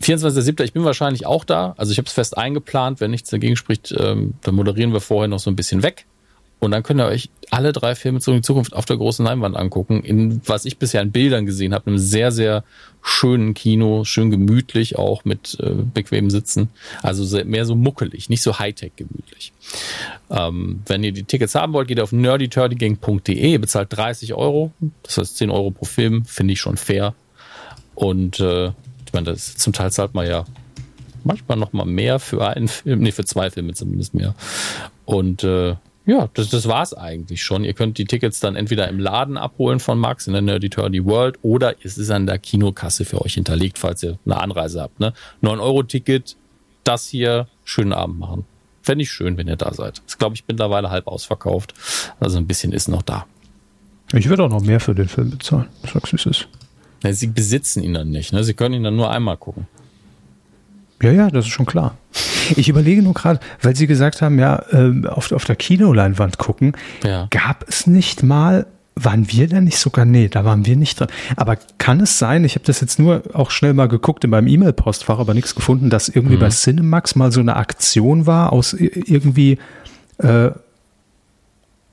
24.07. 0.02 0.64
Ich 0.64 0.74
bin 0.74 0.84
wahrscheinlich 0.84 1.26
auch 1.26 1.44
da. 1.46 1.74
Also 1.78 1.92
ich 1.92 1.98
habe 1.98 2.08
es 2.08 2.14
fest 2.14 2.38
eingeplant. 2.38 3.00
Wenn 3.00 3.12
nichts 3.12 3.30
dagegen 3.30 3.56
spricht, 3.56 3.94
ähm, 3.98 4.34
dann 4.42 4.56
moderieren 4.56 4.94
wir 4.94 5.02
vorher 5.02 5.28
noch 5.28 5.40
so 5.40 5.50
ein 5.50 5.56
bisschen 5.56 5.84
weg. 5.84 6.06
Und 6.60 6.72
dann 6.72 6.84
könnt 6.84 7.00
ihr 7.00 7.06
euch 7.06 7.30
alle 7.52 7.74
drei 7.74 7.96
Filme 7.96 8.20
zurück 8.20 8.38
in 8.38 8.42
die 8.42 8.46
Zukunft 8.46 8.74
auf 8.74 8.86
der 8.86 8.98
großen 8.98 9.26
Leinwand 9.26 9.56
angucken. 9.56 10.02
In 10.04 10.42
was 10.46 10.66
ich 10.66 10.78
bisher 10.78 11.02
in 11.02 11.12
Bildern 11.12 11.46
gesehen 11.46 11.74
habe, 11.74 11.88
einem 11.88 11.98
sehr, 11.98 12.32
sehr 12.32 12.64
schönen 13.08 13.54
Kino, 13.54 14.04
schön 14.04 14.32
gemütlich 14.32 14.98
auch 14.98 15.26
mit 15.26 15.58
äh, 15.60 15.74
bequemen 15.94 16.32
Sitzen. 16.32 16.70
Also 17.04 17.44
mehr 17.46 17.66
so 17.66 17.76
muckelig, 17.76 18.30
nicht 18.30 18.42
so 18.42 18.58
Hightech 18.58 18.94
gemütlich. 18.96 19.54
Ähm, 20.32 20.82
wenn 20.88 21.04
ihr 21.04 21.12
die 21.12 21.24
Tickets 21.24 21.54
haben 21.54 21.74
wollt, 21.74 21.88
geht 21.88 22.00
auf 22.00 22.12
nerdyturdygang.de, 22.12 23.60
bezahlt 23.60 23.96
30 23.96 24.34
Euro. 24.34 24.74
Das 25.04 25.20
heißt 25.20 25.38
10 25.38 25.52
Euro 25.52 25.70
pro 25.70 25.86
Film, 25.86 26.26
finde 26.26 26.54
ich 26.54 26.60
schon 26.60 26.78
fair. 26.78 27.14
Und 27.94 28.40
äh, 28.40 28.70
ich 29.06 29.14
meine, 29.14 29.26
das 29.26 29.56
zum 29.56 29.72
Teil 29.72 29.92
zahlt 29.92 30.16
man 30.16 30.28
ja 30.28 30.44
manchmal 31.24 31.60
noch 31.60 31.74
mal 31.74 31.86
mehr 31.86 32.18
für 32.18 32.48
einen 32.48 32.68
Film, 32.68 33.02
nee, 33.02 33.12
für 33.12 33.26
zwei 33.26 33.52
Filme 33.52 33.74
zumindest 33.76 34.16
mehr. 34.16 34.34
Und 35.06 35.44
äh, 35.44 35.76
ja, 36.06 36.30
das, 36.34 36.50
das 36.50 36.68
war's 36.68 36.94
eigentlich 36.94 37.44
schon. 37.44 37.64
Ihr 37.64 37.74
könnt 37.74 37.98
die 37.98 38.06
Tickets 38.06 38.40
dann 38.40 38.56
entweder 38.56 38.88
im 38.88 39.00
Laden 39.00 39.38
abholen 39.38 39.80
von 39.80 39.98
Max 39.98 40.28
in 40.28 40.34
der 40.34 40.42
Nerdy 40.42 40.70
Turdy 40.70 41.04
World 41.04 41.40
oder 41.42 41.76
es 41.84 41.98
ist 41.98 42.12
an 42.12 42.28
der 42.28 42.38
Kinokasse 42.38 43.06
für 43.06 43.22
euch 43.22 43.34
hinterlegt, 43.34 43.80
falls 43.80 44.04
ihr 44.04 44.20
eine 44.26 44.40
Anreise 44.40 44.82
habt. 44.82 45.00
Ne? 45.00 45.14
9-Euro-Ticket, 45.42 46.38
das 46.84 47.08
hier, 47.08 47.48
schönen 47.64 47.94
Abend 47.94 48.20
machen. 48.20 48.46
Fände 48.84 49.02
ich 49.02 49.12
schön, 49.12 49.36
wenn 49.38 49.48
ihr 49.48 49.56
da 49.56 49.74
seid. 49.74 50.04
Das 50.06 50.20
glaube 50.20 50.36
ich 50.36 50.44
mittlerweile 50.48 50.92
halb 50.92 51.08
ausverkauft. 51.08 51.74
Also 52.20 52.38
ein 52.38 52.46
bisschen 52.46 52.72
ist 52.72 52.88
noch 52.88 53.02
da. 53.02 53.26
Ich 54.14 54.30
würde 54.30 54.44
auch 54.44 54.50
noch 54.50 54.62
mehr 54.62 54.80
für 54.80 54.94
den 54.94 55.08
Film 55.08 55.32
bezahlen. 55.32 55.68
Sag's, 55.92 56.12
wie 56.12 56.18
es 56.18 56.26
ist. 56.28 56.48
Sie 57.10 57.28
besitzen 57.28 57.82
ihn 57.82 57.96
dann 57.96 58.10
nicht. 58.10 58.32
Ne? 58.32 58.44
Sie 58.44 58.54
können 58.54 58.76
ihn 58.76 58.84
dann 58.84 58.96
nur 58.96 59.10
einmal 59.10 59.38
gucken. 59.38 59.68
Ja, 61.02 61.12
ja, 61.12 61.30
das 61.30 61.46
ist 61.46 61.52
schon 61.52 61.66
klar. 61.66 61.98
Ich 62.56 62.70
überlege 62.70 63.02
nur 63.02 63.14
gerade, 63.14 63.40
weil 63.62 63.76
Sie 63.76 63.88
gesagt 63.88 64.22
haben, 64.22 64.40
ja, 64.40 64.64
äh, 64.72 65.08
auf, 65.08 65.32
auf 65.32 65.46
der 65.46 65.56
Kinoleinwand 65.56 66.38
gucken, 66.38 66.74
ja. 67.04 67.28
gab 67.32 67.68
es 67.68 67.88
nicht 67.88 68.24
mal, 68.24 68.68
waren 68.96 69.30
wir 69.32 69.48
da 69.50 69.60
nicht 69.62 69.78
sogar, 69.78 70.06
nee, 70.06 70.30
da 70.30 70.46
waren 70.46 70.66
wir 70.66 70.76
nicht 70.76 71.00
dran. 71.00 71.10
Aber 71.36 71.58
kann 71.78 72.00
es 72.00 72.18
sein, 72.18 72.46
ich 72.46 72.56
habe 72.56 72.66
das 72.66 72.82
jetzt 72.82 73.00
nur 73.00 73.24
auch 73.34 73.52
schnell 73.52 73.74
mal 73.74 73.88
geguckt 73.88 74.24
in 74.24 74.30
meinem 74.30 74.48
E-Mail-Postfach, 74.48 75.20
aber 75.20 75.34
nichts 75.34 75.56
gefunden, 75.56 75.90
dass 75.90 76.08
irgendwie 76.08 76.36
mhm. 76.36 76.42
bei 76.42 76.50
Cinemax 76.50 77.16
mal 77.16 77.32
so 77.32 77.42
eine 77.42 77.56
Aktion 77.56 78.26
war 78.26 78.54
aus 78.54 78.74
irgendwie 78.74 79.58
äh, 80.20 80.52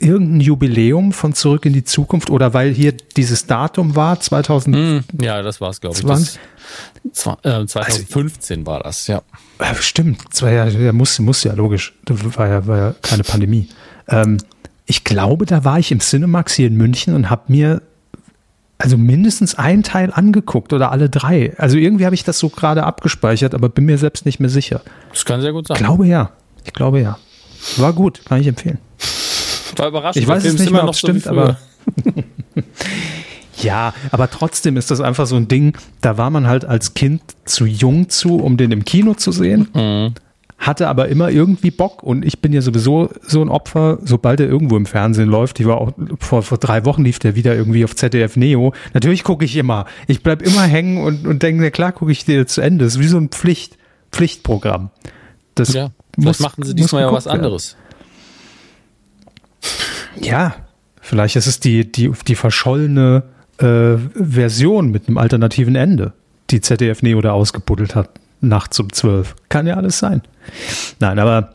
irgendein 0.02 0.40
Jubiläum 0.40 1.12
von 1.12 1.32
Zurück 1.32 1.64
in 1.64 1.72
die 1.72 1.84
Zukunft 1.84 2.30
oder 2.30 2.54
weil 2.54 2.72
hier 2.72 2.92
dieses 2.92 3.46
Datum 3.46 3.96
war, 3.96 4.20
2000? 4.20 4.76
Hm, 4.76 5.04
ja, 5.20 5.42
das 5.42 5.60
war 5.60 5.70
es, 5.70 5.80
glaube 5.80 5.96
ich. 5.96 6.04
Das, 6.04 7.26
äh, 7.42 7.66
2015 7.66 8.60
also, 8.60 8.66
war 8.66 8.80
das, 8.82 9.06
ja. 9.06 9.22
Stimmt, 9.80 10.20
das 10.30 10.42
war 10.42 10.50
ja, 10.50 10.66
ja 10.66 10.92
muss, 10.92 11.18
muss 11.20 11.44
ja 11.44 11.54
logisch. 11.54 11.94
Das 12.04 12.18
war 12.36 12.48
ja, 12.48 12.66
war 12.66 12.78
ja 12.78 12.94
keine 13.02 13.22
Pandemie. 13.22 13.68
Ähm, 14.08 14.38
ich 14.86 15.04
glaube, 15.04 15.46
da 15.46 15.64
war 15.64 15.78
ich 15.78 15.92
im 15.92 16.00
Cinemax 16.00 16.54
hier 16.54 16.66
in 16.66 16.76
München 16.76 17.14
und 17.14 17.30
habe 17.30 17.44
mir 17.48 17.82
also 18.78 18.98
mindestens 18.98 19.54
einen 19.54 19.84
Teil 19.84 20.12
angeguckt 20.12 20.72
oder 20.72 20.90
alle 20.90 21.08
drei. 21.08 21.54
Also 21.56 21.76
irgendwie 21.76 22.04
habe 22.04 22.16
ich 22.16 22.24
das 22.24 22.40
so 22.40 22.48
gerade 22.48 22.82
abgespeichert, 22.82 23.54
aber 23.54 23.68
bin 23.68 23.84
mir 23.84 23.96
selbst 23.96 24.26
nicht 24.26 24.40
mehr 24.40 24.50
sicher. 24.50 24.82
Das 25.12 25.24
kann 25.24 25.40
sehr 25.40 25.52
gut 25.52 25.68
sein. 25.68 25.76
Ich 25.76 25.84
glaube 25.84 26.06
ja. 26.08 26.30
Ich 26.64 26.72
glaube 26.72 27.00
ja. 27.00 27.18
War 27.76 27.92
gut, 27.92 28.24
kann 28.24 28.40
ich 28.40 28.48
empfehlen. 28.48 28.78
War 29.76 29.88
überrascht. 29.88 30.16
Ich 30.16 30.26
weiß 30.26 30.44
es 30.44 30.58
nicht 30.58 30.70
mehr, 30.70 30.84
ob 30.84 30.90
es 30.90 30.98
stimmt, 30.98 31.26
aber. 31.26 31.58
ja, 33.62 33.94
aber 34.10 34.30
trotzdem 34.30 34.76
ist 34.76 34.90
das 34.90 35.00
einfach 35.00 35.26
so 35.26 35.36
ein 35.36 35.48
Ding, 35.48 35.76
da 36.00 36.18
war 36.18 36.30
man 36.30 36.46
halt 36.46 36.64
als 36.64 36.94
Kind 36.94 37.22
zu 37.44 37.66
jung 37.66 38.08
zu, 38.08 38.36
um 38.36 38.56
den 38.56 38.72
im 38.72 38.84
Kino 38.84 39.14
zu 39.14 39.32
sehen. 39.32 39.68
Mhm. 39.74 40.14
Hatte 40.58 40.86
aber 40.86 41.08
immer 41.08 41.28
irgendwie 41.28 41.72
Bock 41.72 42.04
und 42.04 42.24
ich 42.24 42.40
bin 42.40 42.52
ja 42.52 42.60
sowieso 42.60 43.10
so 43.20 43.42
ein 43.42 43.48
Opfer, 43.48 43.98
sobald 44.04 44.38
er 44.38 44.46
irgendwo 44.46 44.76
im 44.76 44.86
Fernsehen 44.86 45.28
läuft. 45.28 45.58
Ich 45.58 45.66
war 45.66 45.80
auch 45.80 45.92
vor, 46.20 46.42
vor 46.42 46.58
drei 46.58 46.84
Wochen 46.84 47.02
lief 47.02 47.18
der 47.18 47.34
wieder 47.34 47.56
irgendwie 47.56 47.82
auf 47.82 47.96
ZDF 47.96 48.36
Neo. 48.36 48.72
Natürlich 48.94 49.24
gucke 49.24 49.44
ich 49.44 49.56
immer. 49.56 49.86
Ich 50.06 50.22
bleib 50.22 50.40
immer 50.40 50.62
hängen 50.62 51.02
und, 51.02 51.26
und 51.26 51.42
denke, 51.42 51.62
na 51.62 51.70
klar 51.70 51.90
gucke 51.90 52.12
ich 52.12 52.24
dir 52.24 52.46
zu 52.46 52.60
Ende. 52.60 52.84
Das 52.84 52.94
ist 52.94 53.00
wie 53.00 53.08
so 53.08 53.18
ein 53.18 53.30
Pflicht, 53.30 53.76
Pflichtprogramm. 54.12 54.90
Das 55.56 55.72
ja, 55.72 55.90
muss, 56.16 56.38
machen 56.38 56.62
sie 56.62 56.76
diesmal 56.76 57.02
ja 57.02 57.12
was 57.12 57.26
anderes. 57.26 57.72
Werden. 57.72 57.81
Ja, 60.20 60.54
vielleicht 61.00 61.36
ist 61.36 61.46
es 61.46 61.60
die, 61.60 61.90
die, 61.90 62.12
die 62.26 62.34
verschollene 62.34 63.24
äh, 63.58 63.96
Version 64.14 64.90
mit 64.90 65.08
einem 65.08 65.18
alternativen 65.18 65.74
Ende, 65.74 66.12
die 66.50 66.60
ZDF 66.60 67.02
Neo 67.02 67.20
da 67.20 67.32
ausgebuddelt 67.32 67.94
hat, 67.94 68.10
nachts 68.40 68.78
um 68.80 68.92
zwölf. 68.92 69.34
Kann 69.48 69.66
ja 69.66 69.74
alles 69.74 69.98
sein. 69.98 70.22
Nein, 71.00 71.18
aber 71.18 71.54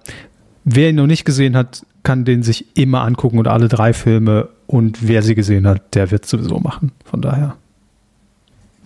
wer 0.63 0.89
ihn 0.89 0.95
noch 0.95 1.07
nicht 1.07 1.25
gesehen 1.25 1.55
hat, 1.55 1.85
kann 2.03 2.25
den 2.25 2.43
sich 2.43 2.77
immer 2.77 3.01
angucken 3.01 3.39
und 3.39 3.47
alle 3.47 3.67
drei 3.67 3.93
Filme. 3.93 4.49
Und 4.65 5.07
wer 5.07 5.23
sie 5.23 5.35
gesehen 5.35 5.67
hat, 5.67 5.95
der 5.95 6.11
wird 6.11 6.25
sowieso 6.25 6.59
machen. 6.59 6.91
Von 7.05 7.21
daher 7.21 7.57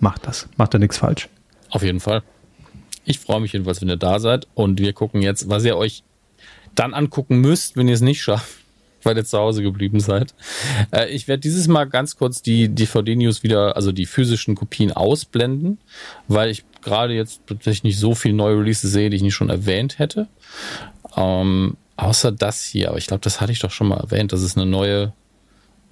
macht 0.00 0.26
das. 0.26 0.48
Macht 0.56 0.74
da 0.74 0.78
nichts 0.78 0.98
falsch. 0.98 1.28
Auf 1.70 1.82
jeden 1.82 2.00
Fall. 2.00 2.22
Ich 3.04 3.18
freue 3.18 3.40
mich 3.40 3.52
jedenfalls, 3.52 3.80
wenn 3.80 3.88
ihr 3.88 3.96
da 3.96 4.18
seid. 4.20 4.46
Und 4.54 4.80
wir 4.80 4.92
gucken 4.92 5.22
jetzt, 5.22 5.48
was 5.48 5.64
ihr 5.64 5.76
euch 5.76 6.02
dann 6.74 6.94
angucken 6.94 7.40
müsst, 7.40 7.76
wenn 7.76 7.88
ihr 7.88 7.94
es 7.94 8.00
nicht 8.00 8.22
schafft 8.22 8.61
weil 9.04 9.16
ihr 9.16 9.24
zu 9.24 9.38
Hause 9.38 9.62
geblieben 9.62 10.00
seid. 10.00 10.34
Äh, 10.90 11.08
ich 11.10 11.28
werde 11.28 11.40
dieses 11.40 11.68
Mal 11.68 11.84
ganz 11.84 12.16
kurz 12.16 12.42
die 12.42 12.68
DVD-News 12.68 13.42
wieder, 13.42 13.76
also 13.76 13.92
die 13.92 14.06
physischen 14.06 14.54
Kopien 14.54 14.92
ausblenden, 14.92 15.78
weil 16.28 16.50
ich 16.50 16.64
gerade 16.82 17.14
jetzt 17.14 17.42
tatsächlich 17.46 17.84
nicht 17.84 17.98
so 17.98 18.14
viel 18.14 18.32
neue 18.32 18.58
Releases 18.58 18.92
sehe, 18.92 19.10
die 19.10 19.16
ich 19.16 19.22
nicht 19.22 19.34
schon 19.34 19.50
erwähnt 19.50 19.98
hätte. 19.98 20.28
Ähm, 21.16 21.76
außer 21.96 22.32
das 22.32 22.62
hier, 22.64 22.88
aber 22.88 22.98
ich 22.98 23.06
glaube, 23.06 23.22
das 23.22 23.40
hatte 23.40 23.52
ich 23.52 23.60
doch 23.60 23.70
schon 23.70 23.88
mal 23.88 23.98
erwähnt. 23.98 24.32
Das 24.32 24.42
ist 24.42 24.56
eine 24.56 24.66
neue. 24.66 25.12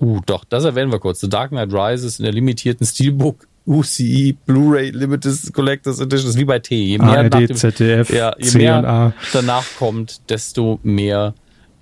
Uh, 0.01 0.21
doch, 0.25 0.45
das 0.45 0.65
erwähnen 0.65 0.91
wir 0.91 0.99
kurz. 0.99 1.21
The 1.21 1.29
Dark 1.29 1.51
Knight 1.51 1.73
Rises 1.73 2.19
in 2.19 2.25
der 2.25 2.33
limitierten 2.33 2.87
Steelbook 2.87 3.47
UCI 3.67 4.37
Blu-ray 4.47 4.91
Limited 4.91 5.53
Collectors 5.53 6.01
Edition. 6.01 6.27
Das 6.27 6.35
ist 6.35 6.39
wie 6.39 6.45
bei 6.45 6.59
T. 6.59 6.75
Je 6.75 6.99
mehr, 6.99 7.19
ARD, 7.19 7.51
dem, 7.51 7.55
ZDF, 7.55 8.11
ja, 8.11 8.35
je 8.39 8.59
mehr 8.59 9.13
danach 9.33 9.67
kommt, 9.79 10.23
desto 10.31 10.81
mehr 10.83 11.35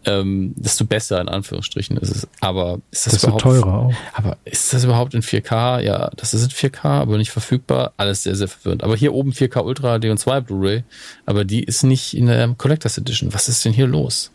ähm, 0.08 0.54
desto 0.56 0.86
besser 0.86 1.20
in 1.20 1.28
Anführungsstrichen 1.28 1.98
ist 1.98 2.10
es. 2.10 2.28
Aber 2.40 2.80
ist 2.90 3.06
das 3.06 3.12
desto 3.12 3.26
überhaupt 3.28 3.42
teurer 3.42 3.78
auch. 3.78 3.94
Aber 4.14 4.36
ist 4.44 4.72
das 4.72 4.84
überhaupt 4.84 5.14
in 5.14 5.22
4K? 5.22 5.80
Ja, 5.80 6.10
das 6.16 6.32
ist 6.32 6.44
in 6.44 6.70
4K, 6.70 6.84
aber 6.84 7.18
nicht 7.18 7.30
verfügbar. 7.30 7.92
Alles 7.98 8.22
sehr, 8.22 8.34
sehr 8.34 8.48
verwirrend. 8.48 8.82
Aber 8.84 8.96
hier 8.96 9.12
oben 9.12 9.32
4K 9.32 9.62
Ultra 9.62 9.96
HD2 9.96 10.40
Blu-ray, 10.40 10.84
aber 11.26 11.44
die 11.44 11.62
ist 11.62 11.82
nicht 11.82 12.16
in 12.16 12.26
der 12.26 12.54
Collectors 12.56 12.96
Edition. 12.96 13.34
Was 13.34 13.48
ist 13.48 13.64
denn 13.64 13.72
hier 13.72 13.86
los? 13.86 14.30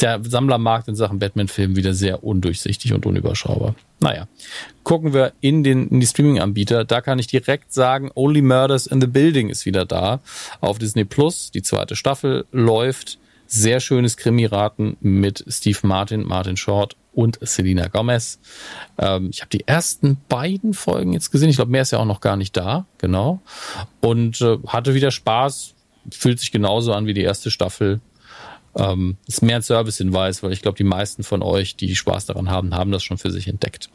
Der 0.00 0.20
Sammlermarkt 0.22 0.88
in 0.88 0.94
Sachen 0.94 1.18
Batman-Filmen 1.18 1.76
wieder 1.76 1.92
sehr 1.92 2.22
undurchsichtig 2.22 2.92
und 2.92 3.06
unüberschaubar. 3.06 3.74
Naja, 3.98 4.28
gucken 4.84 5.12
wir 5.14 5.32
in, 5.40 5.64
den, 5.64 5.88
in 5.88 6.00
die 6.00 6.06
Streaming-Anbieter. 6.06 6.84
Da 6.84 7.00
kann 7.00 7.18
ich 7.18 7.26
direkt 7.26 7.72
sagen, 7.72 8.10
Only 8.14 8.42
Murders 8.42 8.86
in 8.86 9.00
the 9.00 9.06
Building 9.06 9.48
ist 9.48 9.66
wieder 9.66 9.84
da. 9.84 10.20
Auf 10.60 10.78
Disney 10.78 11.04
Plus. 11.04 11.50
Die 11.50 11.62
zweite 11.62 11.96
Staffel 11.96 12.46
läuft. 12.52 13.18
Sehr 13.46 13.80
schönes 13.80 14.16
Krimi-Raten 14.16 14.96
mit 15.00 15.44
Steve 15.48 15.78
Martin, 15.82 16.24
Martin 16.24 16.56
Short 16.56 16.96
und 17.12 17.38
Selina 17.40 17.88
Gomez. 17.88 18.38
Ähm, 18.98 19.30
ich 19.32 19.40
habe 19.40 19.50
die 19.50 19.66
ersten 19.66 20.18
beiden 20.28 20.74
Folgen 20.74 21.12
jetzt 21.12 21.30
gesehen. 21.30 21.48
Ich 21.48 21.56
glaube, 21.56 21.70
mehr 21.70 21.82
ist 21.82 21.92
ja 21.92 21.98
auch 21.98 22.04
noch 22.04 22.20
gar 22.20 22.36
nicht 22.36 22.56
da, 22.56 22.86
genau. 22.98 23.40
Und 24.00 24.40
äh, 24.40 24.58
hatte 24.66 24.94
wieder 24.94 25.10
Spaß. 25.10 25.74
Fühlt 26.10 26.38
sich 26.38 26.52
genauso 26.52 26.92
an 26.92 27.06
wie 27.06 27.14
die 27.14 27.22
erste 27.22 27.50
Staffel. 27.50 28.00
Ähm, 28.76 29.16
ist 29.26 29.42
mehr 29.42 29.56
ein 29.56 29.62
Service-Hinweis, 29.62 30.42
weil 30.42 30.52
ich 30.52 30.60
glaube, 30.60 30.76
die 30.76 30.84
meisten 30.84 31.22
von 31.22 31.42
euch, 31.42 31.76
die 31.76 31.96
Spaß 31.96 32.26
daran 32.26 32.50
haben, 32.50 32.74
haben 32.74 32.92
das 32.92 33.02
schon 33.02 33.16
für 33.16 33.30
sich 33.30 33.48
entdeckt. 33.48 33.88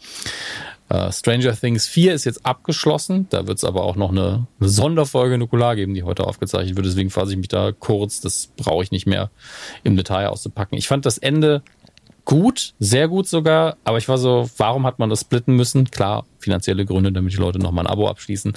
Uh, 0.92 1.10
Stranger 1.10 1.56
Things 1.56 1.88
4 1.88 2.14
ist 2.14 2.26
jetzt 2.26 2.46
abgeschlossen. 2.46 3.28
Da 3.30 3.48
wird 3.48 3.58
es 3.58 3.64
aber 3.64 3.84
auch 3.84 3.96
noch 3.96 4.12
eine, 4.12 4.48
eine 4.60 4.70
Sonderfolge 4.70 5.38
Nukular 5.38 5.78
geben, 5.78 5.94
die 5.94 6.04
heute 6.04 6.28
aufgezeichnet 6.28 6.76
wird. 6.76 6.86
Deswegen 6.86 7.10
fasse 7.10 7.32
ich 7.32 7.38
mich 7.38 7.48
da 7.48 7.72
kurz. 7.72 8.20
Das 8.20 8.50
brauche 8.58 8.84
ich 8.84 8.92
nicht 8.92 9.08
mehr 9.08 9.32
im 9.84 9.96
Detail 9.96 10.28
auszupacken. 10.28 10.78
Ich 10.78 10.90
fand 10.90 11.06
das 11.06 11.18
Ende 11.18 11.62
gut, 12.26 12.74
sehr 12.80 13.08
gut 13.08 13.28
sogar. 13.28 13.78
Aber 13.86 14.00
ich 14.00 14.10
war 14.10 14.18
so, 14.18 14.50
warum 14.58 14.86
hat 14.86 15.00
man 15.00 15.10
das 15.10 15.22
splitten 15.22 15.56
müssen? 15.56 15.90
Klar, 15.92 16.26
finanzielle 16.40 16.86
Gründe, 16.86 17.14
damit 17.14 17.32
die 17.32 17.38
Leute 17.38 17.60
nochmal 17.60 17.86
ein 17.86 17.92
Abo 17.92 18.10
abschließen. 18.10 18.52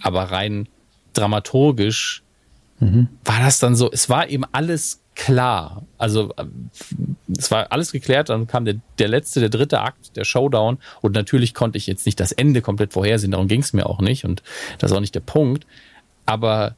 Aber 0.00 0.24
rein 0.24 0.68
dramaturgisch 1.12 2.22
mhm. 2.78 3.08
war 3.24 3.40
das 3.40 3.58
dann 3.58 3.74
so, 3.74 3.90
es 3.90 4.08
war 4.08 4.28
eben 4.28 4.44
alles 4.52 4.99
klar. 5.24 5.82
Also 5.98 6.32
äh, 6.36 6.44
es 7.36 7.50
war 7.50 7.70
alles 7.70 7.92
geklärt, 7.92 8.30
dann 8.30 8.46
kam 8.46 8.64
der, 8.64 8.76
der 8.98 9.08
letzte, 9.08 9.40
der 9.40 9.50
dritte 9.50 9.80
Akt, 9.80 10.16
der 10.16 10.24
Showdown 10.24 10.78
und 11.02 11.14
natürlich 11.14 11.52
konnte 11.52 11.76
ich 11.76 11.86
jetzt 11.86 12.06
nicht 12.06 12.18
das 12.18 12.32
Ende 12.32 12.62
komplett 12.62 12.94
vorhersehen, 12.94 13.32
darum 13.32 13.46
ging 13.46 13.60
es 13.60 13.72
mir 13.72 13.86
auch 13.86 14.00
nicht 14.00 14.24
und 14.24 14.42
das 14.78 14.90
ist 14.90 14.96
auch 14.96 15.00
nicht 15.00 15.14
der 15.14 15.20
Punkt. 15.20 15.66
Aber 16.24 16.74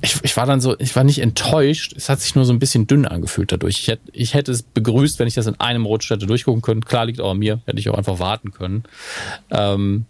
ich, 0.00 0.22
ich 0.22 0.36
war 0.36 0.46
dann 0.46 0.60
so, 0.60 0.78
ich 0.78 0.94
war 0.94 1.02
nicht 1.02 1.20
enttäuscht, 1.20 1.92
es 1.96 2.08
hat 2.08 2.20
sich 2.20 2.36
nur 2.36 2.44
so 2.44 2.52
ein 2.52 2.60
bisschen 2.60 2.86
dünn 2.86 3.04
angefühlt 3.04 3.50
dadurch. 3.50 3.80
Ich 3.80 3.88
hätte, 3.88 4.02
ich 4.12 4.34
hätte 4.34 4.52
es 4.52 4.62
begrüßt, 4.62 5.18
wenn 5.18 5.26
ich 5.26 5.34
das 5.34 5.46
in 5.46 5.58
einem 5.58 5.86
Rutsch 5.86 6.08
hätte 6.10 6.26
durchgucken 6.26 6.62
können. 6.62 6.84
Klar 6.84 7.06
liegt 7.06 7.20
auch 7.20 7.32
an 7.32 7.38
mir, 7.38 7.60
hätte 7.66 7.80
ich 7.80 7.88
auch 7.88 7.98
einfach 7.98 8.20
warten 8.20 8.52
können. 8.52 8.84
Ähm, 9.50 10.06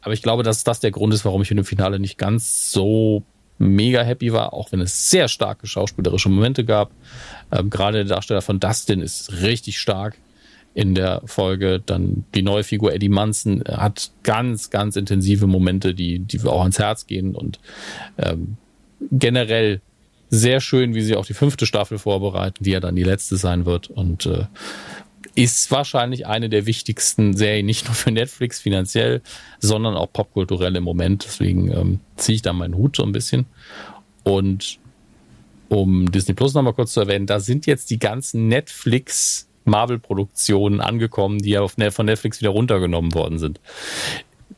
aber 0.00 0.14
ich 0.14 0.22
glaube, 0.22 0.42
dass 0.42 0.64
das 0.64 0.80
der 0.80 0.90
Grund 0.90 1.12
ist, 1.12 1.26
warum 1.26 1.42
ich 1.42 1.50
in 1.50 1.58
dem 1.58 1.66
Finale 1.66 1.98
nicht 1.98 2.16
ganz 2.16 2.72
so 2.72 3.24
mega 3.60 4.02
happy 4.02 4.32
war, 4.32 4.54
auch 4.54 4.72
wenn 4.72 4.80
es 4.80 5.10
sehr 5.10 5.28
starke 5.28 5.66
schauspielerische 5.66 6.30
Momente 6.30 6.64
gab. 6.64 6.90
Ähm, 7.52 7.70
gerade 7.70 7.98
der 7.98 8.14
Darsteller 8.16 8.42
von 8.42 8.58
Dustin 8.58 9.00
ist 9.02 9.42
richtig 9.42 9.78
stark 9.78 10.16
in 10.74 10.94
der 10.94 11.20
Folge. 11.26 11.80
Dann 11.84 12.24
die 12.34 12.42
neue 12.42 12.64
Figur 12.64 12.92
Eddie 12.92 13.10
Munson 13.10 13.62
hat 13.66 14.10
ganz, 14.22 14.70
ganz 14.70 14.96
intensive 14.96 15.46
Momente, 15.46 15.94
die, 15.94 16.20
die 16.20 16.40
auch 16.44 16.62
ans 16.62 16.78
Herz 16.78 17.06
gehen 17.06 17.34
und 17.34 17.60
ähm, 18.18 18.56
generell 19.10 19.80
sehr 20.30 20.60
schön, 20.60 20.94
wie 20.94 21.02
sie 21.02 21.16
auch 21.16 21.26
die 21.26 21.34
fünfte 21.34 21.66
Staffel 21.66 21.98
vorbereiten, 21.98 22.64
die 22.64 22.70
ja 22.70 22.80
dann 22.80 22.96
die 22.96 23.02
letzte 23.02 23.36
sein 23.36 23.66
wird. 23.66 23.90
Und 23.90 24.26
äh, 24.26 24.44
ist 25.34 25.70
wahrscheinlich 25.70 26.26
eine 26.26 26.48
der 26.48 26.66
wichtigsten 26.66 27.36
Serien, 27.36 27.66
nicht 27.66 27.86
nur 27.86 27.94
für 27.94 28.10
Netflix 28.10 28.60
finanziell, 28.60 29.22
sondern 29.58 29.96
auch 29.96 30.12
popkulturell 30.12 30.74
im 30.76 30.84
Moment. 30.84 31.24
Deswegen 31.24 31.70
ähm, 31.70 32.00
ziehe 32.16 32.36
ich 32.36 32.42
da 32.42 32.52
meinen 32.52 32.76
Hut 32.76 32.96
so 32.96 33.04
ein 33.04 33.12
bisschen. 33.12 33.46
Und 34.24 34.78
um 35.68 36.10
Disney 36.10 36.34
Plus 36.34 36.54
nochmal 36.54 36.74
kurz 36.74 36.92
zu 36.92 37.00
erwähnen, 37.00 37.26
da 37.26 37.40
sind 37.40 37.66
jetzt 37.66 37.90
die 37.90 37.98
ganzen 37.98 38.48
Netflix 38.48 39.48
Marvel-Produktionen 39.64 40.80
angekommen, 40.80 41.38
die 41.38 41.50
ja 41.50 41.66
von 41.68 42.06
Netflix 42.06 42.40
wieder 42.40 42.50
runtergenommen 42.50 43.14
worden 43.14 43.38
sind. 43.38 43.60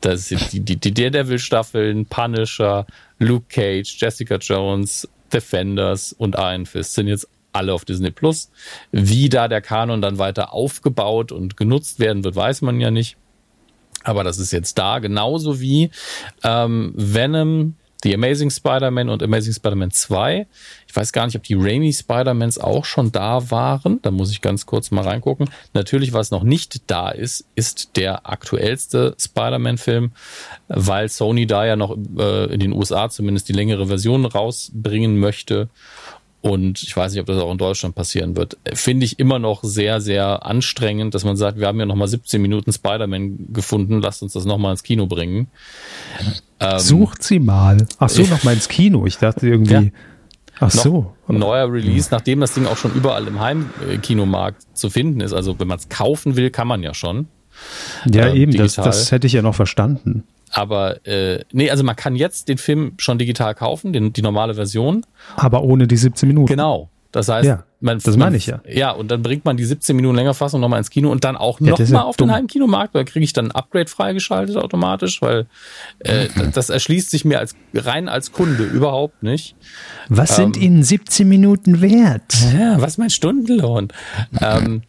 Das 0.01 0.29
sind 0.29 0.51
die, 0.51 0.59
die, 0.59 0.77
die 0.77 0.93
Daredevil-Staffeln, 0.93 2.07
Punisher, 2.07 2.85
Luke 3.19 3.45
Cage, 3.47 3.95
Jessica 3.97 4.35
Jones, 4.35 5.07
Defenders 5.31 6.13
und 6.13 6.35
Iron 6.37 6.65
Fist 6.65 6.93
sind 6.93 7.07
jetzt 7.07 7.27
alle 7.53 7.73
auf 7.73 7.85
Disney 7.85 8.11
Plus. 8.11 8.51
Wie 8.91 9.29
da 9.29 9.47
der 9.47 9.61
Kanon 9.61 10.01
dann 10.01 10.17
weiter 10.17 10.53
aufgebaut 10.53 11.31
und 11.31 11.57
genutzt 11.57 11.99
werden 11.99 12.23
wird, 12.23 12.35
weiß 12.35 12.61
man 12.61 12.79
ja 12.79 12.91
nicht. 12.91 13.17
Aber 14.03 14.23
das 14.23 14.37
ist 14.37 14.51
jetzt 14.51 14.77
da, 14.77 14.99
genauso 14.99 15.61
wie 15.61 15.89
ähm, 16.43 16.93
Venom, 16.95 17.75
The 18.03 18.13
Amazing 18.13 18.49
Spider-Man 18.49 19.07
und 19.07 19.23
Amazing 19.23 19.53
Spider-Man 19.53 19.91
2. 19.91 20.45
Ich 20.87 20.95
weiß 20.95 21.13
gar 21.13 21.25
nicht, 21.25 21.37
ob 21.37 21.43
die 21.43 21.53
Raimi 21.53 21.93
Spider-Mans 21.93 22.57
auch 22.59 22.83
schon 22.83 23.13
da 23.13 23.49
waren. 23.49 24.01
Da 24.01 24.11
muss 24.11 24.29
ich 24.29 24.41
ganz 24.41 24.65
kurz 24.65 24.91
mal 24.91 25.05
reingucken. 25.05 25.49
Natürlich, 25.73 26.11
was 26.11 26.29
noch 26.29 26.43
nicht 26.43 26.91
da 26.91 27.09
ist, 27.09 27.45
ist 27.55 27.95
der 27.95 28.29
aktuellste 28.29 29.15
Spider-Man-Film, 29.17 30.11
weil 30.67 31.07
Sony 31.07 31.47
da 31.47 31.65
ja 31.65 31.77
noch 31.77 31.97
äh, 32.17 32.53
in 32.53 32.59
den 32.59 32.73
USA 32.73 33.09
zumindest 33.09 33.47
die 33.47 33.53
längere 33.53 33.87
Version 33.87 34.25
rausbringen 34.25 35.17
möchte. 35.17 35.69
Und 36.43 36.83
ich 36.83 36.95
weiß 36.95 37.13
nicht, 37.13 37.21
ob 37.21 37.25
das 37.27 37.41
auch 37.41 37.49
in 37.53 37.57
Deutschland 37.57 37.95
passieren 37.95 38.35
wird. 38.35 38.57
Finde 38.73 39.05
ich 39.05 39.17
immer 39.17 39.39
noch 39.39 39.63
sehr, 39.63 40.01
sehr 40.01 40.45
anstrengend, 40.45 41.15
dass 41.15 41.23
man 41.23 41.37
sagt, 41.37 41.57
wir 41.57 41.67
haben 41.67 41.79
ja 41.79 41.85
nochmal 41.85 42.09
17 42.09 42.41
Minuten 42.41 42.73
Spider-Man 42.73 43.53
gefunden, 43.53 44.01
lasst 44.01 44.21
uns 44.23 44.33
das 44.33 44.43
nochmal 44.43 44.71
ins 44.71 44.83
Kino 44.83 45.05
bringen. 45.05 45.47
Ähm, 46.59 46.79
Sucht 46.79 47.23
sie 47.23 47.39
mal. 47.39 47.87
Ach 47.97 48.09
so, 48.09 48.23
nochmal 48.23 48.55
ins 48.55 48.67
Kino. 48.67 49.05
Ich 49.05 49.19
dachte 49.19 49.47
irgendwie. 49.47 49.73
Ja. 49.73 49.83
Ach 50.59 50.69
so. 50.69 51.13
Neuer 51.29 51.71
Release, 51.71 52.09
nachdem 52.11 52.41
das 52.41 52.53
Ding 52.53 52.65
auch 52.65 52.75
schon 52.75 52.93
überall 52.93 53.25
im 53.25 53.39
Heimkinomarkt 53.39 54.63
zu 54.73 54.89
finden 54.89 55.21
ist. 55.21 55.31
Also 55.31 55.57
wenn 55.61 55.69
man 55.69 55.79
es 55.79 55.87
kaufen 55.87 56.35
will, 56.35 56.49
kann 56.49 56.67
man 56.67 56.83
ja 56.83 56.93
schon. 56.93 57.29
Ja, 58.11 58.27
ähm, 58.27 58.35
eben, 58.35 58.57
das, 58.57 58.75
das 58.75 59.13
hätte 59.13 59.27
ich 59.27 59.33
ja 59.33 59.41
noch 59.41 59.55
verstanden. 59.55 60.25
Aber 60.53 61.05
äh, 61.05 61.43
nee, 61.51 61.69
also 61.69 61.83
man 61.83 61.95
kann 61.95 62.15
jetzt 62.15 62.47
den 62.47 62.57
Film 62.57 62.93
schon 62.97 63.17
digital 63.17 63.55
kaufen, 63.55 63.91
den, 63.91 64.13
die 64.13 64.21
normale 64.21 64.53
Version. 64.53 65.03
Aber 65.35 65.63
ohne 65.63 65.87
die 65.87 65.97
17 65.97 66.27
Minuten. 66.27 66.47
Genau. 66.47 66.89
Das 67.11 67.29
heißt, 67.29 67.45
ja, 67.45 67.63
man, 67.79 67.99
das 67.99 68.17
meine 68.17 68.37
ich 68.37 68.47
ja. 68.47 68.61
Ja, 68.67 68.89
und 68.89 69.11
dann 69.11 69.21
bringt 69.21 69.45
man 69.45 69.55
die 69.55 69.65
17 69.65 69.95
Minuten 69.95 70.15
länger 70.15 70.33
Fassung 70.33 70.61
nochmal 70.61 70.79
ins 70.79 70.89
Kino 70.89 71.11
und 71.11 71.23
dann 71.23 71.37
auch 71.37 71.59
ja, 71.59 71.69
nochmal 71.69 71.87
ja 71.87 72.01
auf 72.01 72.17
dumm. 72.17 72.29
den 72.29 72.35
Heimkinomarkt, 72.35 72.95
da 72.95 73.03
kriege 73.03 73.23
ich 73.23 73.33
dann 73.33 73.47
ein 73.47 73.51
Upgrade 73.51 73.87
freigeschaltet 73.87 74.57
automatisch, 74.57 75.21
weil 75.21 75.45
äh, 75.99 76.27
das 76.53 76.71
erschließt 76.71 77.11
sich 77.11 77.23
mir 77.23 77.37
als 77.37 77.55
rein 77.75 78.09
als 78.09 78.31
Kunde 78.31 78.63
überhaupt 78.63 79.21
nicht. 79.21 79.55
Was 80.09 80.31
ähm, 80.31 80.45
sind 80.45 80.57
Ihnen 80.57 80.83
17 80.83 81.29
Minuten 81.29 81.81
wert? 81.81 82.33
Ja, 82.57 82.81
was 82.81 82.97
mein 82.97 83.11
Stundenlohn? 83.11 83.89
ähm, 84.41 84.81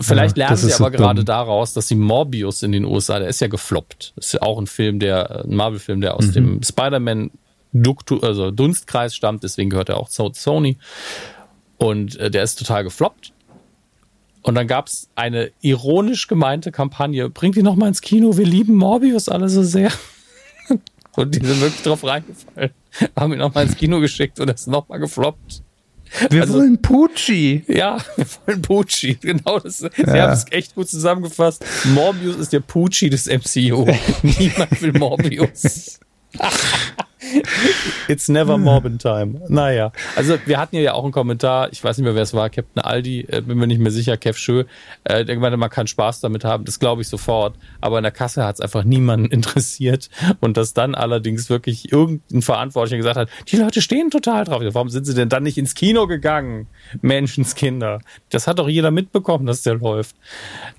Vielleicht 0.00 0.36
lernen 0.36 0.56
sie 0.56 0.72
aber 0.72 0.90
so 0.90 0.96
gerade 0.96 1.24
daraus, 1.24 1.72
dass 1.74 1.88
sie 1.88 1.96
Morbius 1.96 2.62
in 2.62 2.72
den 2.72 2.84
USA, 2.84 3.18
der 3.18 3.28
ist 3.28 3.40
ja 3.40 3.48
gefloppt. 3.48 4.12
Das 4.16 4.26
ist 4.26 4.32
ja 4.32 4.42
auch 4.42 4.58
ein 4.58 4.66
Film, 4.66 5.00
der, 5.00 5.44
ein 5.44 5.54
Marvel-Film, 5.54 6.00
der 6.00 6.16
aus 6.16 6.26
mhm. 6.26 6.32
dem 6.32 6.62
Spider-Man 6.62 7.30
also 8.22 8.50
Dunstkreis 8.50 9.14
stammt, 9.14 9.42
deswegen 9.42 9.70
gehört 9.70 9.88
er 9.88 9.98
auch 9.98 10.08
zu 10.08 10.30
Sony. 10.34 10.78
Und 11.76 12.16
äh, 12.16 12.30
der 12.30 12.42
ist 12.42 12.58
total 12.58 12.84
gefloppt. 12.84 13.32
Und 14.42 14.54
dann 14.54 14.66
gab 14.66 14.86
es 14.86 15.10
eine 15.14 15.50
ironisch 15.60 16.26
gemeinte 16.26 16.72
Kampagne, 16.72 17.28
bringt 17.28 17.56
ihn 17.56 17.64
nochmal 17.64 17.88
ins 17.88 18.00
Kino, 18.00 18.36
wir 18.36 18.46
lieben 18.46 18.74
Morbius 18.74 19.28
alle 19.28 19.48
so 19.48 19.62
sehr. 19.62 19.92
und 21.16 21.34
die 21.34 21.44
sind 21.44 21.60
wirklich 21.60 21.82
drauf 21.82 22.04
reingefallen, 22.04 22.70
haben 23.16 23.32
ihn 23.32 23.38
nochmal 23.38 23.64
ins 23.66 23.76
Kino 23.76 24.00
geschickt 24.00 24.40
und 24.40 24.48
er 24.48 24.54
ist 24.54 24.68
nochmal 24.68 25.00
gefloppt. 25.00 25.62
Wir 26.30 26.42
also, 26.42 26.54
wollen 26.54 26.80
Pucci. 26.80 27.64
Ja, 27.68 27.98
wir 28.16 28.26
wollen 28.46 28.62
Pucci. 28.62 29.14
Genau 29.20 29.58
das. 29.58 29.80
Ja. 29.80 29.90
Sie 29.94 30.20
haben 30.20 30.32
es 30.32 30.46
echt 30.50 30.74
gut 30.74 30.88
zusammengefasst. 30.88 31.64
Morbius 31.84 32.36
ist 32.36 32.52
der 32.52 32.60
Pucci 32.60 33.10
des 33.10 33.26
MCU. 33.26 33.86
Niemand 34.22 34.82
will 34.82 34.92
Morbius. 34.92 36.00
It's 38.08 38.28
never 38.28 38.58
Morbin 38.58 38.98
time. 38.98 39.40
Naja, 39.48 39.92
also 40.16 40.38
wir 40.46 40.58
hatten 40.58 40.76
ja 40.76 40.92
auch 40.92 41.04
einen 41.04 41.12
Kommentar, 41.12 41.72
ich 41.72 41.82
weiß 41.82 41.98
nicht 41.98 42.04
mehr, 42.04 42.14
wer 42.14 42.22
es 42.22 42.34
war, 42.34 42.50
Captain 42.50 42.82
Aldi, 42.82 43.26
äh, 43.28 43.40
bin 43.40 43.58
mir 43.58 43.66
nicht 43.66 43.80
mehr 43.80 43.92
sicher, 43.92 44.16
Kev 44.16 44.38
Schö, 44.38 44.64
äh, 45.04 45.24
der 45.24 45.34
gemeinte, 45.34 45.56
man 45.56 45.70
kann 45.70 45.86
Spaß 45.86 46.20
damit 46.20 46.44
haben, 46.44 46.64
das 46.64 46.78
glaube 46.78 47.02
ich 47.02 47.08
sofort, 47.08 47.56
aber 47.80 47.98
in 47.98 48.02
der 48.02 48.12
Kasse 48.12 48.44
hat 48.44 48.56
es 48.56 48.60
einfach 48.60 48.84
niemanden 48.84 49.26
interessiert 49.30 50.08
und 50.40 50.56
dass 50.56 50.74
dann 50.74 50.94
allerdings 50.94 51.50
wirklich 51.50 51.92
irgendein 51.92 52.42
Verantwortlicher 52.42 52.96
gesagt 52.96 53.16
hat, 53.16 53.28
die 53.48 53.56
Leute 53.56 53.82
stehen 53.82 54.10
total 54.10 54.44
drauf, 54.44 54.62
warum 54.72 54.88
sind 54.88 55.04
sie 55.04 55.14
denn 55.14 55.28
dann 55.28 55.42
nicht 55.42 55.58
ins 55.58 55.74
Kino 55.74 56.06
gegangen? 56.06 56.66
Menschenskinder. 57.02 58.00
Das 58.30 58.46
hat 58.46 58.58
doch 58.58 58.68
jeder 58.68 58.90
mitbekommen, 58.90 59.46
dass 59.46 59.62
der 59.62 59.74
läuft. 59.74 60.16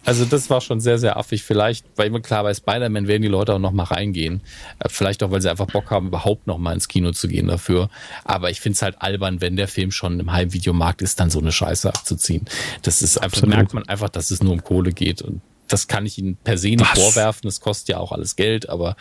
Also 0.05 0.25
das 0.25 0.49
war 0.49 0.61
schon 0.61 0.79
sehr, 0.79 0.97
sehr 0.97 1.17
affig. 1.17 1.43
Vielleicht, 1.43 1.85
weil 1.95 2.07
immer 2.07 2.19
klar, 2.19 2.43
bei 2.43 2.53
Spider-Man 2.53 3.07
werden 3.07 3.21
die 3.21 3.27
Leute 3.27 3.53
auch 3.53 3.59
noch 3.59 3.71
mal 3.71 3.83
reingehen. 3.83 4.41
Äh, 4.79 4.89
vielleicht 4.89 5.23
auch, 5.23 5.31
weil 5.31 5.41
sie 5.41 5.49
einfach 5.49 5.67
Bock 5.67 5.91
haben, 5.91 6.07
überhaupt 6.07 6.38
noch 6.45 6.57
mal 6.57 6.73
ins 6.73 6.87
Kino 6.87 7.11
zu 7.11 7.27
gehen 7.27 7.47
dafür. 7.47 7.89
Aber 8.23 8.49
ich 8.49 8.61
finde 8.61 8.75
es 8.75 8.81
halt 8.81 9.01
albern, 9.01 9.41
wenn 9.41 9.55
der 9.55 9.67
Film 9.67 9.91
schon 9.91 10.19
im 10.19 10.31
Heimvideomarkt 10.31 11.01
ist, 11.01 11.19
dann 11.19 11.29
so 11.29 11.39
eine 11.39 11.51
Scheiße 11.51 11.87
abzuziehen. 11.89 12.45
Das 12.81 13.01
ist 13.01 13.17
einfach, 13.17 13.37
Absolut. 13.37 13.55
merkt 13.55 13.73
man 13.73 13.87
einfach, 13.87 14.09
dass 14.09 14.31
es 14.31 14.41
nur 14.43 14.53
um 14.53 14.63
Kohle 14.63 14.91
geht 14.91 15.21
und 15.21 15.41
das 15.67 15.87
kann 15.87 16.05
ich 16.05 16.17
Ihnen 16.17 16.35
per 16.35 16.57
se 16.57 16.69
nicht 16.69 16.81
Was? 16.81 16.99
vorwerfen. 16.99 17.41
Das 17.43 17.61
kostet 17.61 17.89
ja 17.89 17.97
auch 17.97 18.11
alles 18.11 18.35
Geld, 18.35 18.69
aber 18.69 18.95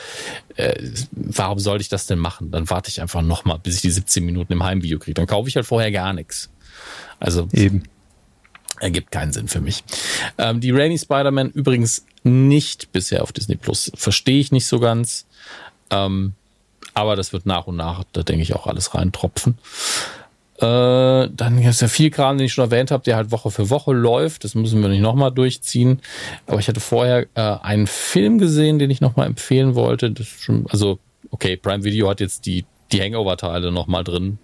äh, 0.56 0.74
warum 1.12 1.58
sollte 1.58 1.82
ich 1.82 1.88
das 1.88 2.06
denn 2.06 2.18
machen? 2.18 2.50
Dann 2.50 2.68
warte 2.70 2.90
ich 2.90 3.00
einfach 3.00 3.22
noch 3.22 3.44
mal, 3.44 3.58
bis 3.58 3.76
ich 3.76 3.80
die 3.82 3.90
17 3.90 4.24
Minuten 4.24 4.52
im 4.52 4.62
Heimvideo 4.62 4.98
kriege. 4.98 5.14
Dann 5.14 5.26
kaufe 5.26 5.48
ich 5.48 5.56
halt 5.56 5.66
vorher 5.66 5.90
gar 5.90 6.12
nichts. 6.12 6.50
Also 7.18 7.48
eben. 7.52 7.84
Ergibt 8.80 9.10
keinen 9.10 9.32
Sinn 9.32 9.48
für 9.48 9.60
mich. 9.60 9.82
Ähm, 10.36 10.60
die 10.60 10.70
Rainy 10.70 10.98
Spider-Man 10.98 11.50
übrigens 11.50 12.06
nicht 12.22 12.92
bisher 12.92 13.24
auf 13.24 13.32
Disney 13.32 13.56
Plus. 13.56 13.90
Verstehe 13.96 14.38
ich 14.38 14.52
nicht 14.52 14.66
so 14.66 14.78
ganz. 14.78 15.26
Ähm, 15.90 16.34
aber 16.98 17.16
das 17.16 17.32
wird 17.32 17.46
nach 17.46 17.66
und 17.66 17.76
nach, 17.76 18.04
da 18.12 18.22
denke 18.22 18.42
ich, 18.42 18.54
auch 18.54 18.66
alles 18.66 18.94
reintropfen. 18.94 19.58
Äh, 20.58 21.28
dann 21.30 21.56
gibt 21.56 21.68
es 21.68 21.80
ja 21.80 21.86
viel 21.86 22.10
Kram, 22.10 22.36
den 22.36 22.46
ich 22.46 22.52
schon 22.52 22.64
erwähnt 22.64 22.90
habe, 22.90 23.04
der 23.04 23.14
halt 23.14 23.30
Woche 23.30 23.50
für 23.50 23.70
Woche 23.70 23.92
läuft. 23.92 24.42
Das 24.42 24.54
müssen 24.54 24.82
wir 24.82 24.88
nicht 24.88 25.00
nochmal 25.00 25.30
durchziehen. 25.30 26.00
Aber 26.46 26.58
ich 26.58 26.66
hatte 26.66 26.80
vorher 26.80 27.26
äh, 27.34 27.40
einen 27.62 27.86
Film 27.86 28.38
gesehen, 28.38 28.80
den 28.80 28.90
ich 28.90 29.00
nochmal 29.00 29.26
empfehlen 29.26 29.76
wollte. 29.76 30.12
Schon, 30.24 30.66
also, 30.70 30.98
okay, 31.30 31.56
Prime 31.56 31.84
Video 31.84 32.08
hat 32.08 32.18
jetzt 32.20 32.46
die, 32.46 32.64
die 32.90 33.00
Hangover-Teile 33.00 33.70
nochmal 33.70 34.02
drin. 34.02 34.38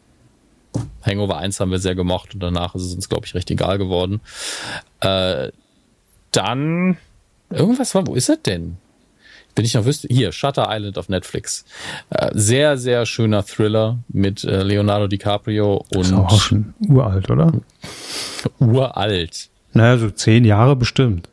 Hangover 1.04 1.38
1 1.38 1.58
haben 1.58 1.72
wir 1.72 1.80
sehr 1.80 1.96
gemocht 1.96 2.34
und 2.34 2.40
danach 2.40 2.74
ist 2.76 2.82
es 2.82 2.94
uns, 2.94 3.08
glaube 3.08 3.26
ich, 3.26 3.34
recht 3.34 3.50
egal 3.50 3.78
geworden. 3.78 4.20
Äh, 5.00 5.50
dann 6.30 6.98
Irgendwas 7.50 7.94
war, 7.94 8.06
wo 8.06 8.14
ist 8.14 8.28
er 8.28 8.36
denn? 8.36 8.76
Wenn 9.56 9.64
ich 9.64 9.74
noch 9.74 9.84
wüsste, 9.84 10.08
hier, 10.10 10.32
Shutter 10.32 10.66
Island 10.68 10.98
auf 10.98 11.08
Netflix. 11.08 11.64
Äh, 12.10 12.30
sehr, 12.34 12.76
sehr 12.76 13.06
schöner 13.06 13.44
Thriller 13.44 13.98
mit 14.08 14.42
äh, 14.44 14.62
Leonardo 14.62 15.06
DiCaprio 15.06 15.84
und. 15.94 16.02
Ist 16.02 16.12
auch 16.12 16.40
schon 16.40 16.74
uralt, 16.88 17.30
oder? 17.30 17.52
uralt. 18.58 19.48
Naja, 19.72 19.98
so 19.98 20.10
zehn 20.10 20.44
Jahre 20.44 20.76
bestimmt. 20.76 21.28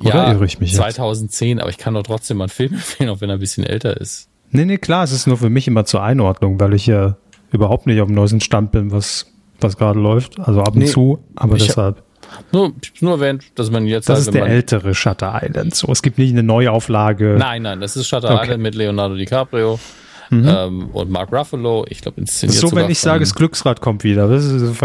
Oder 0.00 0.14
ja, 0.14 0.32
irre 0.32 0.46
ich 0.46 0.58
mich 0.60 0.74
2010, 0.74 1.48
jetzt? 1.48 1.60
aber 1.62 1.70
ich 1.70 1.78
kann 1.78 1.94
doch 1.94 2.02
trotzdem 2.02 2.38
mal 2.38 2.44
einen 2.44 2.50
Film 2.50 2.72
empfehlen, 2.74 3.10
auch 3.10 3.20
wenn 3.20 3.30
er 3.30 3.36
ein 3.36 3.40
bisschen 3.40 3.64
älter 3.64 3.96
ist. 3.98 4.28
Nee, 4.50 4.64
nee, 4.64 4.78
klar, 4.78 5.04
es 5.04 5.12
ist 5.12 5.26
nur 5.26 5.36
für 5.36 5.50
mich 5.50 5.68
immer 5.68 5.84
zur 5.84 6.02
Einordnung, 6.02 6.58
weil 6.58 6.74
ich 6.74 6.86
ja 6.86 7.16
überhaupt 7.52 7.86
nicht 7.86 8.00
auf 8.00 8.08
dem 8.08 8.16
neuesten 8.16 8.40
Stand 8.40 8.72
bin, 8.72 8.90
was, 8.90 9.26
was 9.60 9.76
gerade 9.76 10.00
läuft. 10.00 10.40
Also 10.40 10.60
ab 10.62 10.74
und 10.74 10.80
nee, 10.80 10.86
zu, 10.86 11.22
aber 11.36 11.56
deshalb. 11.56 12.02
Nur, 12.52 12.72
nur 13.00 13.12
erwähnt, 13.12 13.44
dass 13.54 13.70
man 13.70 13.86
jetzt. 13.86 14.08
Das 14.08 14.18
halt, 14.18 14.28
ist 14.28 14.34
der 14.34 14.46
ältere 14.46 14.94
Shutter 14.94 15.40
Island. 15.42 15.74
So, 15.74 15.90
es 15.90 16.02
gibt 16.02 16.18
nicht 16.18 16.30
eine 16.30 16.42
Neuauflage. 16.42 17.36
Nein, 17.38 17.62
nein, 17.62 17.80
das 17.80 17.96
ist 17.96 18.08
Shutter 18.08 18.34
okay. 18.34 18.44
Island 18.44 18.62
mit 18.62 18.74
Leonardo 18.74 19.14
DiCaprio. 19.14 19.78
Mhm. 20.30 20.48
Ähm, 20.48 20.90
und 20.92 21.10
Mark 21.10 21.32
Ruffalo, 21.32 21.84
ich 21.88 22.02
glaube, 22.02 22.20
inszeniert 22.20 22.56
So, 22.56 22.70
wenn 22.72 22.88
ich 22.88 23.00
sage, 23.00 23.20
das 23.20 23.34
Glücksrad 23.34 23.80
kommt 23.80 24.04
wieder. 24.04 24.28
Das 24.28 24.44
ist 24.44 24.60
so 24.60 24.80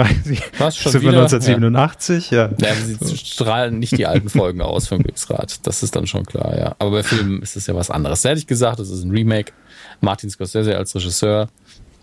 Was, 0.57 0.75
schon 0.75 0.91
sind 0.91 1.01
wieder? 1.01 1.21
1987, 1.21 2.31
ja. 2.31 2.49
ja. 2.57 2.67
ja 2.67 2.73
sie 2.73 3.15
strahlen 3.15 3.77
nicht 3.77 3.95
die 3.95 4.07
alten 4.07 4.29
Folgen 4.29 4.61
aus 4.61 4.87
vom 4.87 5.03
Glücksrad. 5.03 5.65
Das 5.67 5.83
ist 5.83 5.95
dann 5.95 6.07
schon 6.07 6.25
klar, 6.25 6.57
ja. 6.57 6.75
Aber 6.79 6.89
bei 6.89 7.03
Filmen 7.03 7.43
ist 7.43 7.55
es 7.55 7.67
ja 7.67 7.75
was 7.75 7.91
anderes. 7.91 8.23
Da 8.23 8.29
hätte 8.29 8.39
ich 8.39 8.47
gesagt, 8.47 8.79
das 8.79 8.89
ist 8.89 9.03
ein 9.03 9.11
Remake. 9.11 9.53
Martin 10.01 10.31
Scorsese 10.31 10.75
als 10.75 10.95
Regisseur. 10.95 11.47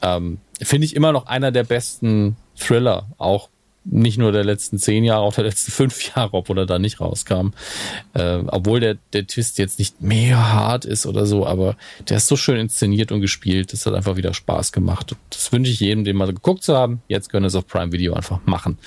Ähm, 0.02 0.38
Finde 0.60 0.84
ich 0.84 0.94
immer 0.94 1.10
noch 1.10 1.26
einer 1.26 1.50
der 1.50 1.64
besten 1.64 2.36
Thriller, 2.56 3.06
auch 3.18 3.48
nicht 3.84 4.18
nur 4.18 4.32
der 4.32 4.44
letzten 4.44 4.78
zehn 4.78 5.04
Jahre, 5.04 5.22
auch 5.22 5.34
der 5.34 5.44
letzten 5.44 5.72
fünf 5.72 6.14
Jahre, 6.14 6.34
obwohl 6.34 6.58
er 6.58 6.66
da 6.66 6.78
nicht 6.78 7.00
rauskam. 7.00 7.50
Äh, 8.14 8.38
obwohl 8.46 8.80
der, 8.80 8.96
der 9.12 9.26
Twist 9.26 9.58
jetzt 9.58 9.78
nicht 9.78 10.00
mega 10.00 10.52
hart 10.52 10.84
ist 10.84 11.06
oder 11.06 11.26
so, 11.26 11.46
aber 11.46 11.76
der 12.08 12.18
ist 12.18 12.28
so 12.28 12.36
schön 12.36 12.58
inszeniert 12.58 13.12
und 13.12 13.20
gespielt. 13.20 13.72
Das 13.72 13.86
hat 13.86 13.94
einfach 13.94 14.16
wieder 14.16 14.34
Spaß 14.34 14.72
gemacht. 14.72 15.16
Das 15.30 15.52
wünsche 15.52 15.70
ich 15.70 15.80
jedem, 15.80 16.04
den 16.04 16.16
mal 16.16 16.26
geguckt 16.26 16.62
zu 16.62 16.76
haben. 16.76 17.02
Jetzt 17.08 17.30
können 17.30 17.46
es 17.46 17.54
auf 17.54 17.66
Prime 17.66 17.92
Video 17.92 18.14
einfach 18.14 18.40
machen, 18.46 18.78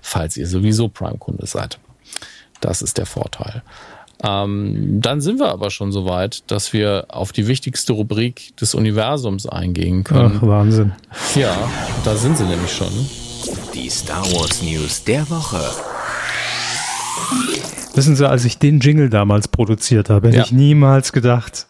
falls 0.00 0.36
ihr 0.36 0.46
sowieso 0.46 0.88
Prime-Kunde 0.88 1.46
seid. 1.46 1.78
Das 2.60 2.82
ist 2.82 2.98
der 2.98 3.06
Vorteil. 3.06 3.62
Ähm, 4.22 5.00
dann 5.00 5.20
sind 5.20 5.40
wir 5.40 5.48
aber 5.48 5.70
schon 5.70 5.90
so 5.90 6.04
weit, 6.06 6.44
dass 6.50 6.72
wir 6.72 7.06
auf 7.08 7.32
die 7.32 7.48
wichtigste 7.48 7.92
Rubrik 7.92 8.56
des 8.56 8.74
Universums 8.74 9.46
eingehen 9.46 10.04
können. 10.04 10.38
Ach, 10.40 10.46
Wahnsinn. 10.46 10.92
Ja, 11.34 11.56
da 12.04 12.14
sind 12.14 12.38
sie 12.38 12.44
nämlich 12.44 12.72
schon. 12.72 12.92
Die 13.74 13.90
Star 13.90 14.24
Wars 14.32 14.62
News 14.62 15.02
der 15.04 15.28
Woche. 15.28 15.60
Wissen 17.94 18.14
Sie, 18.14 18.28
als 18.28 18.44
ich 18.44 18.58
den 18.58 18.80
Jingle 18.80 19.10
damals 19.10 19.48
produziert 19.48 20.10
habe, 20.10 20.28
hätte 20.28 20.38
ja. 20.38 20.44
ich 20.44 20.52
niemals 20.52 21.12
gedacht, 21.12 21.66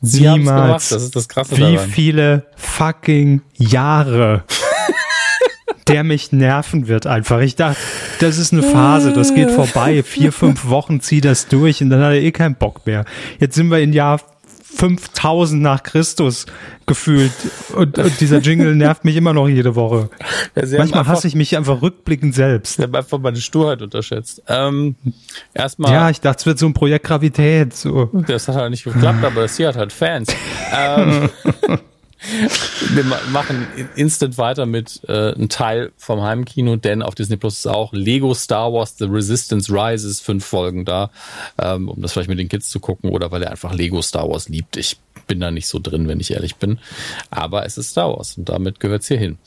Sie 0.00 0.28
niemals, 0.28 0.90
das 0.90 1.02
ist 1.02 1.16
das 1.16 1.28
Krasse 1.28 1.56
wie 1.56 1.74
daran. 1.74 1.90
viele 1.90 2.46
fucking 2.56 3.42
Jahre 3.54 4.44
der 5.88 6.04
mich 6.04 6.32
nerven 6.32 6.88
wird 6.88 7.06
einfach. 7.06 7.40
Ich 7.40 7.56
dachte, 7.56 7.78
das 8.20 8.38
ist 8.38 8.52
eine 8.52 8.62
Phase, 8.62 9.12
das 9.12 9.34
geht 9.34 9.50
vorbei. 9.50 10.02
Vier, 10.02 10.32
fünf 10.32 10.68
Wochen 10.68 11.00
zieh 11.00 11.20
das 11.20 11.48
durch 11.48 11.80
und 11.80 11.90
dann 11.90 12.00
hat 12.00 12.12
er 12.12 12.22
eh 12.22 12.32
keinen 12.32 12.56
Bock 12.56 12.86
mehr. 12.86 13.04
Jetzt 13.38 13.54
sind 13.54 13.70
wir 13.70 13.78
in 13.78 13.92
Jahr 13.92 14.20
5000 14.76 15.60
nach 15.62 15.82
Christus 15.82 16.46
gefühlt. 16.86 17.32
Und, 17.74 17.98
und, 17.98 18.20
dieser 18.20 18.38
Jingle 18.38 18.74
nervt 18.76 19.04
mich 19.04 19.16
immer 19.16 19.32
noch 19.32 19.48
jede 19.48 19.74
Woche. 19.74 20.10
Ja, 20.54 20.78
Manchmal 20.78 21.06
hasse 21.06 21.26
ich 21.26 21.34
mich 21.34 21.56
einfach 21.56 21.82
rückblickend 21.82 22.34
selbst. 22.34 22.78
Ich 22.78 22.82
habe 22.82 22.98
einfach 22.98 23.18
meine 23.18 23.38
Sturheit 23.38 23.82
unterschätzt. 23.82 24.42
Ähm, 24.48 24.96
erstmal. 25.54 25.92
Ja, 25.92 26.10
ich 26.10 26.20
dachte, 26.20 26.40
es 26.40 26.46
wird 26.46 26.58
so 26.58 26.66
ein 26.66 26.74
Projekt 26.74 27.06
Gravität. 27.06 27.74
So. 27.74 28.10
Das 28.26 28.48
hat 28.48 28.56
halt 28.56 28.70
nicht 28.70 28.84
geklappt, 28.84 29.24
aber 29.24 29.42
das 29.42 29.56
hier 29.56 29.68
hat 29.68 29.76
halt 29.76 29.92
Fans. 29.92 30.28
ähm, 30.76 31.30
wir 32.90 33.04
machen 33.30 33.66
instant 33.94 34.38
weiter 34.38 34.66
mit 34.66 35.00
äh, 35.08 35.32
einem 35.34 35.48
Teil 35.48 35.92
vom 35.96 36.22
Heimkino, 36.22 36.76
denn 36.76 37.02
auf 37.02 37.14
Disney 37.14 37.36
Plus 37.36 37.58
ist 37.58 37.66
auch 37.66 37.92
Lego 37.92 38.34
Star 38.34 38.72
Wars 38.72 38.96
The 38.98 39.04
Resistance 39.04 39.72
Rises, 39.72 40.20
fünf 40.20 40.44
Folgen 40.44 40.84
da, 40.84 41.10
ähm, 41.58 41.88
um 41.88 42.00
das 42.02 42.12
vielleicht 42.12 42.28
mit 42.28 42.38
den 42.38 42.48
Kids 42.48 42.70
zu 42.70 42.80
gucken 42.80 43.10
oder 43.10 43.30
weil 43.30 43.42
er 43.42 43.50
einfach 43.50 43.72
Lego 43.72 44.02
Star 44.02 44.28
Wars 44.28 44.48
liebt. 44.48 44.76
Ich 44.76 44.98
bin 45.26 45.40
da 45.40 45.50
nicht 45.50 45.66
so 45.66 45.78
drin, 45.78 46.08
wenn 46.08 46.20
ich 46.20 46.32
ehrlich 46.32 46.56
bin. 46.56 46.78
Aber 47.30 47.66
es 47.66 47.78
ist 47.78 47.90
Star 47.90 48.16
Wars 48.16 48.36
und 48.38 48.48
damit 48.48 48.80
gehört 48.80 49.02
es 49.02 49.08
hier 49.08 49.18
hin. 49.18 49.38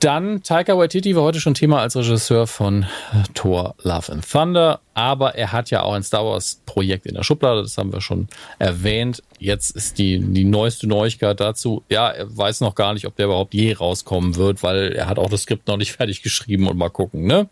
Dann 0.00 0.42
Taika 0.42 0.78
Waititi 0.78 1.14
war 1.14 1.24
heute 1.24 1.40
schon 1.40 1.52
Thema 1.52 1.80
als 1.80 1.94
Regisseur 1.94 2.46
von 2.46 2.86
Thor 3.34 3.74
Love 3.82 4.12
and 4.12 4.26
Thunder, 4.26 4.80
aber 4.94 5.36
er 5.36 5.52
hat 5.52 5.70
ja 5.70 5.82
auch 5.82 5.94
ein 5.94 6.02
Star 6.02 6.24
Wars 6.24 6.62
Projekt 6.66 7.06
in 7.06 7.14
der 7.14 7.22
Schublade, 7.22 7.62
das 7.62 7.78
haben 7.78 7.92
wir 7.92 8.00
schon 8.00 8.28
erwähnt. 8.58 9.22
Jetzt 9.38 9.70
ist 9.70 9.98
die, 9.98 10.18
die 10.18 10.44
neueste 10.44 10.86
Neuigkeit 10.86 11.40
dazu. 11.40 11.84
Ja, 11.88 12.10
er 12.10 12.36
weiß 12.36 12.60
noch 12.60 12.74
gar 12.74 12.92
nicht, 12.92 13.06
ob 13.06 13.16
der 13.16 13.26
überhaupt 13.26 13.54
je 13.54 13.72
rauskommen 13.72 14.36
wird, 14.36 14.62
weil 14.62 14.92
er 14.92 15.06
hat 15.06 15.18
auch 15.18 15.30
das 15.30 15.42
Skript 15.42 15.68
noch 15.68 15.76
nicht 15.76 15.92
fertig 15.96 16.22
geschrieben 16.22 16.66
und 16.66 16.76
mal 16.76 16.90
gucken, 16.90 17.26
ne? 17.26 17.48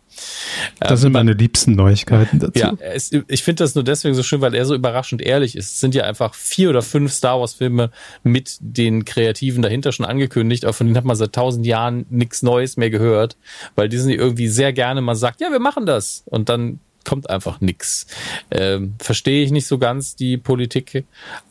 Das 0.79 0.91
ähm, 0.91 0.97
sind 0.97 1.11
meine 1.13 1.33
liebsten 1.33 1.75
Neuigkeiten 1.75 2.39
dazu. 2.39 2.59
Ja, 2.59 2.73
es, 2.79 3.11
ich 3.11 3.43
finde 3.43 3.63
das 3.63 3.73
nur 3.73 3.83
deswegen 3.83 4.15
so 4.15 4.23
schön, 4.23 4.41
weil 4.41 4.53
er 4.53 4.65
so 4.65 4.75
überraschend 4.75 5.21
ehrlich 5.21 5.55
ist. 5.55 5.71
Es 5.71 5.79
sind 5.79 5.95
ja 5.95 6.03
einfach 6.03 6.33
vier 6.33 6.69
oder 6.69 6.81
fünf 6.81 7.13
Star 7.13 7.39
Wars 7.39 7.53
Filme 7.53 7.89
mit 8.23 8.57
den 8.59 9.05
Kreativen 9.05 9.61
dahinter 9.61 9.91
schon 9.91 10.05
angekündigt, 10.05 10.65
aber 10.65 10.73
von 10.73 10.87
denen 10.87 10.97
hat 10.97 11.05
man 11.05 11.15
seit 11.15 11.33
tausend 11.33 11.65
Jahren 11.65 12.05
nichts 12.09 12.43
Neues 12.43 12.77
mehr 12.77 12.89
gehört, 12.89 13.37
weil 13.75 13.89
Disney 13.89 14.13
irgendwie 14.13 14.49
sehr 14.49 14.73
gerne 14.73 15.01
mal 15.01 15.15
sagt, 15.15 15.41
ja, 15.41 15.51
wir 15.51 15.59
machen 15.59 15.85
das. 15.85 16.23
Und 16.25 16.49
dann 16.49 16.79
kommt 17.05 17.29
einfach 17.29 17.61
nichts. 17.61 18.07
Ähm, 18.51 18.95
Verstehe 18.99 19.43
ich 19.43 19.51
nicht 19.51 19.67
so 19.67 19.77
ganz 19.77 20.15
die 20.15 20.37
Politik, 20.37 21.05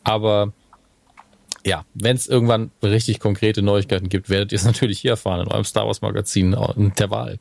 aber 0.04 0.52
ja, 1.64 1.84
wenn 1.94 2.16
es 2.16 2.26
irgendwann 2.28 2.70
richtig 2.82 3.20
konkrete 3.20 3.62
Neuigkeiten 3.62 4.08
gibt, 4.08 4.30
werdet 4.30 4.52
ihr 4.52 4.56
es 4.56 4.64
natürlich 4.66 5.00
hier 5.00 5.12
erfahren 5.12 5.40
in 5.40 5.48
eurem 5.48 5.64
Star 5.64 5.86
Wars 5.86 6.02
Magazin 6.02 6.56
der 6.98 7.10
Wahl. 7.10 7.38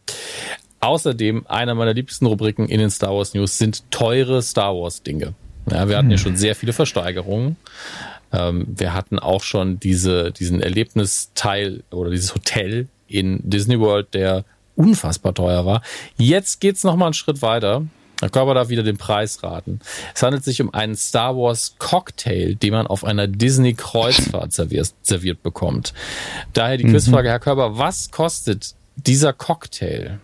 Außerdem, 0.79 1.47
einer 1.47 1.73
meiner 1.73 1.93
liebsten 1.93 2.25
Rubriken 2.27 2.67
in 2.67 2.79
den 2.79 2.91
Star 2.91 3.15
Wars 3.15 3.33
News 3.33 3.57
sind 3.57 3.89
teure 3.89 4.41
Star 4.41 4.75
Wars 4.75 5.01
Dinge. 5.01 5.33
Ja, 5.69 5.89
wir 5.89 5.97
hatten 5.97 6.11
ja 6.11 6.17
hm. 6.17 6.23
schon 6.23 6.37
sehr 6.37 6.55
viele 6.55 6.73
Versteigerungen. 6.73 7.57
Ähm, 8.31 8.67
wir 8.67 8.93
hatten 8.93 9.19
auch 9.19 9.41
schon 9.41 9.79
diese, 9.79 10.31
diesen 10.31 10.61
Erlebnisteil 10.61 11.83
oder 11.91 12.11
dieses 12.11 12.35
Hotel 12.35 12.87
in 13.07 13.39
Disney 13.43 13.79
World, 13.79 14.13
der 14.13 14.45
unfassbar 14.75 15.33
teuer 15.33 15.65
war. 15.65 15.81
Jetzt 16.17 16.61
geht's 16.61 16.83
noch 16.83 16.95
mal 16.95 17.05
einen 17.05 17.13
Schritt 17.13 17.41
weiter. 17.41 17.85
Da 18.19 18.29
kann 18.29 18.47
man 18.47 18.55
da 18.55 18.69
wieder 18.69 18.83
den 18.83 18.97
Preis 18.97 19.43
raten. 19.43 19.79
Es 20.15 20.23
handelt 20.23 20.43
sich 20.43 20.61
um 20.61 20.73
einen 20.73 20.95
Star 20.95 21.35
Wars 21.35 21.75
Cocktail, 21.77 22.55
den 22.55 22.73
man 22.73 22.87
auf 22.87 23.03
einer 23.03 23.27
Disney 23.27 23.73
Kreuzfahrt 23.73 24.53
serviert, 24.53 24.93
serviert 25.03 25.43
bekommt. 25.43 25.93
Daher 26.53 26.77
die 26.77 26.85
mhm. 26.85 26.91
Quizfrage, 26.91 27.29
Herr 27.29 27.39
Körber, 27.39 27.77
was 27.77 28.09
kostet 28.09 28.73
dieser 28.95 29.33
Cocktail? 29.33 30.19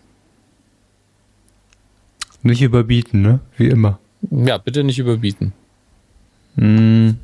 Nicht 2.42 2.62
überbieten, 2.62 3.22
ne? 3.22 3.40
Wie 3.58 3.68
immer. 3.68 4.00
Ja, 4.32 4.58
bitte 4.58 4.84
nicht 4.84 5.00
überbieten. 5.00 5.54
Mhm. 6.56 7.18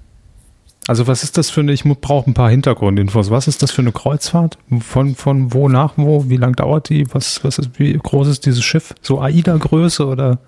Also 0.87 1.05
was 1.07 1.23
ist 1.23 1.37
das 1.37 1.49
für 1.49 1.61
eine, 1.61 1.71
ich 1.71 1.83
brauche 1.83 2.29
ein 2.29 2.33
paar 2.33 2.49
Hintergrundinfos. 2.49 3.29
Was 3.29 3.47
ist 3.47 3.61
das 3.61 3.71
für 3.71 3.81
eine 3.81 3.91
Kreuzfahrt? 3.91 4.57
Von, 4.79 5.15
von 5.15 5.53
wo 5.53 5.69
nach 5.69 5.93
wo? 5.97 6.29
Wie 6.29 6.37
lang 6.37 6.55
dauert 6.55 6.89
die? 6.89 7.05
Was, 7.13 7.43
was 7.43 7.59
ist, 7.59 7.79
wie 7.79 7.93
groß 7.93 8.27
ist 8.27 8.45
dieses 8.45 8.63
Schiff? 8.63 8.95
So 9.01 9.19
AIDA-Größe 9.19 10.05
oder? 10.07 10.39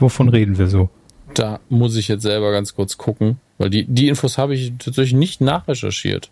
Wovon 0.00 0.28
reden 0.28 0.58
wir 0.58 0.66
so? 0.66 0.88
Da 1.34 1.60
muss 1.68 1.96
ich 1.96 2.08
jetzt 2.08 2.22
selber 2.22 2.50
ganz 2.50 2.74
kurz 2.74 2.98
gucken, 2.98 3.38
weil 3.58 3.70
die, 3.70 3.84
die 3.84 4.08
Infos 4.08 4.38
habe 4.38 4.54
ich 4.54 4.72
tatsächlich 4.78 5.14
nicht 5.14 5.40
nachrecherchiert. 5.40 6.30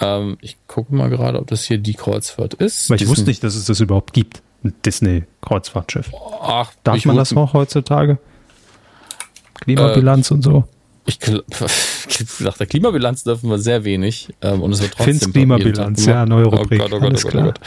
Ähm, 0.00 0.38
ich 0.40 0.56
gucke 0.66 0.94
mal 0.94 1.10
gerade, 1.10 1.38
ob 1.38 1.46
das 1.48 1.64
hier 1.64 1.78
die 1.78 1.94
Kreuzfahrt 1.94 2.54
ist. 2.54 2.88
Weil 2.88 2.96
ich 2.96 3.00
Diesen 3.00 3.10
wusste 3.10 3.26
nicht, 3.26 3.44
dass 3.44 3.54
es 3.54 3.66
das 3.66 3.80
überhaupt 3.80 4.14
gibt. 4.14 4.42
Ein 4.62 4.72
Disney-Kreuzfahrtschiff. 4.86 6.10
Ach, 6.40 6.72
Darf 6.84 7.04
man 7.04 7.16
das 7.16 7.32
noch 7.32 7.52
heutzutage? 7.52 8.18
Klimabilanz 9.60 10.30
äh, 10.30 10.34
und 10.34 10.42
so? 10.42 10.64
Ich 11.06 11.18
nach 12.40 12.56
der 12.56 12.66
Klimabilanz 12.66 13.24
dürfen 13.24 13.50
wir 13.50 13.58
sehr 13.58 13.84
wenig 13.84 14.30
ähm, 14.40 14.62
und 14.62 14.72
es 14.72 14.80
wird 14.80 14.92
trotzdem 14.92 15.18
Fins 15.18 15.32
Klimabilanz, 15.32 16.06
ja, 16.06 16.24
neue 16.24 16.46
Rubrik. 16.46 16.80
Oh 16.80 16.88
Gott, 16.88 16.92
oh 16.94 17.00
Gott, 17.00 17.24
oh 17.24 17.28
Gott, 17.28 17.34
oh 17.34 17.42
Gott. 17.42 17.60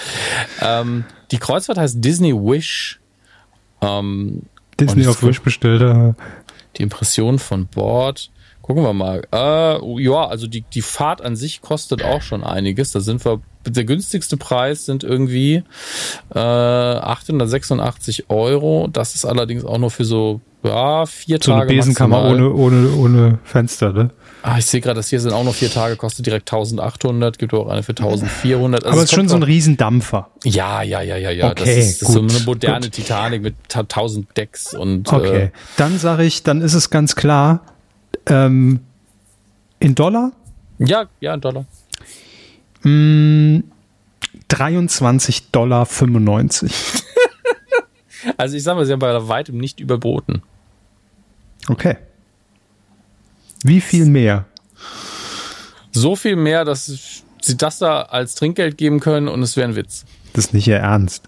Ähm, 0.59 1.03
die 1.29 1.37
Kreuzfahrt 1.37 1.77
heißt 1.77 2.03
Disney 2.03 2.33
Wish. 2.33 2.99
Ähm, 3.81 4.41
Disney 4.79 5.07
auf 5.07 5.23
Wish 5.23 5.41
bestellt. 5.41 6.15
Die 6.77 6.83
Impression 6.83 7.39
von 7.39 7.67
Bord. 7.67 8.31
Gucken 8.61 8.83
wir 8.83 8.93
mal. 8.93 9.21
Äh, 9.31 10.03
ja, 10.03 10.27
also 10.27 10.45
die, 10.45 10.61
die 10.61 10.81
Fahrt 10.81 11.21
an 11.21 11.37
sich 11.37 11.61
kostet 11.61 12.03
auch 12.03 12.21
schon 12.21 12.43
einiges. 12.43 12.91
Da 12.91 12.99
sind 12.99 13.23
wir, 13.23 13.39
der 13.65 13.85
günstigste 13.85 14.35
Preis 14.35 14.85
sind 14.85 15.05
irgendwie 15.05 15.63
äh, 16.35 16.37
886 16.37 18.29
Euro. 18.29 18.89
Das 18.91 19.15
ist 19.15 19.23
allerdings 19.23 19.63
auch 19.63 19.77
nur 19.77 19.89
für 19.89 20.03
so 20.03 20.41
ja, 20.63 21.05
vier 21.05 21.39
so 21.41 21.51
Tage. 21.51 21.67
So 21.67 21.71
eine 21.71 21.77
Besenkammer 21.77 22.25
ohne, 22.25 22.51
ohne, 22.51 22.91
ohne 22.91 23.39
Fenster, 23.45 23.93
ne? 23.93 24.09
Ah, 24.47 24.59
ich 24.59 24.65
sehe 24.65 24.79
gerade, 24.79 24.95
dass 24.95 25.09
hier 25.09 25.19
sind 25.19 25.33
auch 25.33 25.43
noch 25.43 25.55
vier 25.55 25.69
Tage, 25.69 25.97
kostet 25.97 26.25
direkt 26.25 26.49
1800, 26.49 27.37
gibt 27.37 27.53
auch 27.53 27.67
eine 27.67 27.83
für 27.83 27.91
1400. 27.91 28.85
Also 28.85 28.93
Aber 28.93 29.03
es 29.03 29.09
ist 29.09 29.15
schon 29.15 29.27
so 29.27 29.35
ein 29.35 29.43
Riesendampfer. 29.43 30.29
Ja, 30.45 30.83
ja, 30.83 31.01
ja, 31.01 31.17
ja, 31.17 31.31
ja. 31.31 31.51
Okay, 31.51 31.65
das 31.65 31.85
ist, 31.85 32.01
das 32.01 32.07
gut, 32.07 32.23
ist 32.23 32.31
so 32.31 32.37
eine 32.37 32.45
moderne 32.45 32.85
gut. 32.85 32.93
Titanic 32.93 33.41
mit 33.41 33.55
1000 33.73 34.37
Decks 34.37 34.73
und. 34.73 35.11
Okay, 35.11 35.37
äh, 35.37 35.49
dann 35.75 35.99
sage 35.99 36.23
ich, 36.23 36.43
dann 36.43 36.61
ist 36.61 36.75
es 36.75 36.89
ganz 36.89 37.17
klar, 37.17 37.59
ähm, 38.25 38.79
in 39.81 39.95
Dollar? 39.95 40.31
Ja, 40.79 41.07
ja, 41.19 41.33
in 41.33 41.41
Dollar. 41.41 41.65
Mm, 42.83 43.63
23,95 44.49 45.41
Dollar. 45.51 45.85
also 48.37 48.55
ich 48.55 48.63
sage 48.63 48.77
mal, 48.77 48.85
sie 48.85 48.93
haben 48.93 48.99
bei 48.99 49.27
weitem 49.27 49.57
nicht 49.57 49.81
überboten. 49.81 50.41
Okay. 51.67 51.97
Wie 53.63 53.81
viel 53.81 54.05
mehr? 54.05 54.45
So 55.91 56.15
viel 56.15 56.35
mehr, 56.35 56.65
dass 56.65 56.85
sie 57.41 57.57
das 57.57 57.79
da 57.79 58.03
als 58.03 58.35
Trinkgeld 58.35 58.77
geben 58.77 58.99
können 58.99 59.27
und 59.27 59.41
es 59.41 59.57
wäre 59.57 59.67
ein 59.67 59.75
Witz. 59.75 60.05
Das 60.33 60.45
ist 60.45 60.53
nicht 60.53 60.67
ihr 60.67 60.77
Ernst. 60.77 61.23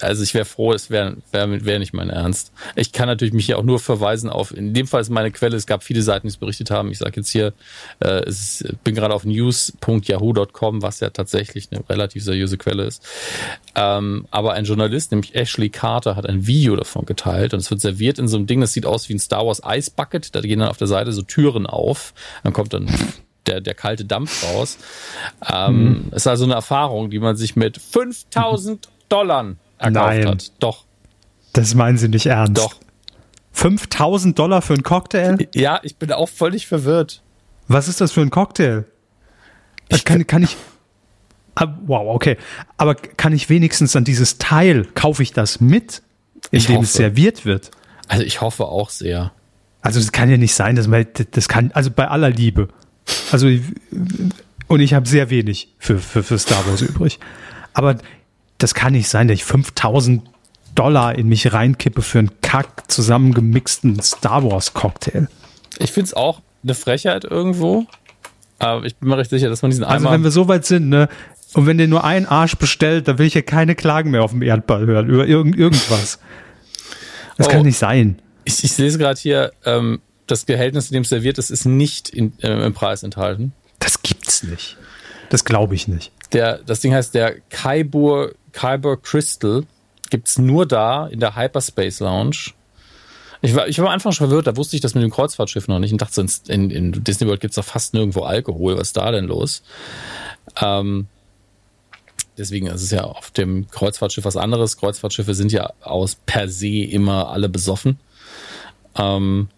Also 0.00 0.22
ich 0.22 0.34
wäre 0.34 0.44
froh, 0.44 0.72
es 0.72 0.90
wäre 0.90 1.16
wär, 1.32 1.64
wär 1.64 1.78
nicht 1.78 1.92
mein 1.92 2.10
Ernst. 2.10 2.52
Ich 2.76 2.92
kann 2.92 3.08
natürlich 3.08 3.34
mich 3.34 3.46
hier 3.46 3.58
auch 3.58 3.62
nur 3.62 3.80
verweisen 3.80 4.30
auf, 4.30 4.56
in 4.56 4.74
dem 4.74 4.86
Fall 4.86 5.00
ist 5.00 5.10
meine 5.10 5.30
Quelle, 5.30 5.56
es 5.56 5.66
gab 5.66 5.82
viele 5.82 6.02
Seiten, 6.02 6.26
die 6.26 6.30
es 6.30 6.36
berichtet 6.36 6.70
haben. 6.70 6.90
Ich 6.90 6.98
sage 6.98 7.16
jetzt 7.16 7.30
hier, 7.30 7.52
äh, 8.00 8.22
es 8.24 8.60
ist, 8.60 8.84
bin 8.84 8.94
gerade 8.94 9.14
auf 9.14 9.24
news.yahoo.com, 9.24 10.82
was 10.82 11.00
ja 11.00 11.10
tatsächlich 11.10 11.68
eine 11.70 11.88
relativ 11.88 12.24
seriöse 12.24 12.58
Quelle 12.58 12.84
ist. 12.84 13.02
Ähm, 13.74 14.26
aber 14.30 14.52
ein 14.54 14.64
Journalist, 14.64 15.10
nämlich 15.10 15.34
Ashley 15.34 15.68
Carter, 15.68 16.16
hat 16.16 16.26
ein 16.26 16.46
Video 16.46 16.76
davon 16.76 17.06
geteilt 17.06 17.54
und 17.54 17.60
es 17.60 17.70
wird 17.70 17.80
serviert 17.80 18.18
in 18.18 18.28
so 18.28 18.36
einem 18.36 18.46
Ding, 18.46 18.60
das 18.60 18.72
sieht 18.72 18.86
aus 18.86 19.08
wie 19.08 19.14
ein 19.14 19.18
Star 19.18 19.46
Wars 19.46 19.62
Ice 19.64 19.90
Bucket. 19.94 20.34
Da 20.34 20.40
gehen 20.40 20.60
dann 20.60 20.68
auf 20.68 20.76
der 20.76 20.86
Seite 20.86 21.12
so 21.12 21.22
Türen 21.22 21.66
auf. 21.66 22.14
Dann 22.42 22.52
kommt 22.52 22.72
dann 22.72 22.88
der, 23.48 23.60
der 23.60 23.74
kalte 23.74 24.04
Dampf 24.04 24.44
raus. 24.44 24.78
Ähm, 25.50 26.04
mhm. 26.06 26.12
Ist 26.12 26.26
also 26.26 26.44
eine 26.44 26.54
Erfahrung, 26.54 27.10
die 27.10 27.18
man 27.18 27.36
sich 27.36 27.56
mit 27.56 27.78
5000 27.78 28.88
Dollar 29.08 29.54
erkauft 29.78 29.92
Nein. 29.92 30.26
hat. 30.26 30.52
Doch. 30.60 30.84
Das 31.52 31.74
meinen 31.74 31.98
Sie 31.98 32.08
nicht 32.08 32.26
ernst. 32.26 32.58
Doch. 32.58 32.76
5000 33.52 34.38
Dollar 34.38 34.62
für 34.62 34.74
einen 34.74 34.82
Cocktail? 34.82 35.36
Ja, 35.52 35.80
ich 35.82 35.96
bin 35.96 36.12
auch 36.12 36.28
völlig 36.28 36.66
verwirrt. 36.66 37.22
Was 37.66 37.88
ist 37.88 38.00
das 38.00 38.12
für 38.12 38.20
ein 38.20 38.30
Cocktail? 38.30 38.84
Ich 39.88 40.04
kann, 40.04 40.26
kann 40.26 40.42
ich. 40.42 40.56
Ah, 41.54 41.76
wow, 41.86 42.14
okay. 42.14 42.36
Aber 42.76 42.94
kann 42.94 43.32
ich 43.32 43.48
wenigstens 43.48 43.96
an 43.96 44.04
dieses 44.04 44.38
Teil, 44.38 44.84
kaufe 44.94 45.22
ich 45.22 45.32
das 45.32 45.60
mit, 45.60 46.02
indem 46.52 46.82
es 46.82 46.92
serviert 46.92 47.44
wird? 47.44 47.72
Also 48.06 48.22
ich 48.22 48.40
hoffe 48.40 48.66
auch 48.66 48.90
sehr. 48.90 49.32
Also 49.82 49.98
es 49.98 50.12
kann 50.12 50.30
ja 50.30 50.36
nicht 50.36 50.54
sein, 50.54 50.76
dass 50.76 50.86
man, 50.86 51.06
das 51.32 51.48
kann, 51.48 51.72
also 51.72 51.90
bei 51.90 52.06
aller 52.06 52.30
Liebe. 52.30 52.68
Also, 53.32 53.48
und 54.68 54.80
ich 54.80 54.94
habe 54.94 55.08
sehr 55.08 55.30
wenig 55.30 55.74
für, 55.78 55.98
für, 55.98 56.22
für 56.22 56.38
Star 56.38 56.66
Wars 56.66 56.82
übrig. 56.82 57.18
Aber 57.74 57.96
das 58.58 58.74
kann 58.74 58.92
nicht 58.92 59.08
sein, 59.08 59.28
dass 59.28 59.36
ich 59.36 59.44
5000 59.44 60.22
Dollar 60.74 61.16
in 61.16 61.28
mich 61.28 61.52
reinkippe 61.52 62.02
für 62.02 62.20
einen 62.20 62.40
kack 62.40 62.90
zusammengemixten 62.90 64.00
Star 64.00 64.44
Wars 64.44 64.74
Cocktail. 64.74 65.28
Ich 65.78 65.92
finde 65.92 66.08
es 66.08 66.14
auch 66.14 66.40
eine 66.62 66.74
Frechheit 66.74 67.24
irgendwo. 67.24 67.86
Aber 68.58 68.84
ich 68.84 68.96
bin 68.96 69.08
mir 69.08 69.16
recht 69.16 69.30
sicher, 69.30 69.48
dass 69.48 69.62
man 69.62 69.70
diesen 69.70 69.84
also 69.84 69.96
Eimer. 69.96 70.10
Also 70.10 70.14
wenn 70.14 70.24
wir 70.24 70.30
so 70.30 70.48
weit 70.48 70.66
sind, 70.66 70.88
ne? 70.88 71.08
Und 71.54 71.66
wenn 71.66 71.78
der 71.78 71.88
nur 71.88 72.04
ein 72.04 72.26
Arsch 72.26 72.56
bestellt, 72.56 73.08
dann 73.08 73.18
will 73.18 73.26
ich 73.26 73.34
ja 73.34 73.42
keine 73.42 73.74
Klagen 73.74 74.10
mehr 74.10 74.22
auf 74.22 74.32
dem 74.32 74.42
Erdball 74.42 74.86
hören 74.86 75.08
über 75.08 75.26
irgend, 75.26 75.56
irgendwas. 75.56 76.18
Das 77.36 77.46
oh, 77.46 77.50
kann 77.50 77.62
nicht 77.62 77.78
sein. 77.78 78.20
Ich, 78.44 78.62
ich 78.64 78.76
lese 78.76 78.98
gerade 78.98 79.18
hier, 79.18 79.52
ähm, 79.64 80.00
das 80.26 80.44
Gehältnis, 80.44 80.90
in 80.90 80.94
dem 80.94 81.02
es 81.02 81.08
serviert 81.08 81.38
ist, 81.38 81.50
ist 81.50 81.64
nicht 81.64 82.10
in, 82.10 82.38
äh, 82.40 82.66
im 82.66 82.74
Preis 82.74 83.02
enthalten. 83.02 83.52
Das 83.78 84.02
gibt's 84.02 84.42
nicht. 84.42 84.76
Das 85.30 85.44
glaube 85.44 85.74
ich 85.74 85.88
nicht. 85.88 86.12
Der, 86.32 86.58
das 86.58 86.80
Ding 86.80 86.92
heißt 86.92 87.14
der 87.14 87.40
Kaibur 87.48 88.32
Kyber 88.52 88.96
Crystal 88.96 89.64
gibt 90.10 90.28
es 90.28 90.38
nur 90.38 90.66
da 90.66 91.06
in 91.06 91.20
der 91.20 91.36
Hyperspace 91.36 92.00
Lounge. 92.00 92.52
Ich 93.40 93.54
war, 93.54 93.68
ich 93.68 93.78
war 93.78 93.86
am 93.86 93.92
Anfang 93.92 94.12
schon 94.12 94.28
verwirrt, 94.28 94.48
da 94.48 94.56
wusste 94.56 94.74
ich 94.74 94.82
das 94.82 94.94
mit 94.94 95.04
dem 95.04 95.10
Kreuzfahrtschiff 95.10 95.68
noch 95.68 95.78
nicht 95.78 95.92
und 95.92 96.02
dachte, 96.02 96.24
in, 96.48 96.70
in 96.70 97.04
Disney 97.04 97.26
World 97.28 97.40
gibt 97.40 97.52
es 97.52 97.56
doch 97.56 97.64
fast 97.64 97.94
nirgendwo 97.94 98.22
Alkohol. 98.22 98.76
Was 98.76 98.88
ist 98.88 98.96
da 98.96 99.10
denn 99.12 99.26
los? 99.26 99.62
Ähm, 100.60 101.06
deswegen 102.36 102.66
ist 102.66 102.82
es 102.82 102.90
ja 102.90 103.04
auf 103.04 103.30
dem 103.30 103.68
Kreuzfahrtschiff 103.70 104.24
was 104.24 104.36
anderes. 104.36 104.76
Kreuzfahrtschiffe 104.76 105.34
sind 105.34 105.52
ja 105.52 105.72
aus 105.80 106.16
per 106.26 106.48
se 106.48 106.84
immer 106.84 107.30
alle 107.30 107.48
besoffen. 107.48 108.00
Ähm, 108.96 109.48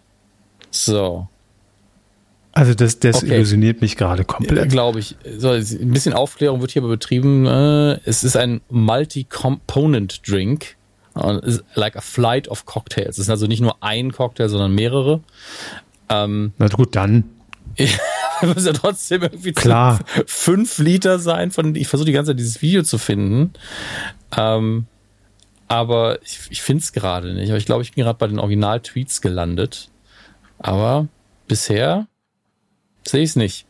so. 0.71 1.29
Also 2.53 2.75
das 2.75 2.99
desillusioniert 2.99 3.77
okay. 3.77 3.85
mich 3.85 3.97
gerade 3.97 4.25
komplett. 4.25 4.71
Glaube 4.71 4.99
ich. 4.99 5.17
So, 5.39 5.51
ein 5.51 5.93
bisschen 5.93 6.13
Aufklärung 6.13 6.61
wird 6.61 6.73
hier 6.73 6.83
aber 6.83 6.91
betrieben. 6.91 7.47
Äh, 7.47 8.01
es 8.05 8.25
ist 8.25 8.37
ein 8.37 8.61
Multi-Component 8.71 10.29
Drink. 10.29 10.77
Like 11.75 11.97
a 11.97 12.01
flight 12.01 12.49
of 12.49 12.67
cocktails. 12.67 13.19
Es 13.19 13.25
ist 13.25 13.31
also 13.31 13.47
nicht 13.47 13.61
nur 13.61 13.83
ein 13.83 14.13
Cocktail, 14.13 14.49
sondern 14.49 14.75
mehrere. 14.75 15.21
Ähm, 16.09 16.53
Na 16.59 16.69
gut, 16.69 16.97
dann. 16.97 17.25
muss 18.43 18.65
ja 18.65 18.73
trotzdem 18.73 19.23
irgendwie 19.23 19.53
Klar. 19.53 20.01
fünf 20.27 20.79
Liter 20.79 21.19
sein. 21.19 21.51
Von, 21.51 21.75
ich 21.75 21.89
versuche 21.89 22.07
die 22.07 22.13
ganze 22.13 22.31
Zeit 22.31 22.39
dieses 22.39 22.63
Video 22.63 22.83
zu 22.83 22.99
finden. 22.99 23.53
Ähm, 24.37 24.87
aber 25.69 26.21
ich, 26.23 26.41
ich 26.51 26.63
finde 26.63 26.83
es 26.83 26.93
gerade 26.93 27.33
nicht. 27.35 27.51
Aber 27.51 27.59
ich 27.59 27.67
glaube, 27.67 27.83
ich 27.83 27.93
bin 27.93 28.05
gerade 28.05 28.19
bei 28.19 28.27
den 28.27 28.39
Original-Tweets 28.39 29.21
gelandet. 29.21 29.89
Aber 30.59 31.07
bisher 31.47 32.07
Sehe 33.11 33.23
ich 33.23 33.31
es 33.31 33.37
nicht. 33.37 33.67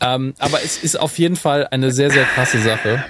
Ähm, 0.00 0.34
aber 0.38 0.62
es 0.62 0.82
ist 0.82 0.98
auf 1.00 1.18
jeden 1.18 1.36
Fall 1.36 1.66
eine 1.70 1.90
sehr, 1.90 2.10
sehr 2.10 2.24
krasse 2.24 2.60
Sache. 2.60 3.02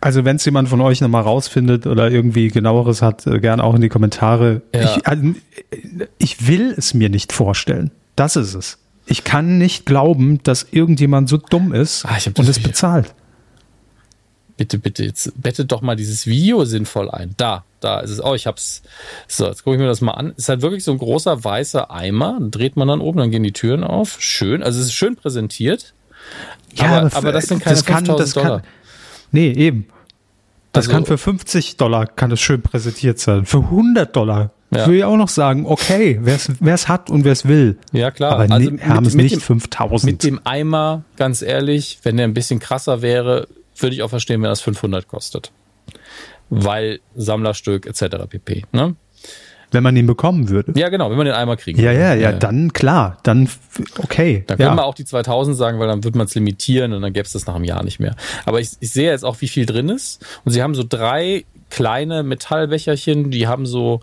Also 0.00 0.24
wenn 0.24 0.36
es 0.36 0.44
jemand 0.44 0.68
von 0.68 0.80
euch 0.80 1.00
nochmal 1.00 1.22
rausfindet 1.22 1.86
oder 1.86 2.10
irgendwie 2.10 2.48
genaueres 2.48 3.00
hat, 3.00 3.26
äh, 3.26 3.40
gern 3.40 3.60
auch 3.60 3.74
in 3.74 3.80
die 3.80 3.88
Kommentare. 3.88 4.60
Ja. 4.74 4.96
Ich, 4.96 5.06
also, 5.06 5.34
ich 6.18 6.46
will 6.46 6.74
es 6.76 6.94
mir 6.94 7.08
nicht 7.08 7.32
vorstellen. 7.32 7.90
Das 8.14 8.36
ist 8.36 8.54
es. 8.54 8.78
Ich 9.06 9.24
kann 9.24 9.58
nicht 9.58 9.86
glauben, 9.86 10.42
dass 10.42 10.66
irgendjemand 10.70 11.28
so 11.28 11.38
dumm 11.38 11.72
ist 11.72 12.04
ah, 12.04 12.18
und 12.36 12.48
es 12.48 12.58
bezahlt. 12.58 13.14
Bitte, 14.56 14.78
bitte, 14.78 15.04
jetzt 15.04 15.32
bettet 15.40 15.72
doch 15.72 15.82
mal 15.82 15.96
dieses 15.96 16.26
Video 16.26 16.64
sinnvoll 16.64 17.10
ein. 17.10 17.34
Da, 17.36 17.64
da 17.80 18.00
ist 18.00 18.10
es. 18.10 18.22
Oh, 18.22 18.34
ich 18.34 18.46
hab's. 18.46 18.82
So, 19.26 19.46
jetzt 19.46 19.64
gucke 19.64 19.76
ich 19.76 19.80
mir 19.80 19.88
das 19.88 20.00
mal 20.00 20.12
an. 20.12 20.32
Ist 20.36 20.48
halt 20.48 20.62
wirklich 20.62 20.84
so 20.84 20.92
ein 20.92 20.98
großer 20.98 21.42
weißer 21.42 21.90
Eimer. 21.90 22.38
Dreht 22.40 22.76
man 22.76 22.86
dann 22.86 23.00
oben, 23.00 23.18
dann 23.18 23.30
gehen 23.30 23.42
die 23.42 23.52
Türen 23.52 23.82
auf. 23.82 24.16
Schön. 24.20 24.62
Also 24.62 24.78
es 24.78 24.86
ist 24.86 24.94
schön 24.94 25.16
präsentiert. 25.16 25.92
Ja, 26.74 26.86
aber, 26.86 26.96
aber, 27.06 27.16
aber 27.16 27.32
das 27.32 27.46
sind 27.46 27.62
keine 27.62 27.74
das 27.74 27.84
kann, 27.84 28.04
das 28.04 28.32
Dollar. 28.32 28.60
Kann, 28.60 28.68
nee, 29.32 29.50
eben. 29.50 29.88
Das 30.72 30.86
also, 30.86 30.92
kann 30.92 31.04
für 31.04 31.18
50 31.18 31.76
Dollar 31.76 32.06
kann 32.06 32.30
es 32.30 32.40
schön 32.40 32.62
präsentiert 32.62 33.18
sein. 33.18 33.46
Für 33.46 33.58
100 33.58 34.14
Dollar 34.14 34.50
ja. 34.70 34.86
würde 34.86 34.98
ich 34.98 35.04
auch 35.04 35.16
noch 35.16 35.28
sagen, 35.28 35.66
okay, 35.66 36.18
wer 36.22 36.74
es 36.74 36.88
hat 36.88 37.10
und 37.10 37.24
wer 37.24 37.32
es 37.32 37.46
will. 37.46 37.78
Ja, 37.92 38.10
klar. 38.10 38.32
Aber 38.32 38.52
also 38.52 38.70
ne, 38.70 38.80
haben 38.86 39.06
es 39.06 39.14
nicht 39.14 39.36
dem, 39.36 39.40
5000. 39.40 40.12
Mit 40.12 40.24
dem 40.24 40.40
Eimer, 40.44 41.04
ganz 41.16 41.42
ehrlich, 41.42 42.00
wenn 42.02 42.16
der 42.16 42.26
ein 42.26 42.34
bisschen 42.34 42.58
krasser 42.58 43.02
wäre, 43.02 43.46
würde 43.82 43.94
ich 43.94 44.02
auch 44.02 44.10
verstehen, 44.10 44.42
wenn 44.42 44.48
das 44.48 44.60
500 44.60 45.08
kostet. 45.08 45.52
Weil 46.50 47.00
Sammlerstück 47.14 47.86
etc. 47.86 48.28
pp. 48.28 48.64
Ne? 48.72 48.96
Wenn 49.70 49.82
man 49.82 49.96
ihn 49.96 50.06
bekommen 50.06 50.50
würde. 50.50 50.72
Ja, 50.76 50.88
genau, 50.88 51.10
wenn 51.10 51.16
man 51.16 51.26
den 51.26 51.34
einmal 51.34 51.56
kriegen 51.56 51.80
ja, 51.80 51.86
würde. 51.86 52.00
Ja, 52.00 52.14
ja, 52.14 52.30
ja, 52.30 52.32
dann 52.32 52.72
klar, 52.72 53.18
dann 53.24 53.48
okay. 53.98 54.44
Dann 54.46 54.58
ja. 54.58 54.66
können 54.66 54.78
wir 54.78 54.84
auch 54.84 54.94
die 54.94 55.04
2000 55.04 55.56
sagen, 55.56 55.80
weil 55.80 55.88
dann 55.88 56.04
würde 56.04 56.16
man 56.16 56.26
es 56.28 56.34
limitieren 56.34 56.92
und 56.92 57.02
dann 57.02 57.12
gäbe 57.12 57.26
es 57.26 57.32
das 57.32 57.46
nach 57.46 57.56
einem 57.56 57.64
Jahr 57.64 57.82
nicht 57.82 57.98
mehr. 57.98 58.14
Aber 58.44 58.60
ich, 58.60 58.70
ich 58.78 58.92
sehe 58.92 59.10
jetzt 59.10 59.24
auch, 59.24 59.40
wie 59.40 59.48
viel 59.48 59.66
drin 59.66 59.88
ist. 59.88 60.24
Und 60.44 60.52
sie 60.52 60.62
haben 60.62 60.74
so 60.74 60.84
drei 60.88 61.44
kleine 61.70 62.22
Metallbecherchen, 62.22 63.32
die 63.32 63.48
haben 63.48 63.66
so 63.66 64.00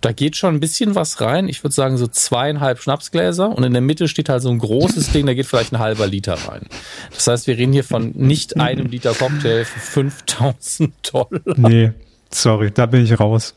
da 0.00 0.12
geht 0.12 0.36
schon 0.36 0.54
ein 0.54 0.60
bisschen 0.60 0.94
was 0.94 1.20
rein. 1.20 1.48
Ich 1.48 1.62
würde 1.64 1.74
sagen 1.74 1.96
so 1.96 2.06
zweieinhalb 2.06 2.80
Schnapsgläser 2.80 3.48
und 3.48 3.64
in 3.64 3.72
der 3.72 3.82
Mitte 3.82 4.08
steht 4.08 4.28
halt 4.28 4.42
so 4.42 4.50
ein 4.50 4.58
großes 4.58 5.12
Ding, 5.12 5.26
da 5.26 5.34
geht 5.34 5.46
vielleicht 5.46 5.72
ein 5.72 5.78
halber 5.78 6.06
Liter 6.06 6.34
rein. 6.34 6.62
Das 7.12 7.26
heißt, 7.26 7.46
wir 7.46 7.56
reden 7.56 7.72
hier 7.72 7.84
von 7.84 8.12
nicht 8.14 8.58
einem 8.60 8.86
Liter 8.86 9.14
Cocktail 9.14 9.64
für 9.64 9.80
5000 9.80 10.92
Dollar. 11.12 11.40
Nee, 11.56 11.92
sorry, 12.30 12.70
da 12.70 12.86
bin 12.86 13.04
ich 13.04 13.18
raus. 13.18 13.54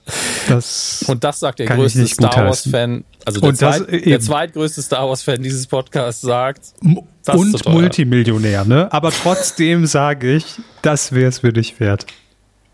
Das 0.47 1.03
und 1.07 1.23
das 1.23 1.39
sagt 1.39 1.59
der 1.59 1.67
größte 1.67 2.07
Star 2.07 2.45
Wars-Fan, 2.45 3.03
also 3.25 3.41
der, 3.41 3.53
zweit, 3.53 4.05
der 4.05 4.19
zweitgrößte 4.19 4.81
Star 4.81 5.09
Wars-Fan 5.09 5.43
dieses 5.43 5.67
Podcasts 5.67 6.21
sagt. 6.21 6.73
und 6.81 7.67
Multimillionär, 7.67 8.65
ne? 8.65 8.91
Aber 8.91 9.11
trotzdem 9.11 9.85
sage 9.85 10.35
ich, 10.35 10.45
das 10.81 11.11
wäre 11.11 11.27
es 11.27 11.39
für 11.39 11.53
dich 11.53 11.79
wert. 11.79 12.05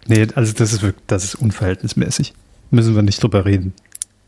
Nee, 0.07 0.27
also 0.35 0.53
das 0.53 0.71
ist 0.71 0.83
wirklich, 0.83 1.03
das 1.07 1.23
ist 1.23 1.35
unverhältnismäßig 1.35 2.33
müssen 2.71 2.95
wir 2.95 3.01
nicht 3.01 3.21
drüber 3.21 3.45
reden. 3.45 3.73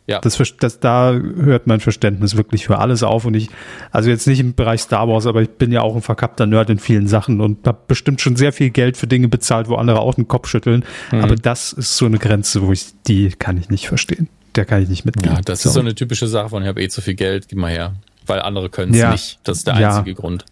Ja. 0.07 0.21
Das, 0.21 0.41
das, 0.59 0.79
da 0.79 1.11
hört 1.13 1.67
mein 1.67 1.81
Verständnis 1.81 2.37
wirklich 2.37 2.65
für 2.65 2.79
alles 2.79 3.03
auf 3.03 3.25
und 3.25 3.33
ich, 3.33 3.49
also 3.91 4.09
jetzt 4.09 4.25
nicht 4.25 4.39
im 4.39 4.55
Bereich 4.55 4.81
Star 4.81 5.09
Wars, 5.09 5.25
aber 5.25 5.41
ich 5.41 5.49
bin 5.49 5.73
ja 5.73 5.81
auch 5.81 5.95
ein 5.97 6.01
verkappter 6.01 6.45
Nerd 6.45 6.69
in 6.69 6.79
vielen 6.79 7.09
Sachen 7.09 7.41
und 7.41 7.67
habe 7.67 7.79
bestimmt 7.89 8.21
schon 8.21 8.37
sehr 8.37 8.53
viel 8.53 8.69
Geld 8.69 8.95
für 8.95 9.05
Dinge 9.05 9.27
bezahlt, 9.27 9.67
wo 9.67 9.75
andere 9.75 9.99
auch 9.99 10.15
den 10.15 10.29
Kopf 10.29 10.47
schütteln. 10.47 10.85
Mhm. 11.11 11.19
Aber 11.19 11.35
das 11.35 11.73
ist 11.73 11.97
so 11.97 12.05
eine 12.05 12.19
Grenze, 12.19 12.61
wo 12.61 12.71
ich, 12.71 12.85
die 13.05 13.31
kann 13.31 13.57
ich 13.57 13.69
nicht 13.69 13.89
verstehen. 13.89 14.29
Der 14.55 14.63
kann 14.63 14.81
ich 14.81 14.87
nicht 14.87 15.03
mitgehen. 15.03 15.35
Ja, 15.35 15.41
das 15.41 15.63
Sorry. 15.63 15.71
ist 15.71 15.73
so 15.73 15.79
eine 15.81 15.93
typische 15.93 16.27
Sache 16.27 16.49
von, 16.49 16.63
ich 16.63 16.69
habe 16.69 16.81
eh 16.81 16.87
zu 16.87 17.01
viel 17.01 17.15
Geld, 17.15 17.49
gib 17.49 17.59
mal 17.59 17.69
her. 17.69 17.95
weil 18.25 18.41
andere 18.41 18.69
können 18.69 18.93
es 18.93 18.99
ja. 18.99 19.11
nicht. 19.11 19.39
Das 19.43 19.57
ist 19.57 19.67
der 19.67 19.75
einzige 19.75 20.11
ja. 20.11 20.15
Grund, 20.15 20.45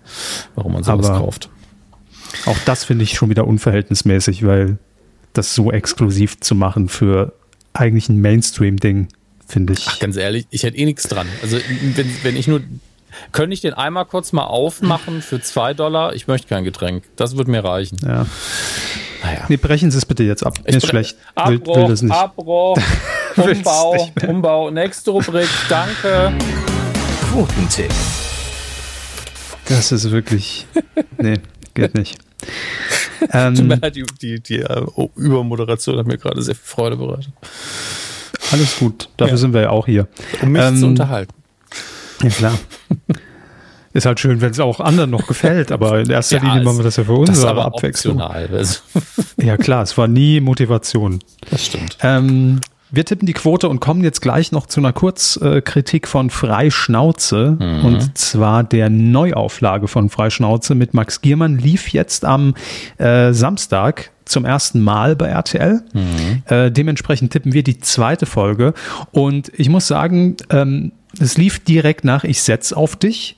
warum 0.55 0.73
man 0.73 0.83
sowas 0.83 1.09
Aber 1.09 1.19
kauft. 1.19 1.49
Auch 2.45 2.57
das 2.65 2.83
finde 2.83 3.03
ich 3.03 3.13
schon 3.13 3.29
wieder 3.29 3.47
unverhältnismäßig, 3.47 4.45
weil 4.45 4.79
das 5.31 5.55
so 5.55 5.71
exklusiv 5.71 6.39
zu 6.41 6.55
machen 6.55 6.89
für 6.89 7.33
eigentlich 7.75 8.09
ein 8.09 8.21
Mainstream-Ding, 8.21 9.07
finde 9.47 9.73
ich. 9.73 9.85
Ach, 9.87 9.99
ganz 9.99 10.15
ehrlich, 10.15 10.47
ich 10.49 10.63
hätte 10.63 10.77
eh 10.77 10.85
nichts 10.85 11.03
dran. 11.03 11.27
Also, 11.41 11.57
wenn, 11.95 12.11
wenn 12.23 12.37
ich 12.37 12.47
nur 12.47 12.61
könnte 13.31 13.53
ich 13.53 13.61
den 13.61 13.73
einmal 13.73 14.05
kurz 14.05 14.33
mal 14.33 14.43
aufmachen 14.43 15.21
für 15.21 15.41
zwei 15.41 15.73
Dollar? 15.73 16.13
Ich 16.15 16.27
möchte 16.27 16.47
kein 16.47 16.63
Getränk. 16.63 17.03
Das 17.15 17.37
wird 17.37 17.47
mir 17.47 17.63
reichen. 17.63 17.97
Ja. 18.03 18.25
Naja. 19.23 19.45
Nee, 19.47 19.57
brechen 19.57 19.89
Sie 19.91 19.97
es 19.97 20.05
bitte 20.05 20.23
jetzt 20.23 20.45
ab. 20.45 20.59
Ich 20.65 20.75
ist 20.75 20.87
schlecht. 20.87 21.17
Abbruch, 21.33 21.75
will, 21.75 21.83
will 21.83 21.89
das 21.89 22.01
nicht. 22.01 22.13
Abbruch, 22.13 22.77
Umbau, 23.37 24.09
Umbau. 24.27 24.69
Nächste 24.69 25.11
Rubrik. 25.11 25.49
Danke. 25.69 26.33
Quotentipp. 27.31 27.91
Das 29.67 29.91
ist 29.91 30.11
wirklich. 30.11 30.67
Nee, 31.17 31.39
geht 31.75 31.93
nicht. 31.95 32.17
ähm, 33.31 33.79
die, 33.93 34.03
die, 34.21 34.39
die 34.39 34.63
uh, 34.63 35.09
Übermoderation 35.15 35.97
hat 35.97 36.07
mir 36.07 36.17
gerade 36.17 36.41
sehr 36.41 36.55
viel 36.55 36.65
Freude 36.65 36.97
bereitet. 36.97 37.31
Alles 38.51 38.77
gut, 38.77 39.09
dafür 39.17 39.33
ja. 39.33 39.37
sind 39.37 39.53
wir 39.53 39.61
ja 39.61 39.69
auch 39.69 39.85
hier. 39.85 40.07
Um 40.41 40.51
mich 40.51 40.61
ähm, 40.61 40.77
zu 40.77 40.85
unterhalten. 40.87 41.33
Ja, 42.21 42.29
klar. 42.29 42.59
Ist 43.93 44.05
halt 44.05 44.19
schön, 44.19 44.41
wenn 44.41 44.51
es 44.51 44.59
auch 44.59 44.81
anderen 44.81 45.09
noch 45.09 45.25
gefällt, 45.25 45.71
aber 45.71 46.01
in 46.01 46.09
erster 46.09 46.37
ja, 46.37 46.43
Linie 46.43 46.63
machen 46.63 46.79
wir 46.79 46.83
das 46.83 46.97
ja 46.97 47.05
für 47.05 47.13
uns, 47.13 47.45
aber 47.45 47.63
Abwechslung. 47.63 48.19
Also. 48.19 48.79
ja 49.37 49.55
klar, 49.55 49.83
es 49.83 49.97
war 49.97 50.09
nie 50.09 50.41
Motivation. 50.41 51.19
Das 51.49 51.65
stimmt. 51.65 51.97
Ähm, 52.01 52.59
wir 52.91 53.05
tippen 53.05 53.25
die 53.25 53.33
Quote 53.33 53.67
und 53.67 53.79
kommen 53.79 54.03
jetzt 54.03 54.21
gleich 54.21 54.51
noch 54.51 54.67
zu 54.67 54.79
einer 54.79 54.93
Kurzkritik 54.93 56.07
von 56.07 56.29
Freischnauze. 56.29 57.57
Mhm. 57.59 57.85
Und 57.85 58.17
zwar 58.17 58.63
der 58.63 58.89
Neuauflage 58.89 59.87
von 59.87 60.09
Freischnauze 60.09 60.75
mit 60.75 60.93
Max 60.93 61.21
Giermann 61.21 61.57
lief 61.57 61.89
jetzt 61.89 62.25
am 62.25 62.53
äh, 62.97 63.33
Samstag 63.33 64.11
zum 64.25 64.45
ersten 64.45 64.81
Mal 64.81 65.15
bei 65.15 65.27
RTL. 65.27 65.81
Mhm. 65.93 66.43
Äh, 66.47 66.71
dementsprechend 66.71 67.31
tippen 67.31 67.53
wir 67.53 67.63
die 67.63 67.79
zweite 67.79 68.25
Folge. 68.25 68.73
Und 69.11 69.51
ich 69.55 69.69
muss 69.69 69.87
sagen, 69.87 70.37
ähm, 70.49 70.91
es 71.19 71.37
lief 71.37 71.63
direkt 71.63 72.03
nach 72.03 72.23
Ich 72.23 72.41
setz 72.41 72.73
auf 72.73 72.95
dich 72.95 73.37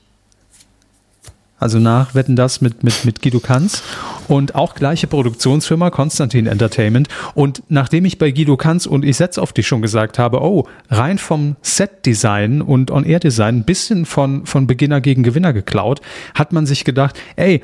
also 1.58 1.78
nach 1.78 2.14
Wetten 2.14 2.36
das 2.36 2.60
mit, 2.60 2.82
mit, 2.84 3.04
mit 3.04 3.22
Guido 3.22 3.40
Kanz 3.40 3.82
und 4.28 4.54
auch 4.54 4.74
gleiche 4.74 5.06
Produktionsfirma, 5.06 5.90
Konstantin 5.90 6.46
Entertainment. 6.46 7.08
Und 7.34 7.62
nachdem 7.68 8.04
ich 8.04 8.18
bei 8.18 8.30
Guido 8.30 8.56
Kanz 8.56 8.86
und 8.86 9.04
ich 9.04 9.16
setze 9.16 9.42
auf 9.42 9.52
dich 9.52 9.66
schon 9.66 9.82
gesagt 9.82 10.18
habe, 10.18 10.42
oh, 10.42 10.66
rein 10.90 11.18
vom 11.18 11.56
Set-Design 11.62 12.62
und 12.62 12.90
On-Air-Design 12.90 13.58
ein 13.58 13.64
bisschen 13.64 14.06
von, 14.06 14.46
von 14.46 14.66
Beginner 14.66 15.00
gegen 15.00 15.22
Gewinner 15.22 15.52
geklaut, 15.52 16.00
hat 16.34 16.52
man 16.52 16.66
sich 16.66 16.84
gedacht, 16.84 17.18
ey, 17.36 17.62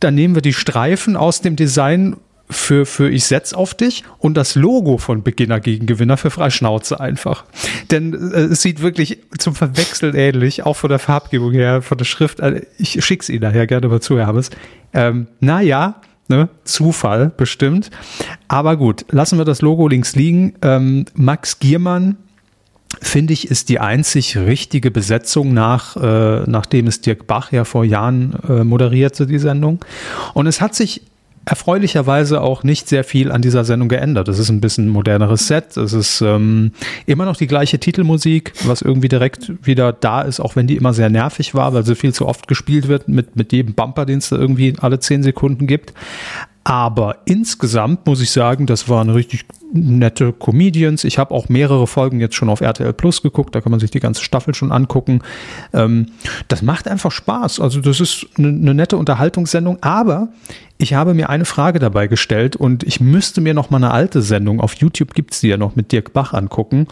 dann 0.00 0.14
nehmen 0.14 0.34
wir 0.34 0.42
die 0.42 0.52
Streifen 0.52 1.16
aus 1.16 1.40
dem 1.40 1.56
Design 1.56 2.16
für, 2.52 2.86
für 2.86 3.10
ich 3.10 3.24
setz 3.24 3.52
auf 3.52 3.74
dich 3.74 4.04
und 4.18 4.36
das 4.36 4.54
Logo 4.54 4.98
von 4.98 5.22
Beginner 5.22 5.60
gegen 5.60 5.86
Gewinner 5.86 6.16
für 6.16 6.30
Freischnauze 6.30 7.00
einfach. 7.00 7.44
Denn 7.90 8.14
äh, 8.14 8.40
es 8.40 8.62
sieht 8.62 8.82
wirklich 8.82 9.18
zum 9.38 9.54
Verwechseln 9.54 10.14
ähnlich, 10.14 10.64
auch 10.64 10.74
von 10.74 10.90
der 10.90 10.98
Farbgebung 10.98 11.52
her, 11.52 11.82
von 11.82 11.98
der 11.98 12.04
Schrift. 12.04 12.40
Also 12.40 12.60
ich 12.78 13.04
schick's 13.04 13.28
Ihnen 13.28 13.42
daher 13.42 13.66
gerne 13.66 13.88
mal 13.88 14.00
zu, 14.00 14.18
Herr 14.18 14.26
Habes. 14.26 14.50
Ähm, 14.92 15.26
naja, 15.40 16.00
ne, 16.28 16.48
Zufall 16.64 17.32
bestimmt. 17.36 17.90
Aber 18.48 18.76
gut, 18.76 19.04
lassen 19.10 19.38
wir 19.38 19.44
das 19.44 19.62
Logo 19.62 19.88
links 19.88 20.14
liegen. 20.14 20.54
Ähm, 20.62 21.06
Max 21.14 21.58
Giermann, 21.58 22.16
finde 23.00 23.32
ich, 23.32 23.50
ist 23.50 23.68
die 23.68 23.80
einzig 23.80 24.36
richtige 24.36 24.90
Besetzung 24.90 25.54
nach, 25.54 25.96
äh, 25.96 26.44
nachdem 26.46 26.86
es 26.86 27.00
Dirk 27.00 27.26
Bach 27.26 27.52
ja 27.52 27.64
vor 27.64 27.84
Jahren 27.84 28.34
äh, 28.48 28.64
moderierte, 28.64 29.26
die 29.26 29.38
Sendung. 29.38 29.84
Und 30.34 30.46
es 30.46 30.60
hat 30.60 30.74
sich 30.74 31.02
erfreulicherweise 31.44 32.40
auch 32.40 32.62
nicht 32.62 32.88
sehr 32.88 33.04
viel 33.04 33.32
an 33.32 33.42
dieser 33.42 33.64
Sendung 33.64 33.88
geändert. 33.88 34.28
Es 34.28 34.38
ist 34.38 34.48
ein 34.48 34.60
bisschen 34.60 34.88
moderneres 34.88 35.48
Set. 35.48 35.76
Es 35.76 35.92
ist 35.92 36.20
ähm, 36.20 36.72
immer 37.06 37.24
noch 37.24 37.36
die 37.36 37.46
gleiche 37.46 37.78
Titelmusik, 37.78 38.52
was 38.64 38.82
irgendwie 38.82 39.08
direkt 39.08 39.52
wieder 39.66 39.92
da 39.92 40.22
ist, 40.22 40.40
auch 40.40 40.54
wenn 40.54 40.66
die 40.66 40.76
immer 40.76 40.94
sehr 40.94 41.08
nervig 41.08 41.54
war, 41.54 41.74
weil 41.74 41.84
sie 41.84 41.96
viel 41.96 42.14
zu 42.14 42.26
oft 42.26 42.46
gespielt 42.46 42.88
wird 42.88 43.08
mit, 43.08 43.34
mit 43.34 43.52
jedem 43.52 43.74
Bumper, 43.74 44.06
den 44.06 44.18
es 44.18 44.28
da 44.28 44.36
irgendwie 44.36 44.74
alle 44.80 45.00
zehn 45.00 45.22
Sekunden 45.22 45.66
gibt. 45.66 45.92
Aber 46.64 47.18
insgesamt 47.24 48.06
muss 48.06 48.20
ich 48.20 48.30
sagen, 48.30 48.66
das 48.66 48.88
waren 48.88 49.10
richtig 49.10 49.44
nette 49.72 50.32
Comedians. 50.32 51.04
Ich 51.04 51.18
habe 51.18 51.32
auch 51.32 51.48
mehrere 51.48 51.86
Folgen 51.86 52.20
jetzt 52.20 52.34
schon 52.34 52.48
auf 52.48 52.60
RTL 52.60 52.92
Plus 52.92 53.22
geguckt, 53.22 53.54
da 53.54 53.60
kann 53.60 53.70
man 53.70 53.80
sich 53.80 53.90
die 53.90 54.00
ganze 54.00 54.22
Staffel 54.22 54.54
schon 54.54 54.72
angucken. 54.72 55.22
Ähm, 55.72 56.06
das 56.48 56.62
macht 56.62 56.88
einfach 56.88 57.10
Spaß. 57.10 57.60
Also 57.60 57.80
das 57.80 58.00
ist 58.00 58.26
eine, 58.36 58.48
eine 58.48 58.74
nette 58.74 58.96
Unterhaltungssendung, 58.96 59.78
aber 59.82 60.28
ich 60.82 60.94
habe 60.94 61.14
mir 61.14 61.30
eine 61.30 61.44
Frage 61.44 61.78
dabei 61.78 62.08
gestellt 62.08 62.56
und 62.56 62.82
ich 62.82 63.00
müsste 63.00 63.40
mir 63.40 63.54
noch 63.54 63.70
mal 63.70 63.76
eine 63.76 63.92
alte 63.92 64.20
Sendung, 64.20 64.60
auf 64.60 64.74
YouTube 64.74 65.14
gibt's 65.14 65.40
die 65.40 65.48
ja 65.48 65.56
noch 65.56 65.76
mit 65.76 65.92
Dirk 65.92 66.12
Bach 66.12 66.32
angucken. 66.34 66.88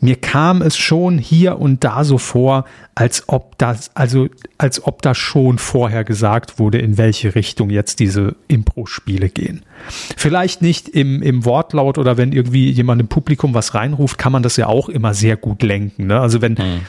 Mir 0.00 0.14
kam 0.16 0.62
es 0.62 0.76
schon 0.76 1.18
hier 1.18 1.58
und 1.58 1.82
da 1.82 2.04
so 2.04 2.18
vor, 2.18 2.64
als 2.94 3.24
ob 3.26 3.58
das, 3.58 3.90
also 3.94 4.28
als 4.56 4.84
ob 4.84 5.02
da 5.02 5.16
schon 5.16 5.58
vorher 5.58 6.04
gesagt 6.04 6.60
wurde, 6.60 6.78
in 6.78 6.96
welche 6.96 7.34
Richtung 7.34 7.70
jetzt 7.70 7.98
diese 7.98 8.36
Impro-Spiele 8.46 9.28
gehen. 9.28 9.62
Vielleicht 9.88 10.62
nicht 10.62 10.88
im, 10.88 11.22
im 11.22 11.44
Wortlaut 11.44 11.98
oder 11.98 12.16
wenn 12.16 12.32
irgendwie 12.32 12.70
jemand 12.70 13.00
im 13.00 13.08
Publikum 13.08 13.54
was 13.54 13.74
reinruft, 13.74 14.18
kann 14.18 14.32
man 14.32 14.42
das 14.42 14.56
ja 14.56 14.66
auch 14.66 14.88
immer 14.88 15.14
sehr 15.14 15.36
gut 15.36 15.62
lenken. 15.62 16.06
Ne? 16.06 16.20
Also 16.20 16.40
wenn, 16.40 16.52
mhm 16.52 16.80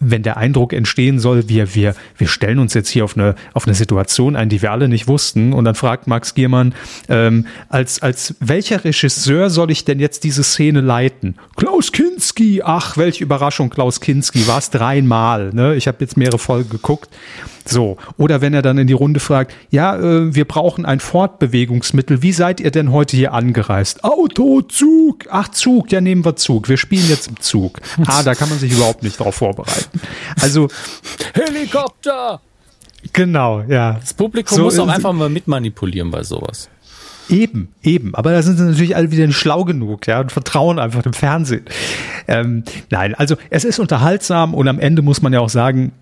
wenn 0.00 0.22
der 0.22 0.38
Eindruck 0.38 0.72
entstehen 0.72 1.18
soll, 1.18 1.48
wir, 1.48 1.74
wir, 1.74 1.94
wir 2.16 2.26
stellen 2.26 2.58
uns 2.58 2.74
jetzt 2.74 2.88
hier 2.88 3.04
auf 3.04 3.16
eine, 3.16 3.34
auf 3.52 3.66
eine 3.66 3.74
Situation 3.74 4.34
ein, 4.34 4.48
die 4.48 4.62
wir 4.62 4.72
alle 4.72 4.88
nicht 4.88 5.06
wussten, 5.06 5.52
und 5.52 5.64
dann 5.66 5.74
fragt 5.74 6.06
Max 6.06 6.34
Giermann, 6.34 6.74
ähm, 7.08 7.46
als, 7.68 8.02
als 8.02 8.34
welcher 8.40 8.84
Regisseur 8.84 9.50
soll 9.50 9.70
ich 9.70 9.84
denn 9.84 10.00
jetzt 10.00 10.24
diese 10.24 10.42
Szene 10.42 10.80
leiten? 10.80 11.36
Klaus 11.56 11.92
Kinski, 11.92 12.62
ach, 12.64 12.96
welche 12.96 13.22
Überraschung, 13.22 13.70
Klaus 13.70 14.00
Kinski, 14.00 14.46
war 14.48 14.58
es 14.58 14.70
dreimal, 14.70 15.50
ne? 15.52 15.76
Ich 15.76 15.86
habe 15.86 15.98
jetzt 16.00 16.16
mehrere 16.16 16.38
Folgen 16.38 16.70
geguckt. 16.70 17.10
So, 17.64 17.98
oder 18.16 18.40
wenn 18.40 18.54
er 18.54 18.62
dann 18.62 18.78
in 18.78 18.86
die 18.86 18.94
Runde 18.94 19.20
fragt, 19.20 19.54
ja, 19.70 19.96
äh, 19.96 20.34
wir 20.34 20.44
brauchen 20.44 20.86
ein 20.86 20.98
Fortbewegungsmittel. 20.98 22.22
Wie 22.22 22.32
seid 22.32 22.60
ihr 22.60 22.70
denn 22.70 22.90
heute 22.90 23.16
hier 23.16 23.32
angereist? 23.32 24.02
Auto, 24.02 24.62
Zug. 24.62 25.26
Ach, 25.30 25.48
Zug, 25.48 25.92
ja, 25.92 26.00
nehmen 26.00 26.24
wir 26.24 26.36
Zug. 26.36 26.68
Wir 26.68 26.78
spielen 26.78 27.08
jetzt 27.08 27.28
im 27.28 27.38
Zug. 27.38 27.80
Ah, 28.06 28.22
da 28.22 28.34
kann 28.34 28.48
man 28.48 28.58
sich 28.58 28.72
überhaupt 28.72 29.02
nicht 29.02 29.20
drauf 29.20 29.36
vorbereiten. 29.36 29.89
Also 30.40 30.68
Helikopter. 31.34 32.40
Genau, 33.12 33.62
ja. 33.62 33.94
Das 33.94 34.14
Publikum 34.14 34.56
so 34.56 34.64
muss 34.64 34.78
auch 34.78 34.88
einfach 34.88 35.12
mal 35.12 35.28
mitmanipulieren 35.28 36.10
bei 36.10 36.22
sowas. 36.22 36.68
Eben, 37.30 37.68
eben. 37.82 38.14
Aber 38.14 38.32
da 38.32 38.42
sind 38.42 38.58
sie 38.58 38.64
natürlich 38.64 38.96
alle 38.96 39.10
wieder 39.10 39.30
schlau 39.32 39.64
genug, 39.64 40.06
ja, 40.06 40.20
und 40.20 40.32
vertrauen 40.32 40.78
einfach 40.78 41.02
dem 41.02 41.12
Fernsehen. 41.12 41.64
Ähm, 42.26 42.64
nein, 42.90 43.14
also 43.14 43.36
es 43.50 43.64
ist 43.64 43.78
unterhaltsam 43.78 44.52
und 44.52 44.66
am 44.68 44.80
Ende 44.80 45.02
muss 45.02 45.22
man 45.22 45.32
ja 45.32 45.40
auch 45.40 45.48
sagen, 45.48 45.92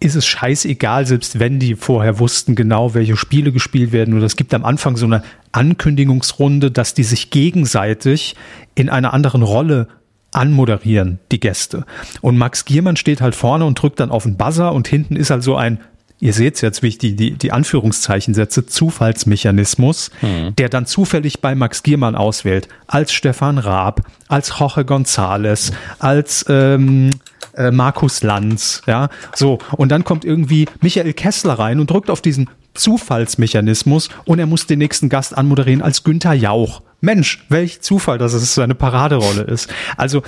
ist 0.00 0.14
es 0.14 0.26
scheißegal, 0.26 1.06
selbst 1.06 1.38
wenn 1.38 1.58
die 1.58 1.76
vorher 1.76 2.18
wussten 2.18 2.54
genau, 2.54 2.94
welche 2.94 3.16
Spiele 3.16 3.52
gespielt 3.52 3.92
werden. 3.92 4.14
Oder 4.14 4.26
es 4.26 4.36
gibt 4.36 4.52
am 4.52 4.64
Anfang 4.64 4.96
so 4.96 5.06
eine 5.06 5.22
Ankündigungsrunde, 5.52 6.70
dass 6.70 6.94
die 6.94 7.04
sich 7.04 7.30
gegenseitig 7.30 8.34
in 8.74 8.90
einer 8.90 9.14
anderen 9.14 9.42
Rolle 9.42 9.88
anmoderieren, 10.34 11.18
die 11.32 11.40
Gäste. 11.40 11.84
Und 12.20 12.36
Max 12.36 12.64
Giermann 12.64 12.96
steht 12.96 13.20
halt 13.20 13.34
vorne 13.34 13.64
und 13.64 13.80
drückt 13.80 14.00
dann 14.00 14.10
auf 14.10 14.24
den 14.24 14.36
Buzzer 14.36 14.72
und 14.72 14.88
hinten 14.88 15.16
ist 15.16 15.30
halt 15.30 15.42
so 15.42 15.56
ein 15.56 15.78
ihr 16.20 16.32
seht 16.32 16.62
jetzt, 16.62 16.82
wie 16.82 16.88
ich 16.88 16.96
die, 16.96 17.16
die, 17.16 17.32
die 17.32 17.52
Anführungszeichen 17.52 18.32
setze, 18.32 18.64
Zufallsmechanismus, 18.64 20.10
mhm. 20.22 20.56
der 20.56 20.70
dann 20.70 20.86
zufällig 20.86 21.40
bei 21.42 21.54
Max 21.54 21.82
Giermann 21.82 22.14
auswählt, 22.14 22.68
als 22.86 23.12
Stefan 23.12 23.58
Raab, 23.58 24.00
als 24.28 24.58
Jorge 24.58 24.82
González, 24.82 25.72
als 25.98 26.46
ähm, 26.48 27.10
äh, 27.56 27.70
Markus 27.70 28.22
Lanz, 28.22 28.82
ja, 28.86 29.08
so. 29.34 29.58
Und 29.72 29.90
dann 29.90 30.04
kommt 30.04 30.24
irgendwie 30.24 30.66
Michael 30.80 31.12
Kessler 31.12 31.58
rein 31.58 31.78
und 31.78 31.90
drückt 31.90 32.10
auf 32.10 32.22
diesen 32.22 32.48
Zufallsmechanismus 32.74 34.08
und 34.24 34.38
er 34.38 34.46
muss 34.46 34.66
den 34.66 34.78
nächsten 34.78 35.08
Gast 35.08 35.36
anmoderieren 35.36 35.82
als 35.82 36.04
Günther 36.04 36.32
Jauch. 36.32 36.82
Mensch, 37.04 37.44
welch 37.48 37.80
Zufall, 37.80 38.18
dass 38.18 38.32
es 38.32 38.54
seine 38.54 38.74
Paraderolle 38.74 39.42
ist. 39.42 39.72
Also 39.96 40.22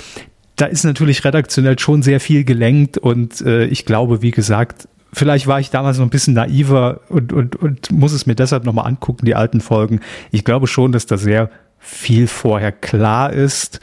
da 0.57 0.67
ist 0.67 0.85
natürlich 0.85 1.25
redaktionell 1.25 1.79
schon 1.79 2.03
sehr 2.03 2.21
viel 2.21 2.45
gelenkt 2.45 2.99
und 2.99 3.41
äh, 3.43 3.67
ich 3.67 3.85
glaube, 3.85 4.23
wie 4.23 4.31
gesagt, 4.31 4.89
vielleicht 5.13 5.47
war 5.47 5.61
ich 5.61 5.71
damals 5.71 5.99
noch 5.99 6.07
ein 6.07 6.11
bisschen 6.11 6.35
naiver 6.35 7.01
und, 7.09 7.33
und, 7.33 7.57
und 7.57 7.91
muss 7.91 8.13
es 8.13 8.27
mir 8.27 8.35
deshalb 8.35 8.65
nochmal 8.65 8.87
angucken, 8.87 9.27
die 9.27 9.35
alten 9.35 9.61
Folgen. 9.61 10.01
Ich 10.31 10.45
glaube 10.45 10.67
schon, 10.67 10.93
dass 10.93 11.07
da 11.07 11.19
sehr 11.19 11.51
viel 11.79 12.27
vorher 12.27 12.73
klar 12.73 13.33
ist, 13.33 13.81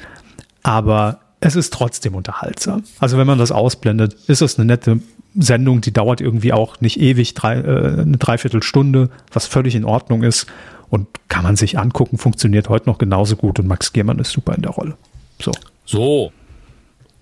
aber 0.64 1.20
es 1.40 1.56
ist 1.56 1.74
trotzdem 1.74 2.16
unterhaltsam. 2.16 2.84
Also 3.00 3.18
wenn 3.18 3.28
man 3.28 3.38
das 3.38 3.52
ausblendet, 3.52 4.16
ist 4.28 4.42
es 4.42 4.58
eine 4.58 4.66
nette 4.66 5.00
Sendung, 5.36 5.82
die 5.82 5.92
dauert 5.92 6.22
irgendwie 6.22 6.54
auch 6.54 6.80
nicht 6.82 7.00
ewig, 7.00 7.34
drei, 7.34 7.56
äh, 7.56 8.02
eine 8.02 8.18
Dreiviertelstunde, 8.18 9.10
was 9.32 9.46
völlig 9.48 9.76
in 9.76 9.86
Ordnung 9.86 10.24
ist 10.24 10.48
und 10.90 11.08
kann 11.28 11.44
man 11.44 11.56
sich 11.56 11.80
angucken, 11.80 12.18
funktioniert 12.18 12.70
heute 12.70 12.90
noch 12.90 12.98
genauso 12.98 13.36
gut 13.36 13.60
und 13.60 13.68
Max 13.68 13.94
Giermann 13.94 14.20
ist 14.20 14.32
super 14.32 14.56
in 14.56 14.62
der 14.62 14.72
Rolle. 14.72 14.98
So. 15.42 15.52
So. 15.86 16.32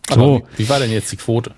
Aber 0.09 0.21
so. 0.21 0.43
Wie, 0.57 0.63
wie 0.63 0.69
war 0.69 0.79
denn 0.79 0.91
jetzt 0.91 1.11
die 1.11 1.17
Quote? 1.17 1.51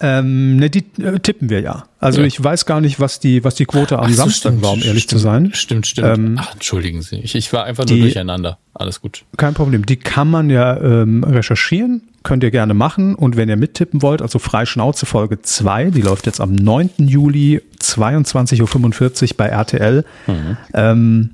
Ähm, 0.00 0.56
ne, 0.56 0.70
die 0.70 0.84
äh, 1.02 1.18
tippen 1.18 1.50
wir 1.50 1.60
ja. 1.60 1.84
Also 1.98 2.20
ja. 2.20 2.26
ich 2.26 2.42
weiß 2.42 2.66
gar 2.66 2.80
nicht, 2.80 3.00
was 3.00 3.18
die, 3.18 3.42
was 3.42 3.56
die 3.56 3.64
Quote 3.64 3.98
am 3.98 4.08
so, 4.10 4.16
Samstag 4.16 4.50
stimmt, 4.50 4.62
war, 4.62 4.72
um 4.72 4.82
ehrlich 4.82 5.04
stimmt, 5.04 5.10
zu 5.10 5.18
sein. 5.18 5.50
Stimmt, 5.54 5.86
stimmt. 5.88 6.18
Ähm, 6.18 6.36
Ach, 6.38 6.52
entschuldigen 6.52 7.02
Sie. 7.02 7.16
Ich, 7.16 7.34
ich 7.34 7.52
war 7.52 7.64
einfach 7.64 7.84
nur 7.84 7.96
die, 7.96 8.02
durcheinander. 8.02 8.58
Alles 8.74 9.00
gut. 9.00 9.24
Kein 9.36 9.54
Problem. 9.54 9.84
Die 9.86 9.96
kann 9.96 10.30
man 10.30 10.50
ja 10.50 10.80
ähm, 10.80 11.24
recherchieren. 11.24 12.02
Könnt 12.28 12.44
ihr 12.44 12.50
gerne 12.50 12.74
machen. 12.74 13.14
Und 13.14 13.38
wenn 13.38 13.48
ihr 13.48 13.56
mittippen 13.56 14.02
wollt, 14.02 14.20
also 14.20 14.38
Freischnauze 14.38 15.06
Folge 15.06 15.40
2, 15.40 15.92
die 15.92 16.02
läuft 16.02 16.26
jetzt 16.26 16.42
am 16.42 16.54
9. 16.54 16.90
Juli 16.98 17.62
22.45 17.80 19.30
Uhr 19.30 19.36
bei 19.38 19.46
RTL. 19.46 20.04
Mhm. 20.26 20.56
Ähm, 20.74 21.30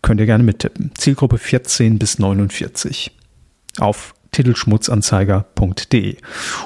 könnt 0.00 0.20
ihr 0.20 0.26
gerne 0.26 0.42
mittippen. 0.42 0.90
Zielgruppe 0.94 1.36
14 1.36 1.98
bis 1.98 2.18
49 2.18 3.10
auf 3.78 4.14
titelschmutzanzeiger.de. 4.32 6.16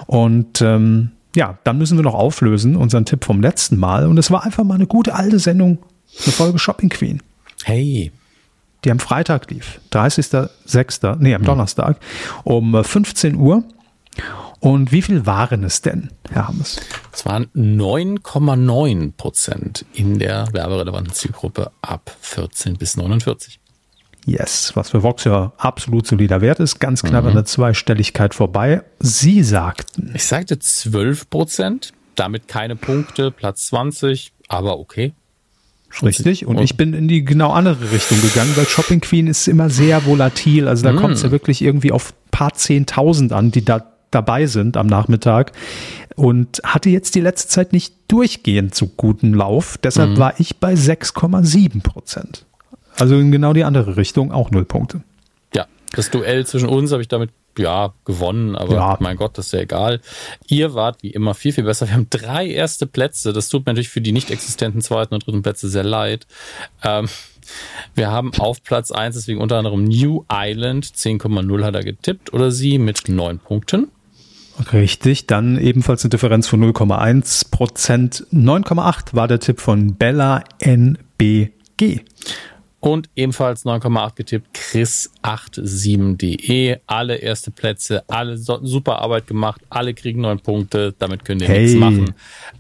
Und 0.06 0.62
ähm, 0.62 1.10
ja, 1.34 1.58
dann 1.64 1.78
müssen 1.78 1.98
wir 1.98 2.04
noch 2.04 2.14
auflösen, 2.14 2.76
unseren 2.76 3.04
Tipp 3.04 3.24
vom 3.24 3.40
letzten 3.40 3.78
Mal. 3.78 4.06
Und 4.06 4.16
es 4.16 4.30
war 4.30 4.44
einfach 4.44 4.62
mal 4.62 4.76
eine 4.76 4.86
gute 4.86 5.16
alte 5.16 5.40
Sendung, 5.40 5.78
eine 6.22 6.32
Folge 6.32 6.60
Shopping 6.60 6.90
Queen. 6.90 7.20
Hey. 7.64 8.12
Die 8.84 8.90
am 8.90 8.98
Freitag 8.98 9.50
lief, 9.50 9.80
30.06., 9.92 11.16
nee, 11.20 11.34
am 11.34 11.42
hm. 11.42 11.46
Donnerstag, 11.46 11.98
um 12.44 12.82
15 12.82 13.36
Uhr. 13.36 13.64
Und 14.60 14.92
wie 14.92 15.02
viel 15.02 15.26
waren 15.26 15.64
es 15.64 15.82
denn, 15.82 16.10
Herr 16.30 16.46
Hammes? 16.48 16.80
Es 17.12 17.26
waren 17.26 17.46
9,9 17.56 19.12
Prozent 19.16 19.84
in 19.92 20.20
der 20.20 20.46
werberelevanten 20.52 21.12
Zielgruppe 21.12 21.72
ab 21.82 22.16
14 22.20 22.76
bis 22.76 22.96
49. 22.96 23.58
Yes, 24.24 24.70
was 24.76 24.90
für 24.90 25.02
Vox 25.02 25.24
ja 25.24 25.52
absolut 25.56 26.06
solider 26.06 26.40
Wert 26.40 26.60
ist, 26.60 26.78
ganz 26.78 27.02
knapp 27.02 27.24
mhm. 27.24 27.30
an 27.30 27.34
der 27.34 27.44
Zweistelligkeit 27.44 28.34
vorbei. 28.34 28.82
Sie 29.00 29.42
sagten. 29.42 30.12
Ich 30.14 30.24
sagte 30.26 30.60
12 30.60 31.28
Prozent, 31.28 31.92
damit 32.14 32.46
keine 32.46 32.76
Punkte, 32.76 33.32
Platz 33.32 33.66
20, 33.66 34.32
aber 34.46 34.78
okay. 34.78 35.12
Richtig, 36.00 36.46
und 36.46 36.58
ich 36.58 36.76
bin 36.76 36.94
in 36.94 37.06
die 37.06 37.24
genau 37.24 37.50
andere 37.52 37.92
Richtung 37.92 38.20
gegangen, 38.20 38.52
weil 38.56 38.66
Shopping 38.66 39.00
Queen 39.00 39.26
ist 39.26 39.46
immer 39.46 39.68
sehr 39.68 40.06
volatil. 40.06 40.66
Also 40.68 40.84
da 40.84 40.92
mm. 40.92 40.96
kommt 40.96 41.14
es 41.14 41.22
ja 41.22 41.30
wirklich 41.30 41.62
irgendwie 41.62 41.92
auf 41.92 42.14
paar 42.30 42.54
Zehntausend 42.54 43.32
an, 43.32 43.50
die 43.50 43.64
da 43.64 43.92
dabei 44.10 44.46
sind 44.46 44.76
am 44.76 44.86
Nachmittag 44.86 45.52
und 46.16 46.60
hatte 46.64 46.90
jetzt 46.90 47.14
die 47.14 47.20
letzte 47.20 47.48
Zeit 47.48 47.72
nicht 47.72 47.94
durchgehend 48.08 48.74
so 48.74 48.86
guten 48.86 49.34
Lauf. 49.34 49.78
Deshalb 49.78 50.16
mm. 50.16 50.18
war 50.18 50.40
ich 50.40 50.56
bei 50.56 50.74
6,7 50.74 51.82
Prozent. 51.82 52.46
Also 52.96 53.18
in 53.18 53.32
genau 53.32 53.52
die 53.52 53.64
andere 53.64 53.96
Richtung, 53.96 54.32
auch 54.32 54.50
null 54.50 54.64
Punkte. 54.64 55.02
Ja, 55.54 55.66
das 55.92 56.10
Duell 56.10 56.46
zwischen 56.46 56.68
uns 56.68 56.92
habe 56.92 57.02
ich 57.02 57.08
damit 57.08 57.30
ja, 57.58 57.92
gewonnen, 58.04 58.56
aber 58.56 58.74
ja. 58.74 58.96
mein 59.00 59.16
Gott, 59.16 59.38
das 59.38 59.46
ist 59.46 59.52
ja 59.52 59.60
egal. 59.60 60.00
Ihr 60.48 60.74
wart 60.74 61.02
wie 61.02 61.10
immer 61.10 61.34
viel, 61.34 61.52
viel 61.52 61.64
besser. 61.64 61.86
Wir 61.86 61.94
haben 61.94 62.08
drei 62.10 62.46
erste 62.46 62.86
Plätze. 62.86 63.32
Das 63.32 63.48
tut 63.48 63.66
mir 63.66 63.72
natürlich 63.72 63.88
für 63.88 64.00
die 64.00 64.12
nicht 64.12 64.30
existenten 64.30 64.80
zweiten 64.82 65.14
und 65.14 65.26
dritten 65.26 65.42
Plätze 65.42 65.68
sehr 65.68 65.84
leid. 65.84 66.26
Ähm, 66.82 67.08
wir 67.94 68.10
haben 68.10 68.32
auf 68.38 68.62
Platz 68.62 68.90
1 68.92 69.16
deswegen 69.16 69.40
unter 69.40 69.56
anderem 69.56 69.84
New 69.84 70.24
Island, 70.32 70.86
10,0 70.86 71.64
hat 71.64 71.74
er 71.74 71.84
getippt 71.84 72.32
oder 72.32 72.50
sie 72.50 72.78
mit 72.78 73.08
9 73.08 73.38
Punkten. 73.38 73.88
Richtig, 74.72 75.26
dann 75.26 75.58
ebenfalls 75.58 76.04
eine 76.04 76.10
Differenz 76.10 76.46
von 76.46 76.62
0,1 76.62 77.50
Prozent. 77.50 78.26
9,8 78.32 79.14
war 79.14 79.26
der 79.26 79.40
Tipp 79.40 79.60
von 79.60 79.94
Bella 79.94 80.44
NBG. 80.58 82.00
Und 82.84 83.10
ebenfalls 83.14 83.64
9,8 83.64 84.16
getippt 84.16 84.56
Chris87.de. 84.56 86.78
Alle 86.88 87.14
erste 87.14 87.52
Plätze, 87.52 88.02
alle 88.08 88.36
so, 88.36 88.58
super 88.64 88.98
Arbeit 88.98 89.28
gemacht, 89.28 89.60
alle 89.70 89.94
kriegen 89.94 90.22
neun 90.22 90.40
Punkte, 90.40 90.92
damit 90.98 91.24
könnt 91.24 91.42
ihr 91.42 91.48
hey, 91.48 91.62
nichts 91.62 91.78
machen. 91.78 92.14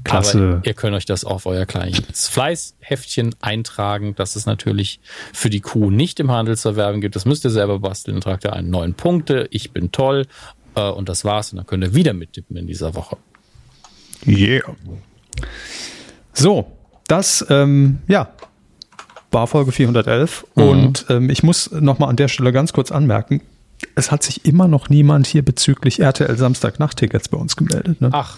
Klasse. 0.04 0.38
Aber 0.38 0.62
ihr 0.64 0.74
könnt 0.74 0.94
euch 0.94 1.06
das 1.06 1.24
auf 1.24 1.44
euer 1.44 1.66
kleines 1.66 2.28
Fleißheftchen 2.28 3.34
eintragen, 3.40 4.14
dass 4.14 4.36
es 4.36 4.46
natürlich 4.46 5.00
für 5.32 5.50
die 5.50 5.58
Kuh 5.58 5.90
nicht 5.90 6.20
im 6.20 6.30
Handel 6.30 6.56
zu 6.56 6.68
erwerben 6.68 7.00
gibt. 7.00 7.16
Das 7.16 7.24
müsst 7.24 7.44
ihr 7.44 7.50
selber 7.50 7.80
basteln. 7.80 8.14
Dann 8.14 8.20
tragt 8.20 8.44
ihr 8.44 8.52
ein, 8.52 8.70
neun 8.70 8.94
Punkte, 8.94 9.48
ich 9.50 9.72
bin 9.72 9.90
toll. 9.90 10.28
Äh, 10.76 10.88
und 10.88 11.08
das 11.08 11.24
war's. 11.24 11.50
Und 11.50 11.56
dann 11.56 11.66
könnt 11.66 11.82
ihr 11.82 11.96
wieder 11.96 12.12
mittippen 12.12 12.56
in 12.56 12.68
dieser 12.68 12.94
Woche. 12.94 13.16
Yeah. 14.24 14.76
So, 16.32 16.70
das, 17.08 17.44
ähm, 17.50 17.98
ja, 18.06 18.32
war 19.32 19.46
Folge 19.46 19.72
411. 19.72 20.46
Mhm. 20.54 20.62
Und 20.62 21.06
ähm, 21.08 21.30
ich 21.30 21.42
muss 21.42 21.70
nochmal 21.70 22.08
an 22.08 22.16
der 22.16 22.28
Stelle 22.28 22.52
ganz 22.52 22.72
kurz 22.72 22.92
anmerken, 22.92 23.40
es 23.94 24.10
hat 24.10 24.22
sich 24.22 24.44
immer 24.44 24.68
noch 24.68 24.88
niemand 24.88 25.26
hier 25.26 25.44
bezüglich 25.44 26.00
RTL 26.00 26.36
Samstag-Nacht-Tickets 26.36 27.28
bei 27.28 27.38
uns 27.38 27.56
gemeldet. 27.56 28.00
Ne? 28.00 28.10
Ach. 28.12 28.36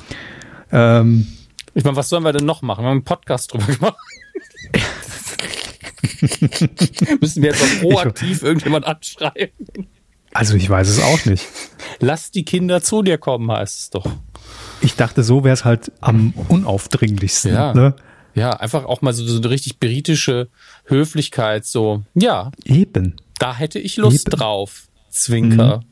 Ähm, 0.72 1.26
ich 1.74 1.84
meine, 1.84 1.96
was 1.96 2.08
sollen 2.08 2.24
wir 2.24 2.32
denn 2.32 2.46
noch 2.46 2.62
machen? 2.62 2.84
Wir 2.84 2.88
haben 2.88 2.92
einen 2.92 3.04
Podcast 3.04 3.52
drüber 3.52 3.66
gemacht. 3.66 3.96
Müssen 7.20 7.42
wir 7.42 7.50
jetzt 7.50 7.62
auch 7.62 7.80
proaktiv 7.80 8.42
irgendjemand 8.42 8.86
anschreiben? 8.86 9.52
Also 10.32 10.56
ich 10.56 10.68
weiß 10.68 10.88
es 10.88 11.00
auch 11.00 11.24
nicht. 11.26 11.46
Lass 12.00 12.30
die 12.30 12.44
Kinder 12.44 12.82
zu 12.82 13.02
dir 13.02 13.18
kommen, 13.18 13.50
heißt 13.50 13.78
es 13.78 13.90
doch. 13.90 14.06
Ich 14.80 14.96
dachte, 14.96 15.22
so 15.22 15.44
wäre 15.44 15.54
es 15.54 15.64
halt 15.64 15.92
am 16.00 16.34
unaufdringlichsten. 16.48 17.52
Ja. 17.52 17.72
Ne? 17.72 17.94
Ja, 18.34 18.50
einfach 18.50 18.84
auch 18.84 19.00
mal 19.02 19.12
so, 19.12 19.26
so 19.26 19.38
eine 19.38 19.50
richtig 19.50 19.78
britische 19.78 20.48
Höflichkeit, 20.86 21.64
so, 21.64 22.02
ja. 22.14 22.50
Eben. 22.64 23.16
Da 23.38 23.54
hätte 23.54 23.78
ich 23.78 23.96
Lust 23.96 24.28
Eben. 24.28 24.36
drauf. 24.38 24.88
Zwinker. 25.10 25.78
Mhm. 25.78 25.84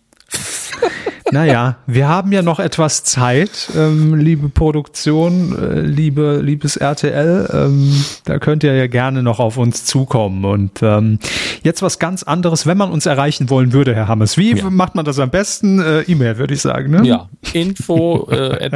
Naja, 1.32 1.76
wir 1.86 2.08
haben 2.08 2.30
ja 2.30 2.42
noch 2.42 2.60
etwas 2.60 3.04
Zeit, 3.04 3.70
ähm, 3.74 4.14
liebe 4.14 4.50
Produktion, 4.50 5.56
äh, 5.58 5.80
liebe, 5.80 6.40
liebes 6.42 6.76
RTL. 6.76 7.48
Ähm, 7.50 8.04
da 8.24 8.38
könnt 8.38 8.62
ihr 8.64 8.74
ja 8.74 8.86
gerne 8.86 9.22
noch 9.22 9.40
auf 9.40 9.56
uns 9.56 9.86
zukommen. 9.86 10.44
Und 10.44 10.82
ähm, 10.82 11.18
jetzt 11.62 11.80
was 11.80 11.98
ganz 11.98 12.22
anderes, 12.22 12.66
wenn 12.66 12.76
man 12.76 12.90
uns 12.90 13.06
erreichen 13.06 13.48
wollen 13.48 13.72
würde, 13.72 13.94
Herr 13.94 14.08
Hammes. 14.08 14.36
Wie 14.36 14.54
ja. 14.54 14.68
macht 14.68 14.94
man 14.94 15.06
das 15.06 15.18
am 15.18 15.30
besten? 15.30 15.80
Äh, 15.80 16.02
E-Mail, 16.02 16.36
würde 16.36 16.52
ich 16.52 16.60
sagen. 16.60 16.90
Ne? 16.90 17.06
Ja, 17.06 17.30
info 17.54 18.28
äh, 18.30 18.68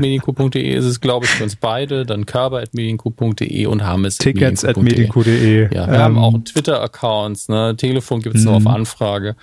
ist 0.55 0.85
es, 0.87 1.01
glaube 1.03 1.27
ich, 1.27 1.33
für 1.33 1.45
uns 1.45 1.57
beide. 1.57 2.07
Dann 2.07 2.25
körper 2.25 2.57
at 2.57 2.73
medienku.de 2.73 3.67
und 3.67 3.85
Hammes 3.85 4.17
Tickets 4.17 4.65
at 4.65 4.79
medienku.de. 4.79 5.75
Ja, 5.75 5.87
wir 5.87 5.95
ähm, 5.95 6.01
haben 6.01 6.19
auch 6.19 6.39
Twitter-Accounts. 6.39 7.51
Ne? 7.51 7.75
Telefon 7.77 8.23
gibt 8.23 8.37
es 8.37 8.45
nur 8.45 8.55
auf 8.55 8.63
mhm. 8.63 8.69
Anfrage. 8.69 9.37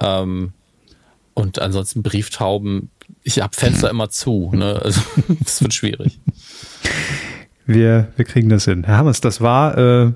Ähm, 0.00 0.54
und 1.34 1.58
ansonsten 1.58 2.02
Brieftauben, 2.02 2.90
ich 3.22 3.40
hab 3.40 3.54
Fenster 3.54 3.90
immer 3.90 4.08
zu. 4.08 4.50
Ne? 4.54 4.80
Also 4.82 5.00
das 5.40 5.62
wird 5.62 5.74
schwierig. 5.74 6.20
Wir, 7.66 8.12
wir 8.16 8.24
kriegen 8.24 8.48
das 8.48 8.64
hin. 8.64 8.84
Herr 8.84 8.98
Hammers, 8.98 9.20
das 9.20 9.40
war 9.40 9.76
äh, 9.76 10.12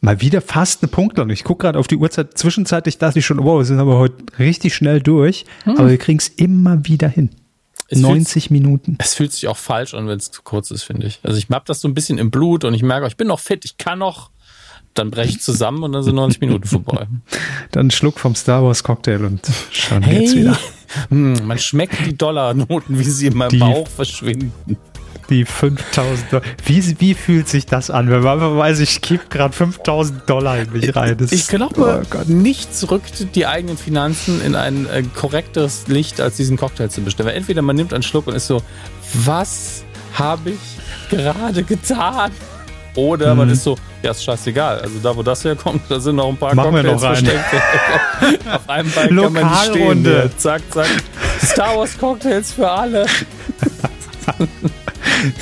mal 0.00 0.20
wieder 0.20 0.40
fast 0.40 0.82
eine 0.82 0.90
Punktlandung. 0.90 1.32
Ich 1.32 1.44
gucke 1.44 1.64
gerade 1.64 1.78
auf 1.78 1.86
die 1.86 1.96
Uhrzeit. 1.96 2.36
Zwischenzeitlich 2.36 2.98
dachte 2.98 3.18
ich 3.20 3.26
schon, 3.26 3.42
wow, 3.42 3.58
wir 3.58 3.64
sind 3.64 3.78
aber 3.78 3.98
heute 3.98 4.16
richtig 4.38 4.74
schnell 4.74 5.00
durch. 5.00 5.44
Hm. 5.64 5.78
Aber 5.78 5.90
wir 5.90 5.98
kriegen 5.98 6.18
es 6.18 6.28
immer 6.28 6.84
wieder 6.86 7.08
hin. 7.08 7.30
Es 7.88 7.98
90 7.98 8.44
fühlt, 8.44 8.50
Minuten. 8.50 8.96
Es 9.00 9.14
fühlt 9.14 9.32
sich 9.32 9.48
auch 9.48 9.56
falsch 9.56 9.94
an, 9.94 10.06
wenn 10.06 10.18
es 10.18 10.30
zu 10.30 10.42
kurz 10.42 10.70
ist, 10.70 10.84
finde 10.84 11.06
ich. 11.06 11.18
Also 11.24 11.38
ich 11.38 11.48
hab 11.50 11.64
das 11.64 11.80
so 11.80 11.88
ein 11.88 11.94
bisschen 11.94 12.18
im 12.18 12.30
Blut 12.30 12.64
und 12.64 12.72
ich 12.74 12.82
merke, 12.82 13.06
ich 13.08 13.16
bin 13.16 13.26
noch 13.26 13.40
fit, 13.40 13.64
ich 13.64 13.78
kann 13.78 13.98
noch 13.98 14.30
dann 14.94 15.10
breche 15.10 15.30
ich 15.30 15.40
zusammen 15.40 15.82
und 15.82 15.92
dann 15.92 16.02
sind 16.02 16.14
90 16.14 16.40
Minuten 16.40 16.66
vorbei. 16.66 17.06
Dann 17.70 17.82
einen 17.82 17.90
Schluck 17.90 18.18
vom 18.18 18.34
Star 18.34 18.64
Wars 18.64 18.82
Cocktail 18.82 19.24
und 19.24 19.40
schauen 19.70 20.02
hey, 20.02 20.22
jetzt 20.22 20.36
wieder. 20.36 20.58
Hm, 21.08 21.46
man 21.46 21.58
schmeckt 21.58 22.04
die 22.04 22.16
Dollarnoten, 22.16 22.98
wie 22.98 23.04
sie 23.04 23.28
in 23.28 23.36
meinem 23.36 23.50
die, 23.50 23.58
Bauch 23.58 23.86
verschwinden. 23.86 24.76
Die 25.28 25.44
5000 25.44 26.32
Dollar. 26.32 26.44
Wie, 26.64 27.00
wie 27.00 27.14
fühlt 27.14 27.48
sich 27.48 27.66
das 27.66 27.88
an, 27.90 28.10
wenn 28.10 28.22
man 28.22 28.58
weiß, 28.58 28.80
ich 28.80 29.00
gebe 29.00 29.22
gerade 29.30 29.54
5000 29.54 30.28
Dollar 30.28 30.58
in 30.58 30.72
mich 30.72 30.96
rein? 30.96 31.16
Das 31.16 31.30
ich 31.30 31.46
glaube, 31.46 32.04
oh 32.12 32.18
nichts 32.26 32.90
rückt 32.90 33.36
die 33.36 33.46
eigenen 33.46 33.76
Finanzen 33.76 34.42
in 34.42 34.56
ein 34.56 34.86
äh, 34.86 35.04
korrekteres 35.14 35.86
Licht, 35.86 36.20
als 36.20 36.36
diesen 36.36 36.56
Cocktail 36.56 36.88
zu 36.88 37.02
bestellen. 37.02 37.28
Weil 37.28 37.36
entweder 37.36 37.62
man 37.62 37.76
nimmt 37.76 37.94
einen 37.94 38.02
Schluck 38.02 38.26
und 38.26 38.34
ist 38.34 38.48
so, 38.48 38.60
was 39.14 39.84
habe 40.14 40.50
ich 40.50 41.16
gerade 41.16 41.62
getan? 41.62 42.32
Oder 42.94 43.32
mhm. 43.32 43.38
man 43.38 43.50
ist 43.50 43.62
so, 43.62 43.76
ja, 44.02 44.10
ist 44.10 44.24
scheißegal. 44.24 44.80
Also 44.80 44.98
da, 45.02 45.16
wo 45.16 45.22
das 45.22 45.44
herkommt, 45.44 45.82
da 45.88 46.00
sind 46.00 46.16
noch 46.16 46.28
ein 46.28 46.36
paar 46.36 46.54
Machen 46.54 46.72
Cocktails 46.72 47.00
versteckt. 47.00 47.40
Auf 48.52 48.68
einem 48.68 48.90
Bein 48.90 49.08
kann 49.08 49.32
man 49.32 49.50
nicht 49.50 49.64
stehen. 49.64 50.04
Ja. 50.04 50.36
Zack, 50.36 50.62
zack. 50.70 50.88
Star 51.42 51.76
Wars 51.76 51.96
Cocktails 51.98 52.52
für 52.52 52.70
alle. 52.70 53.00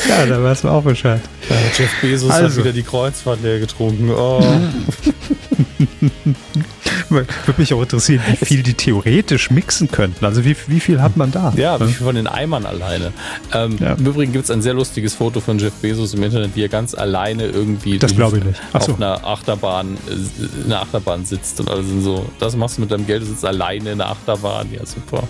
ja, 0.08 0.26
da 0.26 0.42
weißt 0.42 0.64
du 0.64 0.68
auch 0.68 0.82
Bescheid. 0.82 1.20
Ja, 1.48 1.56
Jeff 1.76 2.00
Bezos 2.00 2.30
also. 2.30 2.48
hat 2.48 2.56
wieder 2.56 2.72
die 2.72 2.82
Kreuzfahrt 2.82 3.40
leer 3.42 3.60
getrunken. 3.60 4.10
Oh. 4.10 4.42
Würde 7.08 7.28
mich 7.56 7.72
auch 7.72 7.82
interessieren, 7.82 8.22
wie 8.26 8.44
viel 8.44 8.62
die 8.62 8.74
theoretisch 8.74 9.50
mixen 9.50 9.90
könnten. 9.90 10.24
Also 10.24 10.44
wie, 10.44 10.56
wie 10.66 10.80
viel 10.80 11.00
hat 11.00 11.16
man 11.16 11.30
da? 11.30 11.52
Ja, 11.56 11.80
wie 11.80 11.92
viel 11.92 12.04
von 12.04 12.14
den 12.14 12.26
Eimern 12.26 12.66
alleine. 12.66 13.12
Ähm, 13.52 13.78
ja. 13.80 13.94
Im 13.94 14.06
Übrigen 14.06 14.32
gibt 14.32 14.44
es 14.44 14.50
ein 14.50 14.62
sehr 14.62 14.74
lustiges 14.74 15.14
Foto 15.14 15.40
von 15.40 15.58
Jeff 15.58 15.74
Bezos 15.74 16.14
im 16.14 16.22
Internet, 16.22 16.52
wie 16.54 16.62
er 16.62 16.68
ganz 16.68 16.94
alleine 16.94 17.46
irgendwie 17.46 17.98
das 17.98 18.12
ich 18.12 18.18
nicht. 18.18 18.60
auf 18.72 18.96
einer 18.96 19.24
Achterbahn, 19.24 19.96
äh, 20.08 20.64
in 20.64 20.66
einer 20.66 20.82
Achterbahn 20.82 21.24
sitzt 21.24 21.60
und 21.60 21.70
alle 21.70 21.82
sind 21.82 22.02
so, 22.02 22.28
das 22.38 22.56
machst 22.56 22.76
du 22.76 22.82
mit 22.82 22.90
deinem 22.90 23.06
Geld, 23.06 23.22
du 23.22 23.26
sitzt 23.26 23.44
alleine 23.44 23.92
in 23.92 23.98
der 23.98 24.08
Achterbahn. 24.08 24.68
Ja, 24.72 24.84
super. 24.84 25.24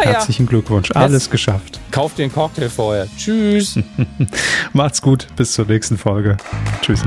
Herzlichen 0.00 0.44
ja. 0.44 0.50
Glückwunsch. 0.50 0.90
Alles 0.92 1.30
geschafft. 1.30 1.80
Kauft 1.90 2.18
den 2.18 2.32
Cocktail 2.32 2.68
vorher. 2.68 3.06
Tschüss. 3.16 3.78
Macht's 4.72 5.00
gut. 5.00 5.26
Bis 5.36 5.52
zur 5.52 5.66
nächsten 5.66 5.98
Folge. 5.98 6.36
Tschüss. 6.82 7.02